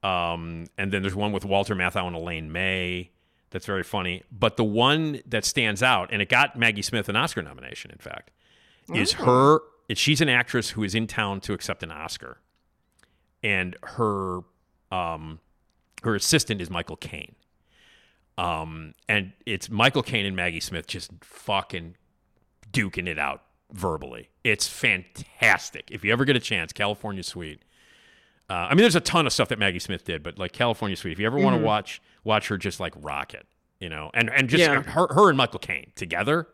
Um, 0.03 0.65
and 0.77 0.91
then 0.91 1.01
there's 1.01 1.15
one 1.15 1.31
with 1.31 1.45
Walter 1.45 1.73
Matthau 1.73 2.05
and 2.07 2.15
Elaine 2.15 2.51
May. 2.51 3.11
That's 3.55 3.65
very 3.65 3.83
funny. 3.83 4.21
But 4.29 4.57
the 4.57 4.65
one 4.65 5.21
that 5.25 5.45
stands 5.45 5.81
out, 5.81 6.09
and 6.11 6.21
it 6.21 6.27
got 6.27 6.57
Maggie 6.59 6.81
Smith 6.81 7.07
an 7.07 7.15
Oscar 7.15 7.41
nomination, 7.41 7.89
in 7.89 7.99
fact, 7.99 8.31
is 8.93 9.15
Oh. 9.17 9.23
her. 9.23 9.59
She's 9.95 10.19
an 10.19 10.27
actress 10.27 10.71
who 10.71 10.83
is 10.83 10.93
in 10.93 11.07
town 11.07 11.39
to 11.39 11.53
accept 11.53 11.81
an 11.81 11.89
Oscar, 11.89 12.41
and 13.41 13.77
her 13.81 14.41
um, 14.91 15.39
her 16.03 16.15
assistant 16.15 16.59
is 16.59 16.69
Michael 16.69 16.97
Caine. 16.97 17.35
Um, 18.37 18.93
and 19.07 19.31
it's 19.45 19.69
Michael 19.69 20.03
Caine 20.03 20.25
and 20.25 20.35
Maggie 20.35 20.59
Smith 20.59 20.85
just 20.85 21.11
fucking 21.21 21.95
duking 22.73 23.07
it 23.07 23.17
out 23.17 23.41
verbally. 23.71 24.27
It's 24.43 24.67
fantastic. 24.67 25.87
If 25.91 26.03
you 26.03 26.11
ever 26.11 26.25
get 26.25 26.35
a 26.35 26.41
chance, 26.41 26.73
California 26.73 27.23
Suite. 27.23 27.61
Uh, 28.49 28.53
I 28.53 28.69
mean, 28.69 28.79
there's 28.83 28.95
a 28.95 28.99
ton 29.01 29.25
of 29.25 29.33
stuff 29.33 29.49
that 29.49 29.57
Maggie 29.59 29.79
Smith 29.79 30.03
did, 30.03 30.21
but 30.21 30.37
like 30.37 30.51
California 30.51 30.95
Suite, 30.95 31.13
if 31.13 31.19
you 31.19 31.25
ever 31.25 31.39
want 31.39 31.57
to 31.57 31.63
watch 31.63 32.01
watch 32.23 32.47
her 32.49 32.57
just 32.57 32.79
like 32.79 32.93
rock 32.97 33.33
it, 33.33 33.45
you 33.79 33.89
know, 33.89 34.11
and 34.13 34.29
and 34.29 34.49
just 34.49 34.61
Yeah. 34.61 34.81
her 34.83 35.07
her 35.13 35.29
and 35.29 35.37
Michael 35.37 35.59
Caine 35.59 35.91
together, 35.95 36.47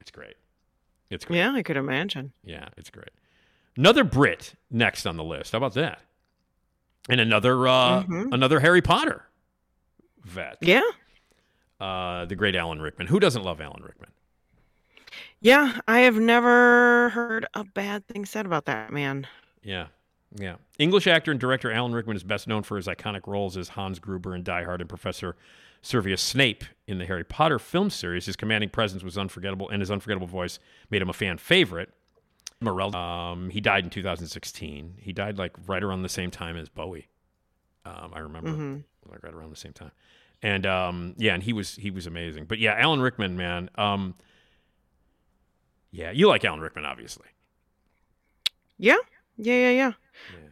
it's 0.00 0.10
great. 0.10 0.34
It's 1.10 1.24
great. 1.24 1.36
Yeah, 1.38 1.52
I 1.52 1.62
could 1.62 1.76
imagine. 1.76 2.32
Yeah, 2.42 2.68
it's 2.76 2.90
great. 2.90 3.10
Another 3.76 4.02
Brit 4.04 4.54
next 4.70 5.06
on 5.06 5.16
the 5.16 5.24
list. 5.24 5.52
How 5.52 5.58
about 5.58 5.74
that? 5.74 6.00
And 7.08 7.20
another 7.20 7.68
uh, 7.68 8.02
Mhm. 8.02 8.32
another 8.32 8.58
Harry 8.60 8.82
Potter 8.82 9.26
vet. 10.24 10.58
Yeah. 10.60 10.82
Uh, 11.80 12.24
the 12.24 12.34
great 12.36 12.56
Alan 12.56 12.80
Rickman. 12.80 13.06
Who 13.08 13.20
doesn't 13.20 13.42
love 13.42 13.60
Alan 13.60 13.82
Rickman? 13.82 14.10
Yeah, 15.40 15.80
I 15.86 16.00
have 16.00 16.16
never 16.16 17.10
heard 17.10 17.46
a 17.54 17.62
bad 17.64 18.06
thing 18.08 18.24
said 18.24 18.46
about 18.46 18.64
that 18.64 18.90
man. 18.92 19.26
Yeah. 19.62 19.88
Yeah. 20.36 20.56
English 20.78 21.06
actor 21.06 21.30
and 21.30 21.38
director 21.38 21.70
Alan 21.70 21.92
Rickman 21.94 22.16
is 22.16 22.24
best 22.24 22.48
known 22.48 22.62
for 22.64 22.76
his 22.76 22.86
iconic 22.86 23.26
roles 23.26 23.56
as 23.56 23.70
Hans 23.70 23.98
Gruber 24.00 24.34
in 24.34 24.42
Die 24.42 24.64
Hard 24.64 24.80
and 24.80 24.88
Professor 24.88 25.36
Severus 25.80 26.20
Snape 26.22 26.64
in 26.86 26.98
the 26.98 27.06
Harry 27.06 27.22
Potter 27.24 27.58
film 27.58 27.88
series. 27.90 28.26
His 28.26 28.34
commanding 28.36 28.70
presence 28.70 29.04
was 29.04 29.16
unforgettable, 29.16 29.68
and 29.68 29.80
his 29.80 29.90
unforgettable 29.90 30.26
voice 30.26 30.58
made 30.90 31.02
him 31.02 31.08
a 31.08 31.12
fan 31.12 31.38
favorite. 31.38 31.90
Morel, 32.60 32.96
um, 32.96 33.50
he 33.50 33.60
died 33.60 33.84
in 33.84 33.90
2016. 33.90 34.96
He 34.98 35.12
died 35.12 35.38
like 35.38 35.52
right 35.66 35.82
around 35.82 36.02
the 36.02 36.08
same 36.08 36.30
time 36.30 36.56
as 36.56 36.68
Bowie. 36.68 37.08
Um, 37.84 38.12
I 38.14 38.20
remember, 38.20 38.50
Mhm. 38.50 38.84
like 39.10 39.22
right 39.22 39.34
around 39.34 39.50
the 39.50 39.56
same 39.56 39.72
time. 39.74 39.90
And 40.42 40.64
um, 40.66 41.14
yeah, 41.18 41.34
and 41.34 41.42
he 41.42 41.52
was 41.52 41.76
he 41.76 41.90
was 41.90 42.06
amazing. 42.06 42.46
But 42.46 42.58
yeah, 42.58 42.74
Alan 42.78 43.00
Rickman, 43.00 43.36
man. 43.36 43.70
Um, 43.76 44.14
yeah, 45.90 46.10
you 46.10 46.26
like 46.28 46.44
Alan 46.44 46.60
Rickman, 46.60 46.84
obviously. 46.84 47.26
Yeah, 48.78 48.96
yeah, 49.36 49.54
yeah, 49.54 49.70
yeah. 49.70 49.92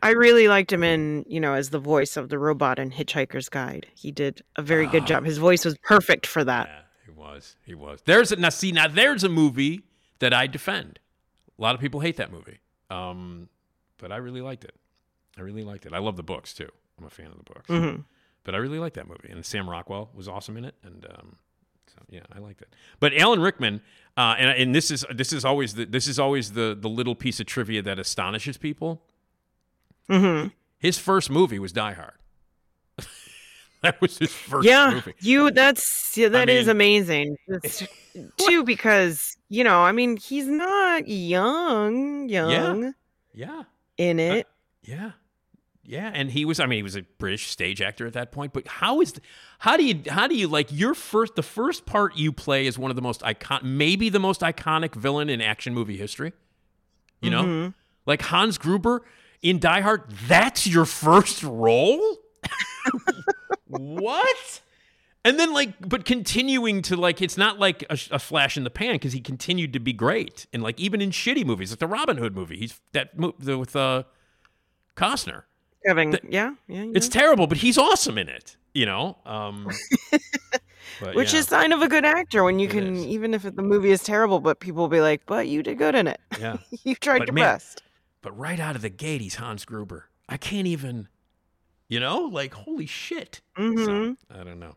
I 0.02 0.10
really 0.10 0.48
liked 0.48 0.72
him 0.72 0.82
in, 0.82 1.24
you 1.28 1.38
know, 1.40 1.54
as 1.54 1.70
the 1.70 1.78
voice 1.78 2.16
of 2.16 2.28
the 2.28 2.38
robot 2.38 2.78
in 2.78 2.90
Hitchhiker's 2.90 3.48
Guide. 3.48 3.86
He 3.94 4.10
did 4.10 4.42
a 4.56 4.62
very 4.62 4.86
good 4.86 5.06
job. 5.06 5.24
His 5.24 5.38
voice 5.38 5.64
was 5.64 5.76
perfect 5.82 6.26
for 6.26 6.42
that. 6.44 6.68
Ah. 6.70 6.74
Yeah, 6.74 6.82
he 7.06 7.10
was. 7.12 7.56
He 7.64 7.74
was. 7.74 8.00
There's 8.04 8.32
a 8.32 8.36
now 8.36 8.48
see 8.48 8.72
now 8.72 8.88
there's 8.88 9.22
a 9.24 9.28
movie 9.28 9.82
that 10.18 10.32
I 10.34 10.46
defend. 10.46 10.98
A 11.58 11.62
lot 11.62 11.74
of 11.74 11.80
people 11.80 12.00
hate 12.00 12.16
that 12.16 12.32
movie, 12.32 12.58
um, 12.90 13.48
but 13.98 14.10
I 14.10 14.16
really 14.16 14.40
liked 14.40 14.64
it. 14.64 14.74
I 15.38 15.42
really 15.42 15.62
liked 15.62 15.86
it. 15.86 15.92
I 15.92 15.98
love 15.98 16.16
the 16.16 16.22
books 16.22 16.52
too. 16.52 16.68
I'm 16.98 17.04
a 17.06 17.10
fan 17.10 17.26
of 17.26 17.36
the 17.38 17.44
books, 17.44 17.68
Mhm. 17.68 18.04
but 18.44 18.54
I 18.54 18.58
really 18.58 18.78
liked 18.78 18.96
that 18.96 19.06
movie. 19.08 19.28
And 19.30 19.44
Sam 19.46 19.68
Rockwell 19.70 20.10
was 20.14 20.26
awesome 20.28 20.56
in 20.56 20.64
it, 20.64 20.74
and 20.82 21.06
um, 21.10 21.36
so 21.86 21.98
yeah, 22.10 22.22
I 22.32 22.38
liked 22.38 22.60
it. 22.62 22.74
But 23.00 23.14
Alan 23.16 23.40
Rickman, 23.40 23.80
uh, 24.16 24.34
and 24.38 24.50
and 24.50 24.74
this 24.74 24.90
is 24.90 25.04
this 25.14 25.32
is 25.32 25.44
always 25.44 25.74
the 25.74 25.84
this 25.86 26.06
is 26.08 26.18
always 26.18 26.52
the 26.52 26.76
the 26.78 26.88
little 26.88 27.14
piece 27.14 27.38
of 27.40 27.46
trivia 27.46 27.82
that 27.82 27.98
astonishes 27.98 28.56
people. 28.58 29.02
Hmm 30.12 30.46
His 30.78 30.98
first 30.98 31.30
movie 31.30 31.58
was 31.58 31.72
Die 31.72 31.92
Hard. 31.92 32.14
that 33.82 34.00
was 34.00 34.18
his 34.18 34.32
first 34.32 34.66
Yeah, 34.66 34.90
movie. 34.94 35.14
you. 35.20 35.50
That's 35.50 36.12
yeah, 36.16 36.28
that 36.28 36.48
is 36.48 36.66
mean- 36.66 36.70
amazing. 36.76 37.36
Just- 37.62 37.86
too, 38.36 38.62
because 38.64 39.36
you 39.48 39.64
know, 39.64 39.80
I 39.82 39.92
mean, 39.92 40.16
he's 40.16 40.46
not 40.46 41.08
young, 41.08 42.28
young 42.28 42.82
Yeah. 42.82 42.92
yeah. 43.34 43.62
in 43.98 44.18
it. 44.20 44.46
Yeah. 44.82 45.12
Yeah, 45.84 46.10
and 46.14 46.30
he 46.30 46.44
was 46.44 46.60
I 46.60 46.66
mean 46.66 46.76
he 46.76 46.82
was 46.84 46.94
a 46.94 47.02
British 47.18 47.48
stage 47.50 47.82
actor 47.82 48.06
at 48.06 48.12
that 48.12 48.30
point, 48.30 48.52
but 48.52 48.68
how 48.68 49.00
is 49.00 49.14
how 49.58 49.76
do 49.76 49.84
you 49.84 50.00
how 50.08 50.28
do 50.28 50.36
you 50.36 50.46
like 50.46 50.68
your 50.70 50.94
first 50.94 51.34
the 51.34 51.42
first 51.42 51.86
part 51.86 52.16
you 52.16 52.30
play 52.32 52.66
is 52.66 52.78
one 52.78 52.90
of 52.92 52.94
the 52.94 53.02
most 53.02 53.20
icon 53.24 53.60
maybe 53.64 54.08
the 54.08 54.20
most 54.20 54.42
iconic 54.42 54.94
villain 54.94 55.28
in 55.28 55.40
action 55.40 55.74
movie 55.74 55.96
history? 55.96 56.32
You 57.20 57.30
know? 57.30 57.42
Mhm. 57.42 57.74
Like 58.06 58.22
Hans 58.22 58.58
Gruber 58.58 59.02
in 59.42 59.58
Die 59.58 59.80
Hard, 59.80 60.10
that's 60.28 60.66
your 60.66 60.84
first 60.84 61.42
role? 61.42 62.16
what? 63.66 64.60
And 65.24 65.38
then 65.38 65.52
like 65.52 65.88
but 65.88 66.04
continuing 66.04 66.82
to 66.82 66.96
like 66.96 67.22
it's 67.22 67.36
not 67.36 67.58
like 67.58 67.82
a, 67.88 67.98
a 68.10 68.18
flash 68.18 68.56
in 68.56 68.64
the 68.64 68.70
pan 68.70 68.98
cuz 68.98 69.12
he 69.12 69.20
continued 69.20 69.72
to 69.72 69.78
be 69.80 69.92
great. 69.92 70.46
And 70.52 70.62
like 70.62 70.80
even 70.80 71.00
in 71.00 71.10
shitty 71.10 71.44
movies, 71.44 71.70
like 71.70 71.78
the 71.78 71.86
Robin 71.86 72.16
Hood 72.16 72.34
movie, 72.34 72.56
he's 72.56 72.80
that 72.92 73.10
the, 73.38 73.56
with 73.58 73.76
uh 73.76 74.02
Costner. 74.96 75.44
Having, 75.86 76.10
The- 76.12 76.20
yeah, 76.28 76.54
yeah, 76.68 76.84
It's 76.94 77.08
terrible, 77.08 77.46
but 77.48 77.58
he's 77.58 77.76
awesome 77.76 78.16
in 78.18 78.28
it. 78.28 78.56
You 78.74 78.86
know, 78.86 79.18
um, 79.26 79.68
but 81.00 81.14
which 81.14 81.32
yeah. 81.34 81.40
is 81.40 81.46
sign 81.48 81.72
of 81.72 81.82
a 81.82 81.88
good 81.88 82.04
actor 82.06 82.42
when 82.42 82.58
you 82.58 82.68
It 82.68 82.70
can, 82.70 82.96
is. 82.96 83.04
even 83.06 83.34
if 83.34 83.42
the 83.42 83.62
movie 83.62 83.90
is 83.90 84.02
terrible, 84.02 84.40
but 84.40 84.60
people 84.60 84.80
will 84.82 84.88
be 84.88 85.00
like, 85.02 85.26
"But 85.26 85.46
you 85.46 85.62
did 85.62 85.76
good 85.76 85.94
in 85.94 86.06
it. 86.06 86.18
yeah. 86.40 86.56
you 86.84 86.94
tried 86.94 87.18
But 87.18 87.28
your 87.28 87.34
man, 87.34 87.44
best." 87.44 87.82
But 88.22 88.38
right 88.38 88.58
out 88.60 88.76
of 88.76 88.82
the 88.82 88.88
gate, 88.88 89.20
he's 89.20 89.34
Hans 89.36 89.64
Gruber. 89.64 90.06
I 90.28 90.36
can't 90.36 90.66
even, 90.66 91.08
you 91.88 92.00
know, 92.00 92.20
like 92.22 92.54
holy 92.54 92.86
shit. 92.86 93.40
hmm 93.56 93.84
So, 93.84 94.16
I 94.30 94.44
don't 94.44 94.60
know. 94.60 94.76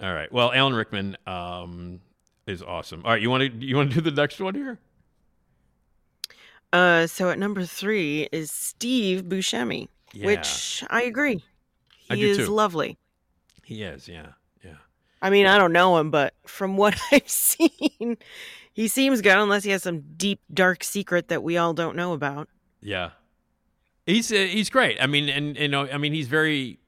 All 0.00 0.12
right. 0.14 0.32
Well, 0.32 0.52
Alan 0.52 0.74
Rickman 0.74 1.16
um, 1.26 2.00
is 2.46 2.62
awesome. 2.62 3.02
All 3.04 3.10
right, 3.12 3.20
you 3.22 3.28
want 3.30 3.42
to 3.60 3.66
you 3.66 3.76
want 3.76 3.90
to 3.90 3.96
do 3.96 4.10
the 4.10 4.10
next 4.20 4.40
one 4.40 4.54
here? 4.54 4.78
Uh, 6.72 7.06
so 7.06 7.30
at 7.30 7.38
number 7.38 7.64
three 7.64 8.28
is 8.32 8.50
Steve 8.50 9.22
Buscemi, 9.24 9.88
Yeah. 10.12 10.26
which 10.26 10.82
I 10.90 11.02
agree. 11.02 11.42
I 12.10 12.16
He 12.16 12.22
do 12.22 12.28
is 12.30 12.36
too. 12.38 12.46
lovely. 12.48 12.98
He 13.64 13.82
is. 13.82 14.08
Yeah. 14.08 14.32
Yeah. 14.64 14.74
I 15.22 15.30
mean, 15.30 15.46
I 15.46 15.56
don't 15.56 15.72
know 15.72 15.98
him, 15.98 16.10
but 16.10 16.34
from 16.46 16.76
what 16.76 16.98
I've 17.12 17.28
seen, 17.28 18.16
he 18.74 18.88
seems 18.88 19.20
good 19.20 19.38
unless 19.38 19.62
he 19.62 19.70
has 19.70 19.84
some 19.84 20.02
deep, 20.16 20.40
dark 20.52 20.82
secret 20.82 21.28
that 21.28 21.44
we 21.44 21.56
all 21.56 21.72
don't 21.72 21.94
know 21.94 22.12
about. 22.12 22.48
Yeah. 22.80 23.10
He's 24.04 24.30
uh, 24.32 24.34
he's 24.34 24.68
great. 24.68 24.98
I 25.00 25.06
mean, 25.06 25.28
and 25.28 25.56
you 25.56 25.68
know, 25.68 25.88
I 25.88 25.96
mean, 25.96 26.12
he's 26.12 26.26
very, 26.26 26.78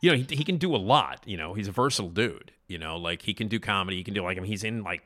you 0.00 0.10
know, 0.10 0.16
he, 0.16 0.36
he 0.36 0.44
can 0.44 0.58
do 0.58 0.74
a 0.74 0.76
lot. 0.76 1.22
You 1.24 1.36
know, 1.36 1.54
he's 1.54 1.68
a 1.68 1.72
versatile 1.72 2.10
dude. 2.10 2.52
You 2.66 2.78
know, 2.78 2.96
like 2.96 3.22
he 3.22 3.32
can 3.32 3.46
do 3.46 3.60
comedy. 3.60 3.96
He 3.96 4.04
can 4.04 4.12
do 4.12 4.22
like 4.22 4.36
I 4.36 4.40
mean, 4.40 4.50
he's 4.50 4.64
in 4.64 4.82
like 4.82 5.02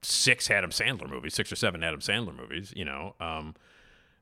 six 0.00 0.48
Adam 0.48 0.70
Sandler 0.70 1.10
movies, 1.10 1.34
six 1.34 1.52
or 1.52 1.56
seven 1.56 1.82
Adam 1.82 2.00
Sandler 2.00 2.34
movies. 2.34 2.72
You 2.74 2.84
know, 2.84 3.16
um, 3.20 3.54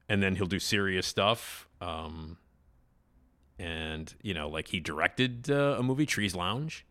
and 0.09 0.23
then 0.23 0.37
he'll 0.37 0.47
do 0.47 0.59
serious 0.59 1.07
stuff. 1.07 1.69
Um, 1.83 2.39
and 3.59 4.13
you 4.23 4.33
know, 4.33 4.49
like 4.49 4.69
he 4.69 4.81
directed 4.81 5.51
uh, 5.51 5.77
a 5.79 5.83
movie, 5.83 6.07
Trees 6.07 6.35
Lounge, 6.35 6.87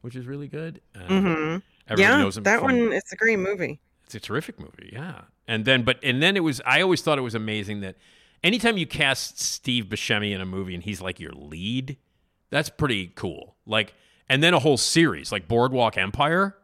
which 0.00 0.16
is 0.16 0.26
really 0.26 0.48
good. 0.48 0.80
Uh, 0.96 1.20
hmm 1.20 1.56
everybody 1.88 2.12
Yeah, 2.16 2.22
knows 2.22 2.36
him 2.36 2.42
that 2.44 2.60
from- 2.60 2.78
one, 2.78 2.92
it's 2.92 3.12
a 3.12 3.16
great 3.16 3.38
movie. 3.38 3.80
it's 4.04 4.14
a 4.14 4.20
terrific 4.20 4.58
movie, 4.58 4.90
yeah. 4.92 5.22
And 5.46 5.64
then, 5.64 5.82
but 5.84 5.98
and 6.02 6.22
then 6.22 6.36
it 6.36 6.40
was. 6.40 6.60
I 6.64 6.80
always 6.80 7.02
thought 7.02 7.18
it 7.18 7.22
was 7.22 7.34
amazing 7.34 7.80
that 7.82 7.96
anytime 8.42 8.78
you 8.78 8.86
cast 8.86 9.38
Steve 9.40 9.86
Buscemi 9.86 10.32
in 10.34 10.40
a 10.40 10.46
movie 10.46 10.74
and 10.74 10.82
he's 10.82 11.00
like 11.02 11.20
your 11.20 11.32
lead, 11.32 11.98
that's 12.50 12.70
pretty 12.70 13.08
cool. 13.14 13.54
Like, 13.66 13.92
and 14.28 14.42
then 14.42 14.54
a 14.54 14.58
whole 14.58 14.78
series 14.78 15.30
like 15.32 15.46
Boardwalk 15.46 15.98
Empire, 15.98 16.56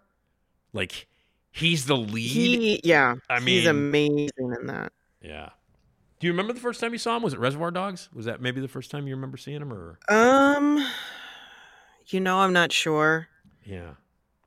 like 0.72 1.06
he's 1.50 1.84
the 1.84 1.96
lead. 1.96 2.22
He, 2.30 2.80
yeah, 2.84 3.16
I 3.28 3.40
mean, 3.40 3.58
he's 3.58 3.66
amazing 3.66 4.30
in 4.38 4.66
that. 4.68 4.92
yeah, 5.20 5.50
Do 6.20 6.26
you 6.26 6.32
remember 6.32 6.54
the 6.54 6.60
first 6.60 6.80
time 6.80 6.92
you 6.92 6.98
saw 6.98 7.16
him? 7.18 7.22
Was 7.22 7.34
it 7.34 7.38
Reservoir 7.40 7.70
Dogs? 7.70 8.08
Was 8.14 8.24
that 8.24 8.40
maybe 8.40 8.62
the 8.62 8.68
first 8.68 8.90
time 8.90 9.06
you 9.06 9.14
remember 9.14 9.36
seeing 9.36 9.60
him, 9.60 9.72
or 9.74 9.98
Um, 10.08 10.82
you 12.06 12.20
know, 12.20 12.38
I'm 12.38 12.54
not 12.54 12.72
sure. 12.72 13.28
yeah? 13.64 13.90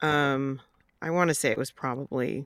Um, 0.03 0.61
I 1.01 1.09
want 1.09 1.29
to 1.29 1.33
say 1.33 1.51
it 1.51 1.57
was 1.57 1.71
probably 1.71 2.45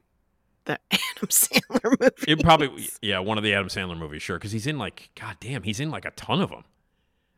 the 0.65 0.79
Adam 0.91 1.27
Sandler 1.27 1.99
movie. 1.99 2.31
It 2.31 2.41
probably 2.41 2.89
yeah, 3.01 3.19
one 3.19 3.37
of 3.37 3.43
the 3.43 3.53
Adam 3.53 3.67
Sandler 3.67 3.97
movies, 3.97 4.21
sure, 4.21 4.37
because 4.37 4.51
he's 4.51 4.67
in 4.67 4.77
like 4.77 5.09
god 5.19 5.37
damn, 5.39 5.63
he's 5.63 5.79
in 5.79 5.89
like 5.91 6.05
a 6.05 6.11
ton 6.11 6.41
of 6.41 6.49
them. 6.49 6.63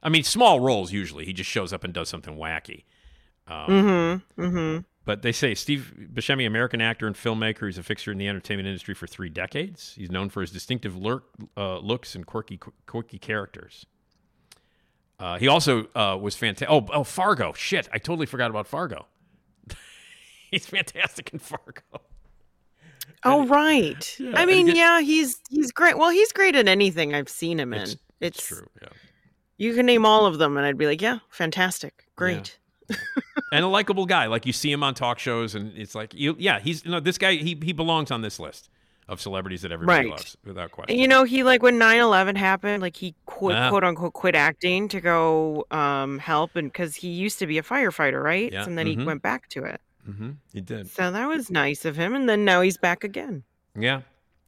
I 0.03 0.09
mean, 0.09 0.23
small 0.23 0.59
roles 0.59 0.91
usually. 0.91 1.25
He 1.25 1.33
just 1.33 1.49
shows 1.49 1.73
up 1.73 1.83
and 1.83 1.93
does 1.93 2.09
something 2.09 2.35
wacky. 2.35 2.83
Um, 3.47 3.67
Mm-hmm. 3.67 4.41
Mm-hmm. 4.41 4.79
But 5.05 5.23
they 5.23 5.31
say 5.31 5.55
Steve 5.55 5.93
Buscemi, 6.13 6.45
American 6.45 6.81
actor 6.81 7.07
and 7.07 7.15
filmmaker, 7.15 7.65
he's 7.65 7.79
a 7.79 7.83
fixture 7.83 8.11
in 8.11 8.19
the 8.19 8.27
entertainment 8.27 8.67
industry 8.67 8.93
for 8.93 9.07
three 9.07 9.29
decades. 9.29 9.95
He's 9.97 10.11
known 10.11 10.29
for 10.29 10.41
his 10.41 10.51
distinctive 10.51 10.95
lurk, 10.95 11.23
uh, 11.57 11.79
looks 11.79 12.13
and 12.13 12.27
quirky, 12.27 12.59
quirky 12.85 13.17
characters. 13.17 13.87
Uh, 15.19 15.39
he 15.39 15.47
also 15.47 15.87
uh, 15.95 16.15
was 16.15 16.35
fantastic. 16.35 16.69
Oh, 16.69 16.85
oh, 16.93 17.03
Fargo. 17.03 17.53
Shit, 17.53 17.89
I 17.91 17.97
totally 17.97 18.27
forgot 18.27 18.51
about 18.51 18.67
Fargo. 18.67 19.07
he's 20.51 20.65
fantastic 20.65 21.31
in 21.33 21.39
Fargo. 21.39 21.81
Oh 23.23 23.45
right. 23.47 24.15
Yeah, 24.19 24.31
I 24.35 24.45
mean, 24.45 24.67
yeah, 24.67 25.01
he's 25.01 25.37
he's 25.49 25.71
great. 25.71 25.97
Well, 25.97 26.09
he's 26.09 26.31
great 26.31 26.55
in 26.55 26.67
anything 26.67 27.13
I've 27.13 27.27
seen 27.29 27.59
him 27.59 27.73
in. 27.73 27.81
It's, 27.81 27.91
It's, 27.91 28.37
it's 28.39 28.47
true. 28.47 28.67
Yeah. 28.81 28.89
You 29.57 29.73
can 29.73 29.85
name 29.85 30.05
all 30.05 30.25
of 30.25 30.37
them, 30.37 30.55
and 30.55 30.65
I'd 30.65 30.77
be 30.77 30.85
like, 30.85 31.01
yeah, 31.01 31.19
fantastic, 31.29 32.05
great. 32.15 32.57
and 33.51 33.65
a 33.65 33.67
likable 33.67 34.05
guy. 34.05 34.27
Like 34.27 34.45
you 34.45 34.53
see 34.53 34.71
him 34.71 34.83
on 34.83 34.93
talk 34.93 35.19
shows, 35.19 35.53
and 35.53 35.77
it's 35.77 35.95
like, 35.95 36.13
you, 36.13 36.35
yeah, 36.39 36.59
he's 36.59 36.85
you 36.85 36.91
know 36.91 37.01
this 37.01 37.17
guy. 37.17 37.33
He 37.35 37.57
he 37.61 37.73
belongs 37.73 38.09
on 38.09 38.21
this 38.21 38.39
list 38.39 38.69
of 39.09 39.19
celebrities 39.19 39.63
that 39.63 39.71
everybody 39.71 40.05
Right. 40.05 40.09
loves 40.11 40.37
without 40.45 40.71
question. 40.71 40.93
And 40.93 41.01
you 41.01 41.07
know, 41.07 41.23
he 41.23 41.41
like 41.43 41.61
when 41.63 41.79
9-11 41.79 42.37
happened, 42.37 42.81
like 42.81 42.95
he 42.95 43.15
quit, 43.25 43.55
Ah. 43.57 43.69
quote 43.69 43.83
unquote, 43.83 44.13
quit 44.13 44.35
acting 44.35 44.87
to 44.89 45.01
go 45.01 45.65
um 45.71 46.19
help, 46.19 46.55
and 46.55 46.71
because 46.71 46.95
he 46.95 47.09
used 47.09 47.39
to 47.39 47.47
be 47.47 47.57
a 47.57 47.63
firefighter, 47.63 48.23
right? 48.23 48.51
Yeah, 48.53 48.63
And 48.63 48.77
then 48.77 48.85
mhm. 48.85 48.99
he 48.99 49.05
went 49.05 49.21
back 49.23 49.49
to 49.49 49.63
it. 49.65 49.81
Hmm 50.05 50.31
He 50.53 50.61
did. 50.61 50.89
So 50.89 51.11
that 51.11 51.27
was 51.27 51.49
nice 51.51 51.85
of 51.85 51.95
him, 51.95 52.15
and 52.15 52.27
then 52.27 52.45
now 52.45 52.61
he's 52.61 52.77
back 52.77 53.03
again. 53.03 53.43
Yeah, 53.77 54.01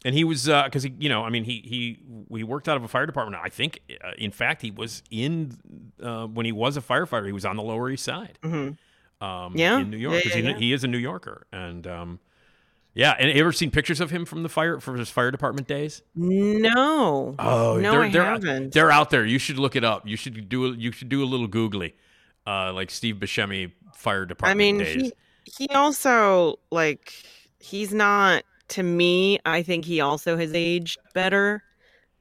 and 0.03 0.15
he 0.15 0.23
was 0.23 0.45
because 0.45 0.83
he, 0.83 0.93
you 0.99 1.09
know, 1.09 1.23
I 1.23 1.29
mean, 1.29 1.43
he 1.43 1.61
he 1.63 1.99
we 2.27 2.43
worked 2.43 2.67
out 2.67 2.77
of 2.77 2.83
a 2.83 2.87
fire 2.87 3.05
department. 3.05 3.41
I 3.43 3.49
think, 3.49 3.79
uh, 4.03 4.11
in 4.17 4.31
fact, 4.31 4.61
he 4.61 4.71
was 4.71 5.03
in 5.11 5.57
uh, 6.01 6.25
when 6.27 6.45
he 6.45 6.51
was 6.51 6.77
a 6.77 6.81
firefighter. 6.81 7.25
He 7.27 7.31
was 7.31 7.45
on 7.45 7.55
the 7.55 7.63
Lower 7.63 7.89
East 7.89 8.03
Side, 8.05 8.39
Mhm. 8.43 8.77
um, 9.21 9.53
Yeah, 9.55 9.79
in 9.79 9.89
New 9.91 9.97
York, 9.97 10.23
because 10.23 10.35
yeah, 10.35 10.41
he, 10.41 10.49
yeah. 10.49 10.57
he 10.57 10.73
is 10.73 10.83
a 10.83 10.87
New 10.87 10.97
Yorker, 10.97 11.45
and 11.53 11.85
um, 11.85 12.19
yeah. 12.93 13.15
And 13.19 13.29
you 13.29 13.39
ever 13.41 13.51
seen 13.53 13.69
pictures 13.71 13.99
of 14.01 14.09
him 14.09 14.25
from 14.25 14.41
the 14.43 14.49
fire 14.49 14.79
from 14.79 14.97
his 14.97 15.09
fire 15.09 15.29
department 15.31 15.67
days? 15.67 16.01
No. 16.15 17.35
Oh, 17.39 17.77
no, 17.77 17.91
they're, 17.91 18.01
I 18.03 18.09
they're, 18.09 18.23
haven't. 18.25 18.73
They're 18.73 18.91
out 18.91 19.11
there. 19.11 19.25
You 19.25 19.37
should 19.39 19.59
look 19.59 19.75
it 19.75 19.83
up. 19.83 20.07
You 20.07 20.17
should 20.17 20.49
do 20.49 20.65
a, 20.65 20.75
you 20.75 20.91
should 20.91 21.09
do 21.09 21.23
a 21.23 21.25
little 21.25 21.47
googly, 21.47 21.95
uh, 22.47 22.73
like 22.73 22.89
Steve 22.89 23.15
Buscemi 23.17 23.71
fire 23.95 24.25
department 24.25 24.55
I 24.55 24.57
mean, 24.57 24.77
days. 24.79 25.01
he 25.03 25.13
he 25.45 25.67
also 25.69 26.59
like 26.71 27.13
he's 27.59 27.93
not 27.93 28.43
to 28.69 28.83
me. 28.83 29.39
I 29.45 29.61
think 29.63 29.85
he 29.85 29.99
also 30.01 30.37
has 30.37 30.53
aged 30.53 30.97
better 31.13 31.63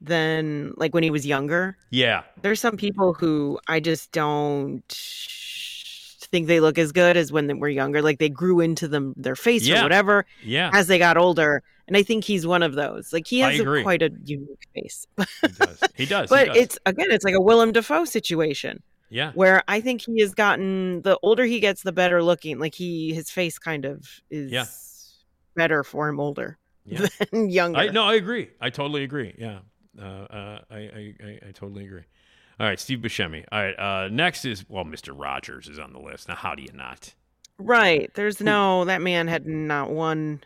than 0.01 0.73
like 0.77 0.93
when 0.93 1.03
he 1.03 1.11
was 1.11 1.25
younger. 1.25 1.77
yeah, 1.91 2.23
There's 2.41 2.59
some 2.59 2.75
people 2.77 3.13
who 3.13 3.59
I 3.67 3.79
just 3.79 4.11
don't 4.11 4.81
think 6.31 6.47
they 6.47 6.59
look 6.59 6.77
as 6.77 6.91
good 6.91 7.17
as 7.17 7.31
when 7.31 7.47
they 7.47 7.53
were 7.53 7.69
younger. 7.69 8.01
Like 8.01 8.17
they 8.19 8.29
grew 8.29 8.59
into 8.61 8.87
them 8.87 9.13
their 9.17 9.35
face 9.35 9.67
Yeah. 9.67 9.81
or 9.81 9.83
whatever 9.83 10.25
yeah. 10.43 10.71
as 10.73 10.87
they 10.87 10.97
got 10.97 11.17
older. 11.17 11.61
And 11.87 11.97
I 11.97 12.03
think 12.03 12.23
he's 12.23 12.47
one 12.47 12.63
of 12.63 12.73
those. 12.75 13.11
Like 13.11 13.27
he 13.27 13.39
has 13.39 13.59
a, 13.59 13.81
quite 13.83 14.01
a 14.01 14.09
unique 14.23 14.67
face. 14.73 15.05
He 15.17 15.47
does. 15.49 15.79
He 15.95 16.05
does. 16.05 16.29
he 16.29 16.35
but 16.35 16.47
does. 16.47 16.57
it's 16.57 16.79
again, 16.85 17.07
it's 17.11 17.25
like 17.25 17.35
a 17.35 17.41
Willem 17.41 17.71
Dafoe 17.73 18.05
situation 18.05 18.81
yeah. 19.11 19.31
where 19.33 19.61
I 19.67 19.79
think 19.81 20.01
he 20.01 20.21
has 20.21 20.33
gotten 20.33 21.03
the 21.03 21.19
older 21.21 21.45
he 21.45 21.59
gets, 21.59 21.83
the 21.83 21.91
better 21.91 22.23
looking. 22.23 22.57
Like 22.57 22.73
he, 22.73 23.13
his 23.13 23.29
face 23.29 23.59
kind 23.59 23.85
of 23.85 24.07
is 24.31 24.51
Yeah. 24.51 24.65
better 25.55 25.83
for 25.83 26.07
him 26.09 26.19
older 26.19 26.57
Yeah. 26.85 27.05
than 27.31 27.49
younger. 27.51 27.77
I 27.79 27.87
no, 27.89 28.03
I 28.05 28.15
agree. 28.15 28.49
I 28.59 28.71
totally 28.71 29.03
agree. 29.03 29.35
Yeah, 29.37 29.59
uh, 30.01 30.03
uh, 30.03 30.59
I, 30.71 30.77
I, 30.77 31.13
I 31.23 31.39
I 31.49 31.51
totally 31.51 31.85
agree. 31.85 32.03
All 32.59 32.65
right, 32.67 32.79
Steve 32.79 32.99
Buscemi. 32.99 33.45
All 33.51 33.61
right, 33.61 33.77
uh, 33.79 34.07
next 34.09 34.45
is 34.45 34.65
well, 34.67 34.83
Mr. 34.85 35.13
Rogers 35.15 35.67
is 35.67 35.77
on 35.77 35.93
the 35.93 35.99
list. 35.99 36.27
Now, 36.27 36.35
how 36.35 36.55
do 36.55 36.63
you 36.63 36.71
not? 36.73 37.13
Right. 37.59 38.09
There's 38.15 38.39
no 38.41 38.85
that 38.85 39.01
man 39.03 39.27
had 39.27 39.45
not 39.45 39.91
one 39.91 40.43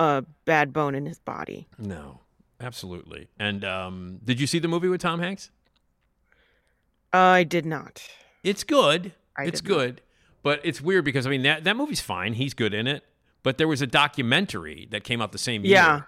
uh 0.00 0.22
bad 0.44 0.72
bone 0.72 0.94
in 0.94 1.04
his 1.06 1.18
body. 1.18 1.68
No, 1.78 2.20
absolutely. 2.60 3.28
And 3.38 3.64
um, 3.64 4.20
did 4.24 4.40
you 4.40 4.46
see 4.46 4.58
the 4.58 4.68
movie 4.68 4.88
with 4.88 5.00
Tom 5.00 5.20
Hanks? 5.20 5.50
I 7.12 7.44
did 7.44 7.64
not. 7.66 8.02
It's 8.44 8.64
good. 8.64 9.12
I 9.36 9.44
it's 9.44 9.60
did 9.60 9.68
not. 9.70 9.76
good, 9.78 10.00
but 10.42 10.60
it's 10.64 10.80
weird 10.80 11.04
because 11.04 11.26
I 11.26 11.30
mean 11.30 11.42
that 11.42 11.64
that 11.64 11.76
movie's 11.76 12.00
fine. 12.00 12.34
He's 12.34 12.54
good 12.54 12.74
in 12.74 12.86
it. 12.86 13.04
But 13.42 13.56
there 13.56 13.68
was 13.68 13.80
a 13.80 13.86
documentary 13.86 14.88
that 14.90 15.04
came 15.04 15.22
out 15.22 15.32
the 15.32 15.38
same 15.38 15.64
year. 15.64 15.74
Yeah. 15.74 16.00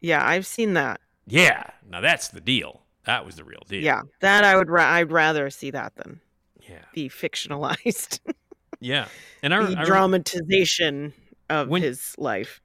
Yeah, 0.00 0.26
I've 0.26 0.46
seen 0.46 0.74
that. 0.74 1.00
Yeah. 1.26 1.64
Now 1.88 2.00
that's 2.00 2.28
the 2.28 2.40
deal. 2.40 2.82
That 3.04 3.24
was 3.24 3.36
the 3.36 3.44
real 3.44 3.62
deal. 3.68 3.82
Yeah. 3.82 4.02
That 4.20 4.44
I 4.44 4.56
would 4.56 4.68
ra- 4.68 4.90
I'd 4.92 5.12
rather 5.12 5.48
see 5.50 5.70
that 5.70 5.94
than 5.96 6.20
Yeah. 6.68 6.82
the 6.94 7.08
fictionalized 7.08 8.18
Yeah. 8.80 9.06
And 9.42 9.54
I, 9.54 9.64
the 9.64 9.78
I 9.78 9.84
dramatization 9.84 11.12
of 11.48 11.68
When- 11.68 11.82
his 11.82 12.14
life. 12.18 12.60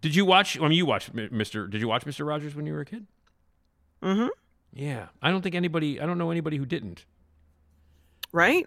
did 0.00 0.14
you 0.14 0.24
watch? 0.24 0.58
I 0.58 0.62
mean, 0.62 0.72
you 0.72 0.86
watched 0.86 1.14
Mr. 1.14 1.68
Did 1.70 1.80
you 1.80 1.88
watch 1.88 2.04
Mr. 2.04 2.26
Rogers 2.26 2.54
when 2.54 2.66
you 2.66 2.72
were 2.72 2.80
a 2.80 2.84
kid? 2.86 3.06
Mhm. 4.02 4.28
Yeah. 4.76 5.06
I 5.22 5.30
don't 5.30 5.40
think 5.42 5.54
anybody. 5.54 6.00
I 6.00 6.06
don't 6.06 6.18
know 6.18 6.30
anybody 6.30 6.58
who 6.58 6.66
didn't. 6.66 7.04
Right? 8.32 8.66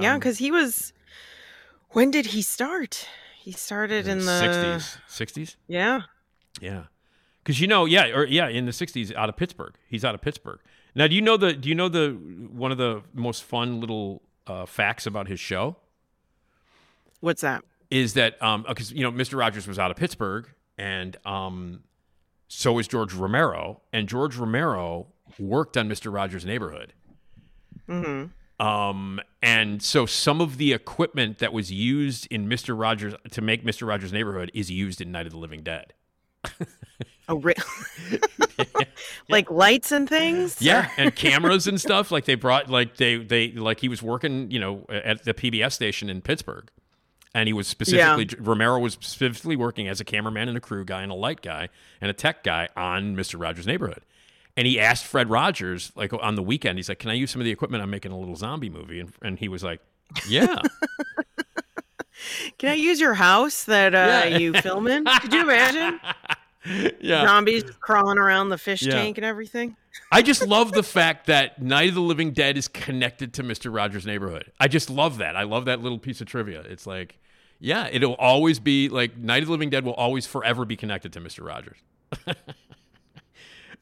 yeah, 0.00 0.14
Um, 0.14 0.20
cuz 0.20 0.38
he 0.38 0.50
was 0.50 0.92
When 1.90 2.10
did 2.10 2.26
he 2.26 2.42
start? 2.42 3.08
He 3.40 3.52
started 3.52 4.06
in 4.06 4.24
the 4.24 4.38
sixties. 4.40 4.98
Sixties. 5.08 5.56
Yeah. 5.66 6.02
Yeah. 6.60 6.84
Because 7.42 7.60
you 7.60 7.66
know, 7.66 7.86
yeah, 7.86 8.06
or 8.08 8.24
yeah, 8.26 8.48
in 8.48 8.66
the 8.66 8.72
'60s, 8.72 9.14
out 9.14 9.28
of 9.30 9.36
Pittsburgh. 9.36 9.74
He's 9.88 10.04
out 10.04 10.14
of 10.14 10.20
Pittsburgh. 10.20 10.60
Now, 10.94 11.06
do 11.06 11.14
you 11.14 11.22
know 11.22 11.36
the? 11.38 11.54
Do 11.54 11.68
you 11.68 11.74
know 11.74 11.88
the 11.88 12.10
one 12.10 12.70
of 12.72 12.78
the 12.78 13.02
most 13.14 13.42
fun 13.42 13.80
little 13.80 14.22
uh, 14.46 14.66
facts 14.66 15.06
about 15.06 15.28
his 15.28 15.40
show 15.40 15.76
What's 17.20 17.40
that? 17.42 17.64
is 17.90 18.14
that 18.14 18.40
um 18.42 18.64
because 18.68 18.92
you 18.92 19.02
know 19.02 19.10
Mr. 19.10 19.38
Rogers 19.38 19.66
was 19.66 19.78
out 19.78 19.90
of 19.90 19.96
Pittsburgh, 19.96 20.48
and 20.76 21.16
um 21.24 21.84
so 22.48 22.78
is 22.78 22.86
George 22.88 23.14
Romero, 23.14 23.80
and 23.92 24.08
George 24.08 24.36
Romero 24.36 25.06
worked 25.38 25.76
on 25.76 25.88
Mr. 25.88 26.12
Rogers' 26.12 26.44
Neighborhood. 26.44 26.92
Mhm. 27.88 28.30
Um, 28.60 29.20
and 29.40 29.80
so 29.82 30.04
some 30.04 30.40
of 30.40 30.58
the 30.58 30.72
equipment 30.72 31.38
that 31.38 31.52
was 31.52 31.70
used 31.70 32.26
in 32.30 32.48
Mr. 32.48 32.78
Rogers 32.78 33.14
to 33.30 33.40
make 33.40 33.64
Mr. 33.64 33.86
Rogers' 33.86 34.12
Neighborhood 34.12 34.50
is 34.52 34.70
used 34.70 35.00
in 35.00 35.12
Night 35.12 35.26
of 35.26 35.32
the 35.32 35.38
Living 35.38 35.62
Dead. 35.62 35.92
Oh, 37.28 37.36
re- 37.36 37.54
like 39.28 39.50
lights 39.50 39.92
and 39.92 40.08
things? 40.08 40.60
Yeah, 40.62 40.90
and 40.96 41.14
cameras 41.14 41.66
and 41.66 41.80
stuff. 41.80 42.10
Like 42.10 42.24
they 42.24 42.34
brought, 42.36 42.68
like 42.70 42.96
they 42.96 43.16
they 43.16 43.52
like 43.52 43.80
he 43.80 43.88
was 43.88 44.02
working, 44.02 44.50
you 44.50 44.58
know, 44.58 44.86
at 44.88 45.24
the 45.24 45.34
PBS 45.34 45.72
station 45.72 46.08
in 46.08 46.22
Pittsburgh, 46.22 46.70
and 47.34 47.46
he 47.46 47.52
was 47.52 47.66
specifically 47.68 48.28
Romero 48.40 48.78
was 48.78 48.94
specifically 48.94 49.56
working 49.56 49.88
as 49.88 50.00
a 50.00 50.04
cameraman 50.04 50.48
and 50.48 50.56
a 50.56 50.60
crew 50.60 50.84
guy 50.84 51.02
and 51.02 51.12
a 51.12 51.14
light 51.16 51.42
guy 51.42 51.68
and 52.00 52.10
a 52.10 52.14
tech 52.14 52.42
guy 52.42 52.68
on 52.76 53.14
Mister 53.14 53.36
Rogers' 53.36 53.66
Neighborhood. 53.66 54.02
And 54.58 54.66
he 54.66 54.80
asked 54.80 55.04
Fred 55.04 55.30
Rogers, 55.30 55.92
like 55.94 56.12
on 56.12 56.34
the 56.34 56.42
weekend, 56.42 56.78
he's 56.78 56.88
like, 56.88 56.98
"Can 56.98 57.10
I 57.10 57.14
use 57.14 57.30
some 57.30 57.40
of 57.40 57.44
the 57.44 57.52
equipment? 57.52 57.80
I'm 57.80 57.90
making 57.90 58.10
a 58.10 58.18
little 58.18 58.34
zombie 58.34 58.68
movie." 58.68 58.98
And, 58.98 59.12
and 59.22 59.38
he 59.38 59.46
was 59.48 59.62
like, 59.62 59.80
"Yeah." 60.28 60.56
Can 62.58 62.70
I 62.70 62.74
use 62.74 62.98
your 62.98 63.14
house 63.14 63.64
that 63.64 63.94
uh, 63.94 64.26
Yeah. 64.28 64.38
you 64.38 64.52
film 64.54 64.88
in? 64.88 65.04
Could 65.04 65.32
you 65.32 65.42
imagine? 65.42 66.00
yeah. 67.00 67.24
Zombies 67.24 67.62
crawling 67.80 68.18
around 68.18 68.48
the 68.48 68.58
fish 68.58 68.82
Yeah. 68.82 68.94
tank 68.94 69.18
and 69.18 69.24
everything. 69.24 69.76
I 70.10 70.22
just 70.22 70.44
love 70.44 70.72
the 70.72 70.82
fact 70.82 71.26
that 71.28 71.62
Night 71.62 71.90
of 71.90 71.94
the 71.94 72.00
Living 72.00 72.32
Dead 72.32 72.58
is 72.58 72.66
connected 72.66 73.32
to 73.34 73.44
Mr. 73.44 73.72
Rogers' 73.72 74.06
Neighborhood. 74.06 74.50
I 74.58 74.66
just 74.66 74.90
love 74.90 75.18
that. 75.18 75.36
I 75.36 75.44
love 75.44 75.66
that 75.66 75.80
little 75.80 75.98
piece 75.98 76.20
of 76.20 76.26
trivia. 76.26 76.62
It's 76.62 76.86
like, 76.86 77.18
yeah, 77.60 77.88
it'll 77.92 78.14
always 78.14 78.58
be 78.58 78.88
like 78.88 79.16
Night 79.16 79.42
of 79.42 79.46
the 79.46 79.52
Living 79.52 79.70
Dead 79.70 79.84
will 79.84 79.94
always 79.94 80.26
forever 80.26 80.64
be 80.64 80.74
connected 80.76 81.12
to 81.12 81.20
Mr. 81.20 81.46
Rogers. 81.46 81.78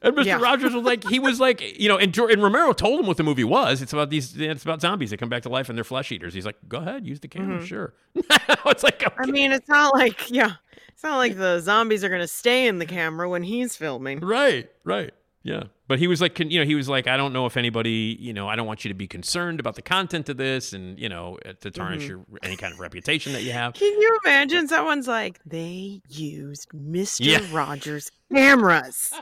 and 0.01 0.15
Mr. 0.15 0.25
Yeah. 0.25 0.41
Rogers 0.41 0.73
was 0.73 0.83
like, 0.83 1.03
he 1.07 1.19
was 1.19 1.39
like, 1.39 1.79
you 1.79 1.89
know, 1.89 1.97
and, 1.97 2.15
and 2.17 2.43
Romero 2.43 2.73
told 2.73 2.99
him 2.99 3.07
what 3.07 3.17
the 3.17 3.23
movie 3.23 3.43
was. 3.43 3.81
It's 3.81 3.93
about 3.93 4.09
these, 4.09 4.39
it's 4.39 4.63
about 4.63 4.81
zombies 4.81 5.09
that 5.09 5.17
come 5.17 5.29
back 5.29 5.43
to 5.43 5.49
life 5.49 5.69
and 5.69 5.77
they're 5.77 5.83
flesh 5.83 6.11
eaters. 6.11 6.33
He's 6.33 6.45
like, 6.45 6.57
go 6.67 6.77
ahead, 6.77 7.05
use 7.05 7.19
the 7.19 7.27
camera, 7.27 7.57
mm-hmm. 7.57 7.65
sure. 7.65 7.93
it's 8.15 8.83
like, 8.83 9.03
I 9.17 9.25
mean, 9.25 9.51
it's 9.51 9.67
not 9.67 9.93
like, 9.93 10.29
yeah, 10.29 10.53
it's 10.89 11.03
not 11.03 11.17
like 11.17 11.37
the 11.37 11.59
zombies 11.59 12.03
are 12.03 12.09
going 12.09 12.21
to 12.21 12.27
stay 12.27 12.67
in 12.67 12.79
the 12.79 12.85
camera 12.85 13.27
when 13.29 13.43
he's 13.43 13.75
filming. 13.75 14.19
right, 14.19 14.69
right. 14.83 15.13
Yeah. 15.43 15.63
But 15.87 15.99
he 15.99 16.07
was 16.07 16.19
like, 16.19 16.37
you 16.39 16.59
know, 16.59 16.65
he 16.65 16.75
was 16.75 16.89
like, 16.89 17.07
I 17.07 17.15
don't 17.15 17.31
know 17.31 17.45
if 17.45 17.55
anybody, 17.55 18.17
you 18.19 18.33
know, 18.33 18.49
I 18.49 18.57
don't 18.57 18.67
want 18.67 18.83
you 18.83 18.89
to 18.89 18.93
be 18.95 19.07
concerned 19.07 19.61
about 19.61 19.75
the 19.75 19.81
content 19.81 20.27
of 20.27 20.35
this 20.35 20.73
and, 20.73 20.99
you 20.99 21.07
know, 21.07 21.37
uh, 21.45 21.53
to 21.61 21.71
tarnish 21.71 22.03
Mhm. 22.03 22.09
your 22.09 22.25
any 22.43 22.57
kind 22.57 22.73
of 22.73 22.79
reputation 22.79 23.31
that 23.31 23.43
you 23.43 23.53
have. 23.53 23.73
Can 23.73 23.87
you 24.01 24.19
imagine 24.25 24.67
someone's 24.67 25.07
like, 25.07 25.39
they 25.45 26.01
used 26.09 26.69
Mr. 26.71 27.19
Yeah. 27.21 27.39
Rogers 27.51 28.11
cameras. 28.33 29.13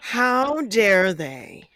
How 0.00 0.62
dare 0.62 1.14
they? 1.14 1.68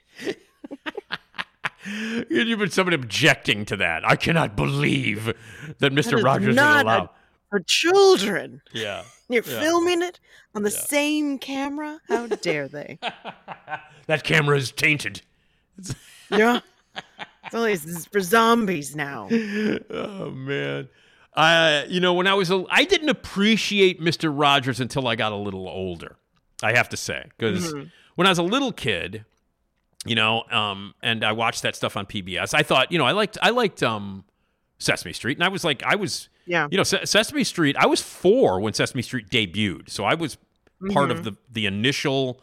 You've 2.29 2.59
been 2.59 2.71
someone 2.71 2.95
objecting 2.95 3.65
to 3.67 3.77
that. 3.77 4.05
I 4.09 4.17
cannot 4.17 4.57
believe 4.57 5.27
that 5.27 5.37
That 5.79 5.93
Mr. 5.93 6.17
is 6.19 6.25
Rogers 6.25 6.57
would 6.57 6.59
allow. 6.59 7.11
For 7.51 7.61
children. 7.61 8.61
Yeah. 8.73 9.05
You're 9.29 9.43
Yeah. 9.45 9.61
filming 9.61 10.03
it 10.03 10.21
on 10.55 10.63
the 10.63 10.71
Yeah. 10.71 10.77
same 10.81 11.39
camera? 11.39 12.01
How 12.09 12.27
dare 12.27 12.69
they? 12.69 12.99
That 14.07 14.23
camera 14.23 14.57
is 14.57 14.71
tainted. 14.71 15.23
yeah. 16.31 16.61
It's 17.45 17.55
only 17.55 17.77
for 17.77 18.21
zombies 18.21 18.97
now. 18.97 19.29
oh 19.31 20.31
man. 20.31 20.89
I 21.37 21.85
you 21.89 22.01
know 22.01 22.15
when 22.15 22.27
I 22.27 22.35
was 22.35 22.51
a 22.51 22.65
I 22.71 22.85
didn't 22.85 23.09
appreciate 23.09 24.01
Mr. 24.01 24.33
Rogers 24.37 24.81
until 24.81 25.07
I 25.07 25.15
got 25.17 25.31
a 25.33 25.37
little 25.37 25.69
older. 25.69 26.17
I 26.63 26.73
have 26.75 26.89
to 26.89 26.97
say 26.97 27.25
because 27.37 27.73
Mhm. 27.73 27.91
when 28.17 28.27
I 28.27 28.31
was 28.31 28.39
a 28.39 28.43
little 28.43 28.73
kid, 28.73 29.25
you 30.05 30.15
know, 30.17 30.43
um, 30.51 30.95
and 31.03 31.23
I 31.25 31.33
watched 31.33 31.63
that 31.63 31.77
stuff 31.77 31.97
on 31.97 32.07
PBS, 32.07 32.53
I 32.55 32.63
thought 32.65 32.91
you 32.91 32.99
know 32.99 33.05
I 33.07 33.13
liked 33.13 33.39
I 33.43 33.51
liked 33.51 33.81
um, 33.83 34.25
Sesame 34.79 35.13
Street, 35.13 35.37
and 35.37 35.45
I 35.45 35.49
was 35.49 35.63
like 35.65 35.83
I 35.85 35.95
was 35.97 36.29
Yeah. 36.47 36.69
you 36.71 36.77
know 36.77 36.85
Se- 36.85 37.05
Sesame 37.05 37.45
Street. 37.45 37.77
I 37.79 37.87
was 37.87 38.01
four 38.01 38.61
when 38.61 38.73
Sesame 38.73 39.03
Street 39.03 39.29
debuted, 39.31 39.91
so 39.91 40.05
I 40.05 40.15
was 40.15 40.39
part 40.93 41.11
of 41.11 41.21
Mhm. 41.21 41.25
the 41.25 41.37
the 41.53 41.67
initial 41.67 42.41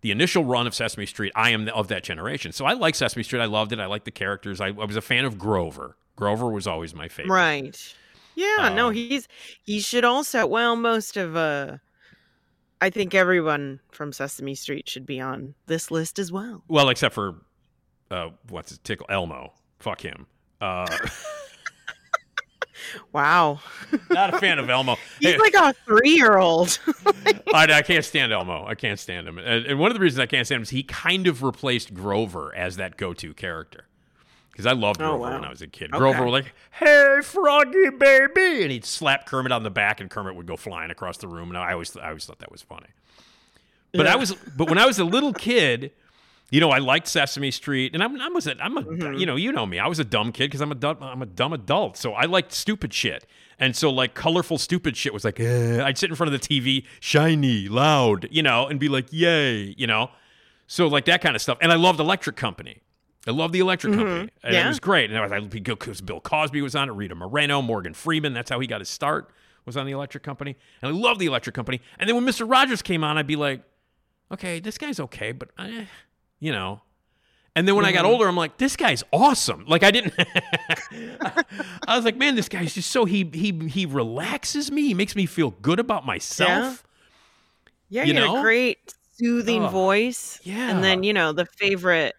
the 0.00 0.10
initial 0.10 0.44
run 0.44 0.66
of 0.66 0.74
Sesame 0.74 1.06
Street. 1.06 1.32
I 1.36 1.50
am 1.50 1.68
of 1.68 1.88
that 1.88 2.02
generation, 2.02 2.50
so 2.52 2.64
I 2.64 2.72
like 2.72 2.94
Sesame 2.94 3.22
Street. 3.22 3.40
I 3.40 3.44
loved 3.46 3.72
it. 3.72 3.78
I 3.78 3.86
liked 3.86 4.04
the 4.04 4.10
characters. 4.10 4.60
I, 4.60 4.68
I 4.68 4.70
was 4.84 4.96
a 4.96 5.00
fan 5.00 5.24
of 5.24 5.38
Grover. 5.38 5.96
Grover 6.16 6.50
was 6.50 6.66
always 6.66 6.94
my 6.94 7.08
favorite. 7.08 7.32
Right. 7.34 7.94
Yeah, 8.34 8.72
no, 8.74 8.88
Um, 8.88 8.94
he's 8.94 9.28
he 9.62 9.80
should 9.80 10.04
also 10.04 10.46
well 10.46 10.74
most 10.76 11.16
of 11.16 11.36
uh 11.36 11.76
I 12.80 12.90
think 12.90 13.14
everyone 13.14 13.78
from 13.92 14.12
Sesame 14.12 14.54
Street 14.56 14.88
should 14.88 15.06
be 15.06 15.20
on 15.20 15.54
this 15.66 15.90
list 15.92 16.18
as 16.18 16.32
well. 16.32 16.64
Well, 16.66 16.88
except 16.88 17.14
for 17.14 17.36
uh, 18.10 18.30
what's 18.48 18.70
his 18.70 18.78
tickle 18.78 19.06
Elmo. 19.08 19.52
Fuck 19.78 20.00
him. 20.00 20.26
Uh, 20.60 20.86
Wow. 23.12 23.60
not 24.10 24.34
a 24.34 24.38
fan 24.38 24.58
of 24.58 24.68
Elmo. 24.70 24.96
He's 25.20 25.32
Hey, 25.32 25.38
like 25.38 25.54
a 25.54 25.72
three 25.84 26.10
year 26.16 26.36
old. 26.38 26.78
I, 27.54 27.66
I 27.72 27.82
can't 27.82 28.04
stand 28.04 28.32
Elmo. 28.32 28.66
I 28.66 28.74
can't 28.74 28.98
stand 28.98 29.26
him. 29.28 29.38
And, 29.38 29.66
and 29.66 29.78
one 29.78 29.90
of 29.90 29.94
the 29.94 30.00
reasons 30.00 30.18
I 30.20 30.26
can't 30.26 30.46
stand 30.46 30.58
him 30.58 30.62
is 30.62 30.70
he 30.70 30.82
kind 30.82 31.26
of 31.26 31.42
replaced 31.42 31.94
Grover 31.94 32.54
as 32.54 32.76
that 32.76 32.96
go-to 32.96 33.34
character. 33.34 33.86
Because 34.50 34.66
I 34.66 34.72
loved 34.72 35.00
Oh, 35.00 35.06
Grover 35.16 35.18
wow. 35.18 35.32
when 35.34 35.44
I 35.44 35.50
was 35.50 35.62
a 35.62 35.66
kid. 35.66 35.90
Okay. 35.90 35.98
Grover 35.98 36.24
was 36.26 36.32
like, 36.44 36.52
"Hey, 36.72 37.20
Froggy 37.22 37.88
baby," 37.88 38.62
and 38.62 38.70
he'd 38.70 38.84
slap 38.84 39.24
Kermit 39.24 39.50
on 39.50 39.62
the 39.62 39.70
back, 39.70 39.98
and 39.98 40.10
Kermit 40.10 40.34
would 40.34 40.44
go 40.46 40.56
flying 40.56 40.90
across 40.90 41.16
the 41.16 41.26
room. 41.26 41.48
And 41.48 41.56
I 41.56 41.72
always, 41.72 41.96
I 41.96 42.08
always 42.08 42.26
thought 42.26 42.38
that 42.40 42.52
was 42.52 42.60
funny. 42.60 42.88
But 43.94 44.06
I 44.06 44.16
was, 44.16 44.34
but 44.56 44.68
when 44.68 44.76
I 44.76 44.84
was 44.84 44.98
a 44.98 45.04
little 45.04 45.32
kid, 45.32 45.92
you 46.52 46.60
know, 46.60 46.70
I 46.70 46.78
liked 46.78 47.08
Sesame 47.08 47.50
Street, 47.50 47.94
and 47.94 48.02
I'm, 48.04 48.20
I 48.20 48.28
was, 48.28 48.46
a, 48.46 48.54
I'm 48.62 48.76
a, 48.78 48.82
Mm-hmm. 48.82 49.14
you 49.14 49.26
know, 49.26 49.34
you 49.36 49.50
know 49.50 49.66
me. 49.66 49.80
I 49.80 49.88
was 49.88 49.98
a 49.98 50.04
dumb 50.04 50.30
kid 50.30 50.44
because 50.48 50.60
I'm 50.60 50.70
a 50.70 50.76
dumb, 50.76 50.98
I'm 51.00 51.22
a 51.22 51.26
dumb 51.26 51.52
adult. 51.52 51.96
So 51.96 52.12
I 52.12 52.26
liked 52.26 52.52
stupid 52.52 52.92
shit, 52.94 53.26
and 53.58 53.74
so 53.74 53.90
like 53.90 54.14
colorful 54.14 54.58
stupid 54.58 54.96
shit 54.96 55.12
was 55.12 55.24
like, 55.24 55.40
eh. 55.40 55.82
I'd 55.84 55.98
sit 55.98 56.10
in 56.10 56.14
front 56.16 56.32
of 56.32 56.40
the 56.40 56.46
TV, 56.46 56.84
shiny, 57.00 57.68
loud, 57.68 58.28
you 58.30 58.42
know, 58.42 58.66
and 58.68 58.78
be 58.78 58.88
like, 58.88 59.06
yay, 59.10 59.74
you 59.76 59.88
know. 59.88 60.10
So 60.68 60.86
like 60.86 61.06
that 61.06 61.20
kind 61.22 61.34
of 61.34 61.42
stuff, 61.42 61.58
and 61.60 61.72
I 61.72 61.76
loved 61.76 61.98
Electric 61.98 62.36
Company. 62.36 62.82
I 63.26 63.30
loved 63.30 63.52
the 63.54 63.60
Electric 63.60 63.94
Company, 63.94 64.30
and 64.42 64.54
it 64.54 64.58
Mm-hmm. 64.58 64.68
Was 64.68 64.80
great. 64.80 65.08
And 65.10 65.18
I 65.18 65.22
was 65.22 65.30
like, 65.30 65.48
because 65.48 66.00
Bill 66.00 66.20
Cosby 66.20 66.60
was 66.60 66.74
on 66.74 66.88
it, 66.88 66.92
Rita 66.92 67.14
Moreno, 67.14 67.62
Morgan 67.62 67.94
Freeman. 67.94 68.32
That's 68.34 68.50
how 68.50 68.58
he 68.60 68.66
got 68.66 68.80
his 68.80 68.88
start. 68.88 69.30
Was 69.64 69.76
on 69.76 69.86
the 69.86 69.92
Electric 69.92 70.24
Company, 70.24 70.56
and 70.82 70.90
I 70.92 70.98
loved 70.98 71.20
the 71.20 71.26
Electric 71.26 71.54
Company. 71.54 71.80
And 71.98 72.08
then 72.08 72.16
when 72.16 72.24
Mister 72.24 72.44
Rogers 72.44 72.82
came 72.82 73.04
on, 73.04 73.16
I'd 73.16 73.28
be 73.28 73.36
like, 73.36 73.62
okay, 74.32 74.58
this 74.58 74.76
guy's 74.76 74.98
okay, 74.98 75.30
but 75.30 75.50
eh, 75.56 75.84
you 76.42 76.50
know. 76.52 76.82
And 77.54 77.68
then 77.68 77.76
when 77.76 77.84
I 77.84 77.92
got 77.92 78.04
older, 78.06 78.26
I'm 78.26 78.36
like, 78.36 78.56
this 78.56 78.76
guy's 78.76 79.04
awesome. 79.12 79.64
Like 79.68 79.82
I 79.82 79.90
didn't. 79.90 80.14
I 81.86 81.96
was 81.96 82.04
like, 82.04 82.16
man, 82.16 82.34
this 82.34 82.48
guy's 82.48 82.74
just 82.74 82.90
so 82.90 83.04
he 83.04 83.28
he 83.32 83.52
he 83.68 83.86
relaxes 83.86 84.70
me. 84.72 84.82
He 84.88 84.94
makes 84.94 85.14
me 85.14 85.26
feel 85.26 85.50
good 85.50 85.78
about 85.78 86.04
myself. 86.06 86.82
Yeah, 87.88 88.04
You 88.04 88.14
you 88.14 88.20
had 88.20 88.26
know? 88.26 88.38
a 88.38 88.42
great 88.42 88.94
soothing 89.18 89.64
Oh, 89.64 89.68
voice. 89.68 90.40
yeah. 90.42 90.70
And 90.70 90.82
then, 90.82 91.02
you 91.02 91.12
know, 91.12 91.32
the 91.32 91.44
favorite 91.46 92.14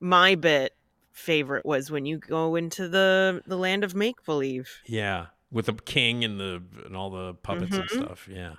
my 0.00 0.36
bit 0.36 0.72
favorite 1.12 1.66
was 1.66 1.90
when 1.90 2.06
you 2.06 2.18
go 2.18 2.54
into 2.56 2.88
the 2.88 3.42
the 3.46 3.56
land 3.56 3.82
of 3.84 3.94
make 3.94 4.24
believe. 4.24 4.70
Yeah, 4.86 5.26
with 5.50 5.66
the 5.66 5.74
king 5.74 6.24
and 6.24 6.38
the 6.38 6.62
and 6.86 6.96
all 6.96 7.10
the 7.10 7.34
puppets 7.34 7.76
Mhm. 7.76 7.80
and 7.80 7.90
stuff. 7.90 8.28
Yeah. 8.30 8.54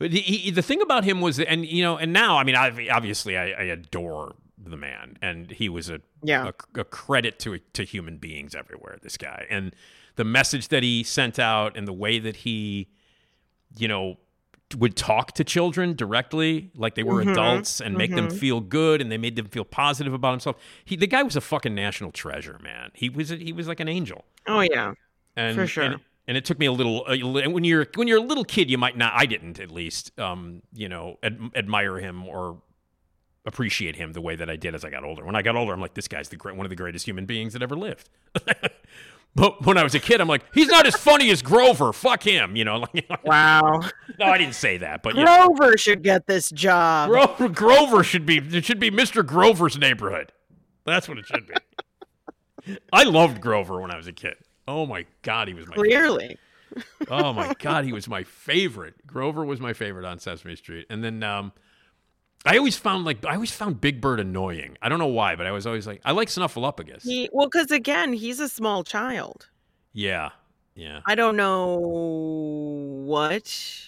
But 0.00 0.10
he, 0.12 0.20
he, 0.20 0.50
the 0.50 0.62
thing 0.62 0.80
about 0.82 1.04
him 1.04 1.20
was, 1.20 1.38
and 1.38 1.64
you 1.64 1.82
know, 1.84 1.96
and 1.96 2.12
now, 2.12 2.38
I 2.38 2.42
mean, 2.44 2.56
I, 2.56 2.88
obviously, 2.88 3.36
I, 3.36 3.50
I 3.50 3.62
adore 3.64 4.34
the 4.58 4.76
man, 4.76 5.16
and 5.22 5.50
he 5.52 5.68
was 5.68 5.88
a 5.88 6.00
Yeah. 6.22 6.50
a, 6.74 6.80
a 6.80 6.84
credit 6.84 7.38
to 7.40 7.58
to 7.58 7.84
human 7.84 8.16
beings 8.16 8.54
everywhere. 8.54 8.98
This 9.02 9.16
guy, 9.16 9.46
and 9.50 9.76
the 10.16 10.24
message 10.24 10.68
that 10.68 10.82
he 10.82 11.02
sent 11.04 11.38
out, 11.38 11.76
and 11.76 11.86
the 11.86 11.92
way 11.92 12.18
that 12.18 12.36
he, 12.36 12.88
you 13.76 13.88
know, 13.88 14.16
would 14.78 14.96
talk 14.96 15.32
to 15.32 15.44
children 15.44 15.94
directly, 15.94 16.70
like 16.74 16.94
they 16.94 17.02
were 17.02 17.22
Mhm, 17.22 17.32
adults, 17.32 17.80
and 17.80 17.96
make 17.98 18.14
them 18.14 18.28
mhm. 18.28 18.32
feel 18.32 18.60
good, 18.60 19.00
and 19.02 19.12
they 19.12 19.18
made 19.18 19.36
them 19.36 19.48
feel 19.48 19.64
positive 19.64 20.14
about 20.14 20.30
himself. 20.30 20.56
He, 20.84 20.96
the 20.96 21.06
guy 21.08 21.22
was 21.22 21.36
a 21.36 21.40
fucking 21.42 21.74
national 21.74 22.10
treasure, 22.12 22.58
man. 22.62 22.90
He 22.94 23.08
was, 23.10 23.30
a, 23.30 23.36
he 23.36 23.52
was 23.52 23.68
like 23.68 23.80
an 23.80 23.88
angel 23.88 24.24
Oh 24.46 24.60
yeah. 24.60 24.94
and 25.36 25.54
For 25.56 25.66
sure. 25.66 25.84
and, 25.84 26.00
and 26.30 26.36
it 26.36 26.44
took 26.44 26.60
me 26.60 26.66
a 26.66 26.72
little 26.72 27.04
uh, 27.08 27.16
when 27.50 27.64
you're 27.64 27.88
when 27.96 28.06
you're 28.06 28.18
a 28.18 28.22
little 28.22 28.44
kid 28.44 28.70
you 28.70 28.78
might 28.78 28.96
not 28.96 29.12
i 29.16 29.26
didn't 29.26 29.58
at 29.58 29.68
least 29.68 30.16
um 30.18 30.62
you 30.72 30.88
know 30.88 31.18
ad- 31.24 31.50
admire 31.56 31.98
him 31.98 32.26
or 32.28 32.62
appreciate 33.44 33.96
him 33.96 34.12
the 34.12 34.20
way 34.20 34.36
that 34.36 34.48
i 34.48 34.54
did 34.54 34.72
as 34.74 34.84
i 34.84 34.90
got 34.90 35.02
older. 35.02 35.24
When 35.24 35.34
i 35.34 35.42
got 35.42 35.56
older 35.56 35.72
i'm 35.72 35.80
like 35.80 35.94
this 35.94 36.06
guy's 36.06 36.28
the 36.28 36.36
great 36.36 36.56
one 36.56 36.64
of 36.64 36.70
the 36.70 36.76
greatest 36.76 37.04
human 37.04 37.26
beings 37.26 37.52
that 37.52 37.62
ever 37.62 37.76
lived. 37.76 38.08
But 39.32 39.64
when 39.64 39.78
i 39.78 39.84
was 39.84 39.94
a 39.94 40.00
kid 40.00 40.20
i'm 40.20 40.26
like 40.28 40.42
he's 40.54 40.66
not 40.68 40.86
as 40.86 40.96
funny 40.96 41.30
as 41.30 41.40
grover. 41.40 41.92
Fuck 41.92 42.24
him 42.24 42.54
you 42.56 42.64
know 42.64 42.78
like 42.78 43.06
Wow. 43.24 43.80
no 44.18 44.26
i 44.26 44.38
didn't 44.38 44.54
say 44.56 44.76
that 44.78 45.02
but 45.04 45.14
Grover 45.14 45.76
should 45.76 46.02
get 46.02 46.26
this 46.26 46.50
job. 46.50 47.10
grover, 47.10 47.48
grover 47.48 48.02
should 48.04 48.26
be 48.26 48.38
it 48.38 48.64
should 48.64 48.80
be 48.80 48.90
mr 48.90 49.24
grover's 49.26 49.78
neighborhood. 49.78 50.32
That's 50.84 51.08
what 51.08 51.18
it 51.18 51.26
should 51.26 51.46
be. 51.46 52.76
I 52.92 53.04
loved 53.04 53.40
grover 53.40 53.80
when 53.80 53.90
i 53.92 53.96
was 53.96 54.06
a 54.08 54.12
kid 54.12 54.34
oh 54.68 54.86
my 54.86 55.06
god 55.22 55.48
he 55.48 55.54
was 55.54 55.66
my 55.66 55.74
Clearly. 55.74 56.38
oh 57.08 57.32
my 57.32 57.52
god, 57.58 57.84
he 57.84 57.92
was 57.92 58.06
my 58.08 58.22
favorite. 58.22 58.94
Grover 59.06 59.44
was 59.44 59.60
my 59.60 59.72
favorite 59.72 60.04
on 60.04 60.18
Sesame 60.18 60.56
Street. 60.56 60.86
And 60.90 61.02
then 61.02 61.22
um 61.22 61.52
I 62.46 62.56
always 62.56 62.76
found 62.76 63.04
like 63.04 63.24
I 63.26 63.34
always 63.34 63.50
found 63.50 63.80
Big 63.80 64.00
Bird 64.00 64.20
annoying. 64.20 64.78
I 64.80 64.88
don't 64.88 64.98
know 64.98 65.06
why, 65.08 65.36
but 65.36 65.46
I 65.46 65.50
was 65.50 65.66
always 65.66 65.86
like 65.86 66.00
I 66.04 66.12
like 66.12 66.28
Snuffleupagus. 66.28 67.02
He 67.02 67.28
well, 67.32 67.48
because 67.48 67.70
again, 67.70 68.12
he's 68.12 68.40
a 68.40 68.48
small 68.48 68.84
child. 68.84 69.48
yeah. 69.92 70.30
Yeah. 70.76 71.00
I 71.04 71.14
don't 71.16 71.36
know 71.36 71.76
what 73.04 73.84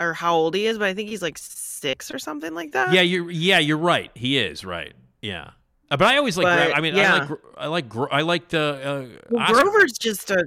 or 0.00 0.14
how 0.14 0.34
old 0.34 0.54
he 0.54 0.66
is, 0.66 0.78
but 0.78 0.88
I 0.88 0.94
think 0.94 1.08
he's 1.08 1.22
like 1.22 1.36
six 1.38 2.12
or 2.12 2.18
something 2.18 2.54
like 2.54 2.72
that. 2.72 2.92
Yeah, 2.92 3.02
you're 3.02 3.30
yeah, 3.30 3.58
you're 3.58 3.76
right. 3.76 4.10
He 4.14 4.38
is, 4.38 4.64
right. 4.64 4.94
Yeah. 5.20 5.50
Uh, 5.90 5.96
But 5.96 6.08
I 6.08 6.16
always 6.18 6.36
like 6.36 6.44
But, 6.44 6.76
I 6.76 6.80
mean 6.80 6.94
I 6.96 7.18
like 7.18 7.38
I 7.56 7.66
like 7.66 7.96
I 8.12 8.20
liked 8.22 8.54
uh, 8.54 8.58
uh 8.58 9.06
Well, 9.30 9.52
Grover's 9.52 9.92
just 9.98 10.30
a 10.30 10.44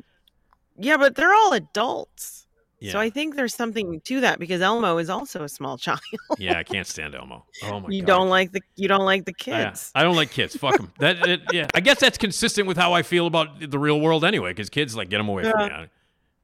yeah, 0.78 0.98
but 0.98 1.15
they're 1.15 1.34
all 1.34 1.53
adults. 1.53 2.48
Yeah. 2.80 2.94
So 2.94 2.99
I 2.99 3.10
think 3.10 3.36
there's 3.36 3.53
something 3.56 4.02
to 4.02 4.22
that 4.22 4.40
because 4.40 4.61
Elmo 4.61 4.98
is 4.98 5.10
also 5.10 5.44
a 5.44 5.49
small 5.49 5.78
child. 5.86 6.02
yeah, 6.38 6.57
I 6.57 6.64
can't 6.64 6.88
stand 6.88 7.15
Elmo. 7.15 7.45
Oh 7.64 7.80
my 7.80 7.90
you 7.90 8.02
god. 8.02 8.07
don't 8.07 8.30
like 8.30 8.52
the 8.52 8.61
you 8.76 8.88
don't 8.88 9.06
like 9.06 9.26
the 9.26 9.34
Yeah, 9.45 9.70
kids. 9.70 9.91
I 9.95 10.03
don't 10.03 10.15
like 10.15 10.32
kids. 10.32 10.56
Fuck 10.57 10.78
them. 10.78 10.91
That, 10.99 11.26
it, 11.28 11.41
yeah. 11.53 11.68
I 11.74 11.80
guess 11.80 11.99
that's 11.99 12.18
consistent 12.18 12.68
with 12.68 12.76
how 12.76 12.91
I 12.94 13.03
feel 13.03 13.28
about 13.28 13.70
the 13.72 13.80
real 13.80 14.02
world 14.02 14.26
anyway. 14.26 14.52
Because 14.52 14.70
kids 14.70 14.95
like 14.98 15.10
get 15.10 15.20
them 15.20 15.30
away 15.30 15.49
from 15.49 15.60
me. 15.60 15.88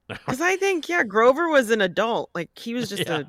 Because 0.08 0.40
I 0.52 0.56
think 0.56 0.88
yeah, 0.88 1.04
Grover 1.04 1.50
was 1.50 1.72
an 1.72 1.82
adult. 1.82 2.30
Like 2.34 2.50
he 2.58 2.74
was 2.74 2.88
just 2.96 3.06
Yeah. 3.06 3.24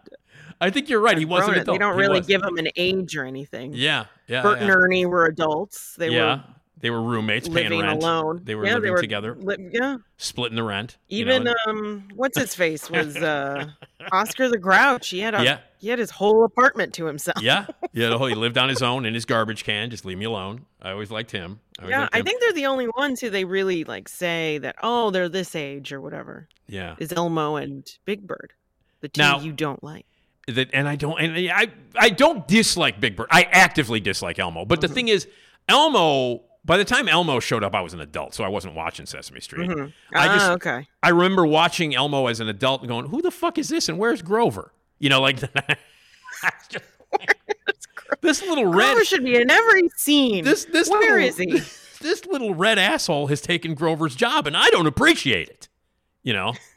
I 0.60 0.70
think 0.70 0.88
you're 0.88 1.00
right. 1.00 1.16
He 1.16 1.24
was 1.24 1.40
an 1.44 1.46
grown- 1.52 1.58
adult. 1.62 1.74
They 1.74 1.78
don't 1.78 1.94
He 1.94 2.00
really 2.00 2.18
was. 2.20 2.26
give 2.26 2.42
him 2.42 2.56
an 2.58 2.68
age 2.76 3.16
or 3.16 3.24
anything. 3.24 3.72
Yeah, 3.74 4.06
yeah. 4.28 4.42
Bert 4.42 4.58
yeah. 4.58 4.64
and 4.66 4.70
Ernie 4.76 5.06
were 5.06 5.26
adults. 5.26 5.94
They 5.96 6.10
yeah, 6.10 6.34
were 6.36 6.42
they 6.80 6.90
were 6.90 7.02
roommates 7.02 7.48
paying 7.48 7.70
living 7.70 7.80
rent. 7.80 8.02
alone. 8.02 8.40
They 8.44 8.54
were 8.54 8.64
yeah, 8.66 8.74
living 8.74 8.82
they 8.84 8.90
were 8.90 9.00
together, 9.00 9.36
li- 9.38 9.70
yeah. 9.72 9.96
splitting 10.16 10.56
the 10.56 10.62
rent. 10.62 10.96
you 11.08 11.24
know, 11.24 11.34
Even 11.36 11.54
um, 11.66 12.08
what's 12.14 12.38
his 12.38 12.54
face 12.54 12.90
was 12.90 13.16
uh, 13.16 13.66
Oscar 14.12 14.48
the 14.48 14.58
Grouch. 14.58 15.08
He 15.08 15.20
had 15.20 15.34
a 15.34 15.44
Yeah. 15.44 15.58
he 15.78 15.88
had 15.88 15.98
his 15.98 16.10
whole 16.10 16.44
apartment 16.44 16.94
to 16.94 17.04
himself. 17.06 17.42
yeah, 17.42 17.66
yeah. 17.92 18.08
The 18.08 18.18
whole, 18.18 18.26
he 18.28 18.34
lived 18.34 18.56
on 18.58 18.68
his 18.68 18.82
own 18.82 19.04
in 19.06 19.12
his 19.14 19.24
garbage 19.26 19.64
can. 19.64 19.90
Just 19.90 20.04
leave 20.04 20.18
me 20.18 20.24
alone. 20.26 20.64
I 20.82 20.90
always 20.92 21.10
liked 21.10 21.30
him. 21.30 21.60
I 21.78 21.82
always 21.82 21.92
Yeah, 21.92 22.00
liked 22.02 22.16
I 22.16 22.22
think 22.22 22.40
they're 22.40 22.52
the 22.54 22.66
only 22.66 22.88
ones 22.88 23.20
who 23.20 23.28
they 23.30 23.44
really 23.44 23.84
like 23.84 24.08
say 24.08 24.58
that 24.58 24.76
oh 24.82 25.10
they're 25.10 25.28
this 25.28 25.54
age 25.54 25.92
or 25.92 26.00
whatever. 26.00 26.48
Yeah. 26.66 26.96
Is 26.98 27.12
Elmo 27.12 27.56
and 27.56 27.86
Big 28.04 28.26
Bird 28.26 28.52
the 29.00 29.08
two 29.08 29.20
Now- 29.20 29.40
you 29.40 29.52
don't 29.52 29.82
like? 29.82 30.06
That 30.48 30.70
and 30.72 30.88
I 30.88 30.96
don't 30.96 31.20
and 31.20 31.36
I 31.50 31.68
I 31.96 32.10
don't 32.10 32.46
dislike 32.48 33.00
Big 33.00 33.16
Bird. 33.16 33.28
I 33.30 33.42
actively 33.50 34.00
dislike 34.00 34.38
Elmo. 34.38 34.64
But 34.64 34.80
the 34.80 34.88
thing 34.88 35.08
is, 35.08 35.26
Elmo. 35.68 36.44
By 36.62 36.76
the 36.76 36.84
time 36.84 37.08
Elmo 37.08 37.40
showed 37.40 37.64
up, 37.64 37.74
I 37.74 37.80
was 37.80 37.94
an 37.94 38.00
adult, 38.00 38.34
so 38.34 38.44
I 38.44 38.48
wasn't 38.48 38.74
watching 38.74 39.06
Sesame 39.06 39.40
Street. 39.40 39.70
Mhm. 39.70 39.94
I 40.14 40.28
Ah, 40.28 40.52
okay. 40.52 40.86
I 41.02 41.08
remember 41.08 41.46
watching 41.46 41.94
Elmo 41.94 42.26
as 42.26 42.38
an 42.40 42.48
adult 42.48 42.82
and 42.82 42.88
going, 42.90 43.06
"Who 43.06 43.22
the 43.22 43.30
fuck 43.30 43.56
is 43.56 43.70
this? 43.70 43.88
And 43.88 43.98
where's 43.98 44.20
Grover?" 44.20 44.72
You 44.98 45.08
know, 45.08 45.22
like 45.22 45.40
this 48.20 48.42
little 48.42 48.66
red. 48.66 48.92
Grover 48.92 49.04
should 49.04 49.24
be 49.24 49.36
in 49.36 49.50
every 49.50 49.88
scene. 49.96 50.44
This 50.44 50.66
this 50.66 50.88
Where 50.90 51.00
little, 51.20 51.28
is 51.28 51.36
he? 51.38 51.62
This 52.02 52.24
little 52.24 52.54
red 52.54 52.78
asshole 52.78 53.26
has 53.26 53.42
taken 53.42 53.74
Grover's 53.74 54.16
job, 54.16 54.46
and 54.46 54.56
I 54.56 54.70
don't 54.70 54.86
appreciate 54.86 55.50
it. 55.50 55.68
You 56.22 56.34
know, 56.34 56.52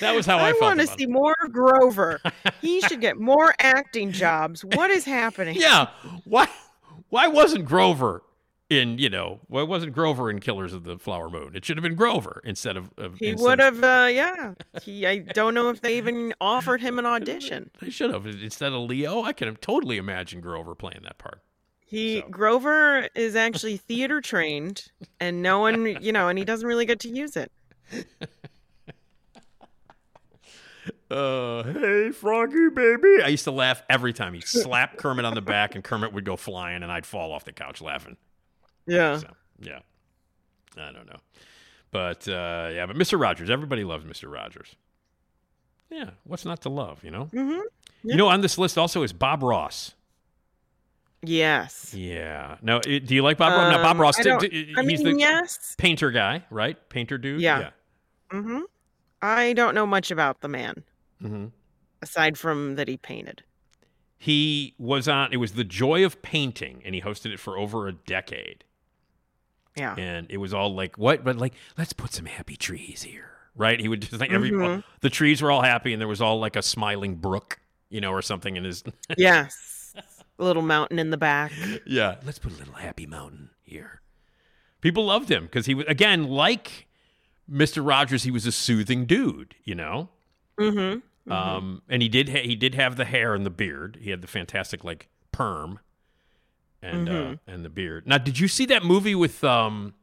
that 0.00 0.14
was 0.14 0.26
how 0.26 0.38
I, 0.38 0.50
I 0.50 0.52
want 0.60 0.80
to 0.80 0.84
about 0.86 0.98
see 0.98 1.06
more 1.06 1.34
Grover. 1.52 2.20
he 2.60 2.80
should 2.82 3.00
get 3.00 3.16
more 3.20 3.54
acting 3.60 4.12
jobs. 4.12 4.64
What 4.64 4.90
is 4.90 5.04
happening? 5.04 5.56
Yeah, 5.56 5.88
why 6.24 6.48
why 7.10 7.28
wasn't 7.28 7.64
Grover 7.64 8.22
in 8.68 8.98
you 8.98 9.08
know 9.08 9.38
why 9.46 9.62
wasn't 9.62 9.92
Grover 9.92 10.28
in 10.30 10.40
Killers 10.40 10.72
of 10.72 10.84
the 10.84 10.98
Flower 10.98 11.30
Moon? 11.30 11.52
It 11.54 11.64
should 11.64 11.76
have 11.76 11.82
been 11.84 11.94
Grover 11.94 12.40
instead 12.44 12.76
of, 12.76 12.90
of 12.96 13.18
He 13.18 13.28
instead 13.28 13.44
would 13.46 13.60
of- 13.60 13.76
have, 13.76 13.84
uh, 13.84 14.06
yeah. 14.08 14.54
He, 14.82 15.06
I 15.06 15.18
don't 15.18 15.54
know 15.54 15.68
if 15.70 15.80
they 15.80 15.96
even 15.98 16.34
offered 16.40 16.80
him 16.80 16.98
an 16.98 17.06
audition. 17.06 17.70
They 17.80 17.90
should 17.90 18.12
have 18.12 18.26
instead 18.26 18.72
of 18.72 18.80
Leo. 18.80 19.22
I 19.22 19.32
can 19.32 19.46
have 19.46 19.60
totally 19.60 19.96
imagine 19.96 20.40
Grover 20.40 20.74
playing 20.74 21.00
that 21.04 21.18
part. 21.18 21.40
He 21.88 22.22
Grover 22.22 23.08
is 23.14 23.36
actually 23.36 23.76
theater 23.76 24.20
trained, 24.20 24.90
and 25.20 25.40
no 25.40 25.60
one, 25.60 26.02
you 26.02 26.10
know, 26.10 26.26
and 26.26 26.36
he 26.36 26.44
doesn't 26.44 26.66
really 26.66 26.84
get 26.84 26.98
to 27.00 27.08
use 27.08 27.36
it. 27.36 27.52
Uh, 31.10 31.62
hey, 31.62 32.10
Froggy 32.10 32.68
baby. 32.74 33.22
I 33.22 33.28
used 33.28 33.44
to 33.44 33.52
laugh 33.52 33.82
every 33.88 34.12
time 34.12 34.34
he 34.34 34.40
slapped 34.40 34.96
Kermit 34.96 35.24
on 35.24 35.34
the 35.34 35.40
back, 35.40 35.74
and 35.76 35.84
Kermit 35.84 36.12
would 36.12 36.24
go 36.24 36.36
flying, 36.36 36.82
and 36.82 36.90
I'd 36.90 37.06
fall 37.06 37.32
off 37.32 37.44
the 37.44 37.52
couch 37.52 37.80
laughing. 37.80 38.16
Yeah. 38.86 39.18
So, 39.18 39.28
yeah. 39.60 39.78
I 40.76 40.92
don't 40.92 41.06
know. 41.06 41.18
But, 41.92 42.26
uh, 42.28 42.70
yeah, 42.72 42.86
but 42.86 42.96
Mr. 42.96 43.20
Rogers, 43.20 43.50
everybody 43.50 43.84
loves 43.84 44.04
Mr. 44.04 44.30
Rogers. 44.30 44.74
Yeah, 45.90 46.10
what's 46.24 46.44
not 46.44 46.60
to 46.62 46.68
love, 46.68 47.04
you 47.04 47.12
know? 47.12 47.30
Mm-hmm. 47.32 47.60
You 48.02 48.16
know, 48.16 48.26
on 48.26 48.40
this 48.40 48.58
list 48.58 48.76
also 48.76 49.02
is 49.04 49.12
Bob 49.12 49.44
Ross. 49.44 49.94
Yes. 51.22 51.94
Yeah. 51.94 52.56
Now, 52.62 52.80
do 52.80 53.14
you 53.14 53.22
like 53.22 53.38
Bob 53.38 53.52
Ross? 53.52 53.72
Now, 53.72 53.82
Bob 53.82 53.96
Um, 53.96 54.00
Ross, 54.00 54.18
I 54.18 54.38
t- 54.38 54.48
t- 54.48 54.74
I 54.76 54.82
he's 54.82 55.02
mean, 55.02 55.14
the 55.16 55.20
yes. 55.20 55.76
painter 55.78 56.10
guy, 56.10 56.44
right? 56.50 56.76
Painter 56.88 57.16
dude? 57.18 57.40
Yeah. 57.40 57.70
Mm-hmm. 58.30 58.60
I 59.22 59.52
don't 59.54 59.74
know 59.74 59.86
much 59.86 60.10
about 60.10 60.40
the 60.40 60.48
man 60.48 60.82
Yeah. 61.20 61.28
hmm 61.28 61.46
aside 62.02 62.36
from 62.38 62.76
that 62.76 62.88
he 62.88 62.96
painted. 62.98 63.42
He 64.18 64.74
was 64.78 65.08
on, 65.08 65.32
it 65.32 65.38
was 65.38 65.52
The 65.52 65.64
Joy 65.64 66.04
of 66.04 66.20
Painting, 66.22 66.82
and 66.84 66.94
he 66.94 67.00
hosted 67.00 67.32
it 67.32 67.40
for 67.40 67.56
over 67.58 67.88
a 67.88 67.92
decade. 67.92 68.64
Yeah. 69.76 69.94
and 69.98 70.26
it 70.30 70.38
was 70.38 70.54
all 70.54 70.74
like 70.74 70.96
what 70.96 71.22
but 71.22 71.36
like 71.36 71.52
let's 71.76 71.92
put 71.92 72.10
some 72.14 72.24
happy 72.24 72.56
trees 72.56 73.02
here 73.02 73.30
right 73.54 73.78
he 73.78 73.88
would 73.88 74.00
just 74.00 74.18
like 74.18 74.32
every 74.32 74.50
Mhm. 74.50 74.82
the 75.02 75.10
trees 75.10 75.42
were 75.42 75.50
all 75.50 75.60
happy 75.60 75.92
and 75.92 76.00
there 76.00 76.08
was 76.08 76.22
all 76.22 76.38
like 76.40 76.56
a 76.56 76.62
smiling 76.62 77.16
brook 77.16 77.58
you 77.90 78.00
know 78.00 78.10
or 78.10 78.22
something 78.22 78.56
in 78.56 78.64
his 78.64 78.82
yes. 79.18 79.94
A 80.38 80.44
little 80.44 80.62
mountain 80.62 80.98
in 80.98 81.10
the 81.10 81.18
back. 81.18 81.52
yeah 81.84 82.14
let's 82.24 82.38
put 82.38 82.52
a 82.52 82.56
little 82.56 82.72
happy 82.74 83.04
mountain 83.06 83.50
here 83.64 84.00
people 84.80 85.04
loved 85.04 85.30
him 85.30 85.44
because 85.44 85.66
he 85.66 85.74
was 85.74 85.84
again 85.88 86.24
like 86.24 86.85
mr 87.50 87.86
rogers 87.86 88.22
he 88.24 88.30
was 88.30 88.46
a 88.46 88.52
soothing 88.52 89.06
dude 89.06 89.54
you 89.64 89.74
know 89.74 90.08
Mm-hmm. 90.58 91.30
um 91.32 91.82
and 91.88 92.00
he 92.02 92.08
did 92.08 92.30
ha- 92.30 92.42
he 92.42 92.56
did 92.56 92.74
have 92.74 92.96
the 92.96 93.04
hair 93.04 93.34
and 93.34 93.44
the 93.44 93.50
beard 93.50 93.98
he 94.00 94.10
had 94.10 94.22
the 94.22 94.26
fantastic 94.28 94.82
like 94.84 95.08
perm 95.32 95.78
and 96.82 97.08
uh 97.08 97.12
Mhm. 97.12 97.38
and 97.46 97.64
the 97.64 97.68
beard 97.68 98.06
now 98.06 98.16
did 98.18 98.38
you 98.38 98.48
see 98.48 98.64
that 98.66 98.82
movie 98.84 99.14
with 99.14 99.44
um 99.44 99.94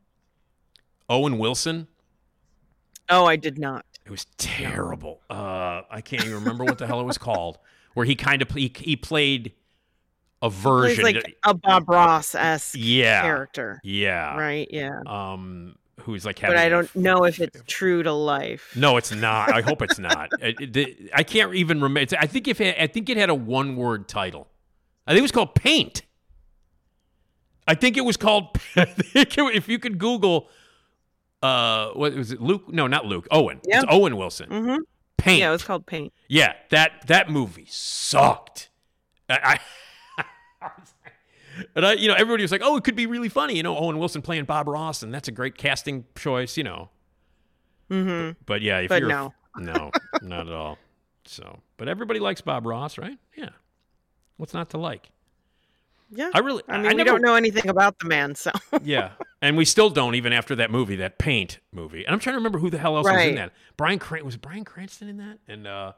owen 1.09 1.37
wilson 1.37 1.87
Oh, 3.09 3.25
I 3.25 3.35
did 3.35 3.59
not. 3.59 3.85
It 4.05 4.11
was 4.11 4.25
terrible. 4.37 5.19
Uh, 5.29 5.81
I 5.91 5.99
can't 5.99 6.23
even 6.23 6.35
remember 6.35 6.63
what 6.63 6.77
the 6.77 6.87
hell 6.87 7.01
it 7.01 7.03
was 7.03 7.17
called. 7.17 7.59
Where 7.95 8.05
he 8.05 8.15
kind 8.15 8.41
of 8.41 8.49
he, 8.51 8.71
he 8.77 8.95
played 8.95 9.51
a 10.41 10.49
version. 10.49 11.03
like 11.03 11.35
a 11.43 11.53
Bob 11.53 11.89
Ross 11.89 12.33
esque 12.33 12.75
yeah, 12.77 13.21
character. 13.21 13.81
yeah, 13.83 14.37
Right. 14.37 14.69
Yeah. 14.71 15.01
Um, 15.05 15.75
who's 16.03 16.25
like 16.25 16.39
But 16.41 16.51
having 16.51 16.59
I 16.59 16.63
a- 16.65 16.69
don't 16.69 16.95
know 16.95 17.23
if 17.25 17.39
it's 17.39 17.61
true 17.67 18.03
to 18.03 18.11
life. 18.13 18.73
No, 18.75 18.97
it's 18.97 19.11
not. 19.11 19.53
I 19.53 19.61
hope 19.61 19.81
it's 19.81 19.99
not. 19.99 20.29
It- 20.41 20.75
it- 20.77 21.09
I 21.13 21.23
can't 21.23 21.53
even 21.55 21.81
remember. 21.81 22.15
I 22.19 22.27
think 22.27 22.47
if 22.47 22.59
it, 22.61 22.75
I 22.79 22.87
think 22.87 23.09
it 23.09 23.17
had 23.17 23.29
a 23.29 23.35
one 23.35 23.75
word 23.75 24.07
title. 24.07 24.47
I 25.07 25.11
think 25.11 25.19
it 25.19 25.23
was 25.23 25.31
called 25.31 25.55
Paint. 25.55 26.03
I 27.67 27.75
think 27.75 27.97
it 27.97 28.01
was 28.05 28.17
called. 28.17 28.57
I 28.75 28.87
if 29.15 29.67
you 29.69 29.79
could 29.79 29.97
Google, 29.97 30.49
uh, 31.41 31.89
what 31.91 32.13
was 32.13 32.31
it? 32.31 32.41
Luke? 32.41 32.71
No, 32.71 32.87
not 32.87 33.05
Luke. 33.05 33.27
Owen. 33.31 33.61
Yeah. 33.65 33.77
It's 33.81 33.85
Owen 33.89 34.17
Wilson. 34.17 34.49
Mm-hmm. 34.49 34.77
Paint. 35.17 35.39
Yeah, 35.39 35.49
it 35.49 35.51
was 35.53 35.63
called 35.63 35.85
Paint. 35.85 36.11
Yeah, 36.27 36.53
that 36.71 37.07
that 37.07 37.29
movie 37.29 37.67
sucked. 37.69 38.69
I, 39.29 39.39
I 39.43 39.59
and 41.75 41.85
I, 41.85 41.93
you 41.93 42.07
know, 42.07 42.13
everybody 42.15 42.43
was 42.43 42.51
like, 42.51 42.61
"Oh, 42.63 42.75
it 42.77 42.83
could 42.83 42.95
be 42.95 43.05
really 43.05 43.29
funny." 43.29 43.55
You 43.57 43.63
know, 43.63 43.77
Owen 43.77 43.97
Wilson 43.99 44.21
playing 44.21 44.45
Bob 44.45 44.67
Ross, 44.67 45.03
and 45.03 45.13
that's 45.13 45.27
a 45.27 45.31
great 45.31 45.57
casting 45.57 46.05
choice. 46.15 46.57
You 46.57 46.63
know, 46.63 46.89
Mm-hmm. 47.89 48.39
but 48.45 48.61
yeah, 48.61 48.79
if 48.79 48.89
But 48.89 49.01
you're 49.01 49.09
no. 49.09 49.33
no, 49.57 49.91
not 50.21 50.47
at 50.47 50.53
all. 50.53 50.77
So, 51.25 51.59
but 51.77 51.87
everybody 51.87 52.19
likes 52.19 52.41
Bob 52.41 52.65
Ross, 52.65 52.97
right? 52.97 53.17
Yeah. 53.37 53.49
What's 54.37 54.53
not 54.53 54.69
to 54.71 54.77
like? 54.77 55.09
Yeah. 56.15 56.29
I 56.33 56.39
really, 56.39 56.61
I 56.67 56.77
mean, 56.77 56.87
we 56.89 56.93
never, 56.95 57.05
don't 57.11 57.21
know 57.21 57.35
anything 57.35 57.69
about 57.69 57.97
the 57.99 58.05
man, 58.07 58.35
so 58.35 58.51
Yeah, 58.83 59.11
and 59.41 59.57
we 59.57 59.65
still 59.65 59.89
don't 59.89 60.13
even 60.15 60.31
after 60.33 60.55
that 60.57 60.69
movie, 60.69 60.95
that 60.97 61.17
Paint 61.17 61.59
movie. 61.71 62.03
And 62.05 62.13
I'm 62.13 62.19
trying 62.19 62.33
to 62.33 62.37
remember 62.37 62.59
who 62.59 62.69
the 62.69 62.77
hell 62.77 62.97
else 62.97 63.07
was 63.07 63.25
in 63.25 63.35
that. 63.35 63.51
Brian 63.77 63.97
Cran- 63.99 64.23
was 64.25 64.37
Bryan 64.37 64.63
Cranston 64.65 65.07
in 65.07 65.17
that, 65.17 65.39
and 65.47 65.65
uh, 65.65 65.93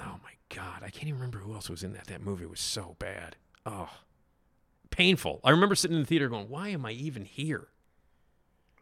oh 0.00 0.16
my 0.22 0.32
god, 0.54 0.82
I 0.82 0.90
can't 0.90 1.04
even 1.08 1.14
remember 1.14 1.38
who 1.38 1.54
else 1.54 1.70
was 1.70 1.82
in 1.82 1.92
that. 1.94 2.06
That 2.08 2.20
movie 2.22 2.46
was 2.46 2.60
so 2.60 2.96
bad. 2.98 3.36
Oh, 3.64 3.88
painful. 4.90 5.40
I 5.44 5.50
remember 5.50 5.74
sitting 5.74 5.96
in 5.96 6.02
the 6.02 6.06
theater 6.06 6.28
going, 6.28 6.48
"Why 6.48 6.68
am 6.68 6.84
I 6.86 6.92
even 6.92 7.24
here?" 7.24 7.68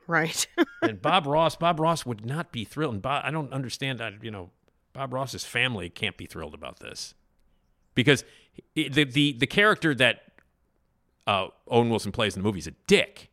right. 0.06 0.46
And 0.82 1.00
Bob 1.02 1.26
Ross, 1.26 1.56
Bob 1.56 1.78
Ross 1.78 2.06
would 2.06 2.24
not 2.24 2.52
be 2.52 2.64
thrilled. 2.64 2.94
And 2.94 3.02
Bob, 3.02 3.22
I 3.24 3.30
don't 3.30 3.52
understand. 3.52 4.00
I, 4.00 4.12
you 4.22 4.30
know, 4.30 4.50
Bob 4.94 5.12
Ross's 5.12 5.44
family 5.44 5.90
can't 5.90 6.16
be 6.16 6.24
thrilled 6.26 6.54
about 6.54 6.80
this 6.80 7.14
because 7.94 8.24
the 8.74 8.88
the 9.04 9.32
the 9.38 9.46
character 9.46 9.94
that 9.94 10.22
uh, 11.26 11.48
Owen 11.68 11.90
Wilson 11.90 12.12
plays 12.12 12.34
in 12.34 12.42
the 12.42 12.46
movie 12.48 12.58
is 12.60 12.66
a 12.66 12.74
dick. 12.86 13.30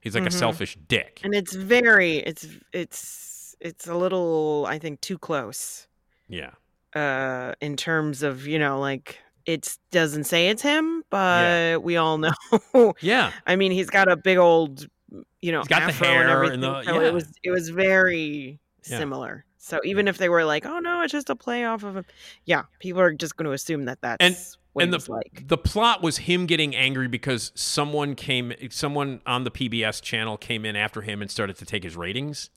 He's 0.00 0.14
like 0.14 0.24
a 0.24 0.28
Mhm. 0.28 0.32
selfish 0.38 0.78
dick. 0.88 1.20
and 1.24 1.34
it's 1.34 1.54
very, 1.54 2.18
it's, 2.18 2.46
it's, 2.72 3.54
it's 3.60 3.86
a 3.86 3.94
little, 3.94 4.64
I 4.66 4.78
think, 4.78 5.02
too 5.02 5.18
close. 5.18 5.88
Yeah, 6.26 6.52
Uh, 6.94 7.52
in 7.60 7.76
terms 7.76 8.22
of 8.22 8.46
you 8.46 8.58
know, 8.58 8.80
like 8.80 9.18
it 9.52 9.76
doesn't 9.90 10.24
say 10.24 10.48
it's 10.48 10.62
him, 10.62 11.02
but 11.10 11.82
we 11.82 11.96
all 11.96 12.18
know. 12.18 12.32
yeah, 13.00 13.32
I 13.46 13.56
mean, 13.56 13.72
he's 13.72 13.90
got 13.90 14.10
a 14.10 14.16
big 14.16 14.38
old, 14.38 14.86
mm, 15.12 15.22
you 15.42 15.52
know, 15.52 15.60
He's 15.60 15.68
got 15.68 15.86
the 15.86 15.92
hair 15.92 16.20
and 16.20 16.22
and 16.22 16.30
everything. 16.30 16.60
the- 16.60 16.82
so 16.84 17.00
yeah. 17.00 17.08
it 17.08 17.14
was, 17.14 17.32
it 17.42 17.50
was 17.50 17.68
very 17.70 18.58
Yeah. 18.84 18.98
similar. 18.98 19.44
So 19.62 19.80
even 19.84 20.08
if 20.08 20.16
they 20.18 20.28
were 20.30 20.44
like, 20.44 20.64
"Oh 20.64 20.78
no, 20.78 21.02
it's 21.02 21.12
just 21.12 21.28
a 21.30 21.36
play 21.36 21.64
off 21.64 21.82
of 21.84 21.94
him," 21.96 22.04
yeah, 22.46 22.62
people 22.80 23.00
are 23.02 23.12
just 23.12 23.36
going 23.36 23.44
to 23.46 23.52
assume 23.52 23.84
that 23.84 24.00
that's 24.00 24.16
and 24.20 24.34
what 24.72 24.84
and 24.84 24.94
he 24.94 24.98
the 24.98 25.12
like. 25.12 25.44
the 25.48 25.58
plot 25.58 26.02
was 26.02 26.16
him 26.18 26.46
getting 26.46 26.74
angry 26.74 27.08
because 27.08 27.52
someone 27.54 28.14
came, 28.14 28.54
someone 28.70 29.20
on 29.26 29.44
the 29.44 29.50
PBS 29.50 30.00
channel 30.02 30.38
came 30.38 30.64
in 30.64 30.76
after 30.76 31.02
him 31.02 31.20
and 31.20 31.30
started 31.30 31.56
to 31.56 31.66
take 31.66 31.84
his 31.84 31.94
ratings. 31.94 32.48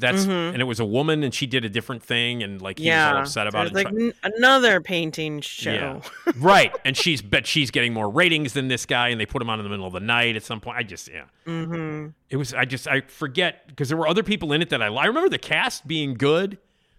That's 0.00 0.26
Mhm. 0.26 0.52
and 0.52 0.60
it 0.60 0.64
was 0.64 0.78
a 0.78 0.84
woman 0.84 1.24
and 1.24 1.34
she 1.34 1.46
did 1.46 1.64
a 1.64 1.68
different 1.68 2.04
thing 2.04 2.42
and 2.44 2.62
like 2.62 2.78
he 2.78 2.86
yeah, 2.86 3.08
was 3.08 3.14
all 3.16 3.22
upset 3.22 3.46
about 3.48 3.66
it. 3.66 3.72
like 3.72 3.88
n- 3.88 4.12
another 4.22 4.80
painting 4.80 5.40
show. 5.40 5.72
Yeah. 5.72 6.32
right. 6.36 6.72
And 6.84 6.96
she's 6.96 7.20
bet 7.20 7.48
she's 7.48 7.72
getting 7.72 7.92
more 7.92 8.08
ratings 8.08 8.52
than 8.52 8.68
this 8.68 8.86
guy, 8.86 9.08
and 9.08 9.20
they 9.20 9.26
put 9.26 9.42
him 9.42 9.50
on 9.50 9.58
in 9.58 9.64
the 9.64 9.70
middle 9.70 9.86
of 9.86 9.92
the 9.92 9.98
night 10.00 10.36
at 10.36 10.44
some 10.44 10.60
point. 10.60 10.78
I 10.78 10.84
just 10.84 11.08
yeah. 11.08 11.24
hmm 11.46 12.08
It 12.30 12.36
was 12.36 12.54
I 12.54 12.64
just 12.64 12.86
I 12.86 13.00
forget 13.00 13.66
because 13.66 13.88
there 13.88 13.98
were 13.98 14.06
other 14.06 14.22
people 14.22 14.52
in 14.52 14.62
it 14.62 14.70
that 14.70 14.80
I 14.82 14.86
I 14.86 15.06
remember 15.06 15.28
the 15.28 15.38
cast 15.38 15.86
being 15.88 16.14
good. 16.14 16.58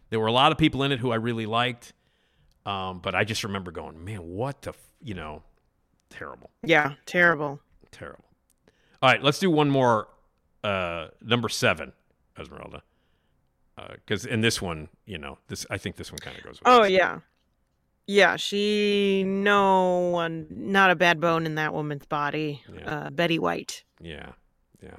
There 0.10 0.20
were 0.20 0.28
a 0.28 0.32
lot 0.34 0.52
of 0.52 0.58
people 0.58 0.84
in 0.84 0.92
it 0.92 1.00
who 1.00 1.12
I 1.12 1.16
really 1.16 1.46
liked. 1.46 1.94
Um, 2.66 3.00
but 3.00 3.16
I 3.16 3.24
just 3.24 3.44
remember 3.46 3.72
going, 3.72 4.04
man, 4.04 4.20
what 4.20 4.62
the 4.64 4.72
f-, 4.72 4.78
you 5.02 5.14
know, 5.14 5.42
terrible, 6.10 6.52
Yeah, 6.64 6.96
terrible. 7.06 7.62
terrible. 7.92 8.26
All 9.02 9.10
right, 9.10 9.24
let's 9.24 9.40
do 9.40 9.50
one 9.50 9.70
more. 9.70 10.10
Uh, 10.64 11.08
number 11.22 11.48
seven, 11.48 11.94
Esmeralda. 12.38 12.84
Because 13.94 14.26
in 14.26 14.42
this 14.42 14.62
one, 14.62 14.90
you 15.06 15.18
know, 15.18 15.38
this 15.48 15.66
I 15.70 15.78
think 15.78 15.96
this 15.96 16.12
one 16.12 16.20
kind 16.20 16.38
of 16.38 16.44
goes. 16.44 16.54
With 16.60 16.62
Oh 16.66 16.84
yeah, 16.84 17.20
yeah. 18.08 18.36
She 18.36 19.24
no 19.26 20.10
one, 20.12 20.48
not 20.50 20.92
a 20.92 20.96
bad 20.96 21.20
bone 21.20 21.46
in 21.46 21.56
that 21.56 21.74
woman's 21.74 22.06
body. 22.06 22.64
Yeah. 22.74 22.90
Uh, 22.90 23.10
Betty 23.10 23.40
White. 23.40 23.84
Yeah, 24.02 24.32
yeah. 24.84 24.98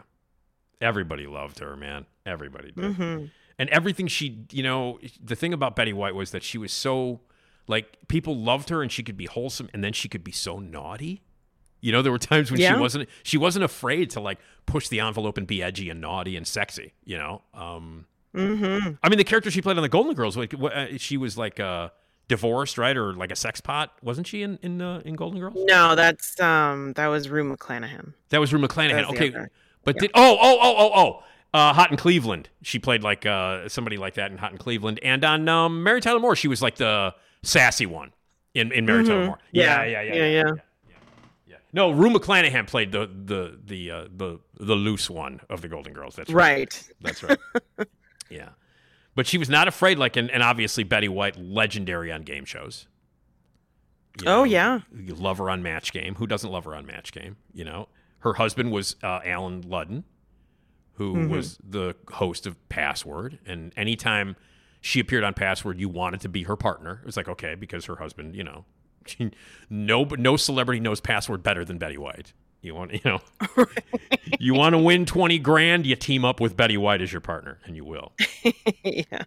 Everybody 0.80 1.26
loved 1.26 1.58
her, 1.58 1.76
man. 1.76 2.06
Everybody 2.26 2.72
did. 2.72 2.94
hmm 2.94 3.24
and 3.58 3.68
everything 3.68 4.06
she, 4.06 4.46
you 4.50 4.62
know, 4.62 4.98
the 5.22 5.36
thing 5.36 5.52
about 5.52 5.76
Betty 5.76 5.92
White 5.92 6.14
was 6.14 6.30
that 6.30 6.42
she 6.42 6.56
was 6.56 6.72
so 6.72 7.20
like 7.66 7.98
people 8.08 8.34
loved 8.34 8.70
her 8.70 8.80
and 8.82 8.90
she 8.90 9.02
could 9.02 9.18
be 9.18 9.26
wholesome 9.26 9.68
and 9.74 9.84
then 9.84 9.92
she 9.92 10.08
could 10.08 10.24
be 10.24 10.32
so 10.32 10.58
naughty. 10.58 11.22
You 11.82 11.92
know, 11.92 12.00
there 12.00 12.10
were 12.10 12.18
times 12.18 12.50
when 12.50 12.58
Yeah. 12.60 12.72
she 12.74 12.80
wasn't 12.80 13.08
she 13.22 13.36
wasn't 13.36 13.64
afraid 13.66 14.08
to 14.10 14.20
like 14.20 14.38
push 14.64 14.88
the 14.88 15.00
envelope 15.00 15.36
and 15.36 15.46
be 15.46 15.62
edgy 15.62 15.90
and 15.90 16.00
naughty 16.00 16.36
and 16.36 16.46
sexy. 16.46 16.94
You 17.04 17.18
know, 17.18 17.42
um, 17.52 18.06
Mm-hmm. 18.34 18.94
I 19.02 19.08
mean, 19.08 19.18
the 19.18 19.24
character 19.24 19.50
she 19.50 19.60
played 19.62 19.76
on 19.76 19.82
the 19.82 19.88
Golden 19.88 20.14
Girls, 20.14 20.36
like 20.36 20.54
uh, 20.54 20.86
she 20.98 21.16
was 21.16 21.36
like 21.36 21.58
uh, 21.58 21.90
divorced, 22.28 22.78
right, 22.78 22.96
or 22.96 23.12
like 23.14 23.32
a 23.32 23.36
sex 23.36 23.60
pot, 23.60 23.92
wasn't 24.02 24.26
she 24.26 24.42
in 24.42 24.58
in 24.62 24.80
uh, 24.80 25.02
in 25.04 25.14
Golden 25.14 25.40
Girls? 25.40 25.54
No, 25.56 25.94
that's 25.94 26.38
um 26.40 26.92
that 26.94 27.08
was 27.08 27.28
Rue 27.28 27.44
McClanahan. 27.56 28.14
That 28.28 28.38
was 28.38 28.52
Rue 28.52 28.60
McClanahan. 28.60 29.08
Was 29.08 29.16
Okay, 29.16 29.34
but 29.84 29.98
did 29.98 30.10
oh 30.14 30.38
oh 30.40 30.58
oh 30.60 30.74
oh 30.78 30.90
oh. 30.94 31.22
Uh, 31.52 31.72
Hot 31.72 31.90
in 31.90 31.96
Cleveland. 31.96 32.48
She 32.62 32.78
played 32.78 33.02
like 33.02 33.26
uh, 33.26 33.68
somebody 33.68 33.96
like 33.96 34.14
that 34.14 34.30
in 34.30 34.38
Hot 34.38 34.52
in 34.52 34.58
Cleveland, 34.58 35.00
and 35.02 35.24
on 35.24 35.48
um, 35.48 35.82
Mary 35.82 36.00
Tyler 36.00 36.20
Moore, 36.20 36.36
she 36.36 36.46
was 36.46 36.62
like 36.62 36.76
the 36.76 37.12
sassy 37.42 37.86
one 37.86 38.12
in, 38.54 38.70
in 38.70 38.86
Mary 38.86 39.02
Tyler 39.04 39.22
Mhm. 39.22 39.26
Moore. 39.26 39.38
Yeah, 39.50 39.82
yeah, 39.82 40.02
yeah, 40.02 40.14
yeah, 40.14 40.24
yeah. 40.26 40.52
yeah. 41.48 41.56
No, 41.72 41.90
Rue 41.90 42.10
McClanahan 42.10 42.68
played 42.68 42.92
the 42.92 43.06
the 43.08 43.58
the 43.64 43.90
uh, 43.90 44.04
the 44.16 44.38
the 44.60 44.76
loose 44.76 45.10
one 45.10 45.40
of 45.50 45.60
the 45.60 45.66
Golden 45.66 45.92
Girls. 45.92 46.14
That's 46.14 46.30
right. 46.30 46.58
Right. 46.58 46.90
That's 47.00 47.22
right. 47.24 47.38
yeah, 48.30 48.50
but 49.14 49.26
she 49.26 49.36
was 49.38 49.48
not 49.50 49.68
afraid. 49.68 49.98
Like, 49.98 50.16
and, 50.16 50.30
and 50.30 50.42
obviously 50.42 50.84
Betty 50.84 51.08
White, 51.08 51.36
legendary 51.38 52.10
on 52.12 52.22
game 52.22 52.44
shows. 52.44 52.86
You 54.20 54.26
Oh, 54.28 54.44
yeah. 54.44 54.80
you 54.94 55.14
love 55.14 55.38
her 55.38 55.48
on 55.50 55.62
Match 55.62 55.92
Game. 55.92 56.16
Who 56.16 56.26
doesn't 56.26 56.50
love 56.50 56.64
her 56.64 56.74
on 56.74 56.84
Match 56.86 57.12
Game? 57.12 57.36
You 57.54 57.64
know, 57.64 57.88
her 58.20 58.34
husband 58.34 58.72
was 58.72 58.96
uh, 59.02 59.20
Allen 59.24 59.62
Ludden, 59.62 60.04
who 60.94 61.14
Mhm. 61.14 61.28
was 61.28 61.58
the 61.66 61.94
host 62.12 62.46
of 62.46 62.56
Password, 62.68 63.38
and 63.46 63.72
anytime 63.76 64.36
she 64.80 64.98
appeared 65.00 65.24
on 65.24 65.34
Password, 65.34 65.78
you 65.78 65.88
wanted 65.88 66.20
to 66.22 66.28
be 66.28 66.42
her 66.44 66.56
partner. 66.56 66.98
It 67.02 67.06
was 67.06 67.16
like 67.16 67.28
okay, 67.28 67.54
because 67.54 67.84
her 67.86 67.96
husband, 67.96 68.34
you 68.34 68.44
know, 68.44 68.64
no, 69.70 70.04
no 70.04 70.36
celebrity 70.36 70.80
knows 70.80 71.00
Password 71.00 71.42
better 71.42 71.64
than 71.64 71.78
Betty 71.78 71.96
White. 71.98 72.32
You 72.62 72.74
want, 72.74 72.92
you 72.94 73.00
know, 73.04 73.20
you 74.38 74.54
want 74.54 74.74
to 74.74 74.78
win 74.78 75.06
twenty 75.06 75.38
grand, 75.38 75.86
you 75.86 75.96
team 75.96 76.24
up 76.24 76.40
with 76.40 76.56
Betty 76.56 76.76
White 76.76 77.00
as 77.02 77.10
your 77.12 77.20
partner, 77.22 77.58
and 77.64 77.74
you 77.76 77.84
will. 77.84 78.12
yeah. 78.84 79.22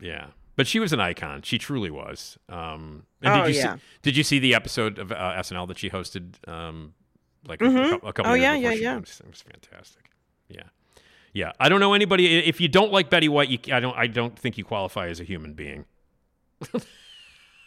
Yeah, 0.00 0.26
but 0.56 0.66
she 0.66 0.78
was 0.78 0.92
an 0.92 1.00
icon. 1.00 1.42
She 1.42 1.58
truly 1.58 1.90
was. 1.90 2.38
Um, 2.48 3.04
and 3.22 3.34
Oh, 3.42 3.46
did 3.46 3.54
you 3.56 3.60
yeah. 3.62 3.74
see, 3.76 3.80
did 4.02 4.16
you 4.16 4.22
see 4.22 4.38
the 4.38 4.54
episode 4.54 4.98
of 4.98 5.10
uh, 5.10 5.16
SNL 5.38 5.66
that 5.68 5.78
she 5.78 5.90
hosted? 5.90 6.34
Um, 6.48 6.92
like 7.48 7.60
a- 7.60 7.64
Mhm. 7.64 8.02
a, 8.02 8.06
a 8.08 8.12
couple 8.12 8.32
Oh, 8.32 8.34
yeah, 8.34 8.54
yeah, 8.54 8.72
yeah. 8.72 8.96
It 8.96 9.00
was, 9.00 9.20
it 9.20 9.30
was 9.30 9.40
fantastic. 9.42 10.10
Yeah, 10.48 10.62
yeah. 11.32 11.52
I 11.58 11.68
don't 11.68 11.80
know 11.80 11.94
anybody. 11.94 12.38
If 12.46 12.60
you 12.60 12.68
don't 12.68 12.92
like 12.92 13.08
Betty 13.10 13.28
White, 13.28 13.48
you, 13.48 13.58
I 13.74 13.80
don't. 13.80 13.96
I 13.96 14.06
don't 14.06 14.38
think 14.38 14.58
you 14.58 14.64
qualify 14.64 15.08
as 15.08 15.18
a 15.18 15.24
human 15.24 15.54
being. 15.54 15.86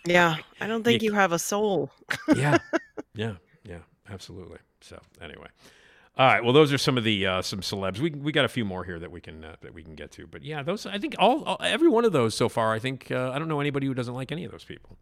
Yeah. 0.06 0.38
I 0.62 0.68
don't 0.68 0.84
think 0.84 1.02
Yeah. 1.02 1.08
you 1.08 1.14
have 1.14 1.32
a 1.32 1.40
soul. 1.40 1.92
Yeah, 2.36 2.58
yeah, 3.16 3.34
yeah. 3.64 3.80
Absolutely. 4.10 4.58
So 4.82 5.00
anyway. 5.22 5.48
All 6.18 6.28
right. 6.28 6.44
Well, 6.44 6.52
those 6.52 6.74
are 6.74 6.78
some 6.78 6.98
of 6.98 7.06
the 7.06 7.26
uh, 7.26 7.42
some 7.42 7.62
celebs. 7.62 8.00
We 8.00 8.10
we 8.10 8.32
got 8.32 8.44
a 8.44 8.50
few 8.50 8.66
more 8.66 8.84
here 8.84 9.00
that 9.00 9.12
we 9.12 9.22
can 9.22 9.44
uh, 9.44 9.56
that 9.62 9.74
we 9.74 9.84
can 9.84 9.96
get 9.96 10.12
to. 10.12 10.28
But 10.28 10.44
yeah, 10.44 10.64
those 10.64 10.86
I 10.86 10.98
think 10.98 11.16
all, 11.18 11.44
all 11.44 11.58
every 11.62 11.88
one 11.88 12.04
of 12.04 12.12
those 12.12 12.36
so 12.36 12.50
far. 12.50 12.74
I 12.74 12.80
think 12.80 13.10
uh, 13.10 13.32
I 13.32 13.40
don't 13.40 13.48
know 13.48 13.62
anybody 13.62 13.88
who 13.88 13.94
doesn't 13.94 14.14
like 14.14 14.32
any 14.32 14.44
of 14.44 14.52
those 14.52 14.66
people. 14.66 14.98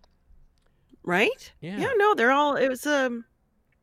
Right? 1.03 1.53
Yeah. 1.61 1.79
Yeah, 1.79 1.91
no, 1.95 2.13
they're 2.13 2.31
all 2.31 2.55
it 2.55 2.67
was 2.67 2.85
um 2.85 3.25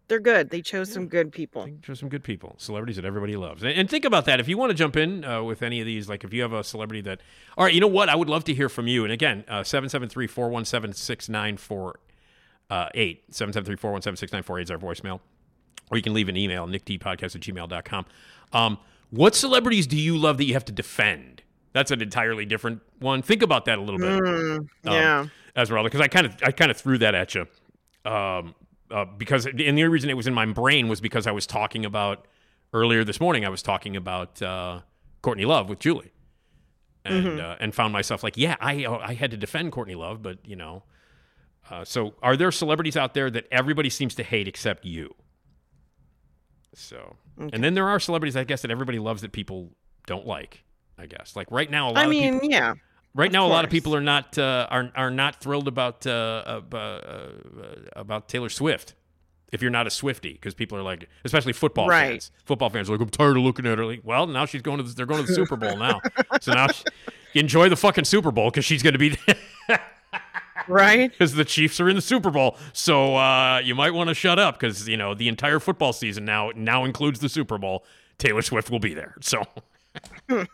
they're 0.07 0.21
good. 0.21 0.51
They 0.51 0.61
chose 0.61 0.93
some 0.93 1.09
good 1.09 1.33
people. 1.33 1.65
They 1.65 1.77
Chose 1.83 1.99
some 1.99 2.11
good 2.11 2.23
people, 2.23 2.57
celebrities 2.59 2.97
that 2.97 3.07
everybody 3.07 3.37
loves. 3.37 3.63
And, 3.63 3.73
and 3.73 3.89
think 3.89 4.05
about 4.05 4.27
that. 4.27 4.39
If 4.39 4.49
you 4.49 4.59
want 4.59 4.69
to 4.71 4.75
jump 4.75 4.97
in 4.97 5.25
uh, 5.25 5.43
with 5.43 5.63
any 5.63 5.81
of 5.81 5.87
these, 5.87 6.09
like 6.09 6.25
if 6.25 6.35
you 6.35 6.43
have 6.43 6.53
a 6.53 6.63
celebrity 6.63 7.01
that, 7.03 7.21
all 7.57 7.65
right, 7.65 7.73
you 7.73 7.81
know 7.81 7.87
what? 7.87 8.11
I 8.11 8.15
would 8.15 8.29
love 8.29 8.45
to 8.45 8.55
hear 8.55 8.69
from 8.69 8.87
you. 8.87 9.05
And 9.05 9.13
again, 9.13 9.45
uh, 9.49 9.65
773 9.65 10.27
417 10.27 10.93
6948. 10.95 13.35
773 13.35 13.77
417 13.77 14.17
6948 14.19 14.63
is 14.63 14.71
our 14.71 14.79
voicemail. 14.79 15.21
Or 15.91 15.97
you 15.97 16.03
can 16.03 16.15
leave 16.15 16.29
an 16.29 16.37
email, 16.37 16.67
nickdpodcast 16.67 17.35
at 17.37 17.41
gmail.com. 17.43 18.07
Um, 18.53 18.79
what 19.11 19.35
celebrities 19.35 19.87
do 19.87 19.97
you 19.97 20.17
love 20.17 20.39
that 20.39 20.45
you 20.45 20.55
have 20.55 20.65
to 20.67 20.73
defend? 20.73 21.43
That's 21.73 21.91
an 21.91 22.01
entirely 22.01 22.45
different 22.47 22.81
one. 23.01 23.21
Think 23.23 23.43
about 23.43 23.65
that 23.67 23.79
a 23.79 23.83
little 23.83 23.99
bit. 23.99 24.21
Mm, 24.21 24.57
um, 24.59 24.69
yeah. 24.85 25.27
Esmeralda, 25.57 25.89
because 25.89 26.01
I 26.01 26.09
kind 26.09 26.27
of 26.27 26.37
I 26.43 26.51
kind 26.53 26.71
of 26.71 26.77
threw 26.77 26.99
that 26.99 27.15
at 27.15 27.35
you, 27.35 27.47
um, 28.05 28.55
uh, 28.91 29.05
because 29.05 29.47
and 29.47 29.59
the 29.59 29.69
only 29.69 29.85
reason 29.85 30.11
it 30.11 30.15
was 30.17 30.27
in 30.27 30.35
my 30.35 30.47
brain 30.47 30.89
was 30.89 31.01
because 31.01 31.27
I 31.27 31.33
was 31.33 31.47
talking 31.47 31.85
about 31.85 32.27
earlier 32.73 33.05
this 33.05 33.21
morning. 33.21 33.45
I 33.45 33.49
was 33.51 33.63
talking 33.63 33.95
about 33.97 34.41
uh, 34.43 34.81
Courtney 35.23 35.45
Love 35.45 35.69
with 35.69 35.79
Julie, 35.79 36.13
and 37.05 37.25
Mhm. 37.27 37.41
uh, 37.41 37.57
and 37.61 37.75
found 37.75 37.93
myself 37.93 38.23
like, 38.25 38.37
yeah, 38.37 38.57
I 38.61 38.85
I 38.87 39.15
had 39.15 39.31
to 39.33 39.37
defend 39.37 39.71
Courtney 39.73 39.95
Love, 39.95 40.23
but 40.23 40.39
you 40.45 40.57
know, 40.57 40.83
uh, 41.71 41.85
so 41.85 42.15
are 42.23 42.37
there 42.37 42.51
celebrities 42.51 42.97
out 42.97 43.15
there 43.15 43.31
that 43.31 43.47
everybody 43.53 43.91
seems 43.91 44.15
to 44.17 44.23
hate 44.25 44.49
except 44.49 44.85
you? 44.85 45.15
So, 46.75 47.17
Okay. 47.41 47.51
and 47.53 47.65
then 47.65 47.75
there 47.75 47.89
are 47.89 47.99
celebrities 47.99 48.37
I 48.37 48.45
guess 48.45 48.63
that 48.63 48.71
everybody 48.71 48.99
loves 48.99 49.23
that 49.23 49.33
people 49.33 49.71
don't 50.07 50.27
like. 50.27 50.63
I 50.99 51.07
guess 51.07 51.35
like 51.35 51.51
right 51.51 51.71
now, 51.71 51.89
a 51.89 51.93
lot 51.93 51.97
I 51.99 52.05
of 52.05 52.11
mean, 52.11 52.35
people, 52.35 52.51
yeah. 52.51 52.75
Right 53.17 53.31
now, 53.31 53.47
a 53.47 53.49
lot 53.49 53.65
of 53.65 53.71
people 53.71 53.95
are 53.95 54.01
not 54.01 54.37
uh, 54.39 54.67
are 54.71 54.91
are 54.97 55.11
not 55.11 55.37
thrilled 55.41 55.69
about 55.69 56.05
uh, 56.07 56.61
uh, 56.73 56.77
uh, 56.77 57.29
about 57.95 58.29
Taylor 58.29 58.49
Swift. 58.49 58.95
If 59.53 59.63
you're 59.63 59.71
not 59.71 59.87
a 59.87 59.91
Swiftie, 59.91 60.33
because 60.33 60.53
people 60.53 60.77
are 60.77 60.83
like, 60.83 61.09
especially 61.25 61.53
football 61.53 61.87
Right. 61.89 62.11
fans. 62.11 62.33
Football 62.45 62.71
fans 62.71 62.89
are 62.89 62.93
like, 62.95 63.01
I'm 63.01 63.09
tired 63.09 63.37
of 63.37 63.45
looking 63.45 63.67
at 63.67 63.79
her. 63.79 63.87
Like, 63.87 64.01
well, 64.03 64.27
now 64.27 64.47
she's 64.47 64.63
going 64.63 64.79
to 64.79 64.83
the, 64.83 64.93
they're 64.93 65.07
going 65.07 65.21
to 65.21 65.27
the 65.29 65.33
Super 65.35 65.55
Bowl 65.57 65.77
now, 65.77 66.01
so 66.41 66.53
now 66.55 66.67
she, 66.67 66.83
enjoy 67.35 67.69
the 67.69 67.77
fucking 67.77 68.03
Super 68.05 68.33
Bowl 68.33 68.51
because 68.51 68.65
she's 68.65 68.83
going 68.83 68.95
to 68.95 68.99
be 68.99 69.17
right 70.69 71.11
because 71.13 71.35
the 71.35 71.45
Chiefs 71.45 71.81
are 71.81 71.89
in 71.89 71.97
the 71.97 72.03
Super 72.03 72.31
Bowl. 72.31 72.57
So 72.73 73.17
uh, 73.17 73.61
you 73.65 73.75
might 73.75 73.93
want 73.93 74.09
to 74.09 74.15
shut 74.15 74.39
up 74.39 74.59
because 74.59 74.89
you 74.89 74.97
know 74.97 75.15
the 75.15 75.29
entire 75.29 75.61
football 75.61 75.93
season 75.93 76.25
now 76.25 76.51
now 76.55 76.85
includes 76.85 77.21
the 77.21 77.29
Super 77.29 77.59
Bowl. 77.59 77.85
Taylor 78.19 78.43
Swift 78.43 78.71
will 78.71 78.81
be 78.81 78.95
there. 78.95 79.15
So. 79.21 79.43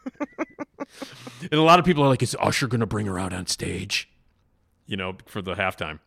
And 1.42 1.54
a 1.54 1.62
lot 1.62 1.78
of 1.78 1.84
people 1.84 2.04
are 2.04 2.08
like, 2.08 2.22
is 2.22 2.36
Usher 2.38 2.66
going 2.66 2.80
to 2.80 2.86
bring 2.86 3.06
her 3.06 3.18
out 3.18 3.32
on 3.32 3.46
stage? 3.46 4.08
You 4.86 4.96
know, 4.96 5.16
for 5.26 5.40
the 5.40 5.54
halftime. 5.54 6.00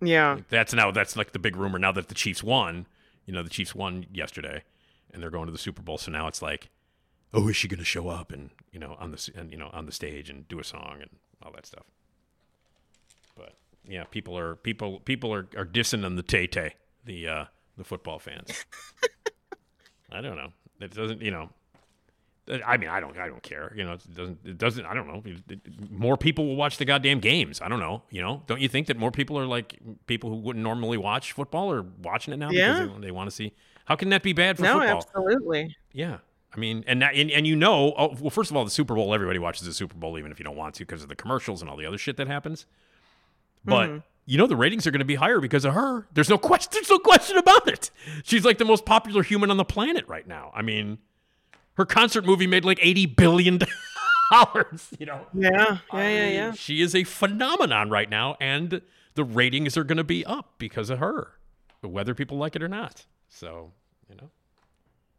Yeah. 0.00 0.38
That's 0.48 0.74
now, 0.74 0.90
that's 0.90 1.16
like 1.16 1.32
the 1.32 1.38
big 1.38 1.56
rumor 1.56 1.78
now 1.78 1.92
that 1.92 2.08
the 2.08 2.14
Chiefs 2.14 2.42
won. 2.42 2.86
You 3.26 3.32
know, 3.32 3.42
the 3.42 3.50
Chiefs 3.50 3.74
won 3.74 4.06
yesterday 4.12 4.64
and 5.12 5.22
they're 5.22 5.30
going 5.30 5.46
to 5.46 5.52
the 5.52 5.58
Super 5.58 5.82
Bowl. 5.82 5.98
So 5.98 6.10
now 6.10 6.26
it's 6.26 6.42
like, 6.42 6.70
oh, 7.32 7.48
is 7.48 7.56
she 7.56 7.68
going 7.68 7.78
to 7.78 7.84
show 7.84 8.08
up 8.08 8.32
and, 8.32 8.50
you 8.72 8.80
know, 8.80 8.96
on 8.98 9.10
the, 9.12 9.30
and, 9.36 9.52
you 9.52 9.58
know, 9.58 9.70
on 9.72 9.86
the 9.86 9.92
stage 9.92 10.28
and 10.28 10.48
do 10.48 10.58
a 10.58 10.64
song 10.64 10.96
and 11.00 11.10
all 11.42 11.52
that 11.52 11.66
stuff. 11.66 11.84
Yeah, 13.88 14.04
people 14.04 14.38
are, 14.38 14.56
people, 14.56 15.00
people 15.00 15.32
are, 15.34 15.48
are 15.56 15.64
dissing 15.66 16.04
on 16.04 16.16
the 16.16 16.22
Tay 16.22 16.46
Tay, 16.46 16.74
the, 17.04 17.28
uh, 17.28 17.44
the 17.76 17.84
football 17.84 18.18
fans. 18.18 18.64
I 20.12 20.20
don't 20.20 20.36
know. 20.36 20.52
It 20.80 20.92
doesn't, 20.94 21.22
you 21.22 21.30
know, 21.30 21.50
I 22.66 22.76
mean, 22.76 22.88
I 22.88 22.98
don't, 23.00 23.16
I 23.16 23.28
don't 23.28 23.42
care. 23.42 23.72
You 23.76 23.84
know, 23.84 23.92
it 23.92 24.14
doesn't, 24.14 24.38
it 24.44 24.58
doesn't. 24.58 24.84
I 24.84 24.94
don't 24.94 25.06
know. 25.06 25.22
It- 25.24 25.42
it- 25.48 25.90
more 25.90 26.16
people 26.16 26.44
will 26.46 26.56
watch 26.56 26.76
the 26.76 26.84
goddamn 26.84 27.20
games. 27.20 27.60
I 27.60 27.68
don't 27.68 27.78
know. 27.78 28.02
You 28.10 28.20
know, 28.20 28.42
don't 28.46 28.60
you 28.60 28.68
think 28.68 28.88
that 28.88 28.96
more 28.96 29.12
people 29.12 29.38
are 29.38 29.46
like 29.46 29.78
people 30.06 30.28
who 30.30 30.36
wouldn't 30.36 30.62
normally 30.62 30.98
watch 30.98 31.32
football 31.32 31.70
are 31.72 31.84
watching 32.02 32.34
it 32.34 32.38
now 32.38 32.50
Yeah. 32.50 32.80
because 32.82 32.96
they, 33.00 33.06
they 33.06 33.10
want 33.12 33.30
to 33.30 33.34
see? 33.36 33.52
How 33.84 33.94
can 33.94 34.08
that 34.10 34.22
be 34.24 34.32
bad 34.32 34.56
for 34.56 34.64
no, 34.64 34.80
football? 34.80 34.96
absolutely. 34.98 35.76
Yeah. 35.92 36.18
I 36.54 36.58
mean, 36.58 36.82
and, 36.86 37.00
that, 37.00 37.14
and 37.14 37.30
and 37.30 37.46
you 37.46 37.54
know, 37.56 37.94
oh, 37.96 38.14
well, 38.20 38.28
first 38.30 38.50
of 38.50 38.56
all, 38.56 38.64
the 38.64 38.70
Super 38.70 38.94
Bowl, 38.94 39.14
everybody 39.14 39.38
watches 39.38 39.66
the 39.66 39.72
Super 39.72 39.94
Bowl, 39.94 40.18
even 40.18 40.30
if 40.32 40.38
you 40.40 40.44
don't 40.44 40.56
want 40.56 40.74
to, 40.74 40.84
because 40.84 41.02
of 41.02 41.08
the 41.08 41.16
commercials 41.16 41.62
and 41.62 41.70
all 41.70 41.76
the 41.76 41.86
other 41.86 41.96
shit 41.96 42.16
that 42.18 42.26
happens. 42.26 42.66
But 43.64 43.90
Mhm. 43.90 44.02
you 44.26 44.38
know, 44.38 44.46
the 44.46 44.56
ratings 44.56 44.86
are 44.86 44.90
going 44.90 44.98
to 45.00 45.04
be 45.04 45.16
higher 45.16 45.40
because 45.40 45.64
of 45.64 45.74
her. 45.74 46.06
There's 46.14 46.28
no 46.28 46.38
question. 46.38 46.70
There's 46.72 46.90
no 46.90 46.98
question 46.98 47.36
about 47.36 47.68
it. 47.68 47.90
She's 48.24 48.44
like 48.44 48.58
the 48.58 48.64
most 48.64 48.84
popular 48.86 49.22
human 49.22 49.50
on 49.50 49.56
the 49.56 49.64
planet 49.64 50.06
right 50.08 50.26
now. 50.26 50.50
I 50.54 50.62
mean, 50.62 50.98
her 51.74 51.84
concert 51.84 52.24
movie 52.24 52.46
made 52.46 52.64
like 52.64 52.78
eighty 52.82 53.06
billion 53.06 53.58
dollars. 54.30 54.90
You 54.98 55.06
know. 55.06 55.26
Yeah. 55.34 55.50
Yeah. 55.52 55.78
I 55.90 56.02
Yeah. 56.10 56.28
Yeah. 56.28 56.52
She 56.52 56.80
is 56.82 56.94
a 56.94 57.04
phenomenon 57.04 57.90
right 57.90 58.08
now, 58.10 58.36
and 58.40 58.80
the 59.14 59.24
ratings 59.24 59.76
are 59.76 59.84
going 59.84 59.98
to 59.98 60.04
be 60.04 60.24
up 60.24 60.54
because 60.58 60.88
of 60.90 60.98
her, 60.98 61.32
whether 61.82 62.14
people 62.14 62.38
like 62.38 62.56
it 62.56 62.62
or 62.62 62.68
not. 62.68 63.04
So, 63.28 63.72
you 64.08 64.16
know, 64.16 64.30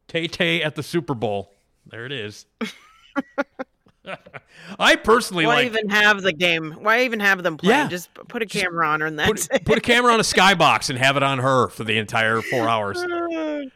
Tay 0.07 0.27
Tay 0.27 0.61
at 0.63 0.75
the 0.75 0.83
Super 0.83 1.13
Bowl. 1.13 1.53
There 1.85 2.05
it 2.05 2.11
is. 2.11 2.45
I 4.79 4.95
personally 4.95 5.45
like 5.45 5.55
Why 5.55 5.61
like 5.63 5.71
even 5.71 5.89
have 5.89 6.21
the 6.21 6.33
game? 6.33 6.71
Why 6.79 7.03
even 7.03 7.19
have 7.19 7.43
them 7.43 7.57
play? 7.57 7.69
Yeah. 7.69 7.87
Just 7.87 8.13
put 8.13 8.41
a 8.41 8.45
camera 8.45 8.87
on 8.87 9.01
her 9.01 9.07
and 9.07 9.17
that's 9.17 9.47
put, 9.47 9.65
put 9.65 9.77
a 9.77 9.81
camera 9.81 10.13
on 10.13 10.19
a 10.19 10.23
skybox 10.23 10.89
and 10.89 10.99
have 10.99 11.17
it 11.17 11.23
on 11.23 11.39
her 11.39 11.69
for 11.69 11.83
the 11.83 11.97
entire 11.97 12.41
four 12.41 12.67
hours. 12.67 13.03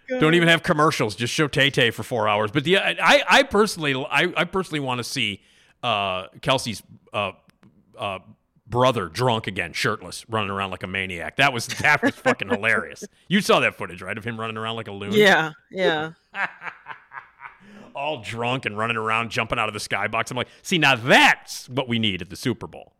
Oh, 0.09 0.19
Don't 0.19 0.35
even 0.35 0.47
have 0.47 0.63
commercials. 0.63 1.15
Just 1.15 1.33
show 1.33 1.47
Tay 1.47 1.69
Tay 1.69 1.91
for 1.91 2.03
four 2.03 2.27
hours. 2.27 2.51
But 2.51 2.63
the 2.63 2.77
I, 2.77 3.23
I 3.27 3.43
personally 3.43 3.93
I, 3.95 4.31
I 4.35 4.43
personally 4.45 4.79
want 4.79 4.99
to 4.99 5.03
see 5.03 5.41
uh, 5.83 6.27
Kelce's 6.39 6.81
uh, 7.13 7.31
uh, 7.97 8.19
brother 8.67 9.07
drunk 9.07 9.47
again, 9.47 9.73
shirtless, 9.73 10.25
running 10.29 10.49
around 10.49 10.71
like 10.71 10.83
a 10.83 10.87
maniac. 10.87 11.37
That 11.37 11.53
was 11.53 11.67
that 11.67 12.01
was 12.01 12.15
fucking 12.15 12.49
hilarious. 12.49 13.03
You 13.27 13.41
saw 13.41 13.59
that 13.61 13.75
footage, 13.75 14.01
right, 14.01 14.17
of 14.17 14.23
him 14.23 14.39
running 14.39 14.57
around 14.57 14.75
like 14.75 14.87
a 14.87 14.93
loon. 14.93 15.13
Yeah. 15.13 15.51
Yeah. 15.71 16.11
All 17.97 18.21
drunk 18.21 18.65
and 18.65 18.77
running 18.77 18.97
around, 18.97 19.31
jumping 19.31 19.59
out 19.59 19.67
of 19.67 19.73
the 19.73 19.79
skybox. 19.79 20.31
I'm 20.31 20.37
like, 20.37 20.47
see, 20.61 20.77
now 20.77 20.95
that's 20.95 21.67
what 21.67 21.87
we 21.87 21.99
need 21.99 22.21
at 22.21 22.29
the 22.29 22.35
Super 22.35 22.67
Bowl. 22.67 22.93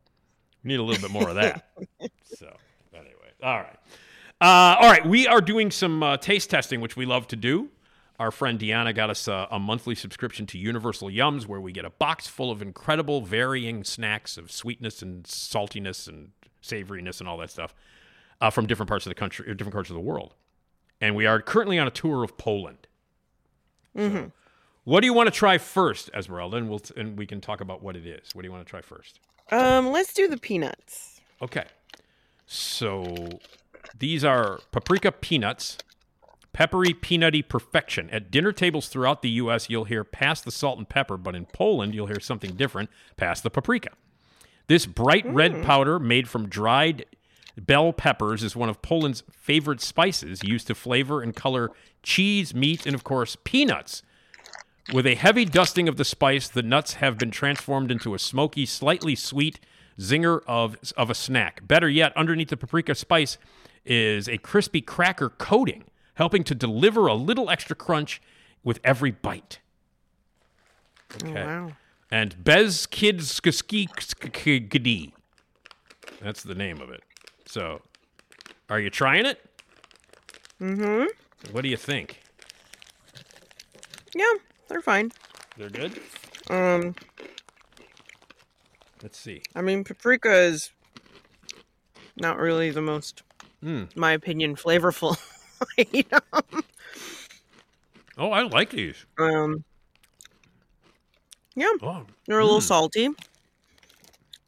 We 0.64 0.70
need 0.70 0.80
a 0.80 0.84
little 0.84 1.02
bit 1.02 1.12
more 1.12 1.30
of 1.30 1.36
that. 1.36 1.70
so, 2.24 2.54
anyway, 2.94 3.32
all 3.42 3.58
right. 3.58 3.78
Uh, 4.40 4.78
all 4.82 4.90
right, 4.90 5.06
we 5.06 5.28
are 5.28 5.42
doing 5.42 5.72
some 5.72 6.04
uh, 6.04 6.18
taste 6.18 6.50
testing, 6.50 6.82
which 6.82 6.96
we 6.96 7.06
love 7.06 7.28
to 7.28 7.36
do. 7.36 7.70
Our 8.20 8.32
friend 8.32 8.60
Deanna 8.60 8.96
got 8.96 9.10
us 9.10 9.28
a, 9.28 9.48
a 9.52 9.60
monthly 9.60 9.94
subscription 9.94 10.48
to 10.48 10.58
Universal 10.58 11.10
Yums, 11.10 11.46
where 11.46 11.62
we 11.62 11.72
get 11.72 11.86
a 11.86 11.92
box 11.92 12.28
full 12.28 12.52
of 12.52 12.62
incredible, 12.62 13.22
varying 13.22 13.84
snacks 13.84 14.38
of 14.38 14.52
sweetness 14.52 15.02
and 15.02 15.24
saltiness 15.24 16.08
and 16.08 16.32
savoriness 16.64 17.20
and 17.20 17.30
all 17.30 17.38
that 17.38 17.52
stuff 17.52 17.76
uh, 18.42 18.50
from 18.50 18.66
different 18.66 18.90
parts 18.90 19.06
of 19.06 19.12
the 19.12 19.16
country, 19.16 19.50
or 19.50 19.54
different 19.54 19.74
parts 19.74 19.90
of 19.90 19.96
the 19.96 20.02
world. 20.02 20.34
And 21.00 21.16
we 21.16 21.28
are 21.28 21.42
currently 21.42 21.78
on 21.78 21.88
a 21.88 21.92
tour 21.92 22.24
of 22.24 22.38
Poland. 22.38 22.88
Mm-hmm. 23.96 24.30
What 24.88 25.02
do 25.02 25.06
you 25.06 25.12
want 25.12 25.28
to 25.28 25.38
try 25.38 25.58
first, 25.58 26.10
Esmeralda? 26.16 26.56
And 26.56 26.70
we'll 26.70 26.80
and 26.96 27.18
we 27.18 27.26
can 27.26 27.42
talk 27.42 27.60
about 27.60 27.84
what 27.84 27.98
it 27.98 28.08
is. 28.08 28.34
What 28.34 28.44
do 28.44 28.48
you 28.48 28.54
want 28.54 28.66
to 28.66 28.70
try 28.70 28.80
first? 28.80 29.20
Um, 29.52 29.92
let's 29.92 30.14
do 30.14 30.30
the 30.30 30.38
peanuts. 30.38 31.20
Okay. 31.42 31.66
So 32.46 33.28
these 34.00 34.24
are 34.24 34.62
paprika 34.72 35.12
peanuts, 35.12 35.78
peppery, 36.54 36.94
peanutty 36.94 37.46
perfection. 37.46 38.10
At 38.12 38.32
dinner 38.32 38.54
tables 38.54 38.88
throughout 38.88 39.22
the 39.22 39.30
U.S., 39.32 39.70
you'll 39.70 39.84
hear 39.84 40.06
pass 40.06 40.40
the 40.40 40.52
salt 40.52 40.78
and 40.78 40.88
pepper, 40.88 41.18
but 41.18 41.36
in 41.36 41.48
Poland, 41.48 41.94
you'll 41.94 42.08
hear 42.08 42.22
something 42.22 42.52
different 42.52 42.90
pass 43.18 43.42
the 43.42 43.50
paprika. 43.50 43.90
This 44.68 44.86
bright 44.86 45.26
red 45.26 45.66
powder 45.66 46.00
made 46.00 46.30
from 46.30 46.48
dried 46.48 47.06
bell 47.58 47.92
peppers 47.92 48.42
is 48.42 48.56
one 48.56 48.70
of 48.70 48.82
Poland's 48.82 49.24
favorite 49.30 49.82
spices 49.82 50.46
used 50.46 50.68
to 50.68 50.76
flavor 50.76 51.22
and 51.22 51.36
color 51.36 51.72
cheese, 52.04 52.56
meat, 52.56 52.86
and 52.86 52.96
of 52.96 53.04
course, 53.04 53.36
peanuts. 53.44 54.02
With 54.94 55.06
a 55.06 55.16
heavy 55.16 55.44
dusting 55.44 55.90
of 55.90 55.98
the 55.98 56.06
spice, 56.06 56.48
the 56.48 56.64
nuts 56.64 56.94
have 56.96 57.18
been 57.18 57.32
transformed 57.32 57.92
into 57.92 58.14
a 58.14 58.20
smoky, 58.20 58.66
slightly 58.66 59.16
sweet 59.16 59.60
zinger 60.00 60.42
of, 60.48 60.78
of 60.96 61.10
a 61.10 61.16
snack. 61.16 61.68
Better 61.68 61.90
yet, 61.90 62.16
underneath 62.16 62.50
the 62.50 62.58
paprika 62.58 62.96
spice 62.96 63.38
is 63.86 64.30
a 64.30 64.38
crispy 64.38 64.80
cracker 64.82 65.30
coating, 65.30 65.84
helping 66.16 66.44
to 66.46 66.56
deliver 66.56 67.08
a 67.08 67.14
little 67.16 67.50
extra 67.50 67.76
crunch 67.76 68.22
with 68.64 68.80
every 68.84 69.12
bite. 69.12 69.60
Oh, 71.24 71.28
Okay. 71.30 71.46
wow. 71.46 71.72
And 72.10 72.42
Bez 72.44 72.86
Kids. 72.86 73.42
That's 76.22 76.44
the 76.44 76.56
name 76.56 76.80
of 76.82 76.90
it. 76.90 77.04
So, 77.46 77.82
are 78.70 78.80
you 78.80 78.90
trying 78.90 79.26
it? 79.26 79.44
Mm-hmm. 80.62 81.06
What 81.52 81.62
do 81.64 81.68
you 81.70 81.76
think? 81.78 82.22
Yeah, 84.16 84.26
they're 84.68 84.82
fine. 84.82 85.12
They're 85.58 85.70
good? 85.70 86.00
Um, 86.50 86.96
Let's 89.02 89.18
see. 89.20 89.42
I 89.56 89.62
mean, 89.62 89.84
paprika 89.84 90.34
is 90.34 90.72
not 92.20 92.38
really 92.38 92.72
the 92.72 92.82
most, 92.82 93.22
Mm. 93.64 93.94
in 93.96 94.00
my 94.00 94.12
opinion, 94.14 94.56
flavorful 94.56 95.18
item. 95.80 96.64
Oh, 98.18 98.32
I 98.32 98.44
like 98.44 98.72
these. 98.72 99.06
Um, 99.18 99.64
yeah, 101.56 101.70
Oh, 101.82 102.06
they're 102.28 102.40
a 102.40 102.46
little 102.46 102.60
mm. 102.60 102.64
salty, 102.64 103.10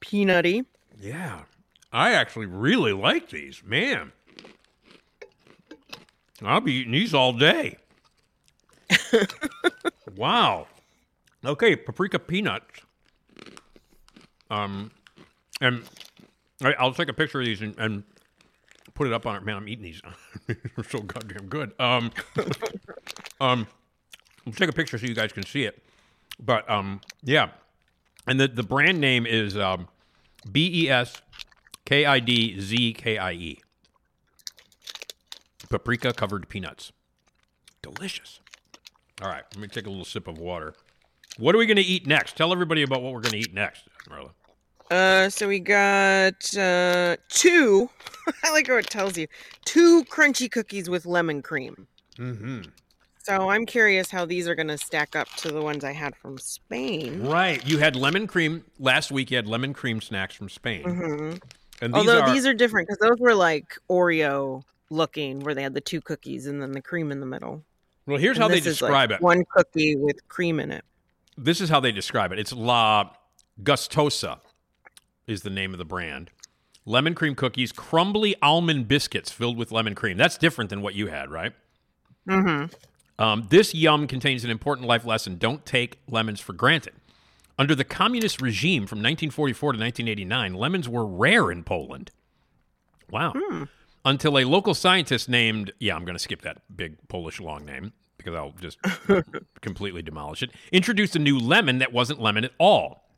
peanutty. 0.02 0.66
Yeah. 1.00 1.42
I 1.92 2.14
actually 2.14 2.46
really 2.46 2.94
like 2.94 3.30
these. 3.30 3.64
Man. 3.64 4.12
I'll 6.44 6.62
be 6.62 6.74
eating 6.74 6.94
these 6.94 7.14
all 7.14 7.34
day. 7.34 7.78
wow. 10.20 10.68
Okay, 11.46 11.76
paprika 11.78 12.20
peanuts. 12.20 12.82
Um, 14.52 14.92
and 15.62 15.84
I, 16.62 16.74
I'll 16.74 16.94
take 16.94 17.08
a 17.08 17.14
picture 17.14 17.40
of 17.40 17.46
these 17.46 17.62
and, 17.62 17.74
and 17.80 18.04
put 18.94 19.08
it 19.08 19.14
up 19.14 19.26
on 19.26 19.38
it. 19.38 19.44
Man, 19.44 19.56
I'm 19.56 19.68
eating 19.70 19.84
these. 19.84 20.02
They're 20.48 20.84
so 20.88 21.00
goddamn 21.00 21.48
good. 21.48 21.72
Um, 21.80 22.12
um, 23.42 23.66
I'll 24.46 24.54
take 24.54 24.70
a 24.70 24.74
picture 24.74 24.98
so 24.98 25.06
you 25.06 25.16
guys 25.16 25.32
can 25.32 25.46
see 25.46 25.64
it. 25.64 25.82
But 26.38 26.70
um, 26.70 27.02
yeah, 27.24 27.50
and 28.28 28.40
the 28.40 28.48
the 28.48 28.64
brand 28.64 29.00
name 29.00 29.26
is 29.26 29.58
um, 29.58 29.88
B 30.50 30.86
E 30.86 30.90
S 30.90 31.22
K 31.86 32.06
I 32.06 32.20
D 32.20 32.60
Z 32.60 32.94
K 32.94 33.18
I 33.18 33.32
E. 33.34 33.60
Paprika 35.70 36.14
covered 36.14 36.50
peanuts. 36.50 36.92
Delicious. 37.82 38.40
All 39.22 39.28
right, 39.28 39.44
let 39.54 39.62
me 39.62 39.68
take 39.68 39.86
a 39.86 39.90
little 39.90 40.06
sip 40.06 40.28
of 40.28 40.38
water. 40.38 40.74
What 41.38 41.56
are 41.56 41.58
we 41.58 41.66
going 41.66 41.78
to 41.78 41.84
eat 41.84 42.08
next? 42.08 42.36
Tell 42.36 42.52
everybody 42.52 42.84
about 42.84 43.02
what 43.02 43.14
we're 43.14 43.22
going 43.22 43.34
to 43.34 43.40
eat 43.40 43.54
next, 43.54 43.84
Marla. 44.10 44.32
Uh, 44.92 45.30
so 45.30 45.48
we 45.48 45.60
got 45.60 46.58
uh 46.58 47.16
two. 47.30 47.90
I 48.44 48.52
like 48.52 48.68
how 48.68 48.78
it 48.78 48.90
tells 48.90 49.18
you 49.18 49.28
two 49.66 50.04
crunchy 50.06 50.52
cookies 50.52 50.90
with 50.90 51.06
lemon 51.06 51.42
cream. 51.42 51.88
Mm-hmm. 52.18 52.62
So 53.22 53.50
I'm 53.50 53.66
curious 53.66 54.10
how 54.10 54.26
these 54.26 54.48
are 54.48 54.56
going 54.56 54.70
to 54.70 54.78
stack 54.78 55.16
up 55.16 55.28
to 55.38 55.50
the 55.50 55.62
ones 55.62 55.84
I 55.84 55.92
had 55.92 56.16
from 56.16 56.40
Spain. 56.40 57.28
Right. 57.28 57.64
You 57.68 57.78
had 57.78 57.96
lemon 57.96 58.26
cream 58.26 58.64
last 58.80 59.12
week. 59.12 59.30
You 59.30 59.38
had 59.38 59.46
lemon 59.48 59.74
cream 59.74 60.02
snacks 60.02 60.34
from 60.34 60.50
Spain, 60.50 60.84
hmm 60.84 61.36
and 61.82 61.94
these 61.94 62.00
Although 62.00 62.22
are 62.22 62.34
these 62.34 62.46
are 62.46 62.54
different 62.54 62.88
because 62.88 63.00
those 63.00 63.20
were 63.20 63.36
like 63.36 63.78
Oreo 63.90 64.64
looking, 64.90 65.40
where 65.42 65.54
they 65.54 65.64
had 65.64 65.74
the 65.74 65.82
two 65.82 66.02
cookies 66.02 66.48
and 66.48 66.62
then 66.62 66.72
the 66.72 66.82
cream 66.82 67.12
in 67.12 67.20
the 67.20 67.26
middle. 67.26 67.64
Well. 68.10 68.20
Here's 68.20 68.38
And 68.38 68.44
how 68.44 68.48
they 68.50 68.58
is, 68.58 68.66
like, 68.66 68.72
describe 68.74 69.12
it. 69.12 69.22
One 69.22 69.46
cookie 69.46 69.96
with 69.96 70.28
cream 70.28 70.60
in 70.60 70.72
it. 70.72 70.84
this 71.38 71.62
is 71.62 71.70
how 71.70 71.80
they 71.80 71.92
describe 71.92 72.32
it. 72.32 72.40
It's 72.40 72.52
La 72.54 73.12
Gustosa 73.64 74.40
is 75.28 75.42
the 75.44 75.50
name 75.50 75.74
of 75.74 75.78
the 75.78 75.86
brand. 75.86 76.32
Lemon 76.86 77.14
cream 77.14 77.36
cookies, 77.36 77.72
crumbly 77.72 78.36
almond 78.42 78.88
biscuits 78.88 79.32
filled 79.32 79.58
with 79.58 79.72
lemon 79.72 79.94
cream. 79.96 80.18
That's 80.18 80.38
different 80.38 80.70
than 80.70 80.82
what 80.82 80.96
you 80.96 81.08
had, 81.08 81.30
right? 81.30 81.54
Mm-hmm. 82.28 82.74
Um, 83.22 83.48
this 83.50 83.76
yum 83.76 84.08
contains 84.08 84.44
an 84.44 84.50
important 84.50 84.88
life 84.88 85.06
lesson. 85.06 85.38
Don't 85.38 85.66
take 85.66 86.00
lemons 86.08 86.40
for 86.40 86.54
granted. 86.54 86.94
Under 87.60 87.76
the 87.76 87.84
communist 87.84 88.42
regime 88.42 88.88
from 88.88 89.00
1944 89.00 89.74
to 89.74 89.80
1989, 89.80 90.54
lemons 90.54 90.88
were 90.90 91.06
rare 91.06 91.52
in 91.52 91.64
Poland. 91.64 92.12
Wow. 93.12 93.34
Until 94.06 94.38
a 94.38 94.46
local 94.46 94.74
scientist 94.74 95.28
named, 95.28 95.74
yeah, 95.80 95.96
I'm 95.96 96.06
going 96.06 96.16
to 96.16 96.24
skip 96.24 96.42
that 96.44 96.62
big 96.74 96.98
Polish 97.10 97.40
long 97.40 97.66
name 97.66 97.94
because 98.18 98.36
I'll 98.36 98.54
just 98.60 98.78
completely 99.62 100.02
demolish 100.02 100.44
it, 100.44 100.52
introduced 100.72 101.16
a 101.16 101.20
new 101.20 101.38
lemon 101.38 101.80
that 101.80 101.94
wasn't 101.94 102.22
lemon 102.22 102.46
at 102.46 102.52
all. 102.58 103.10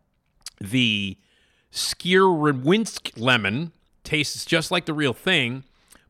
The 0.60 1.18
Skierwinsk 1.72 3.20
lemon 3.20 3.72
tastes 4.04 4.46
just 4.46 4.72
like 4.72 4.86
the 4.86 4.94
real 4.94 5.14
thing, 5.14 5.64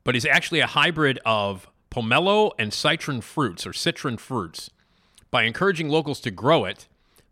but 0.04 0.16
is 0.16 0.26
actually 0.26 0.60
a 0.60 0.68
hybrid 0.68 1.20
of 1.26 1.68
pomelo 1.90 2.52
and 2.60 2.74
citron 2.74 3.22
fruits 3.22 3.66
or 3.66 3.74
citron 3.74 4.18
fruits. 4.18 4.70
By 5.30 5.44
encouraging 5.44 5.90
locals 5.90 6.20
to 6.22 6.32
grow 6.32 6.66
it, 6.66 6.88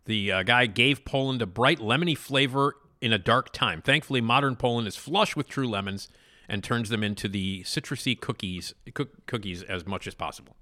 the 0.06 0.32
uh, 0.32 0.42
guy 0.42 0.66
gave 0.66 1.04
Poland 1.04 1.42
a 1.42 1.46
bright 1.46 1.78
lemony 1.78 2.16
flavor 2.16 2.76
in 3.00 3.12
a 3.12 3.18
dark 3.18 3.52
time. 3.52 3.82
Thankfully, 3.82 4.20
modern 4.20 4.56
Poland 4.56 4.86
is 4.88 4.96
flush 4.96 5.36
with 5.36 5.48
true 5.48 5.68
lemons 5.68 6.08
and 6.50 6.64
turns 6.64 6.88
them 6.88 7.04
into 7.04 7.28
the 7.28 7.62
citrusy 7.62 8.20
cookies 8.20 8.74
cook, 8.92 9.24
cookies 9.26 9.62
as 9.62 9.86
much 9.86 10.06
as 10.08 10.14
possible. 10.14 10.56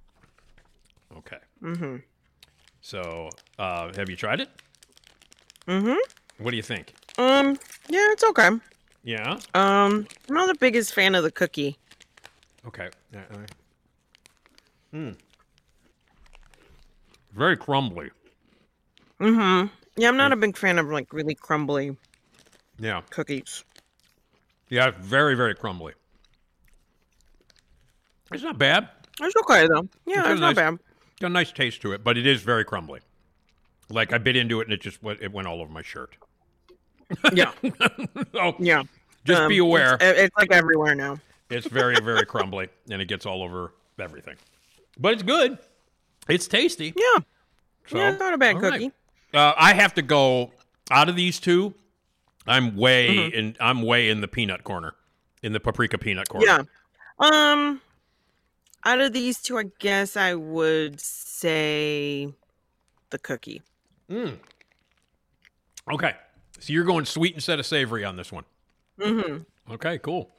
Okay. 1.16 1.38
Mm-hmm. 1.62 1.96
So, 2.82 3.30
uh, 3.58 3.90
have 3.96 4.10
you 4.10 4.14
tried 4.14 4.40
it? 4.40 4.50
Mm-hmm. 5.66 5.96
What 6.38 6.50
do 6.50 6.56
you 6.56 6.62
think? 6.62 6.94
Um, 7.16 7.58
yeah, 7.88 8.06
it's 8.12 8.22
okay. 8.22 8.50
Yeah. 9.02 9.38
Um, 9.54 10.06
I'm 10.28 10.34
not 10.34 10.46
the 10.48 10.58
biggest 10.60 10.94
fan 10.94 11.14
of 11.14 11.24
the 11.24 11.32
cookie. 11.32 11.78
Okay. 12.66 12.90
Yeah. 13.12 13.22
Hmm. 14.92 15.10
Very 17.32 17.56
crumbly. 17.56 18.10
Mm-hmm. 19.20 19.68
Yeah, 19.96 20.08
I'm 20.08 20.16
not 20.16 20.32
a 20.32 20.36
big 20.36 20.56
fan 20.56 20.78
of 20.78 20.88
like 20.88 21.12
really 21.12 21.34
crumbly 21.34 21.96
Yeah. 22.78 23.00
cookies. 23.10 23.64
Yeah, 24.68 24.88
it's 24.88 24.98
very, 25.06 25.34
very 25.34 25.54
crumbly. 25.54 25.94
It's 28.32 28.42
not 28.42 28.58
bad. 28.58 28.88
It's 29.20 29.34
okay 29.36 29.66
though. 29.66 29.88
Yeah, 30.06 30.22
got 30.22 30.30
it's 30.32 30.40
not 30.40 30.46
nice- 30.48 30.56
bad. 30.56 30.78
Got 31.20 31.26
a 31.28 31.30
nice 31.30 31.50
taste 31.50 31.82
to 31.82 31.92
it, 31.92 32.04
but 32.04 32.16
it 32.16 32.26
is 32.26 32.42
very 32.42 32.64
crumbly. 32.64 33.00
Like 33.90 34.12
I 34.12 34.18
bit 34.18 34.36
into 34.36 34.60
it 34.60 34.64
and 34.68 34.72
it 34.72 34.80
just 34.80 35.02
went, 35.02 35.20
it 35.20 35.32
went 35.32 35.48
all 35.48 35.60
over 35.60 35.72
my 35.72 35.82
shirt. 35.82 36.16
Yeah, 37.32 37.52
oh, 38.34 38.54
yeah. 38.58 38.82
just 39.24 39.48
be 39.48 39.58
Um, 39.60 39.66
aware. 39.66 39.94
It's, 40.00 40.20
it's 40.20 40.36
like 40.36 40.52
everywhere 40.52 40.94
now. 40.94 41.18
It's 41.50 41.66
very, 41.66 41.96
very 42.00 42.24
crumbly 42.26 42.68
and 42.90 43.00
it 43.02 43.06
gets 43.08 43.24
all 43.26 43.42
over 43.42 43.72
everything. 43.98 44.36
But 44.98 45.14
it's 45.14 45.22
good. 45.22 45.58
It's 46.28 46.46
tasty. 46.46 46.92
Yeah. 46.94 47.22
So, 47.86 47.96
yeah, 47.96 48.10
not 48.16 48.34
a 48.34 48.38
bad 48.38 48.56
all 48.56 48.62
right. 48.62 48.72
cookie. 48.72 48.92
Uh, 49.32 49.54
I 49.56 49.72
have 49.72 49.94
to 49.94 50.02
go 50.02 50.52
out 50.90 51.08
of 51.08 51.16
these 51.16 51.40
two. 51.40 51.74
I'm 52.48 52.76
way 52.76 53.08
Mhm. 53.08 53.32
in. 53.32 53.56
I'm 53.60 53.82
way 53.82 54.08
in 54.08 54.20
the 54.20 54.28
peanut 54.28 54.64
corner, 54.64 54.94
in 55.42 55.52
the 55.52 55.60
paprika 55.60 55.98
peanut 55.98 56.28
corner. 56.28 56.46
Yeah. 56.46 56.62
Um, 57.18 57.80
out 58.84 59.00
of 59.00 59.12
these 59.12 59.40
two, 59.40 59.58
I 59.58 59.64
guess 59.78 60.16
I 60.16 60.34
would 60.34 61.00
say 61.00 62.32
the 63.10 63.18
cookie. 63.18 63.62
Okay. 64.10 66.14
So 66.60 66.72
you're 66.72 66.84
going 66.84 67.04
sweet 67.04 67.34
instead 67.34 67.58
of 67.58 67.66
savory 67.66 68.04
on 68.04 68.16
this 68.16 68.32
one. 68.32 68.44
Mm-hmm. 69.00 69.72
Okay, 69.74 69.98
cool. 69.98 70.34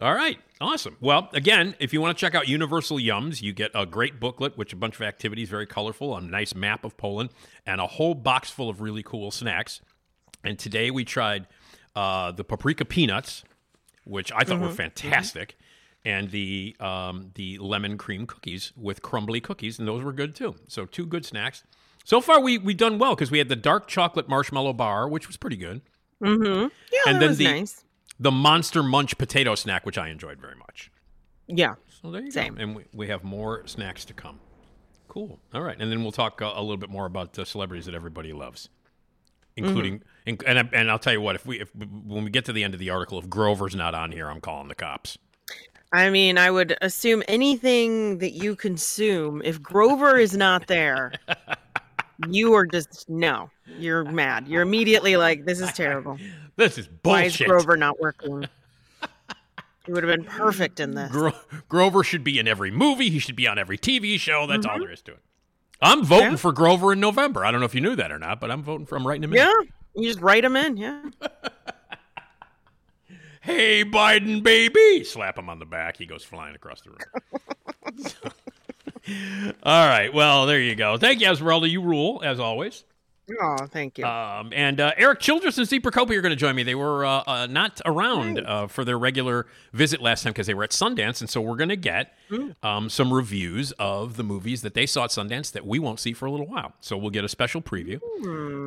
All 0.00 0.14
right, 0.14 0.38
awesome. 0.60 0.96
Well, 1.00 1.28
again, 1.32 1.74
if 1.80 1.92
you 1.92 2.00
want 2.00 2.16
to 2.16 2.20
check 2.20 2.34
out 2.34 2.46
Universal 2.46 2.98
Yums, 2.98 3.42
you 3.42 3.52
get 3.52 3.72
a 3.74 3.84
great 3.84 4.20
booklet, 4.20 4.56
which 4.56 4.72
a 4.72 4.76
bunch 4.76 4.94
of 4.94 5.02
activities, 5.02 5.48
very 5.48 5.66
colorful, 5.66 6.16
a 6.16 6.20
nice 6.20 6.54
map 6.54 6.84
of 6.84 6.96
Poland, 6.96 7.30
and 7.66 7.80
a 7.80 7.86
whole 7.86 8.14
box 8.14 8.48
full 8.48 8.70
of 8.70 8.80
really 8.80 9.02
cool 9.02 9.32
snacks. 9.32 9.80
And 10.48 10.58
today 10.58 10.90
we 10.90 11.04
tried 11.04 11.46
uh, 11.94 12.32
the 12.32 12.42
paprika 12.42 12.86
peanuts, 12.86 13.44
which 14.04 14.32
I 14.32 14.44
thought 14.44 14.60
were 14.60 14.70
fantastic, 14.70 15.58
and 16.06 16.30
the 16.30 16.74
um, 16.80 17.32
the 17.34 17.58
lemon 17.58 17.98
cream 17.98 18.26
cookies 18.26 18.72
with 18.76 19.02
crumbly 19.02 19.40
cookies, 19.42 19.78
and 19.78 19.86
those 19.86 20.02
were 20.02 20.12
good 20.14 20.34
too. 20.34 20.54
So 20.68 20.86
two 20.86 21.04
good 21.04 21.26
snacks. 21.26 21.64
So 22.04 22.22
far, 22.22 22.40
we 22.40 22.56
we 22.56 22.72
done 22.72 22.98
well 22.98 23.14
because 23.14 23.30
we 23.30 23.36
had 23.36 23.50
the 23.50 23.56
dark 23.56 23.88
chocolate 23.88 24.26
marshmallow 24.26 24.72
bar, 24.72 25.06
which 25.06 25.26
was 25.28 25.36
pretty 25.36 25.56
good. 25.58 25.82
Mm-hmm. 26.22 26.68
Yeah, 26.92 27.00
And 27.06 27.16
that 27.16 27.20
then 27.20 27.28
was 27.28 27.38
the- 27.38 27.44
nice. 27.44 27.84
The 28.18 28.30
Monster 28.32 28.82
Munch 28.82 29.16
potato 29.18 29.54
snack, 29.54 29.84
which 29.86 29.96
I 29.98 30.08
enjoyed 30.08 30.40
very 30.40 30.56
much. 30.56 30.90
Yeah. 31.46 31.74
So 32.02 32.10
there 32.10 32.22
you 32.22 32.30
Same. 32.32 32.54
go. 32.56 32.62
And 32.62 32.74
we, 32.74 32.84
we 32.92 33.06
have 33.08 33.22
more 33.22 33.64
snacks 33.66 34.04
to 34.06 34.14
come. 34.14 34.40
Cool. 35.06 35.38
All 35.54 35.62
right. 35.62 35.76
And 35.78 35.92
then 35.92 36.02
we'll 36.02 36.10
talk 36.10 36.42
uh, 36.42 36.52
a 36.56 36.60
little 36.60 36.78
bit 36.78 36.90
more 36.90 37.06
about 37.06 37.34
the 37.34 37.46
celebrities 37.46 37.84
that 37.86 37.94
everybody 37.94 38.32
loves, 38.32 38.70
including, 39.58 40.00
Mm-hmm. 40.26 40.30
inc- 40.34 40.44
and, 40.46 40.68
and 40.72 40.90
I'll 40.90 40.98
tell 40.98 41.12
you 41.12 41.20
what, 41.20 41.34
if 41.34 41.44
we, 41.46 41.60
if 41.60 41.74
when 41.74 42.24
we 42.24 42.30
get 42.30 42.44
to 42.46 42.52
the 42.52 42.64
end 42.64 42.74
of 42.74 42.80
the 42.80 42.90
article, 42.90 43.18
if 43.18 43.28
Grover's 43.28 43.74
not 43.74 43.94
on 43.94 44.12
here, 44.12 44.28
I'm 44.30 44.40
calling 44.40 44.68
the 44.68 44.74
cops. 44.74 45.18
I 45.92 46.10
mean, 46.10 46.36
I 46.36 46.50
would 46.50 46.76
assume 46.82 47.22
anything 47.28 48.18
that 48.18 48.32
you 48.32 48.54
consume, 48.56 49.40
if 49.44 49.62
Grover 49.62 50.16
is 50.18 50.36
not 50.36 50.66
there, 50.66 51.12
you 52.28 52.52
are 52.54 52.66
just 52.66 53.08
no. 53.08 53.50
You're 53.78 54.04
mad. 54.04 54.48
You're 54.48 54.62
immediately 54.62 55.16
like, 55.16 55.44
this 55.46 55.60
is 55.60 55.72
terrible. 55.72 56.18
This 56.56 56.76
is 56.76 56.88
Why 57.02 57.24
is. 57.24 57.36
Grover 57.36 57.76
not 57.76 58.00
working? 58.00 58.46
He 59.86 59.92
would 59.92 60.04
have 60.04 60.14
been 60.14 60.26
perfect 60.26 60.80
in 60.80 60.94
this. 60.94 61.10
Gro- 61.10 61.32
Grover 61.70 62.04
should 62.04 62.22
be 62.24 62.38
in 62.38 62.46
every 62.46 62.70
movie. 62.70 63.08
He 63.08 63.18
should 63.18 63.36
be 63.36 63.46
on 63.48 63.58
every 63.58 63.78
TV 63.78 64.18
show. 64.20 64.46
That's 64.46 64.66
all 64.66 64.78
there 64.78 64.90
is 64.92 65.00
to 65.02 65.12
it. 65.12 65.20
I'm 65.80 66.04
voting. 66.04 66.30
Yeah. 66.32 66.36
for 66.36 66.52
Grover 66.52 66.92
in 66.92 67.00
November. 67.00 67.44
I 67.44 67.50
don't 67.50 67.60
know 67.60 67.66
if 67.66 67.74
you 67.74 67.80
knew 67.80 67.96
that 67.96 68.10
or 68.10 68.18
not, 68.18 68.40
but 68.40 68.50
I'm 68.50 68.62
voting 68.62 68.86
for 68.86 68.96
him 68.96 69.06
writing 69.06 69.24
him 69.24 69.32
in. 69.32 69.38
Yeah, 69.38 69.52
you 69.94 70.08
just 70.08 70.20
write 70.20 70.44
him 70.44 70.56
in. 70.56 70.76
Yeah. 70.76 71.02
Hey, 73.40 73.82
Biden, 73.82 74.42
baby. 74.42 75.04
Slap 75.04 75.38
him 75.38 75.48
on 75.48 75.58
the 75.58 75.64
back. 75.64 75.96
He 75.96 76.04
goes 76.04 76.22
flying 76.22 76.54
across 76.54 76.82
the 76.82 76.90
room. 76.90 76.98
All 79.62 79.88
right. 79.88 80.12
Well, 80.12 80.44
there 80.44 80.60
you 80.60 80.74
go. 80.74 80.98
Thank 80.98 81.22
you, 81.22 81.28
Esmeralda. 81.28 81.66
You 81.66 81.80
rule, 81.80 82.20
as 82.22 82.40
always. 82.40 82.84
Oh, 83.40 83.56
thank 83.66 83.98
you. 83.98 84.04
Um, 84.06 84.52
and 84.54 84.80
uh, 84.80 84.92
Erik 84.96 85.20
Childress 85.20 85.58
and 85.58 85.66
Steve 85.66 85.82
Prokopy 85.82 86.16
are 86.16 86.20
going 86.20 86.30
to 86.30 86.36
join 86.36 86.56
me. 86.56 86.62
They 86.62 86.74
were 86.74 87.04
uh, 87.04 87.22
uh, 87.26 87.46
not 87.46 87.80
around 87.84 88.40
uh, 88.40 88.66
for 88.68 88.84
their 88.84 88.98
regular 88.98 89.46
visit 89.72 90.00
last 90.00 90.22
time 90.22 90.32
because 90.32 90.46
they 90.46 90.54
were 90.54 90.64
at 90.64 90.70
Sundance. 90.70 91.20
And 91.20 91.28
so 91.28 91.40
we're 91.40 91.56
going 91.56 91.68
to 91.68 91.76
get 91.76 92.14
um, 92.62 92.88
some 92.88 93.12
reviews 93.12 93.72
of 93.72 94.16
the 94.16 94.24
movies 94.24 94.62
that 94.62 94.74
they 94.74 94.86
saw 94.86 95.04
at 95.04 95.10
Sundance 95.10 95.52
that 95.52 95.66
we 95.66 95.78
won't 95.78 96.00
see 96.00 96.12
for 96.12 96.26
a 96.26 96.30
little 96.30 96.46
while. 96.46 96.72
So 96.80 96.96
we'll 96.96 97.10
get 97.10 97.24
a 97.24 97.28
special 97.28 97.60
preview 97.60 98.00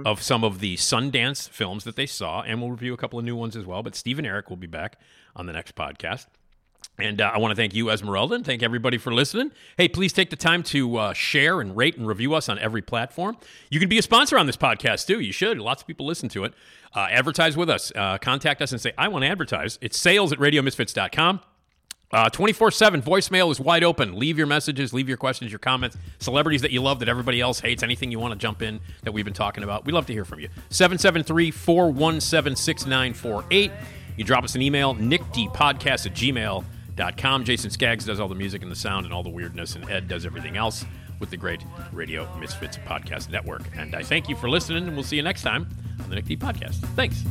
of 0.05 0.21
some 0.21 0.43
of 0.43 0.59
the 0.59 0.75
Sundance 0.77 1.49
films 1.49 1.83
that 1.83 1.95
they 1.95 2.05
saw, 2.05 2.41
and 2.41 2.61
we'll 2.61 2.71
review 2.71 2.93
a 2.93 2.97
couple 2.97 3.17
of 3.19 3.25
new 3.25 3.35
ones 3.35 3.55
as 3.55 3.65
well. 3.65 3.81
But 3.83 3.95
Steve 3.95 4.17
and 4.19 4.27
Erik 4.27 4.49
will 4.49 4.57
be 4.57 4.67
back 4.67 4.99
on 5.35 5.45
the 5.47 5.53
next 5.53 5.75
podcast. 5.75 6.27
And 6.97 7.19
uh, 7.19 7.31
I 7.33 7.39
want 7.39 7.51
to 7.51 7.55
thank 7.55 7.73
you, 7.73 7.89
Esmeralda, 7.89 8.35
and 8.35 8.45
thank 8.45 8.61
everybody 8.61 8.97
for 8.97 9.13
listening. 9.13 9.51
Hey, 9.77 9.87
please 9.87 10.13
take 10.13 10.29
the 10.29 10.35
time 10.35 10.61
to 10.63 10.97
uh, 10.97 11.13
share 11.13 11.61
and 11.61 11.75
rate 11.75 11.97
and 11.97 12.07
review 12.07 12.33
us 12.33 12.47
on 12.47 12.59
every 12.59 12.81
platform. 12.81 13.37
You 13.69 13.79
can 13.79 13.89
be 13.89 13.97
a 13.97 14.01
sponsor 14.01 14.37
on 14.37 14.45
this 14.45 14.57
podcast, 14.57 15.07
too. 15.07 15.19
You 15.19 15.31
should. 15.31 15.57
Lots 15.57 15.81
of 15.81 15.87
people 15.87 16.05
listen 16.05 16.29
to 16.29 16.43
it. 16.43 16.53
Uh, 16.93 17.07
advertise 17.09 17.57
with 17.57 17.69
us. 17.69 17.91
Uh, 17.95 18.17
contact 18.19 18.61
us 18.61 18.71
and 18.71 18.79
say, 18.79 18.93
I 18.97 19.07
want 19.07 19.23
to 19.23 19.29
advertise. 19.29 19.79
It's 19.81 19.97
sales 19.97 20.31
at 20.31 20.39
radiomisfits.com. 20.39 21.41
Uh, 22.13 22.29
24-7 22.29 23.01
voicemail 23.01 23.49
is 23.51 23.59
wide 23.59 23.85
open 23.85 24.19
leave 24.19 24.37
your 24.37 24.45
messages 24.45 24.91
leave 24.91 25.07
your 25.07 25.15
questions 25.15 25.49
your 25.49 25.59
comments 25.59 25.95
celebrities 26.19 26.61
that 26.61 26.71
you 26.71 26.81
love 26.81 26.99
that 26.99 27.07
everybody 27.07 27.39
else 27.39 27.61
hates 27.61 27.83
anything 27.83 28.11
you 28.11 28.19
want 28.19 28.33
to 28.33 28.37
jump 28.37 28.61
in 28.61 28.81
that 29.03 29.13
we've 29.13 29.23
been 29.23 29.33
talking 29.33 29.63
about 29.63 29.85
we 29.85 29.93
love 29.93 30.05
to 30.05 30.11
hear 30.11 30.25
from 30.25 30.41
you 30.41 30.49
773-417-6948 30.71 33.71
you 34.21 34.25
drop 34.25 34.43
us 34.43 34.53
an 34.53 34.61
email 34.61 34.93
nickdpodcast 34.93 36.05
at 36.05 36.13
gmail.com 36.13 37.43
jason 37.43 37.71
skaggs 37.71 38.05
does 38.05 38.19
all 38.19 38.27
the 38.27 38.35
music 38.35 38.61
and 38.61 38.71
the 38.71 38.75
sound 38.75 39.03
and 39.03 39.13
all 39.13 39.23
the 39.23 39.29
weirdness 39.29 39.75
and 39.75 39.89
ed 39.89 40.07
does 40.07 40.27
everything 40.27 40.57
else 40.57 40.85
with 41.19 41.31
the 41.31 41.37
great 41.37 41.63
radio 41.91 42.27
misfits 42.37 42.77
podcast 42.77 43.31
network. 43.31 43.63
And 43.75 43.95
i 43.95 44.03
thank 44.03 44.29
you 44.29 44.35
for 44.35 44.47
listening 44.47 44.85
and 44.85 44.95
we'll 44.95 45.03
see 45.03 45.15
you 45.15 45.23
next 45.23 45.41
time 45.41 45.67
on 46.03 46.09
the 46.09 46.15
nick 46.15 46.25
d 46.25 46.37
podcast. 46.37 46.75
Thanks 46.95 47.23